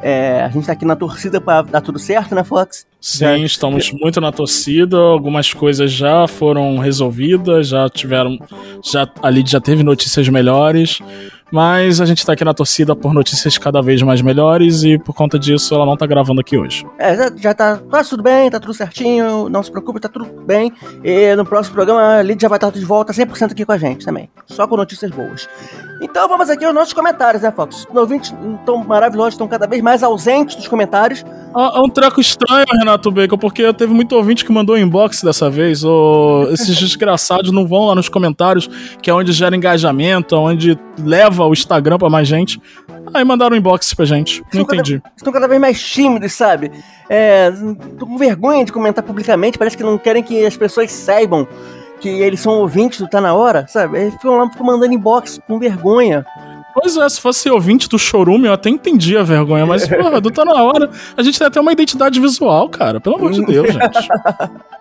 É, 0.00 0.40
a 0.40 0.48
gente 0.48 0.68
tá 0.68 0.72
aqui 0.72 0.84
na 0.84 0.94
torcida 0.94 1.40
pra 1.40 1.62
dar 1.62 1.80
tudo 1.80 1.98
certo, 1.98 2.32
né, 2.32 2.44
Fox? 2.44 2.86
Sim, 3.02 3.42
estamos 3.42 3.90
muito 3.90 4.20
na 4.20 4.30
torcida. 4.30 4.96
Algumas 4.96 5.52
coisas 5.52 5.90
já 5.90 6.28
foram 6.28 6.78
resolvidas, 6.78 7.66
já 7.66 7.90
tiveram. 7.90 8.38
Já, 8.80 9.08
a 9.20 9.28
Lid 9.28 9.50
já 9.50 9.60
teve 9.60 9.82
notícias 9.82 10.28
melhores. 10.28 11.00
Mas 11.52 12.00
a 12.00 12.06
gente 12.06 12.24
tá 12.24 12.32
aqui 12.32 12.44
na 12.44 12.54
torcida 12.54 12.96
por 12.96 13.12
notícias 13.12 13.58
cada 13.58 13.82
vez 13.82 14.00
mais 14.00 14.22
melhores 14.22 14.84
e 14.84 14.98
por 14.98 15.14
conta 15.14 15.38
disso 15.38 15.74
ela 15.74 15.84
não 15.84 15.98
tá 15.98 16.06
gravando 16.06 16.40
aqui 16.40 16.56
hoje. 16.56 16.86
É, 16.98 17.14
já, 17.14 17.30
já 17.36 17.54
tá 17.54 17.76
quase 17.90 18.08
tudo 18.08 18.22
bem, 18.22 18.50
tá 18.50 18.58
tudo 18.58 18.72
certinho, 18.72 19.50
não 19.50 19.62
se 19.62 19.70
preocupe, 19.70 20.00
tá 20.00 20.08
tudo 20.08 20.24
bem. 20.46 20.72
E 21.04 21.36
no 21.36 21.44
próximo 21.44 21.74
programa 21.74 22.16
a 22.16 22.22
Lid 22.22 22.40
já 22.40 22.48
vai 22.48 22.56
estar 22.56 22.70
de 22.70 22.82
volta 22.82 23.12
100% 23.12 23.52
aqui 23.52 23.66
com 23.66 23.72
a 23.72 23.76
gente 23.76 24.02
também, 24.02 24.30
só 24.46 24.66
com 24.66 24.78
notícias 24.78 25.10
boas. 25.10 25.46
Então 26.00 26.26
vamos 26.26 26.48
aqui 26.48 26.64
aos 26.64 26.74
nossos 26.74 26.94
comentários, 26.94 27.42
né, 27.42 27.52
Fox? 27.52 27.86
Os 27.90 27.96
ouvintes 27.96 28.34
tão 28.64 28.82
maravilhosos, 28.82 29.34
estão 29.34 29.46
cada 29.46 29.66
vez 29.66 29.82
mais 29.82 30.02
ausentes 30.02 30.56
dos 30.56 30.66
comentários. 30.66 31.22
É 31.54 31.80
um 31.80 31.88
treco 31.88 32.20
estranho, 32.20 32.64
Renato 32.78 33.10
Bacon, 33.10 33.36
porque 33.36 33.72
teve 33.74 33.92
muito 33.92 34.16
ouvinte 34.16 34.44
que 34.44 34.50
mandou 34.50 34.76
inbox 34.76 35.22
dessa 35.22 35.50
vez. 35.50 35.84
Ô, 35.84 36.48
esses 36.50 36.76
desgraçados 36.78 37.52
não 37.52 37.66
vão 37.66 37.86
lá 37.86 37.94
nos 37.94 38.08
comentários, 38.08 38.68
que 39.02 39.10
é 39.10 39.14
onde 39.14 39.32
gera 39.32 39.54
engajamento, 39.54 40.34
onde 40.36 40.78
leva 40.98 41.44
o 41.44 41.52
Instagram 41.52 41.98
pra 41.98 42.08
mais 42.08 42.26
gente. 42.26 42.60
Aí 43.12 43.24
mandaram 43.24 43.54
inbox 43.54 43.92
pra 43.92 44.06
gente. 44.06 44.40
Não 44.40 44.62
Estão 44.62 44.76
entendi. 44.76 45.00
Cada, 45.00 45.14
estão 45.16 45.32
cada 45.32 45.48
vez 45.48 45.60
mais 45.60 45.82
tímidos, 45.82 46.32
sabe? 46.32 46.72
É, 47.08 47.52
tô 47.98 48.06
com 48.06 48.16
vergonha 48.16 48.64
de 48.64 48.72
comentar 48.72 49.04
publicamente, 49.04 49.58
parece 49.58 49.76
que 49.76 49.82
não 49.82 49.98
querem 49.98 50.22
que 50.22 50.46
as 50.46 50.56
pessoas 50.56 50.90
saibam 50.90 51.46
que 52.00 52.08
eles 52.08 52.40
são 52.40 52.54
ouvintes 52.54 52.98
do 52.98 53.08
Tá 53.08 53.20
Na 53.20 53.34
Hora, 53.34 53.66
sabe? 53.68 53.98
Eles 53.98 54.14
ficam 54.14 54.36
lá 54.36 54.50
ficam 54.50 54.66
mandando 54.66 54.92
inbox 54.92 55.38
com 55.46 55.58
vergonha. 55.58 56.26
Pois 56.74 56.96
é, 56.96 57.08
se 57.08 57.20
fosse 57.20 57.50
ouvinte 57.50 57.88
do 57.88 57.98
Chorume, 57.98 58.46
eu 58.46 58.52
até 58.52 58.70
entendia 58.70 59.20
a 59.20 59.22
vergonha, 59.22 59.66
mas, 59.66 59.86
porra, 59.86 60.20
do 60.20 60.30
tá 60.30 60.44
na 60.44 60.62
hora. 60.62 60.88
A 61.16 61.22
gente 61.22 61.38
tem 61.38 61.46
até 61.46 61.60
uma 61.60 61.72
identidade 61.72 62.18
visual, 62.20 62.68
cara. 62.68 63.00
Pelo 63.00 63.16
amor 63.16 63.32
de 63.32 63.44
Deus, 63.44 63.68
gente. 63.68 64.08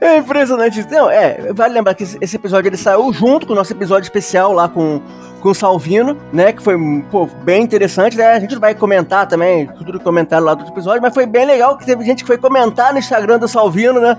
É 0.00 0.16
impressionante. 0.18 0.84
Não, 0.90 1.08
é, 1.08 1.52
vale 1.54 1.72
lembrar 1.72 1.94
que 1.94 2.02
esse- 2.02 2.36
episódio 2.36 2.68
ele 2.68 2.76
saiu 2.76 3.10
junto 3.12 3.46
com 3.46 3.52
o 3.52 3.56
nosso 3.56 3.72
episódio 3.72 4.04
especial 4.04 4.52
lá 4.52 4.68
com, 4.68 5.00
com 5.40 5.50
o 5.50 5.54
Salvino, 5.54 6.16
né? 6.32 6.52
Que 6.52 6.60
foi 6.62 6.76
pô, 7.10 7.26
bem 7.44 7.62
interessante, 7.62 8.16
né? 8.16 8.32
A 8.32 8.40
gente 8.40 8.56
vai 8.56 8.74
comentar 8.74 9.26
também 9.26 9.66
tudo 9.66 10.00
comentário 10.00 10.44
lá 10.44 10.54
do 10.54 10.66
episódio, 10.68 11.00
mas 11.00 11.14
foi 11.14 11.24
bem 11.24 11.46
legal 11.46 11.78
que 11.78 11.86
teve 11.86 12.04
gente 12.04 12.24
que 12.24 12.26
foi 12.26 12.36
comentar 12.36 12.92
no 12.92 12.98
Instagram 12.98 13.38
do 13.38 13.46
Salvino, 13.48 14.00
né? 14.00 14.16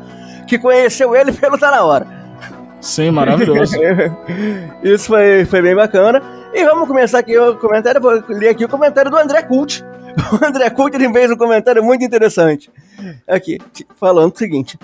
Que 0.48 0.58
conheceu 0.58 1.14
ele 1.16 1.32
pelo 1.34 1.58
Tá 1.58 1.70
Na 1.70 1.84
Hora. 1.84 2.08
Sim, 2.82 3.12
maravilhoso. 3.12 3.76
Isso 4.84 5.08
foi, 5.08 5.46
foi 5.46 5.62
bem 5.62 5.76
bacana. 5.76 6.22
E 6.54 6.64
vamos 6.66 6.88
começar 6.88 7.20
aqui 7.20 7.38
o 7.38 7.56
comentário. 7.58 8.02
Vou 8.02 8.24
ler 8.30 8.50
aqui 8.50 8.66
o 8.66 8.70
comentário 8.70 9.12
do 9.12 9.18
André 9.18 9.42
Cult. 9.44 9.84
O 10.34 10.44
André 10.44 10.70
Cult 10.72 10.96
ele 10.96 11.12
fez 11.14 11.32
um 11.32 11.38
comentário 11.38 11.84
muito 11.84 12.04
interessante. 12.04 12.70
Aqui, 13.28 13.58
falando 13.96 14.34
o 14.34 14.38
seguinte: 14.38 14.78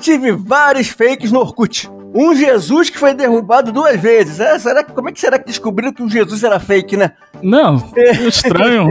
Tive 0.00 0.32
vários 0.32 0.88
fakes 0.88 1.32
no 1.32 1.40
Orkut. 1.40 1.90
Um 2.14 2.34
Jesus 2.34 2.90
que 2.90 2.98
foi 2.98 3.14
derrubado 3.14 3.72
duas 3.72 3.98
vezes. 3.98 4.40
É, 4.40 4.58
será, 4.58 4.84
como 4.84 5.08
é 5.08 5.12
que 5.12 5.20
será 5.20 5.38
que 5.38 5.46
descobriram 5.46 5.92
que 5.92 6.02
o 6.02 6.08
Jesus 6.08 6.42
era 6.44 6.60
fake, 6.60 6.96
né? 6.96 7.12
Não, 7.42 7.76
estranho. 8.28 8.90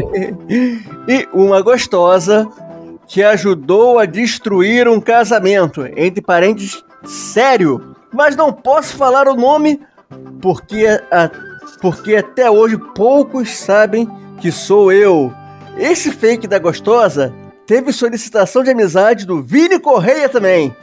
E 1.08 1.28
uma 1.34 1.62
gostosa 1.62 2.48
que 3.08 3.22
ajudou 3.24 4.00
a 4.00 4.06
destruir 4.06 4.88
um 4.88 5.00
casamento. 5.00 5.86
Entre 5.96 6.22
parênteses, 6.22 6.84
sério. 7.04 7.95
Mas 8.16 8.36
não 8.36 8.52
posso 8.54 8.96
falar 8.96 9.28
o 9.28 9.36
nome 9.36 9.80
porque, 10.42 10.86
a- 11.12 11.30
porque 11.82 12.16
até 12.16 12.50
hoje 12.50 12.78
poucos 12.96 13.50
sabem 13.58 14.10
que 14.40 14.52
sou 14.52 14.92
eu. 14.92 15.34
Esse 15.78 16.12
fake 16.12 16.48
da 16.48 16.58
gostosa 16.58 17.34
teve 17.68 17.92
solicitação 17.92 18.64
de 18.64 18.72
amizade 18.72 19.26
do 19.26 19.42
Vini 19.44 19.80
Correia 19.80 20.30
também. 20.30 20.74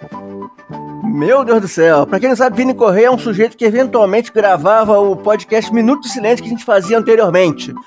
Meu 1.04 1.44
Deus 1.44 1.60
do 1.60 1.68
céu. 1.68 2.06
Pra 2.06 2.18
quem 2.18 2.28
não 2.28 2.36
sabe, 2.36 2.56
Vini 2.56 2.74
Correia 2.74 3.06
é 3.06 3.10
um 3.10 3.18
sujeito 3.18 3.56
que 3.56 3.64
eventualmente 3.64 4.32
gravava 4.32 4.98
o 4.98 5.14
podcast 5.16 5.72
Minuto 5.72 6.02
de 6.02 6.08
Silêncio 6.10 6.42
que 6.42 6.48
a 6.48 6.52
gente 6.52 6.64
fazia 6.64 6.98
anteriormente. 6.98 7.72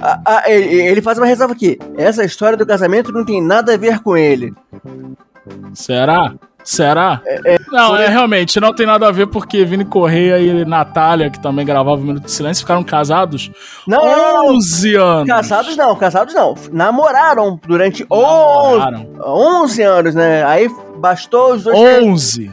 Ah, 0.00 0.20
ah, 0.24 0.42
ele, 0.46 0.74
ele 0.80 1.02
faz 1.02 1.18
uma 1.18 1.26
ressalva 1.26 1.52
aqui. 1.52 1.76
Essa 1.96 2.24
história 2.24 2.56
do 2.56 2.64
casamento 2.64 3.10
não 3.12 3.24
tem 3.24 3.42
nada 3.42 3.74
a 3.74 3.76
ver 3.76 4.00
com 4.00 4.16
ele. 4.16 4.54
Será? 5.74 6.34
Será? 6.68 7.22
não, 7.72 7.96
é 7.96 8.08
realmente, 8.08 8.60
não 8.60 8.74
tem 8.74 8.84
nada 8.84 9.08
a 9.08 9.10
ver 9.10 9.26
porque 9.26 9.64
Vini 9.64 9.86
Correia 9.86 10.38
e 10.38 10.66
Natália, 10.66 11.30
que 11.30 11.40
também 11.40 11.64
gravavam 11.64 12.02
o 12.02 12.06
Minuto 12.06 12.24
de 12.24 12.30
Silêncio, 12.30 12.62
ficaram 12.62 12.84
casados 12.84 13.50
Não, 13.86 14.04
não, 14.04 14.44
não. 14.44 14.56
11 14.56 14.94
anos. 14.96 15.28
Casados 15.28 15.76
não, 15.78 15.96
casados 15.96 16.34
não. 16.34 16.54
Namoraram 16.70 17.58
durante 17.66 18.04
11, 18.10 18.22
Namoraram. 18.22 19.06
11 19.24 19.82
anos, 19.82 20.14
né? 20.14 20.44
Aí 20.44 20.68
bastou 20.98 21.54
os 21.54 21.64
dois. 21.64 22.04
11. 22.04 22.50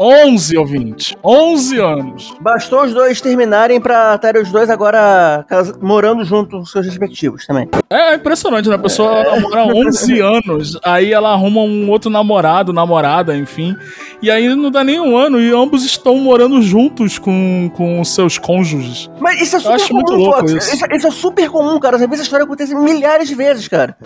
11, 0.00 0.56
ouvinte. 0.56 1.18
11 1.24 1.78
anos. 1.80 2.34
Bastou 2.40 2.84
os 2.84 2.94
dois 2.94 3.20
terminarem 3.20 3.80
pra 3.80 4.14
estarem 4.14 4.40
os 4.40 4.52
dois 4.52 4.70
agora 4.70 5.44
morando 5.82 6.24
junto 6.24 6.56
com 6.56 6.64
seus 6.64 6.86
respectivos 6.86 7.44
também. 7.44 7.68
É 7.90 8.14
impressionante, 8.14 8.68
né? 8.68 8.76
A 8.76 8.78
pessoa 8.78 9.24
namora 9.24 9.64
11 9.66 10.20
anos, 10.22 10.78
aí 10.84 11.12
ela 11.12 11.32
arruma 11.32 11.62
um 11.62 11.90
outro 11.90 12.08
namorado, 12.08 12.72
namorada, 12.72 13.36
enfim. 13.36 13.74
E 14.22 14.30
aí 14.30 14.54
não 14.54 14.70
dá 14.70 14.84
nem 14.84 15.00
um 15.00 15.16
ano 15.16 15.40
e 15.40 15.50
ambos 15.50 15.84
estão 15.84 16.16
morando 16.18 16.62
juntos 16.62 17.18
com, 17.18 17.68
com 17.74 18.04
seus 18.04 18.38
cônjuges. 18.38 19.10
Mas 19.18 19.40
isso 19.40 19.56
é 19.56 19.58
super 19.58 19.74
acho 19.74 19.88
comum, 19.88 20.00
muito 20.00 20.14
louco 20.14 20.38
Fox. 20.40 20.52
isso. 20.52 20.76
Isso. 20.76 20.86
isso 20.94 21.06
é 21.08 21.10
super 21.10 21.50
comum, 21.50 21.80
cara. 21.80 21.96
Às 21.96 22.02
vezes 22.02 22.14
essa 22.14 22.22
história 22.22 22.44
acontece 22.44 22.72
milhares 22.72 23.26
de 23.26 23.34
vezes, 23.34 23.66
cara. 23.66 23.96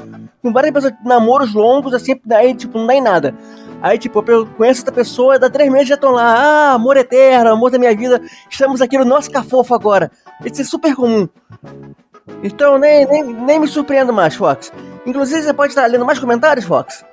Com 0.40 0.52
várias 0.54 0.72
pessoas, 0.72 0.94
namoros 1.04 1.52
longos, 1.52 1.92
assim, 1.92 2.18
daí, 2.24 2.54
tipo, 2.54 2.78
não 2.78 2.86
dá 2.86 2.94
em 2.94 3.02
nada. 3.02 3.34
Aí, 3.82 3.98
tipo, 3.98 4.24
eu 4.28 4.46
conheço 4.46 4.82
outra 4.82 4.94
pessoa, 4.94 5.38
dá 5.38 5.50
três 5.50 5.70
meses 5.70 5.88
já 5.88 5.96
estão 5.96 6.12
lá. 6.12 6.34
Ah, 6.36 6.72
amor 6.74 6.96
eterno, 6.96 7.50
amor 7.50 7.70
da 7.70 7.78
minha 7.78 7.94
vida. 7.96 8.22
Estamos 8.48 8.80
aqui 8.80 8.96
no 8.96 9.04
nosso 9.04 9.30
cafofo 9.30 9.74
agora. 9.74 10.10
Isso 10.44 10.60
é 10.60 10.64
super 10.64 10.94
comum. 10.94 11.28
Então 12.44 12.78
nem, 12.78 13.04
nem, 13.06 13.24
nem 13.24 13.60
me 13.60 13.66
surpreendo 13.66 14.12
mais, 14.12 14.36
Fox. 14.36 14.72
Inclusive, 15.04 15.42
você 15.42 15.52
pode 15.52 15.72
estar 15.72 15.86
lendo 15.86 16.04
mais 16.04 16.18
comentários, 16.20 16.64
Fox? 16.64 17.04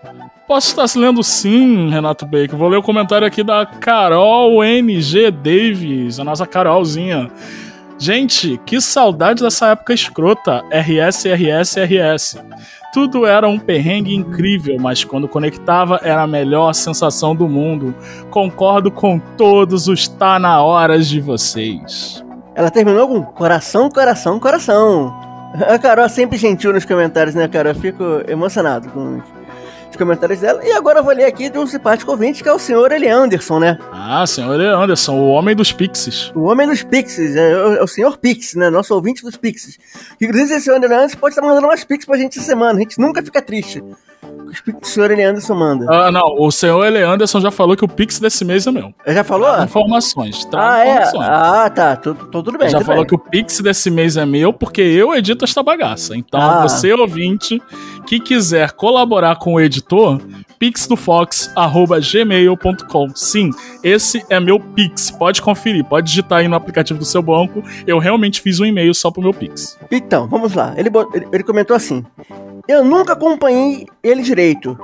Posso 0.47 0.67
estar 0.67 0.99
lendo 0.99 1.23
sim, 1.23 1.89
Renato 1.89 2.25
Bacon. 2.25 2.57
Vou 2.57 2.69
ler 2.69 2.77
o 2.77 2.83
comentário 2.83 3.25
aqui 3.25 3.43
da 3.43 3.65
Carol 3.65 4.63
NG 4.63 5.31
Davis, 5.31 6.19
a 6.19 6.23
nossa 6.23 6.45
Carolzinha. 6.45 7.31
Gente, 7.97 8.59
que 8.65 8.79
saudade 8.79 9.43
dessa 9.43 9.67
época 9.69 9.93
escrota. 9.93 10.63
RS, 10.71 11.25
RS, 11.25 11.75
RS. 11.77 12.37
Tudo 12.91 13.25
era 13.25 13.47
um 13.47 13.59
perrengue 13.59 14.15
incrível, 14.15 14.77
mas 14.79 15.03
quando 15.03 15.27
conectava 15.27 15.99
era 16.03 16.23
a 16.23 16.27
melhor 16.27 16.73
sensação 16.73 17.35
do 17.35 17.47
mundo. 17.47 17.93
Concordo 18.31 18.89
com 18.89 19.19
todos 19.19 19.87
os 19.87 20.07
tá 20.07 20.39
na 20.39 20.63
horas 20.63 21.07
de 21.07 21.21
vocês. 21.21 22.23
Ela 22.55 22.71
terminou 22.71 23.07
com 23.07 23.23
coração, 23.23 23.89
coração, 23.89 24.39
coração. 24.39 25.13
A 25.67 25.77
Carol 25.77 26.05
é 26.05 26.09
sempre 26.09 26.37
gentil 26.37 26.73
nos 26.73 26.85
comentários, 26.85 27.35
né, 27.35 27.47
cara? 27.47 27.69
Eu 27.69 27.75
fico 27.75 28.03
emocionado 28.27 28.89
com 28.89 29.17
os 29.17 29.38
comentários 29.99 30.39
dela. 30.39 30.65
E 30.65 30.71
agora 30.71 30.99
eu 30.99 31.03
vou 31.03 31.13
ler 31.13 31.25
aqui 31.25 31.49
de 31.49 31.57
um 31.59 31.67
simpático 31.67 32.09
ouvinte, 32.09 32.41
que 32.41 32.49
é 32.49 32.53
o 32.53 32.57
senhor 32.57 32.91
Eli 32.91 33.07
Anderson, 33.07 33.59
né? 33.59 33.77
Ah, 33.91 34.25
senhor 34.25 34.59
Eli 34.59 34.65
Anderson, 34.65 35.13
o 35.13 35.29
homem 35.29 35.55
dos 35.55 35.71
pixies. 35.71 36.31
O 36.33 36.45
homem 36.45 36.67
dos 36.67 36.81
pixies, 36.81 37.35
é, 37.35 37.55
o, 37.55 37.73
é 37.75 37.83
o 37.83 37.87
senhor 37.87 38.17
Pix, 38.17 38.55
né? 38.55 38.69
Nosso 38.69 38.95
ouvinte 38.95 39.21
dos 39.21 39.37
pixies. 39.37 39.77
Inclusive, 40.19 40.55
esse 40.55 40.65
senhor 40.65 40.83
Eli 40.83 40.93
Anderson 40.93 41.17
pode 41.17 41.35
estar 41.35 41.45
mandando 41.45 41.67
umas 41.67 41.83
pix 41.83 42.05
pra 42.05 42.17
gente 42.17 42.39
essa 42.39 42.47
semana. 42.47 42.79
A 42.79 42.81
gente 42.81 42.99
nunca 42.99 43.21
fica 43.21 43.41
triste. 43.41 43.83
O 44.81 44.85
senhor 44.85 45.11
Eli 45.11 45.23
Anderson 45.23 45.53
manda. 45.55 45.85
Ah, 45.89 46.11
não, 46.11 46.35
o 46.39 46.51
senhor 46.51 46.83
Eli 46.85 47.01
Anderson 47.03 47.39
já 47.39 47.51
falou 47.51 47.77
que 47.77 47.85
o 47.85 47.87
pix 47.87 48.19
desse 48.19 48.43
mês 48.43 48.65
é 48.67 48.71
meu. 48.71 48.91
Já 49.07 49.23
falou? 49.23 49.47
Traga 49.47 49.63
informações, 49.65 50.43
traga 50.45 50.73
Ah, 50.73 50.85
é? 50.87 50.91
informações. 51.03 51.27
Ah, 51.29 51.69
tá. 51.69 51.95
Tudo, 51.95 52.25
tudo 52.27 52.57
bem. 52.57 52.67
já 52.69 52.79
tudo 52.79 52.87
falou 52.87 53.03
bem. 53.03 53.09
que 53.09 53.15
o 53.15 53.19
Pix 53.19 53.59
desse 53.61 53.89
mês 53.91 54.17
é 54.17 54.25
meu 54.25 54.51
porque 54.51 54.81
eu 54.81 55.13
edito 55.15 55.45
esta 55.45 55.61
bagaça. 55.61 56.15
Então, 56.17 56.41
Ah. 56.41 56.63
você 56.67 56.91
ouvinte 56.93 57.61
que 58.07 58.19
quiser 58.19 58.71
colaborar 58.71 59.35
com 59.37 59.53
o 59.53 59.61
editor, 59.61 60.19
pixdofox@gmail.com. 60.57 63.09
Sim, 63.15 63.51
esse 63.83 64.23
é 64.29 64.39
meu 64.39 64.59
Pix. 64.59 65.11
Pode 65.11 65.41
conferir, 65.41 65.83
pode 65.85 66.07
digitar 66.07 66.39
aí 66.39 66.47
no 66.47 66.55
aplicativo 66.55 66.99
do 66.99 67.05
seu 67.05 67.21
banco. 67.21 67.63
Eu 67.85 67.99
realmente 67.99 68.41
fiz 68.41 68.59
um 68.59 68.65
e-mail 68.65 68.93
só 68.93 69.11
pro 69.11 69.21
meu 69.21 69.33
Pix. 69.33 69.77
Então, 69.91 70.27
vamos 70.27 70.53
lá. 70.53 70.73
Ele, 70.77 70.89
ele- 71.13 71.27
ele 71.31 71.43
comentou 71.43 71.75
assim: 71.75 72.03
Eu 72.67 72.83
nunca 72.83 73.13
acompanhei 73.13 73.85
ele 74.03 74.21
direito. 74.21 74.77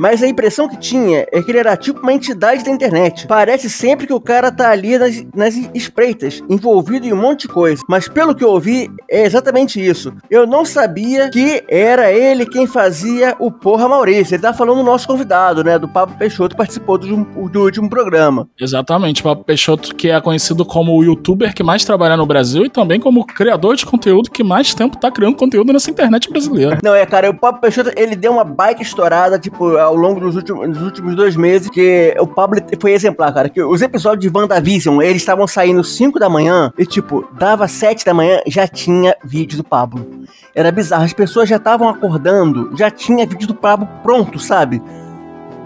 Mas 0.00 0.22
a 0.22 0.26
impressão 0.26 0.66
que 0.66 0.78
tinha 0.78 1.26
é 1.30 1.42
que 1.42 1.50
ele 1.50 1.58
era 1.58 1.76
tipo 1.76 2.00
uma 2.00 2.14
entidade 2.14 2.64
da 2.64 2.70
internet. 2.70 3.26
Parece 3.26 3.68
sempre 3.68 4.06
que 4.06 4.14
o 4.14 4.20
cara 4.20 4.50
tá 4.50 4.70
ali 4.70 4.98
nas, 4.98 5.26
nas 5.34 5.54
espreitas, 5.74 6.42
envolvido 6.48 7.06
em 7.06 7.12
um 7.12 7.20
monte 7.20 7.42
de 7.42 7.48
coisa. 7.48 7.82
Mas 7.86 8.08
pelo 8.08 8.34
que 8.34 8.42
eu 8.42 8.48
ouvi, 8.48 8.90
é 9.10 9.26
exatamente 9.26 9.78
isso. 9.78 10.10
Eu 10.30 10.46
não 10.46 10.64
sabia 10.64 11.28
que 11.28 11.62
era 11.68 12.10
ele 12.10 12.46
quem 12.46 12.66
fazia 12.66 13.36
o 13.38 13.50
Porra 13.50 13.86
Maurício. 13.86 14.34
Ele 14.34 14.42
tá 14.42 14.54
falando 14.54 14.78
do 14.78 14.84
nosso 14.84 15.06
convidado, 15.06 15.62
né? 15.62 15.78
Do 15.78 15.86
Pablo 15.86 16.16
Peixoto, 16.16 16.54
que 16.54 16.56
participou 16.56 16.96
do, 16.96 17.48
do 17.50 17.62
último 17.62 17.90
programa. 17.90 18.48
Exatamente, 18.58 19.22
Papo 19.22 19.44
Peixoto, 19.44 19.94
que 19.94 20.08
é 20.08 20.18
conhecido 20.18 20.64
como 20.64 20.96
o 20.96 21.04
youtuber 21.04 21.54
que 21.54 21.62
mais 21.62 21.84
trabalha 21.84 22.16
no 22.16 22.24
Brasil 22.24 22.64
e 22.64 22.70
também 22.70 22.98
como 22.98 23.20
o 23.20 23.26
criador 23.26 23.76
de 23.76 23.84
conteúdo 23.84 24.30
que 24.30 24.42
mais 24.42 24.72
tempo 24.72 24.96
tá 24.96 25.10
criando 25.10 25.36
conteúdo 25.36 25.74
nessa 25.74 25.90
internet 25.90 26.30
brasileira. 26.30 26.78
Não, 26.82 26.94
é, 26.94 27.04
cara, 27.04 27.28
o 27.28 27.34
Pablo 27.34 27.60
Peixoto, 27.60 27.90
ele 27.96 28.16
deu 28.16 28.32
uma 28.32 28.44
bike 28.44 28.82
estourada, 28.82 29.38
tipo, 29.38 29.76
ao 29.90 29.96
longo 29.96 30.20
dos 30.20 30.36
últimos, 30.36 30.68
dos 30.68 30.82
últimos 30.82 31.16
dois 31.16 31.36
meses, 31.36 31.68
que 31.68 32.14
o 32.18 32.26
Pablo 32.26 32.60
foi 32.80 32.92
exemplar, 32.92 33.34
cara, 33.34 33.48
que 33.48 33.60
os 33.60 33.82
episódios 33.82 34.30
de 34.30 34.38
WandaVision, 34.38 35.02
eles 35.02 35.16
estavam 35.16 35.46
saindo 35.46 35.82
5 35.82 36.18
da 36.18 36.28
manhã, 36.28 36.72
e 36.78 36.86
tipo, 36.86 37.26
dava 37.32 37.66
7 37.66 38.04
da 38.04 38.14
manhã, 38.14 38.40
já 38.46 38.66
tinha 38.66 39.14
vídeo 39.24 39.56
do 39.56 39.64
Pablo. 39.64 40.06
Era 40.54 40.70
bizarro, 40.70 41.04
as 41.04 41.12
pessoas 41.12 41.48
já 41.48 41.56
estavam 41.56 41.88
acordando, 41.88 42.70
já 42.76 42.90
tinha 42.90 43.26
vídeo 43.26 43.48
do 43.48 43.54
Pablo 43.54 43.88
pronto, 44.02 44.38
sabe? 44.38 44.80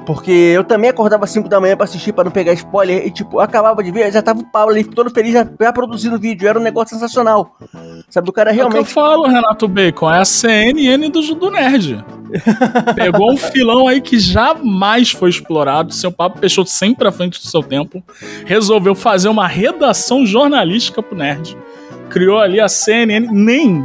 Porque 0.06 0.30
eu 0.30 0.62
também 0.62 0.90
acordava 0.90 1.24
às 1.24 1.30
5 1.30 1.48
da 1.48 1.60
manhã 1.60 1.76
pra 1.76 1.84
assistir, 1.84 2.12
pra 2.12 2.24
não 2.24 2.30
pegar 2.30 2.52
spoiler, 2.52 3.06
e 3.06 3.10
tipo, 3.10 3.36
eu 3.36 3.40
acabava 3.40 3.82
de 3.82 3.90
ver, 3.90 4.12
já 4.12 4.20
tava 4.20 4.40
o 4.40 4.44
Pablo 4.44 4.74
ali 4.74 4.84
todo 4.84 5.10
feliz, 5.10 5.32
já, 5.32 5.46
já 5.58 5.72
produzindo 5.72 6.18
vídeo, 6.18 6.46
era 6.46 6.58
um 6.58 6.62
negócio 6.62 6.94
sensacional. 6.94 7.56
Sabe, 8.10 8.28
o 8.28 8.32
cara 8.32 8.50
É 8.50 8.52
o 8.52 8.56
que 8.56 8.60
eu 8.60 8.68
realmente... 8.68 8.92
falo, 8.92 9.26
Renato 9.26 9.66
Bacon, 9.66 10.10
é 10.10 10.20
a 10.20 10.24
CNN 10.24 11.08
do, 11.08 11.20
do 11.34 11.50
Nerd. 11.50 12.04
Pegou 12.94 13.32
um 13.32 13.36
filão 13.36 13.88
aí 13.88 14.00
que 14.00 14.18
jamais 14.18 15.10
foi 15.10 15.30
explorado, 15.30 15.94
seu 15.94 16.12
papo 16.12 16.38
Peixoto 16.38 16.70
sempre 16.70 17.08
à 17.08 17.12
frente 17.12 17.40
do 17.40 17.46
seu 17.46 17.62
tempo, 17.62 18.02
resolveu 18.44 18.94
fazer 18.94 19.28
uma 19.28 19.48
redação 19.48 20.26
jornalística 20.26 21.02
pro 21.02 21.16
Nerd. 21.16 21.56
Criou 22.10 22.38
ali 22.38 22.60
a 22.60 22.68
CNN, 22.68 23.26
nem, 23.32 23.82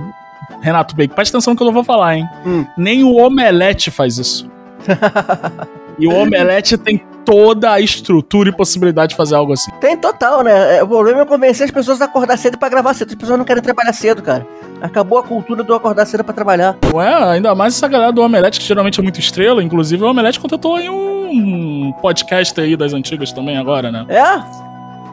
Renato 0.61 0.95
Bacon, 0.95 1.15
presta 1.15 1.37
atenção 1.37 1.53
no 1.53 1.57
que 1.57 1.63
eu 1.63 1.71
vou 1.71 1.83
falar, 1.83 2.17
hein? 2.17 2.29
Hum. 2.45 2.65
Nem 2.77 3.03
o 3.03 3.15
Omelete 3.15 3.89
faz 3.89 4.17
isso. 4.17 4.49
e 5.99 6.07
o 6.07 6.15
Omelete 6.15 6.77
tem 6.77 7.03
toda 7.25 7.71
a 7.73 7.79
estrutura 7.79 8.49
e 8.49 8.51
possibilidade 8.51 9.11
de 9.11 9.15
fazer 9.15 9.35
algo 9.35 9.53
assim. 9.53 9.69
Tem 9.79 9.95
total, 9.95 10.43
né? 10.43 10.77
É, 10.77 10.83
O 10.83 10.87
problema 10.87 11.21
é 11.21 11.25
convencer 11.25 11.65
as 11.65 11.71
pessoas 11.71 12.01
a 12.01 12.05
acordar 12.05 12.37
cedo 12.37 12.57
pra 12.57 12.69
gravar 12.69 12.93
cedo. 12.95 13.09
As 13.09 13.15
pessoas 13.15 13.37
não 13.37 13.45
querem 13.45 13.61
trabalhar 13.61 13.93
cedo, 13.93 14.21
cara. 14.23 14.47
Acabou 14.81 15.19
a 15.19 15.23
cultura 15.23 15.63
do 15.63 15.73
acordar 15.75 16.05
cedo 16.07 16.23
pra 16.23 16.33
trabalhar. 16.33 16.77
Ué, 16.93 17.13
ainda 17.31 17.53
mais 17.53 17.75
essa 17.75 17.87
galera 17.87 18.11
do 18.11 18.21
Omelete, 18.21 18.59
que 18.59 18.65
geralmente 18.65 18.99
é 18.99 19.03
muito 19.03 19.19
estrela. 19.19 19.61
Inclusive, 19.61 20.03
o 20.03 20.09
Omelete 20.09 20.39
contratou 20.39 20.75
aí 20.75 20.89
um 20.89 21.93
podcast 22.01 22.59
aí 22.59 22.75
das 22.75 22.93
antigas 22.93 23.31
também 23.31 23.57
agora, 23.57 23.91
né? 23.91 24.05
É? 24.09 24.41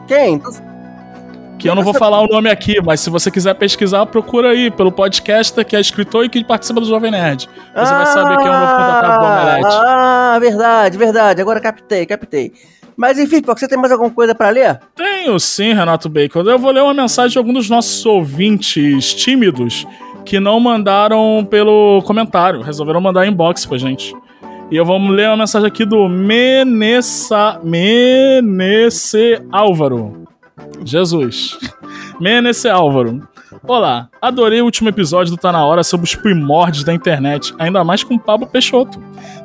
Quem? 0.07 0.41
Que 1.57 1.67
eu 1.67 1.75
não 1.75 1.83
vou 1.83 1.93
falar 1.93 2.21
o 2.21 2.27
nome 2.27 2.49
aqui, 2.49 2.79
mas 2.81 2.99
se 2.99 3.09
você 3.09 3.31
quiser 3.31 3.53
pesquisar, 3.55 4.05
procura 4.05 4.51
aí 4.51 4.69
pelo 4.69 4.91
podcaster 4.91 5.65
que 5.65 5.75
é 5.75 5.79
escritor 5.79 6.25
e 6.25 6.29
que 6.29 6.43
participa 6.43 6.79
do 6.79 6.85
Jovem 6.85 7.09
Nerd. 7.09 7.49
Você 7.75 7.93
vai 7.93 8.05
saber 8.05 8.37
quem 8.37 8.47
é 8.47 8.49
o 8.49 8.59
novo 8.59 8.71
contratado 8.71 9.19
do 9.19 9.25
Omelete. 9.25 9.77
Ah, 9.83 10.37
verdade, 10.39 10.97
verdade. 10.97 11.41
Agora 11.41 11.59
captei, 11.59 12.05
captei. 12.05 12.53
Mas 12.95 13.19
enfim, 13.19 13.41
Pô, 13.41 13.55
você 13.55 13.67
tem 13.67 13.77
mais 13.77 13.91
alguma 13.91 14.09
coisa 14.09 14.33
pra 14.33 14.49
ler? 14.49 14.79
Tenho 14.95 15.39
sim, 15.39 15.73
Renato 15.73 16.09
Bacon. 16.09 16.41
Eu 16.41 16.59
vou 16.59 16.71
ler 16.71 16.81
uma 16.81 16.93
mensagem 16.93 17.31
de 17.31 17.37
alguns 17.37 17.53
dos 17.53 17.69
nossos 17.69 18.05
ouvintes 18.05 19.13
tímidos 19.13 19.85
que 20.25 20.39
não 20.39 20.59
mandaram 20.59 21.47
pelo 21.49 22.01
comentário, 22.03 22.61
resolveram 22.61 22.99
mandar 22.99 23.25
inbox 23.25 23.65
pra 23.65 23.77
gente. 23.77 24.13
E 24.69 24.75
eu 24.75 24.83
vou 24.83 24.97
ler 24.97 25.29
uma 25.29 25.37
mensagem 25.37 25.67
aqui 25.67 25.85
do 25.85 26.09
Menessa, 26.09 27.59
Menece 27.63 29.41
Álvaro. 29.51 30.26
Jesus. 30.83 31.57
Menece 32.19 32.67
Álvaro. 32.69 33.27
Olá, 33.63 34.09
adorei 34.21 34.61
o 34.61 34.65
último 34.65 34.89
episódio 34.89 35.31
do 35.31 35.37
Tá 35.37 35.51
Na 35.51 35.65
Hora 35.65 35.83
sobre 35.83 36.05
os 36.05 36.15
primórdios 36.15 36.83
da 36.83 36.93
internet, 36.93 37.53
ainda 37.57 37.83
mais 37.83 38.03
com 38.03 38.17
Pablo 38.17 38.47
Peixoto. 38.47 39.01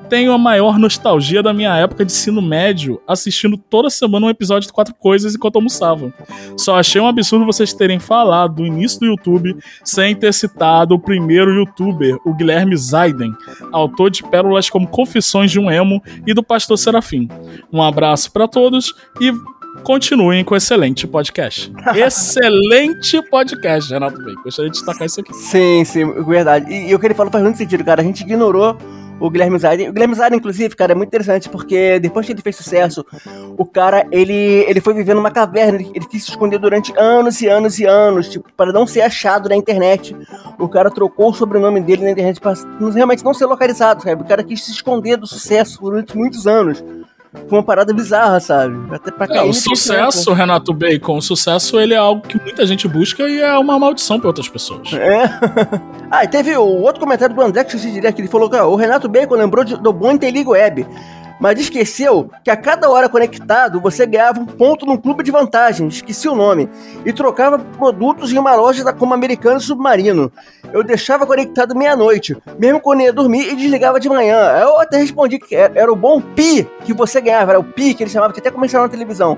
Tenho 0.09 0.32
a 0.32 0.39
maior 0.39 0.78
nostalgia 0.78 1.43
da 1.43 1.52
minha 1.52 1.74
época 1.76 2.05
de 2.05 2.12
ensino 2.12 2.43
médio, 2.43 3.01
assistindo 3.09 3.56
toda 3.56 3.89
semana 3.89 4.26
um 4.26 4.30
episódio 4.30 4.66
de 4.66 4.72
Quatro 4.72 4.94
Coisas 4.94 5.34
enquanto 5.34 5.56
almoçava. 5.56 6.12
Só 6.56 6.78
achei 6.78 7.01
um 7.01 7.06
absurdo 7.06 7.47
vocês 7.47 7.72
terem 7.72 7.98
falado 7.98 8.56
do 8.56 8.66
início 8.66 9.01
do 9.01 9.06
YouTube 9.06 9.56
sem 9.84 10.14
ter 10.14 10.34
citado 10.34 10.94
o 10.94 11.01
primeiro 11.01 11.55
youtuber, 11.55 12.18
o 12.26 12.34
Guilherme 12.34 12.76
Zaiden, 12.76 13.32
autor 13.72 14.10
de 14.10 14.22
pérolas 14.22 14.68
como 14.68 14.89
Confissões 14.89 15.51
de 15.51 15.59
um 15.59 15.70
Emo 15.70 16.02
e 16.26 16.34
do 16.34 16.43
Pastor 16.43 16.76
Serafim. 16.76 17.28
Um 17.72 17.82
abraço 17.82 18.30
pra 18.32 18.47
todos 18.47 18.94
e 19.20 19.32
continuem 19.82 20.44
com 20.44 20.54
o 20.54 20.56
excelente 20.56 21.06
podcast. 21.06 21.72
excelente 21.94 23.22
podcast, 23.30 23.92
Renato 23.92 24.18
Bacon. 24.18 24.42
Gostaria 24.42 24.70
de 24.70 24.76
destacar 24.76 25.06
isso 25.06 25.20
aqui. 25.20 25.34
Sim, 25.34 25.84
sim, 25.84 26.04
verdade. 26.24 26.72
E, 26.72 26.90
e 26.90 26.94
o 26.94 26.98
que 26.98 27.06
ele 27.06 27.14
falou 27.14 27.32
faz 27.32 27.42
muito 27.42 27.58
sentido, 27.58 27.84
cara. 27.84 28.00
A 28.00 28.04
gente 28.04 28.22
ignorou 28.22 28.76
o 29.22 29.30
Guilherme 29.30 29.56
Zaiden. 29.56 29.88
O 29.88 29.92
Guilherme 29.92 30.14
Zaiden, 30.16 30.38
inclusive, 30.38 30.74
cara, 30.74 30.92
é 30.92 30.94
muito 30.94 31.08
interessante, 31.08 31.48
porque 31.48 32.00
depois 32.00 32.26
que 32.26 32.32
ele 32.32 32.42
fez 32.42 32.56
sucesso, 32.56 33.06
o 33.56 33.64
cara, 33.64 34.04
ele, 34.10 34.64
ele 34.66 34.80
foi 34.80 34.94
vivendo 34.94 35.18
numa 35.18 35.30
caverna, 35.30 35.78
ele, 35.78 35.90
ele 35.94 36.06
quis 36.06 36.24
se 36.24 36.30
esconder 36.30 36.58
durante 36.58 36.92
anos 36.98 37.40
e 37.40 37.46
anos 37.46 37.78
e 37.78 37.84
anos, 37.84 38.28
tipo, 38.28 38.52
para 38.56 38.72
não 38.72 38.84
ser 38.84 39.02
achado 39.02 39.48
na 39.48 39.54
internet. 39.54 40.16
O 40.58 40.68
cara 40.68 40.90
trocou 40.90 41.30
o 41.30 41.34
sobrenome 41.34 41.80
dele 41.80 42.02
na 42.02 42.10
internet 42.10 42.40
para 42.40 42.54
realmente 42.92 43.24
não 43.24 43.32
ser 43.32 43.46
localizado, 43.46 44.02
sabe? 44.02 44.22
O 44.22 44.26
cara 44.26 44.42
quis 44.42 44.64
se 44.64 44.72
esconder 44.72 45.16
do 45.16 45.26
sucesso 45.26 45.80
durante 45.80 46.16
muitos 46.16 46.46
anos. 46.48 46.82
Foi 47.48 47.59
uma 47.59 47.62
parada 47.62 47.94
bizarra, 47.94 48.38
sabe? 48.40 48.76
Até 48.94 49.10
pra 49.10 49.26
É, 49.34 49.42
o 49.42 49.54
sucesso, 49.54 50.32
Renato 50.34 50.74
Bacon, 50.74 51.16
o 51.16 51.22
sucesso 51.22 51.80
ele 51.80 51.94
é 51.94 51.96
algo 51.96 52.20
que 52.20 52.38
muita 52.38 52.66
gente 52.66 52.86
busca 52.86 53.22
e 53.26 53.40
é 53.40 53.56
uma 53.59 53.78
maldição 53.78 54.18
para 54.20 54.28
outras 54.28 54.48
pessoas. 54.48 54.92
É. 54.92 55.24
ah, 56.10 56.24
e 56.24 56.28
teve 56.28 56.54
o 56.56 56.62
outro 56.62 57.00
comentário 57.00 57.34
do 57.34 57.40
André 57.40 57.64
que 57.64 57.74
eu 57.74 57.80
diria 57.80 58.12
que 58.12 58.20
ele 58.20 58.28
falou 58.28 58.50
que 58.50 58.56
ó, 58.56 58.68
o 58.68 58.76
Renato 58.76 59.09
Bacon 59.09 59.34
lembrou 59.34 59.64
de- 59.64 59.76
do 59.78 59.92
bom 59.94 60.12
Interliga 60.12 60.50
Web, 60.50 60.86
mas 61.43 61.59
esqueceu 61.59 62.31
que 62.44 62.52
a 62.52 62.56
cada 62.56 62.89
hora 62.89 63.09
conectado 63.09 63.81
você 63.81 64.06
ganhava 64.06 64.39
um 64.39 64.47
ponto 64.47 64.86
num 64.86 64.97
clube 64.97 65.24
de 65.24 65.32
vantagem, 65.32 65.89
esqueci 65.89 66.28
o 66.28 66.36
nome, 66.36 66.70
e 67.05 67.12
trocava 67.12 67.59
produtos 67.59 68.32
em 68.32 68.39
uma 68.39 68.55
loja 68.55 68.85
da 68.85 68.93
como 68.93 69.12
americano 69.12 69.59
submarino. 69.59 70.31
Eu 70.73 70.85
deixava 70.85 71.27
conectado 71.27 71.74
meia-noite, 71.74 72.40
mesmo 72.60 72.81
quando 72.81 73.01
ia 73.01 73.12
dormir 73.12 73.51
e 73.51 73.56
desligava 73.56 73.98
de 73.98 74.09
manhã. 74.09 74.56
Eu 74.60 74.78
até 74.78 74.98
respondi 74.98 75.40
que 75.40 75.56
era, 75.56 75.93
o 75.93 75.97
bom 75.97 76.20
pi 76.20 76.64
que 76.85 76.94
você 76.94 77.20
ganhava, 77.20 77.51
era 77.51 77.59
o 77.59 77.64
pi 77.64 77.93
que 77.93 78.05
ele 78.05 78.10
chamava, 78.10 78.32
que 78.32 78.39
até 78.39 78.48
comercial 78.48 78.85
na 78.85 78.89
televisão. 78.89 79.36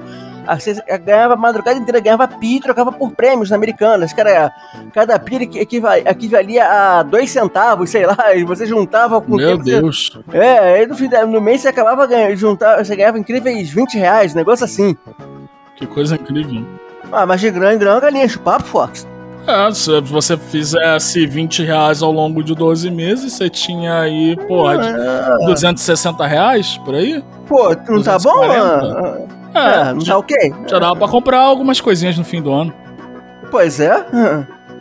Você 0.49 0.75
ganhava 1.05 1.35
a 1.35 1.37
madrugada 1.37 1.79
inteira, 1.79 2.01
ganhava 2.01 2.29
pi 2.29 2.57
e 2.57 2.61
trocava 2.61 2.93
por 2.93 3.13
prêmios 3.13 3.51
na 3.51 3.57
Americanas. 3.57 4.13
Cara, 4.13 4.53
cada 4.93 5.19
pi 5.19 5.37
equi- 5.37 5.59
equiva- 5.59 5.99
equivalia 5.99 6.65
a 6.67 7.03
dois 7.03 7.31
centavos, 7.31 7.91
sei 7.91 8.07
lá, 8.07 8.35
e 8.35 8.45
você 8.45 8.67
juntava 8.67 9.21
com 9.21 9.33
o 9.33 9.37
Meu 9.37 9.51
tempo, 9.51 9.65
você- 9.65 9.81
Deus. 9.81 10.19
É, 10.33 10.59
aí 10.77 10.87
no, 10.87 10.95
fim 10.95 11.09
no 11.29 11.41
mês 11.41 11.61
você 11.63 11.69
acabava 11.69 12.07
ganhando, 12.07 12.37
juntar, 12.37 12.85
você 12.85 12.95
ganhava 12.97 13.19
incríveis 13.19 13.71
20 13.71 13.99
reais, 13.99 14.33
um 14.35 14.37
negócio 14.37 14.65
assim. 14.65 14.97
Que 15.77 15.87
coisa 15.87 16.15
incrível. 16.17 16.65
Ah, 17.13 17.27
mas 17.27 17.41
de 17.41 17.51
grana 17.51 17.75
em 17.75 17.79
grana, 17.79 18.01
galinha, 18.01 18.25
enche 18.25 18.37
o 18.37 18.41
papo, 18.41 18.65
Fox. 18.65 19.07
É, 19.47 19.71
se 19.73 20.01
você 20.01 20.39
fizesse 20.39 21.27
20 21.27 21.63
reais 21.63 22.01
ao 22.03 22.11
longo 22.11 22.43
de 22.43 22.55
12 22.55 22.91
meses, 22.91 23.35
você 23.35 23.51
tinha 23.51 24.01
aí, 24.01 24.37
de 24.37 24.43
Ah, 24.43 25.37
260 25.45 26.27
reais 26.27 26.79
por 26.79 26.95
aí? 26.95 27.23
pô, 27.47 27.69
não 27.89 28.03
tá 28.03 28.17
bom? 28.19 28.41
240? 29.55 29.59
É, 29.59 29.93
não 29.95 30.05
tá 30.05 30.19
ok? 30.19 30.55
já 30.69 30.79
dava 30.79 30.97
pra 30.97 31.09
comprar 31.09 31.39
algumas 31.41 31.81
coisinhas 31.81 32.19
no 32.19 32.25
fim 32.25 32.43
do 32.43 32.53
ano. 32.53 32.75
Pois 33.51 33.79
é, 33.79 34.05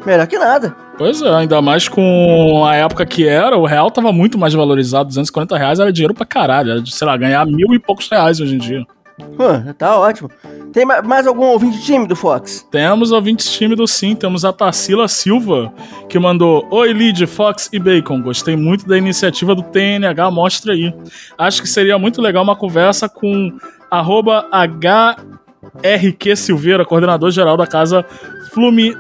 melhor 0.05 0.27
que 0.27 0.37
nada. 0.37 0.75
Pois 0.97 1.21
é, 1.21 1.29
ainda 1.29 1.61
mais 1.61 1.87
com 1.87 2.63
a 2.65 2.75
época 2.75 3.05
que 3.05 3.27
era, 3.27 3.57
o 3.57 3.65
real 3.65 3.89
tava 3.89 4.11
muito 4.11 4.37
mais 4.37 4.53
valorizado. 4.53 5.07
240 5.07 5.57
reais 5.57 5.79
era 5.79 5.91
dinheiro 5.91 6.13
pra 6.13 6.25
caralho. 6.25 6.71
Era, 6.71 6.81
de, 6.81 6.93
sei 6.93 7.07
lá, 7.07 7.17
ganhar 7.17 7.45
mil 7.45 7.73
e 7.73 7.79
poucos 7.79 8.07
reais 8.09 8.39
hoje 8.39 8.55
em 8.55 8.59
dia. 8.59 8.85
Tá 9.77 9.97
ótimo. 9.99 10.29
Tem 10.71 10.85
ma- 10.85 11.01
mais 11.01 11.27
algum 11.27 11.45
ouvinte 11.45 11.81
tímido, 11.83 12.15
Fox? 12.15 12.67
Temos 12.71 13.11
ouvintes 13.11 13.51
tímidos 13.51 13.91
sim, 13.91 14.15
temos 14.15 14.43
a 14.43 14.51
Tarsila 14.51 15.07
Silva, 15.07 15.71
que 16.09 16.17
mandou 16.17 16.67
Oi 16.71 16.91
Lid, 16.93 17.25
Fox 17.27 17.69
e 17.71 17.77
Bacon, 17.79 18.21
gostei 18.23 18.55
muito 18.55 18.87
da 18.87 18.97
iniciativa 18.97 19.53
do 19.53 19.61
TNH, 19.61 20.31
mostra 20.31 20.73
aí. 20.73 20.91
Acho 21.37 21.61
que 21.61 21.67
seria 21.69 21.99
muito 21.99 22.21
legal 22.21 22.43
uma 22.43 22.55
conversa 22.55 23.07
com 23.07 23.55
arroba 23.91 24.47
HRQ 24.51 26.35
Silveira, 26.35 26.83
coordenador 26.85 27.29
geral 27.29 27.55
da 27.55 27.67
casa 27.67 28.03
Flumi, 28.51 28.95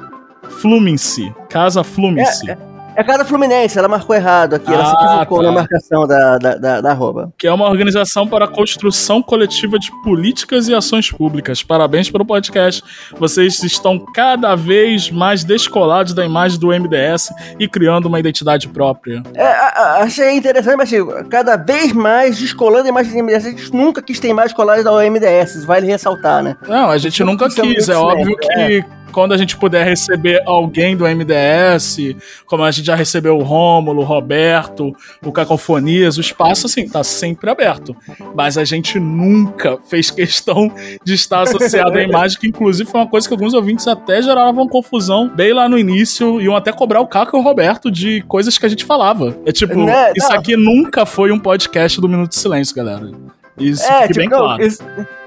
Fluminense. 0.61 1.33
Casa 1.49 1.83
Fluminense. 1.83 2.51
É 2.51 2.57
cada 3.01 3.23
Fluminense, 3.23 3.79
ela 3.79 3.87
marcou 3.87 4.13
errado 4.13 4.55
aqui, 4.55 4.71
ela 4.73 4.85
se 4.85 4.95
Ah, 4.97 5.05
equivocou 5.21 5.37
tá. 5.39 5.43
na 5.45 5.51
marcação 5.53 6.05
da, 6.05 6.37
da, 6.37 6.55
da, 6.55 6.81
da 6.81 6.91
arroba. 6.91 7.31
que 7.37 7.47
é 7.47 7.53
uma 7.53 7.69
organização 7.69 8.27
para 8.27 8.43
a 8.43 8.47
construção 8.47 9.21
coletiva 9.21 9.79
de 9.79 9.89
políticas 10.03 10.67
e 10.67 10.75
ações 10.75 11.09
públicas. 11.09 11.63
Parabéns 11.63 12.11
pelo 12.11 12.25
podcast. 12.25 12.83
Vocês 13.17 13.63
estão 13.63 13.97
cada 14.13 14.53
vez 14.55 15.09
mais 15.09 15.43
descolados 15.43 16.13
da 16.13 16.25
imagem 16.25 16.59
do 16.59 16.67
MDS 16.67 17.31
e 17.59 17.67
criando 17.67 18.07
uma 18.07 18.19
identidade 18.19 18.67
própria. 18.67 19.23
É, 19.33 19.45
a- 19.47 19.67
a- 19.75 19.97
achei 20.03 20.35
interessante, 20.35 20.75
mas 20.75 20.91
assim, 20.93 21.05
cada 21.29 21.55
vez 21.55 21.93
mais 21.93 22.37
descolando 22.37 22.85
a 22.85 22.89
imagem 22.89 23.13
da 23.13 23.19
MDS. 23.19 23.45
A 23.45 23.49
gente 23.51 23.73
nunca 23.73 24.01
quis 24.01 24.19
ter 24.19 24.33
mais 24.33 24.51
coladas 24.51 24.83
da 24.83 24.91
OMDS, 24.91 25.63
vale 25.65 25.87
ressaltar, 25.87 26.43
né? 26.43 26.55
Não, 26.67 26.89
a 26.89 26.97
gente 26.97 27.23
nunca 27.23 27.47
Isso 27.47 27.61
é 27.61 27.63
quis. 27.63 27.87
muito 27.87 27.91
É 27.91 27.95
óbvio 27.95 28.37
que 28.37 28.85
quando 29.13 29.31
a 29.33 29.37
gente 29.37 29.55
puder 29.55 29.85
receber 29.85 30.41
alguém 30.45 30.97
do 30.97 31.05
MDS, 31.05 32.15
como 32.45 32.63
a 32.63 32.71
gente 32.71 32.85
já 32.87 32.95
recebeu 32.95 33.37
o 33.37 33.43
Rômulo, 33.43 34.01
o 34.01 34.05
Roberto, 34.05 34.93
o 35.25 35.31
Cacofonias, 35.31 36.17
o 36.17 36.21
espaço, 36.21 36.65
assim, 36.65 36.87
tá 36.89 37.03
sempre 37.03 37.49
aberto. 37.49 37.95
Mas 38.35 38.57
a 38.57 38.65
gente 38.65 38.99
nunca 38.99 39.77
fez 39.87 40.09
questão 40.11 40.71
de 41.03 41.13
estar 41.13 41.41
associado 41.43 41.97
à 41.97 42.01
imagem, 42.03 42.39
que 42.39 42.47
inclusive 42.47 42.89
foi 42.89 42.99
uma 43.01 43.07
coisa 43.07 43.27
que 43.27 43.33
alguns 43.33 43.53
ouvintes 43.53 43.87
até 43.87 44.21
geravam 44.21 44.67
confusão 44.67 45.29
bem 45.29 45.53
lá 45.53 45.69
no 45.69 45.77
início, 45.77 46.41
iam 46.41 46.55
até 46.55 46.71
cobrar 46.71 46.99
o 46.99 47.07
Caco 47.07 47.37
e 47.37 47.39
o 47.39 47.43
Roberto 47.43 47.91
de 47.91 48.21
coisas 48.23 48.57
que 48.57 48.65
a 48.65 48.69
gente 48.69 48.83
falava. 48.83 49.37
É 49.45 49.51
tipo, 49.51 49.85
Né? 49.85 50.11
isso 50.15 50.31
aqui 50.33 50.57
nunca 50.57 51.05
foi 51.05 51.31
um 51.31 51.39
podcast 51.39 52.01
do 52.01 52.09
Minuto 52.09 52.29
de 52.29 52.35
Silêncio, 52.37 52.75
galera. 52.75 53.11
Isso 53.57 53.83
fique 54.01 54.15
bem 54.15 54.27
não, 54.29 54.39
claro. 54.39 54.63
É, 54.63 54.65
isso- 54.67 54.83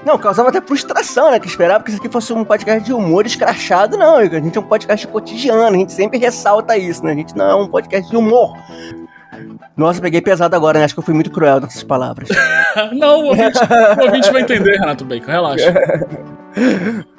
não, 0.07 0.17
causava 0.17 0.51
até 0.51 0.61
frustração, 0.61 1.33
né? 1.33 1.41
Que 1.41 1.49
esperava 1.49 1.83
que 1.83 1.91
isso 1.91 1.99
aqui 1.99 2.09
fosse 2.09 2.33
um 2.33 2.45
podcast 2.45 2.85
de 2.85 2.93
humor 2.93 3.27
escrachado, 3.27 3.97
não. 3.97 4.19
A 4.19 4.25
gente 4.25 4.57
é 4.57 4.61
um 4.61 4.65
podcast 4.65 5.05
cotidiano, 5.09 5.75
a 5.75 5.79
gente 5.79 5.93
sempre 5.93 6.17
ressalta 6.17 6.79
isso, 6.79 7.05
né? 7.05 7.11
A 7.11 7.17
gente 7.17 7.37
não 7.37 7.51
é 7.51 7.55
um 7.57 7.67
podcast 7.67 8.09
de 8.09 8.17
humor. 8.17 8.57
Nossa, 9.77 10.01
peguei 10.01 10.21
pesado 10.21 10.55
agora, 10.55 10.79
né? 10.79 10.85
Acho 10.85 10.95
que 10.95 11.01
eu 11.01 11.05
fui 11.05 11.13
muito 11.13 11.33
cruel 11.33 11.61
nessas 11.61 11.83
palavras. 11.83 12.29
Não, 12.95 13.25
o 13.25 13.27
ouvinte, 13.27 13.59
o 13.59 14.05
ouvinte 14.05 14.31
vai 14.31 14.43
entender, 14.43 14.79
Renato 14.79 15.05
Bacon, 15.05 15.27
relaxa. 15.27 15.75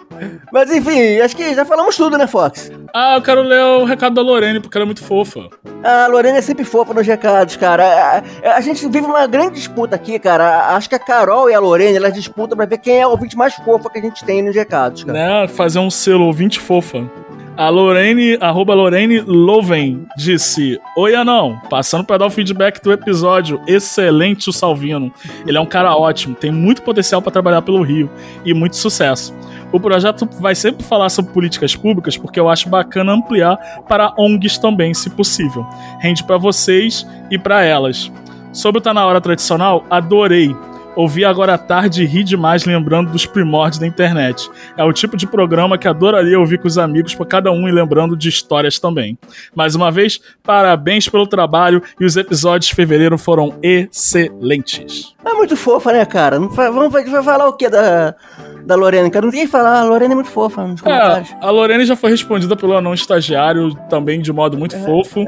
Mas 0.52 0.72
enfim, 0.72 1.20
acho 1.20 1.36
que 1.36 1.54
já 1.54 1.66
falamos 1.66 1.96
tudo, 1.96 2.18
né, 2.18 2.28
Fox? 2.28 2.72
Ah, 2.94 3.16
eu 3.16 3.22
quero 3.22 3.42
ler 3.42 3.62
o 3.64 3.86
recado 3.86 4.16
da 4.16 4.22
Lorene, 4.22 4.60
porque 4.60 4.78
ela 4.78 4.86
é 4.86 4.86
muito 4.86 5.04
fofa. 5.04 5.50
A 5.84 6.08
Lorena 6.08 6.38
é 6.38 6.42
sempre 6.42 6.66
fofa 6.66 6.94
nos 6.94 7.06
recados, 7.06 7.56
cara. 7.56 8.24
A, 8.44 8.56
a 8.56 8.62
gente 8.62 8.88
vive 8.88 9.06
uma 9.06 9.26
grande 9.28 9.56
disputa 9.56 9.96
aqui, 9.96 10.18
cara. 10.20 10.76
Acho 10.76 10.90
que 10.90 10.96
a 10.96 11.00
Carol 11.00 11.50
e 11.50 11.54
a 11.54 11.60
Lorena, 11.60 11.98
elas 11.98 12.14
disputam 12.14 12.58
pra 12.58 12.66
ver 12.66 12.78
quem 12.78 13.00
é 13.00 13.08
o 13.08 13.12
ouvinte 13.12 13.38
mais 13.38 13.54
fofa 13.56 13.90
que 13.90 14.00
a 14.00 14.02
gente 14.02 14.24
tem 14.24 14.42
nos 14.42 14.56
recados, 14.56 15.04
cara. 15.04 15.42
Né? 15.42 15.48
Fazer 15.48 15.80
um 15.80 15.90
selo 15.90 16.26
ouvinte 16.26 16.60
fofa. 16.60 17.10
A 17.58 17.70
Lorene, 17.70 18.38
arroba 18.40 18.76
Lorene 18.76 19.20
Loven, 19.22 20.06
disse: 20.16 20.80
Oi, 20.96 21.16
Anão, 21.16 21.60
passando 21.68 22.04
pra 22.04 22.20
dar 22.20 22.28
o 22.28 22.30
feedback 22.30 22.80
do 22.84 22.94
episódio. 22.94 23.60
Excelente 23.66 24.48
o 24.48 24.54
Salvino. 24.54 25.12
Ele 25.44 25.58
é 25.58 25.60
um 25.60 25.66
cara 25.66 25.96
ótimo, 25.96 26.36
tem 26.36 26.52
muito 26.52 26.84
potencial 26.84 27.20
pra 27.20 27.32
trabalhar 27.32 27.64
pelo 27.64 27.82
Rio 27.82 28.12
e 28.46 28.54
muito 28.54 28.76
sucesso. 28.76 29.34
O 29.72 29.80
projeto 29.80 30.30
vai 30.40 30.54
sempre 30.54 30.84
falar 30.84 31.10
sobre 31.10 31.34
políticas 31.34 31.76
públicas 31.76 32.16
porque 32.16 32.40
eu 32.40 32.48
acho 32.48 32.70
bacana 32.70 33.12
ampliar 33.12 33.58
para 33.90 34.14
ONGs 34.20 34.60
também, 34.60 34.94
se 34.94 35.10
possível. 35.10 35.66
Rende 36.00 36.24
pra 36.24 36.38
vocês 36.38 37.08
e 37.32 37.40
pra 37.40 37.64
elas. 37.64 38.12
Sobre 38.54 38.78
o 38.78 38.82
Tá 38.82 38.94
Na 38.94 39.04
Hora 39.04 39.20
tradicional, 39.20 39.84
adorei. 39.90 40.56
Ouvi 40.98 41.24
agora 41.24 41.54
à 41.54 41.58
tarde 41.58 42.04
e 42.04 42.06
ri 42.06 42.24
demais 42.24 42.66
lembrando 42.66 43.12
dos 43.12 43.26
primórdios 43.26 43.80
da 43.80 43.86
internet. 43.88 44.50
É 44.76 44.84
o 44.84 44.92
tipo 44.92 45.16
de 45.16 45.28
programa 45.28 45.78
que 45.78 45.88
adoraria 45.88 46.40
ouvir 46.40 46.58
com 46.58 46.68
os 46.68 46.78
amigos, 46.78 47.14
por 47.16 47.26
cada 47.28 47.52
um 47.52 47.70
e 47.70 47.72
lembrando 47.72 48.18
de 48.18 48.28
histórias 48.28 48.80
também. 48.80 49.18
Mais 49.56 49.76
uma 49.76 49.92
vez, 49.92 50.20
parabéns 50.44 51.08
pelo 51.08 51.28
trabalho 51.28 51.82
e 52.00 52.06
os 52.06 52.18
episódios 52.18 52.68
de 52.70 52.76
fevereiro 52.76 53.18
foram 53.18 53.54
excelentes. 53.62 55.14
É 55.26 55.34
muito 55.34 55.56
fofa, 55.56 55.92
né, 55.92 56.06
cara? 56.06 56.40
Não 56.40 56.50
fa- 56.50 56.70
vamos 56.72 56.92
vai, 56.92 57.04
vai 57.06 57.22
falar 57.24 57.48
o 57.48 57.54
que 57.54 57.70
da, 57.70 58.16
da 58.66 58.76
Lorena? 58.76 59.10
Cara, 59.10 59.26
não 59.26 59.32
tem 59.32 59.42
que 59.42 59.52
falar. 59.52 59.82
A 59.82 59.84
Lorena 59.84 60.14
é 60.14 60.16
muito 60.16 60.30
fofa 60.30 60.66
nos 60.66 60.80
comentários. 60.82 61.32
É, 61.32 61.38
a 61.46 61.50
Lorene 61.52 61.86
já 61.86 61.96
foi 61.96 62.10
respondida 62.12 62.56
pelo 62.56 62.76
anão 62.78 62.94
estagiário, 62.94 63.76
também 63.90 64.22
de 64.22 64.32
modo 64.32 64.58
muito 64.58 64.78
fofo. 64.84 65.26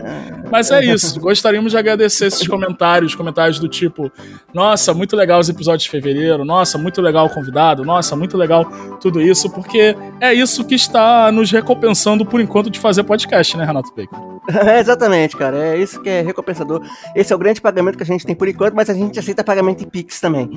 Mas 0.50 0.72
é 0.72 0.84
isso. 0.84 1.20
Gostaríamos 1.20 1.72
de 1.74 1.78
agradecer 1.78 2.28
esses 2.28 2.48
comentários, 2.48 3.14
comentários 3.14 3.60
do 3.60 3.68
tipo: 3.68 4.10
Nossa, 4.54 4.94
muito 4.94 5.16
legal 5.16 5.40
os 5.40 5.50
episódios 5.50 5.59
de 5.60 5.90
fevereiro, 5.90 6.44
nossa, 6.46 6.78
muito 6.78 7.02
legal 7.02 7.26
o 7.26 7.30
convidado, 7.30 7.84
nossa, 7.84 8.16
muito 8.16 8.38
legal 8.38 8.66
tudo 9.02 9.22
isso, 9.22 9.50
porque 9.50 9.96
é 10.22 10.34
isso 10.34 10.64
que 10.64 10.76
está 10.76 11.32
nos 11.32 11.52
recompensando 11.52 12.26
por 12.26 12.40
enquanto 12.42 12.70
de 12.70 12.80
fazer 12.80 13.04
podcast, 13.04 13.56
né, 13.58 13.66
Renato 13.66 13.94
Bacon? 13.96 14.30
É, 14.50 14.80
exatamente, 14.80 15.38
cara. 15.38 15.58
É 15.58 15.78
isso 15.78 16.02
que 16.02 16.10
é 16.10 16.22
recompensador. 16.22 16.82
Esse 17.16 17.32
é 17.32 17.36
o 17.36 17.40
grande 17.40 17.62
pagamento 17.62 17.98
que 17.98 18.02
a 18.04 18.06
gente 18.06 18.26
tem 18.26 18.34
por 18.36 18.48
enquanto, 18.48 18.74
mas 18.74 18.90
a 18.90 18.96
gente 18.96 19.20
aceita 19.20 19.44
pagamento 19.44 19.84
em 19.84 19.88
Pix 19.88 20.20
também. 20.20 20.50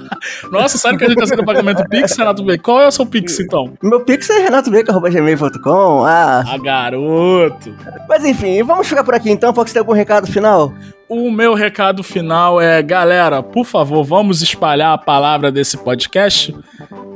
Nossa, 0.50 0.78
sabe 0.78 0.96
que 0.96 1.04
a 1.04 1.08
gente 1.10 1.22
aceita 1.22 1.44
pagamento 1.44 1.86
Pix, 1.90 2.16
Renato 2.16 2.42
Bacon? 2.42 2.62
Qual 2.62 2.80
é 2.80 2.86
o 2.88 2.90
seu 2.90 3.04
Pix 3.04 3.38
então? 3.40 3.74
Meu 3.82 4.00
Pix 4.00 4.30
é 4.30 4.38
renatobeco.gmail.com. 4.44 6.04
Ah, 6.06 6.42
Ah, 6.46 6.58
garoto! 6.58 7.74
mas 8.08 8.24
enfim, 8.24 8.62
vamos 8.62 8.86
ficar 8.86 9.04
por 9.04 9.14
aqui 9.14 9.30
então. 9.30 9.52
Fox, 9.52 9.72
tem 9.72 9.80
algum 9.80 9.92
recado 9.92 10.26
final? 10.26 10.72
O 11.08 11.30
meu 11.30 11.54
recado 11.54 12.02
final 12.02 12.60
é, 12.60 12.82
galera, 12.82 13.42
por 13.42 13.64
favor, 13.64 14.02
vamos 14.04 14.40
espalhar 14.42 14.94
a 14.94 14.98
palavra 14.98 15.52
desse 15.52 15.76
podcast. 15.76 16.54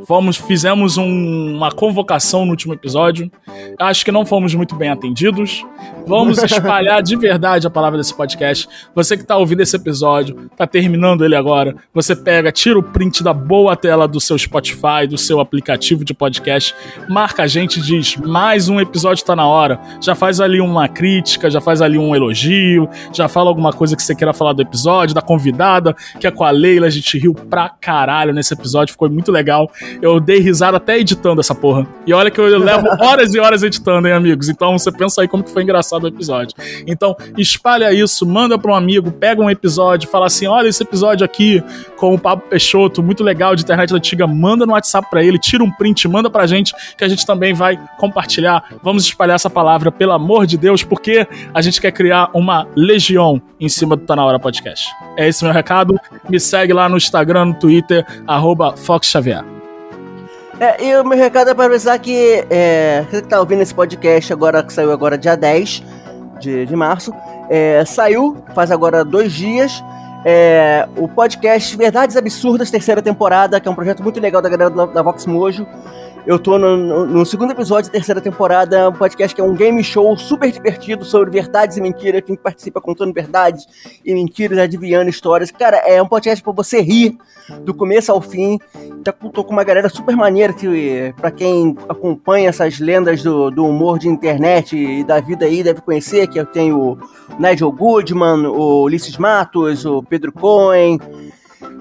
Vamos, 0.06 0.36
fizemos 0.36 0.96
um- 0.96 1.54
uma 1.56 1.70
convocação 1.70 2.44
no 2.44 2.50
último 2.52 2.72
episódio. 2.72 3.30
Acho 3.78 4.04
que 4.04 4.12
não 4.12 4.24
fomos 4.24 4.54
muito 4.54 4.74
bem 4.74 4.90
atendidos. 4.90 5.64
Vamos 6.06 6.38
espalhar 6.42 7.02
de 7.02 7.16
verdade 7.16 7.66
a 7.66 7.70
palavra 7.70 7.98
desse 7.98 8.14
podcast. 8.14 8.68
Você 8.94 9.16
que 9.16 9.24
tá 9.24 9.36
ouvindo 9.36 9.60
esse 9.60 9.76
episódio, 9.76 10.48
tá 10.56 10.66
terminando 10.66 11.24
ele 11.24 11.34
agora, 11.36 11.74
você 11.92 12.14
pega, 12.16 12.50
tira 12.52 12.78
o 12.78 12.82
print 12.82 13.22
da 13.22 13.32
boa 13.32 13.76
tela 13.76 14.08
do 14.08 14.20
seu 14.20 14.38
Spotify, 14.38 15.06
do 15.08 15.18
seu 15.18 15.40
aplicativo 15.40 16.04
de 16.04 16.14
podcast, 16.14 16.74
marca 17.08 17.42
a 17.42 17.46
gente, 17.46 17.80
diz 17.80 18.16
mais 18.16 18.68
um 18.68 18.80
episódio 18.80 19.24
tá 19.24 19.36
na 19.36 19.46
hora. 19.46 19.78
Já 20.00 20.14
faz 20.14 20.40
ali 20.40 20.60
uma 20.60 20.88
crítica, 20.88 21.50
já 21.50 21.60
faz 21.60 21.82
ali 21.82 21.98
um 21.98 22.14
elogio, 22.14 22.88
já 23.12 23.28
fala 23.28 23.48
alguma 23.50 23.72
coisa 23.72 23.94
que 23.96 24.02
você 24.02 24.14
queira 24.14 24.32
falar 24.32 24.52
do 24.52 24.62
episódio, 24.62 25.14
da 25.14 25.22
convidada, 25.22 25.94
que 26.18 26.26
é 26.26 26.30
com 26.30 26.44
a 26.44 26.50
Leila, 26.50 26.86
a 26.86 26.90
gente 26.90 27.18
riu 27.18 27.34
pra 27.34 27.68
caralho 27.68 28.32
nesse 28.32 28.54
episódio, 28.54 28.92
ficou 28.92 29.10
muito 29.10 29.30
legal. 29.30 29.70
Eu 30.00 30.20
dei 30.20 30.40
risada 30.40 30.76
até 30.76 30.98
editando 30.98 31.40
essa 31.40 31.54
porra. 31.54 31.86
E 32.06 32.12
olha 32.12 32.30
que 32.30 32.40
eu 32.40 32.58
levo 32.58 32.86
horas 33.00 33.34
e 33.34 33.38
horas 33.38 33.62
editando, 33.62 34.08
hein, 34.08 34.14
amigos? 34.14 34.48
Então 34.48 34.78
você 34.78 34.90
pensa 34.90 35.22
aí 35.22 35.28
como 35.28 35.42
que 35.42 35.50
foi 35.50 35.62
engraçado 35.62 36.04
o 36.04 36.08
episódio. 36.08 36.54
Então, 36.86 37.16
espalha 37.36 37.92
isso, 37.92 38.26
manda 38.26 38.58
pra 38.58 38.72
um 38.72 38.74
amigo, 38.74 39.10
pega 39.10 39.42
um 39.42 39.50
episódio, 39.50 40.08
fala 40.08 40.26
assim: 40.26 40.46
olha 40.46 40.68
esse 40.68 40.82
episódio 40.82 41.24
aqui 41.24 41.62
com 41.96 42.14
o 42.14 42.18
Pablo 42.18 42.44
Peixoto, 42.48 43.02
muito 43.02 43.22
legal 43.24 43.54
de 43.56 43.62
internet 43.62 43.92
antiga, 43.94 44.26
manda 44.26 44.64
no 44.64 44.72
WhatsApp 44.72 45.08
pra 45.10 45.22
ele, 45.22 45.38
tira 45.38 45.62
um 45.62 45.70
print, 45.70 46.06
manda 46.08 46.30
pra 46.30 46.46
gente, 46.46 46.74
que 46.96 47.04
a 47.04 47.08
gente 47.08 47.26
também 47.26 47.52
vai 47.52 47.78
compartilhar. 47.98 48.64
Vamos 48.82 49.04
espalhar 49.04 49.36
essa 49.36 49.50
palavra, 49.50 49.90
pelo 49.90 50.12
amor 50.12 50.46
de 50.46 50.56
Deus, 50.56 50.82
porque 50.82 51.26
a 51.52 51.60
gente 51.60 51.80
quer 51.80 51.92
criar 51.92 52.30
uma 52.32 52.66
legião 52.76 53.40
em 53.60 53.68
cima 53.68 53.96
do 53.96 54.04
Tá 54.04 54.14
Na 54.14 54.24
Hora 54.24 54.38
Podcast. 54.38 54.86
É 55.16 55.28
esse 55.28 55.44
meu 55.44 55.52
recado. 55.52 55.98
Me 56.28 56.38
segue 56.38 56.72
lá 56.72 56.88
no 56.88 56.96
Instagram, 56.96 57.46
no 57.46 57.54
Twitter, 57.54 58.06
arroba 58.26 58.76
Fox 58.76 59.08
Xavier. 59.08 59.57
É, 60.60 60.84
e 60.84 60.96
o 60.96 61.04
meu 61.04 61.16
recado 61.16 61.50
é 61.50 61.54
para 61.54 61.66
avisar 61.66 61.98
que 62.00 62.44
é, 62.50 63.04
você 63.08 63.22
que 63.22 63.28
tá 63.28 63.38
ouvindo 63.38 63.62
esse 63.62 63.72
podcast 63.72 64.32
agora, 64.32 64.62
que 64.62 64.72
saiu 64.72 64.90
agora 64.90 65.16
dia 65.16 65.36
10 65.36 65.84
de, 66.40 66.66
de 66.66 66.76
março, 66.76 67.14
é, 67.48 67.84
saiu, 67.84 68.36
faz 68.56 68.72
agora 68.72 69.04
dois 69.04 69.32
dias, 69.32 69.82
é, 70.24 70.88
o 70.96 71.06
podcast 71.06 71.76
Verdades 71.76 72.16
Absurdas, 72.16 72.72
terceira 72.72 73.00
temporada, 73.00 73.60
que 73.60 73.68
é 73.68 73.70
um 73.70 73.74
projeto 73.74 74.02
muito 74.02 74.18
legal 74.18 74.42
da 74.42 74.48
galera 74.48 74.68
da, 74.68 74.86
da 74.86 75.02
Vox 75.02 75.26
Mojo. 75.26 75.64
Eu 76.26 76.38
tô 76.38 76.58
no, 76.58 76.76
no- 76.76 77.06
no 77.06 77.24
segundo 77.26 77.52
episódio 77.52 77.86
da 77.90 77.92
terceira 77.92 78.20
temporada, 78.20 78.90
um 78.90 78.92
podcast 78.92 79.34
que 79.34 79.40
é 79.40 79.44
um 79.44 79.54
game 79.54 79.82
show 79.82 80.14
super 80.18 80.50
divertido 80.52 81.02
sobre 81.04 81.30
verdades 81.30 81.78
e 81.78 81.80
mentiras. 81.80 82.22
Quem 82.22 82.36
participa 82.36 82.82
contando 82.82 83.14
verdades 83.14 83.66
e 84.04 84.12
mentiras, 84.12 84.58
adivinhando 84.58 85.08
histórias. 85.08 85.50
Cara, 85.50 85.78
é 85.78 86.02
um 86.02 86.06
podcast 86.06 86.42
pra 86.44 86.52
você 86.52 86.82
rir 86.82 87.16
do 87.62 87.72
começo 87.72 88.12
ao 88.12 88.20
fim. 88.20 88.58
Tá, 89.02 89.10
tô 89.10 89.42
com 89.42 89.52
uma 89.54 89.64
galera 89.64 89.88
super 89.88 90.14
maneira 90.14 90.52
que, 90.52 91.14
pra 91.16 91.30
quem 91.30 91.74
acompanha 91.88 92.50
essas 92.50 92.78
lendas 92.78 93.22
do, 93.22 93.50
do 93.50 93.64
humor 93.64 93.98
de 93.98 94.08
internet 94.08 94.76
e 94.76 95.02
da 95.04 95.20
vida 95.20 95.46
aí, 95.46 95.62
deve 95.62 95.80
conhecer, 95.80 96.26
que 96.28 96.38
eu 96.38 96.44
tenho 96.44 96.78
o 96.78 96.98
Nigel 97.38 97.72
Goodman, 97.72 98.46
o 98.48 98.82
Ulisses 98.82 99.16
Matos, 99.16 99.86
o 99.86 100.02
Pedro 100.02 100.30
Cohen. 100.32 100.98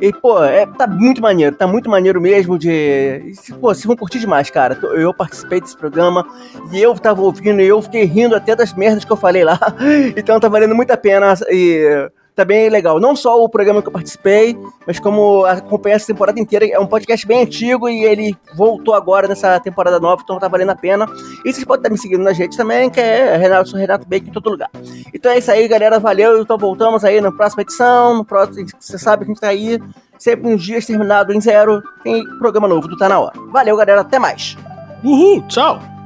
E, 0.01 0.11
pô, 0.13 0.43
é, 0.43 0.65
tá 0.65 0.87
muito 0.87 1.21
maneiro, 1.21 1.55
tá 1.55 1.67
muito 1.67 1.89
maneiro 1.89 2.21
mesmo 2.21 2.57
de. 2.57 3.33
Pô, 3.59 3.73
vocês 3.73 3.85
vão 3.85 3.95
curtir 3.95 4.19
demais, 4.19 4.49
cara. 4.49 4.77
Eu 4.95 5.13
participei 5.13 5.61
desse 5.61 5.77
programa 5.77 6.25
e 6.71 6.81
eu 6.81 6.93
tava 6.95 7.21
ouvindo 7.21 7.61
e 7.61 7.67
eu 7.67 7.81
fiquei 7.81 8.03
rindo 8.03 8.35
até 8.35 8.55
das 8.55 8.73
merdas 8.73 9.05
que 9.05 9.11
eu 9.11 9.17
falei 9.17 9.43
lá. 9.43 9.59
Então 10.15 10.39
tá 10.39 10.49
valendo 10.49 10.75
muito 10.75 10.91
a 10.91 10.97
pena 10.97 11.33
e 11.49 12.09
tá 12.38 12.45
bem 12.45 12.69
legal. 12.69 12.99
Não 12.99 13.15
só 13.15 13.43
o 13.43 13.49
programa 13.49 13.81
que 13.81 13.88
eu 13.88 13.91
participei, 13.91 14.55
mas 14.85 14.99
como 14.99 15.43
acompanhar 15.45 15.95
essa 15.95 16.05
temporada 16.05 16.39
inteira. 16.39 16.68
É 16.68 16.80
um 16.80 16.85
podcast 16.85 17.26
bem 17.26 17.41
antigo 17.41 17.89
e 17.89 18.05
ele 18.05 18.38
voltou 18.55 18.93
agora 18.93 19.27
nessa 19.27 19.59
temporada 19.59 19.99
nova, 19.99 20.22
então 20.23 20.38
tá 20.38 20.47
valendo 20.47 20.69
a 20.69 20.76
pena. 20.76 21.07
E 21.43 21.51
vocês 21.51 21.65
podem 21.65 21.81
estar 21.81 21.89
me 21.89 21.97
seguindo 21.97 22.23
nas 22.23 22.38
redes 22.38 22.55
também, 22.55 22.91
que 22.91 22.99
é 22.99 23.35
Renato, 23.38 23.76
Renato 23.76 24.07
Bacon 24.07 24.27
em 24.27 24.31
todo 24.31 24.51
lugar. 24.51 24.69
Então 25.11 25.31
é 25.31 25.39
isso 25.39 25.51
aí, 25.51 25.68
galera. 25.68 25.99
Valeu. 25.99 26.39
Então 26.39 26.57
voltamos 26.59 27.03
aí 27.03 27.19
na 27.19 27.31
próxima 27.31 27.64
edição. 27.64 28.18
No 28.18 28.23
próximo, 28.23 28.68
você 28.80 28.99
sabe 28.99 29.26
que 29.26 29.31
a 29.31 29.34
gente 29.34 29.41
tá 29.41 29.47
aí. 29.47 29.81
Sempre 30.19 30.51
nos 30.51 30.64
dias 30.64 30.85
terminado 30.85 31.34
em 31.34 31.41
zero. 31.41 31.81
Tem 32.03 32.23
programa 32.38 32.68
novo 32.68 32.88
do 32.88 32.97
Tá 32.97 33.09
Na 33.09 33.19
Hora. 33.19 33.34
Valeu, 33.51 33.76
galera. 33.76 34.01
Até 34.01 34.19
mais. 34.19 34.55
Uhul, 35.03 35.41
tchau. 35.47 35.97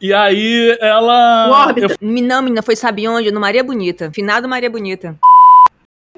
E 0.00 0.12
aí 0.12 0.76
ela. 0.80 1.48
O 1.48 1.52
órbita. 1.52 1.96
eu- 2.00 2.22
Não, 2.22 2.42
menina, 2.42 2.62
foi 2.62 2.76
sabe 2.76 3.08
onde? 3.08 3.30
No 3.30 3.40
Maria 3.40 3.64
Bonita. 3.64 4.10
Finado 4.12 4.48
Maria 4.48 4.70
Bonita. 4.70 5.16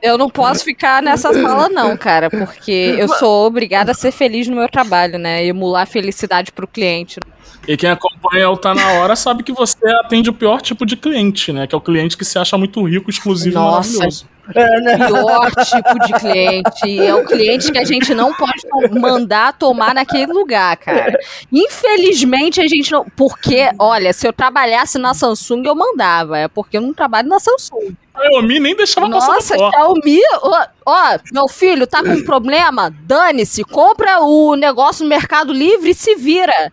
Eu 0.01 0.17
não 0.17 0.31
posso 0.31 0.63
ficar 0.65 1.03
nessa 1.03 1.33
sala, 1.33 1.69
não, 1.69 1.97
cara, 1.97 2.31
porque 2.31 2.95
eu 2.97 3.09
sou 3.09 3.47
obrigada 3.47 3.91
a 3.91 3.95
ser 3.95 4.13
feliz 4.13 4.47
no 4.47 4.55
meu 4.55 4.69
trabalho, 4.69 5.19
né? 5.19 5.45
Emular 5.45 5.83
a 5.83 5.87
felicidade 5.87 6.53
pro 6.53 6.69
cliente. 6.69 7.19
E 7.67 7.77
quem 7.77 7.91
acompanha 7.91 8.49
o 8.49 8.57
Tá 8.57 8.75
Na 8.75 8.93
Hora 8.93 9.17
sabe 9.17 9.43
que 9.43 9.53
você 9.53 9.77
atende 10.05 10.31
o 10.31 10.33
pior 10.33 10.61
tipo 10.63 10.87
de 10.87 10.97
cliente, 10.97 11.53
né? 11.53 11.67
Que 11.67 11.75
é 11.75 11.79
o 11.79 11.81
cliente 11.81 12.17
que 12.17 12.25
se 12.25 12.39
acha 12.39 12.57
muito 12.57 12.83
rico, 12.87 13.11
exclusivo 13.11 13.57
e 13.57 13.59
Nossa. 13.59 13.91
maravilhoso. 13.91 14.29
Pior 14.53 15.51
tipo 15.65 16.07
de 16.07 16.12
cliente. 16.15 17.01
É 17.01 17.15
o 17.15 17.25
cliente 17.25 17.70
que 17.70 17.79
a 17.79 17.85
gente 17.85 18.15
não 18.15 18.33
pode 18.35 18.62
mandar 18.99 19.53
tomar 19.53 19.95
naquele 19.95 20.33
lugar, 20.33 20.77
cara. 20.77 21.19
Infelizmente, 21.53 22.61
a 22.61 22.66
gente 22.66 22.91
não. 22.93 23.05
Porque, 23.16 23.69
olha, 23.79 24.12
se 24.12 24.27
eu 24.27 24.33
trabalhasse 24.33 24.99
na 24.99 25.15
Samsung, 25.15 25.62
eu 25.66 25.75
mandava. 25.75 26.39
É 26.39 26.49
porque 26.49 26.77
eu 26.77 26.81
não 26.81 26.95
trabalho 26.95 27.29
na 27.29 27.39
Samsung. 27.39 27.95
A 28.15 28.20
Xiaomi 28.23 28.59
nem 28.59 28.75
deixava 28.75 29.09
passar 29.11 29.35
Nossa, 29.35 29.55
na 29.55 29.61
porta. 29.61 29.79
Xiaomi. 29.79 30.20
Ó, 30.43 30.66
ó, 30.87 31.19
meu 31.33 31.49
filho 31.49 31.87
tá 31.87 32.03
com 32.03 32.23
problema? 32.25 32.93
Dane-se. 33.03 33.62
Compra 33.65 34.20
o 34.20 34.55
negócio 34.57 35.05
no 35.05 35.09
Mercado 35.09 35.53
Livre 35.53 35.91
e 35.91 35.95
se 35.95 36.15
vira. 36.16 36.73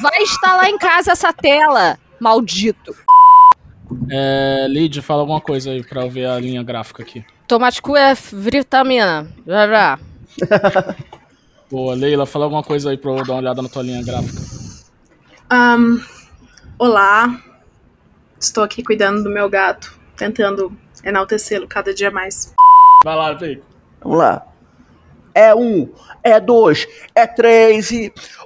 Vai 0.00 0.22
instalar 0.22 0.68
em 0.68 0.78
casa 0.78 1.12
essa 1.12 1.32
tela, 1.32 1.98
maldito. 2.18 2.94
É, 4.10 4.66
Lid, 4.68 5.00
fala 5.02 5.22
alguma 5.22 5.40
coisa 5.40 5.70
aí 5.70 5.82
pra 5.82 6.02
eu 6.02 6.10
ver 6.10 6.26
a 6.26 6.38
linha 6.38 6.62
gráfica 6.62 7.02
aqui. 7.02 7.24
Tomate 7.46 7.80
cu 7.80 7.96
é 7.96 8.14
vitamina. 8.14 9.28
Já, 9.46 9.68
já. 9.68 9.98
Boa, 11.70 11.94
Leila, 11.94 12.26
fala 12.26 12.44
alguma 12.44 12.62
coisa 12.62 12.90
aí 12.90 12.96
pra 12.96 13.10
eu 13.10 13.24
dar 13.24 13.32
uma 13.32 13.40
olhada 13.40 13.62
na 13.62 13.68
tua 13.68 13.82
linha 13.82 14.02
gráfica. 14.02 14.40
Ahn, 15.50 16.00
olá, 16.78 17.40
estou 18.38 18.62
aqui 18.62 18.82
cuidando 18.82 19.22
do 19.22 19.30
meu 19.30 19.48
gato, 19.48 19.98
tentando 20.16 20.76
enaltecê-lo 21.04 21.66
cada 21.66 21.94
dia 21.94 22.10
mais. 22.10 22.54
Vai 23.04 23.16
lá. 23.16 23.32
Vamos 24.00 24.18
lá. 24.18 24.46
É 25.34 25.54
um, 25.54 25.92
é 26.22 26.40
dois, 26.40 26.86
é 27.14 27.26
três 27.26 27.90
e. 27.90 28.12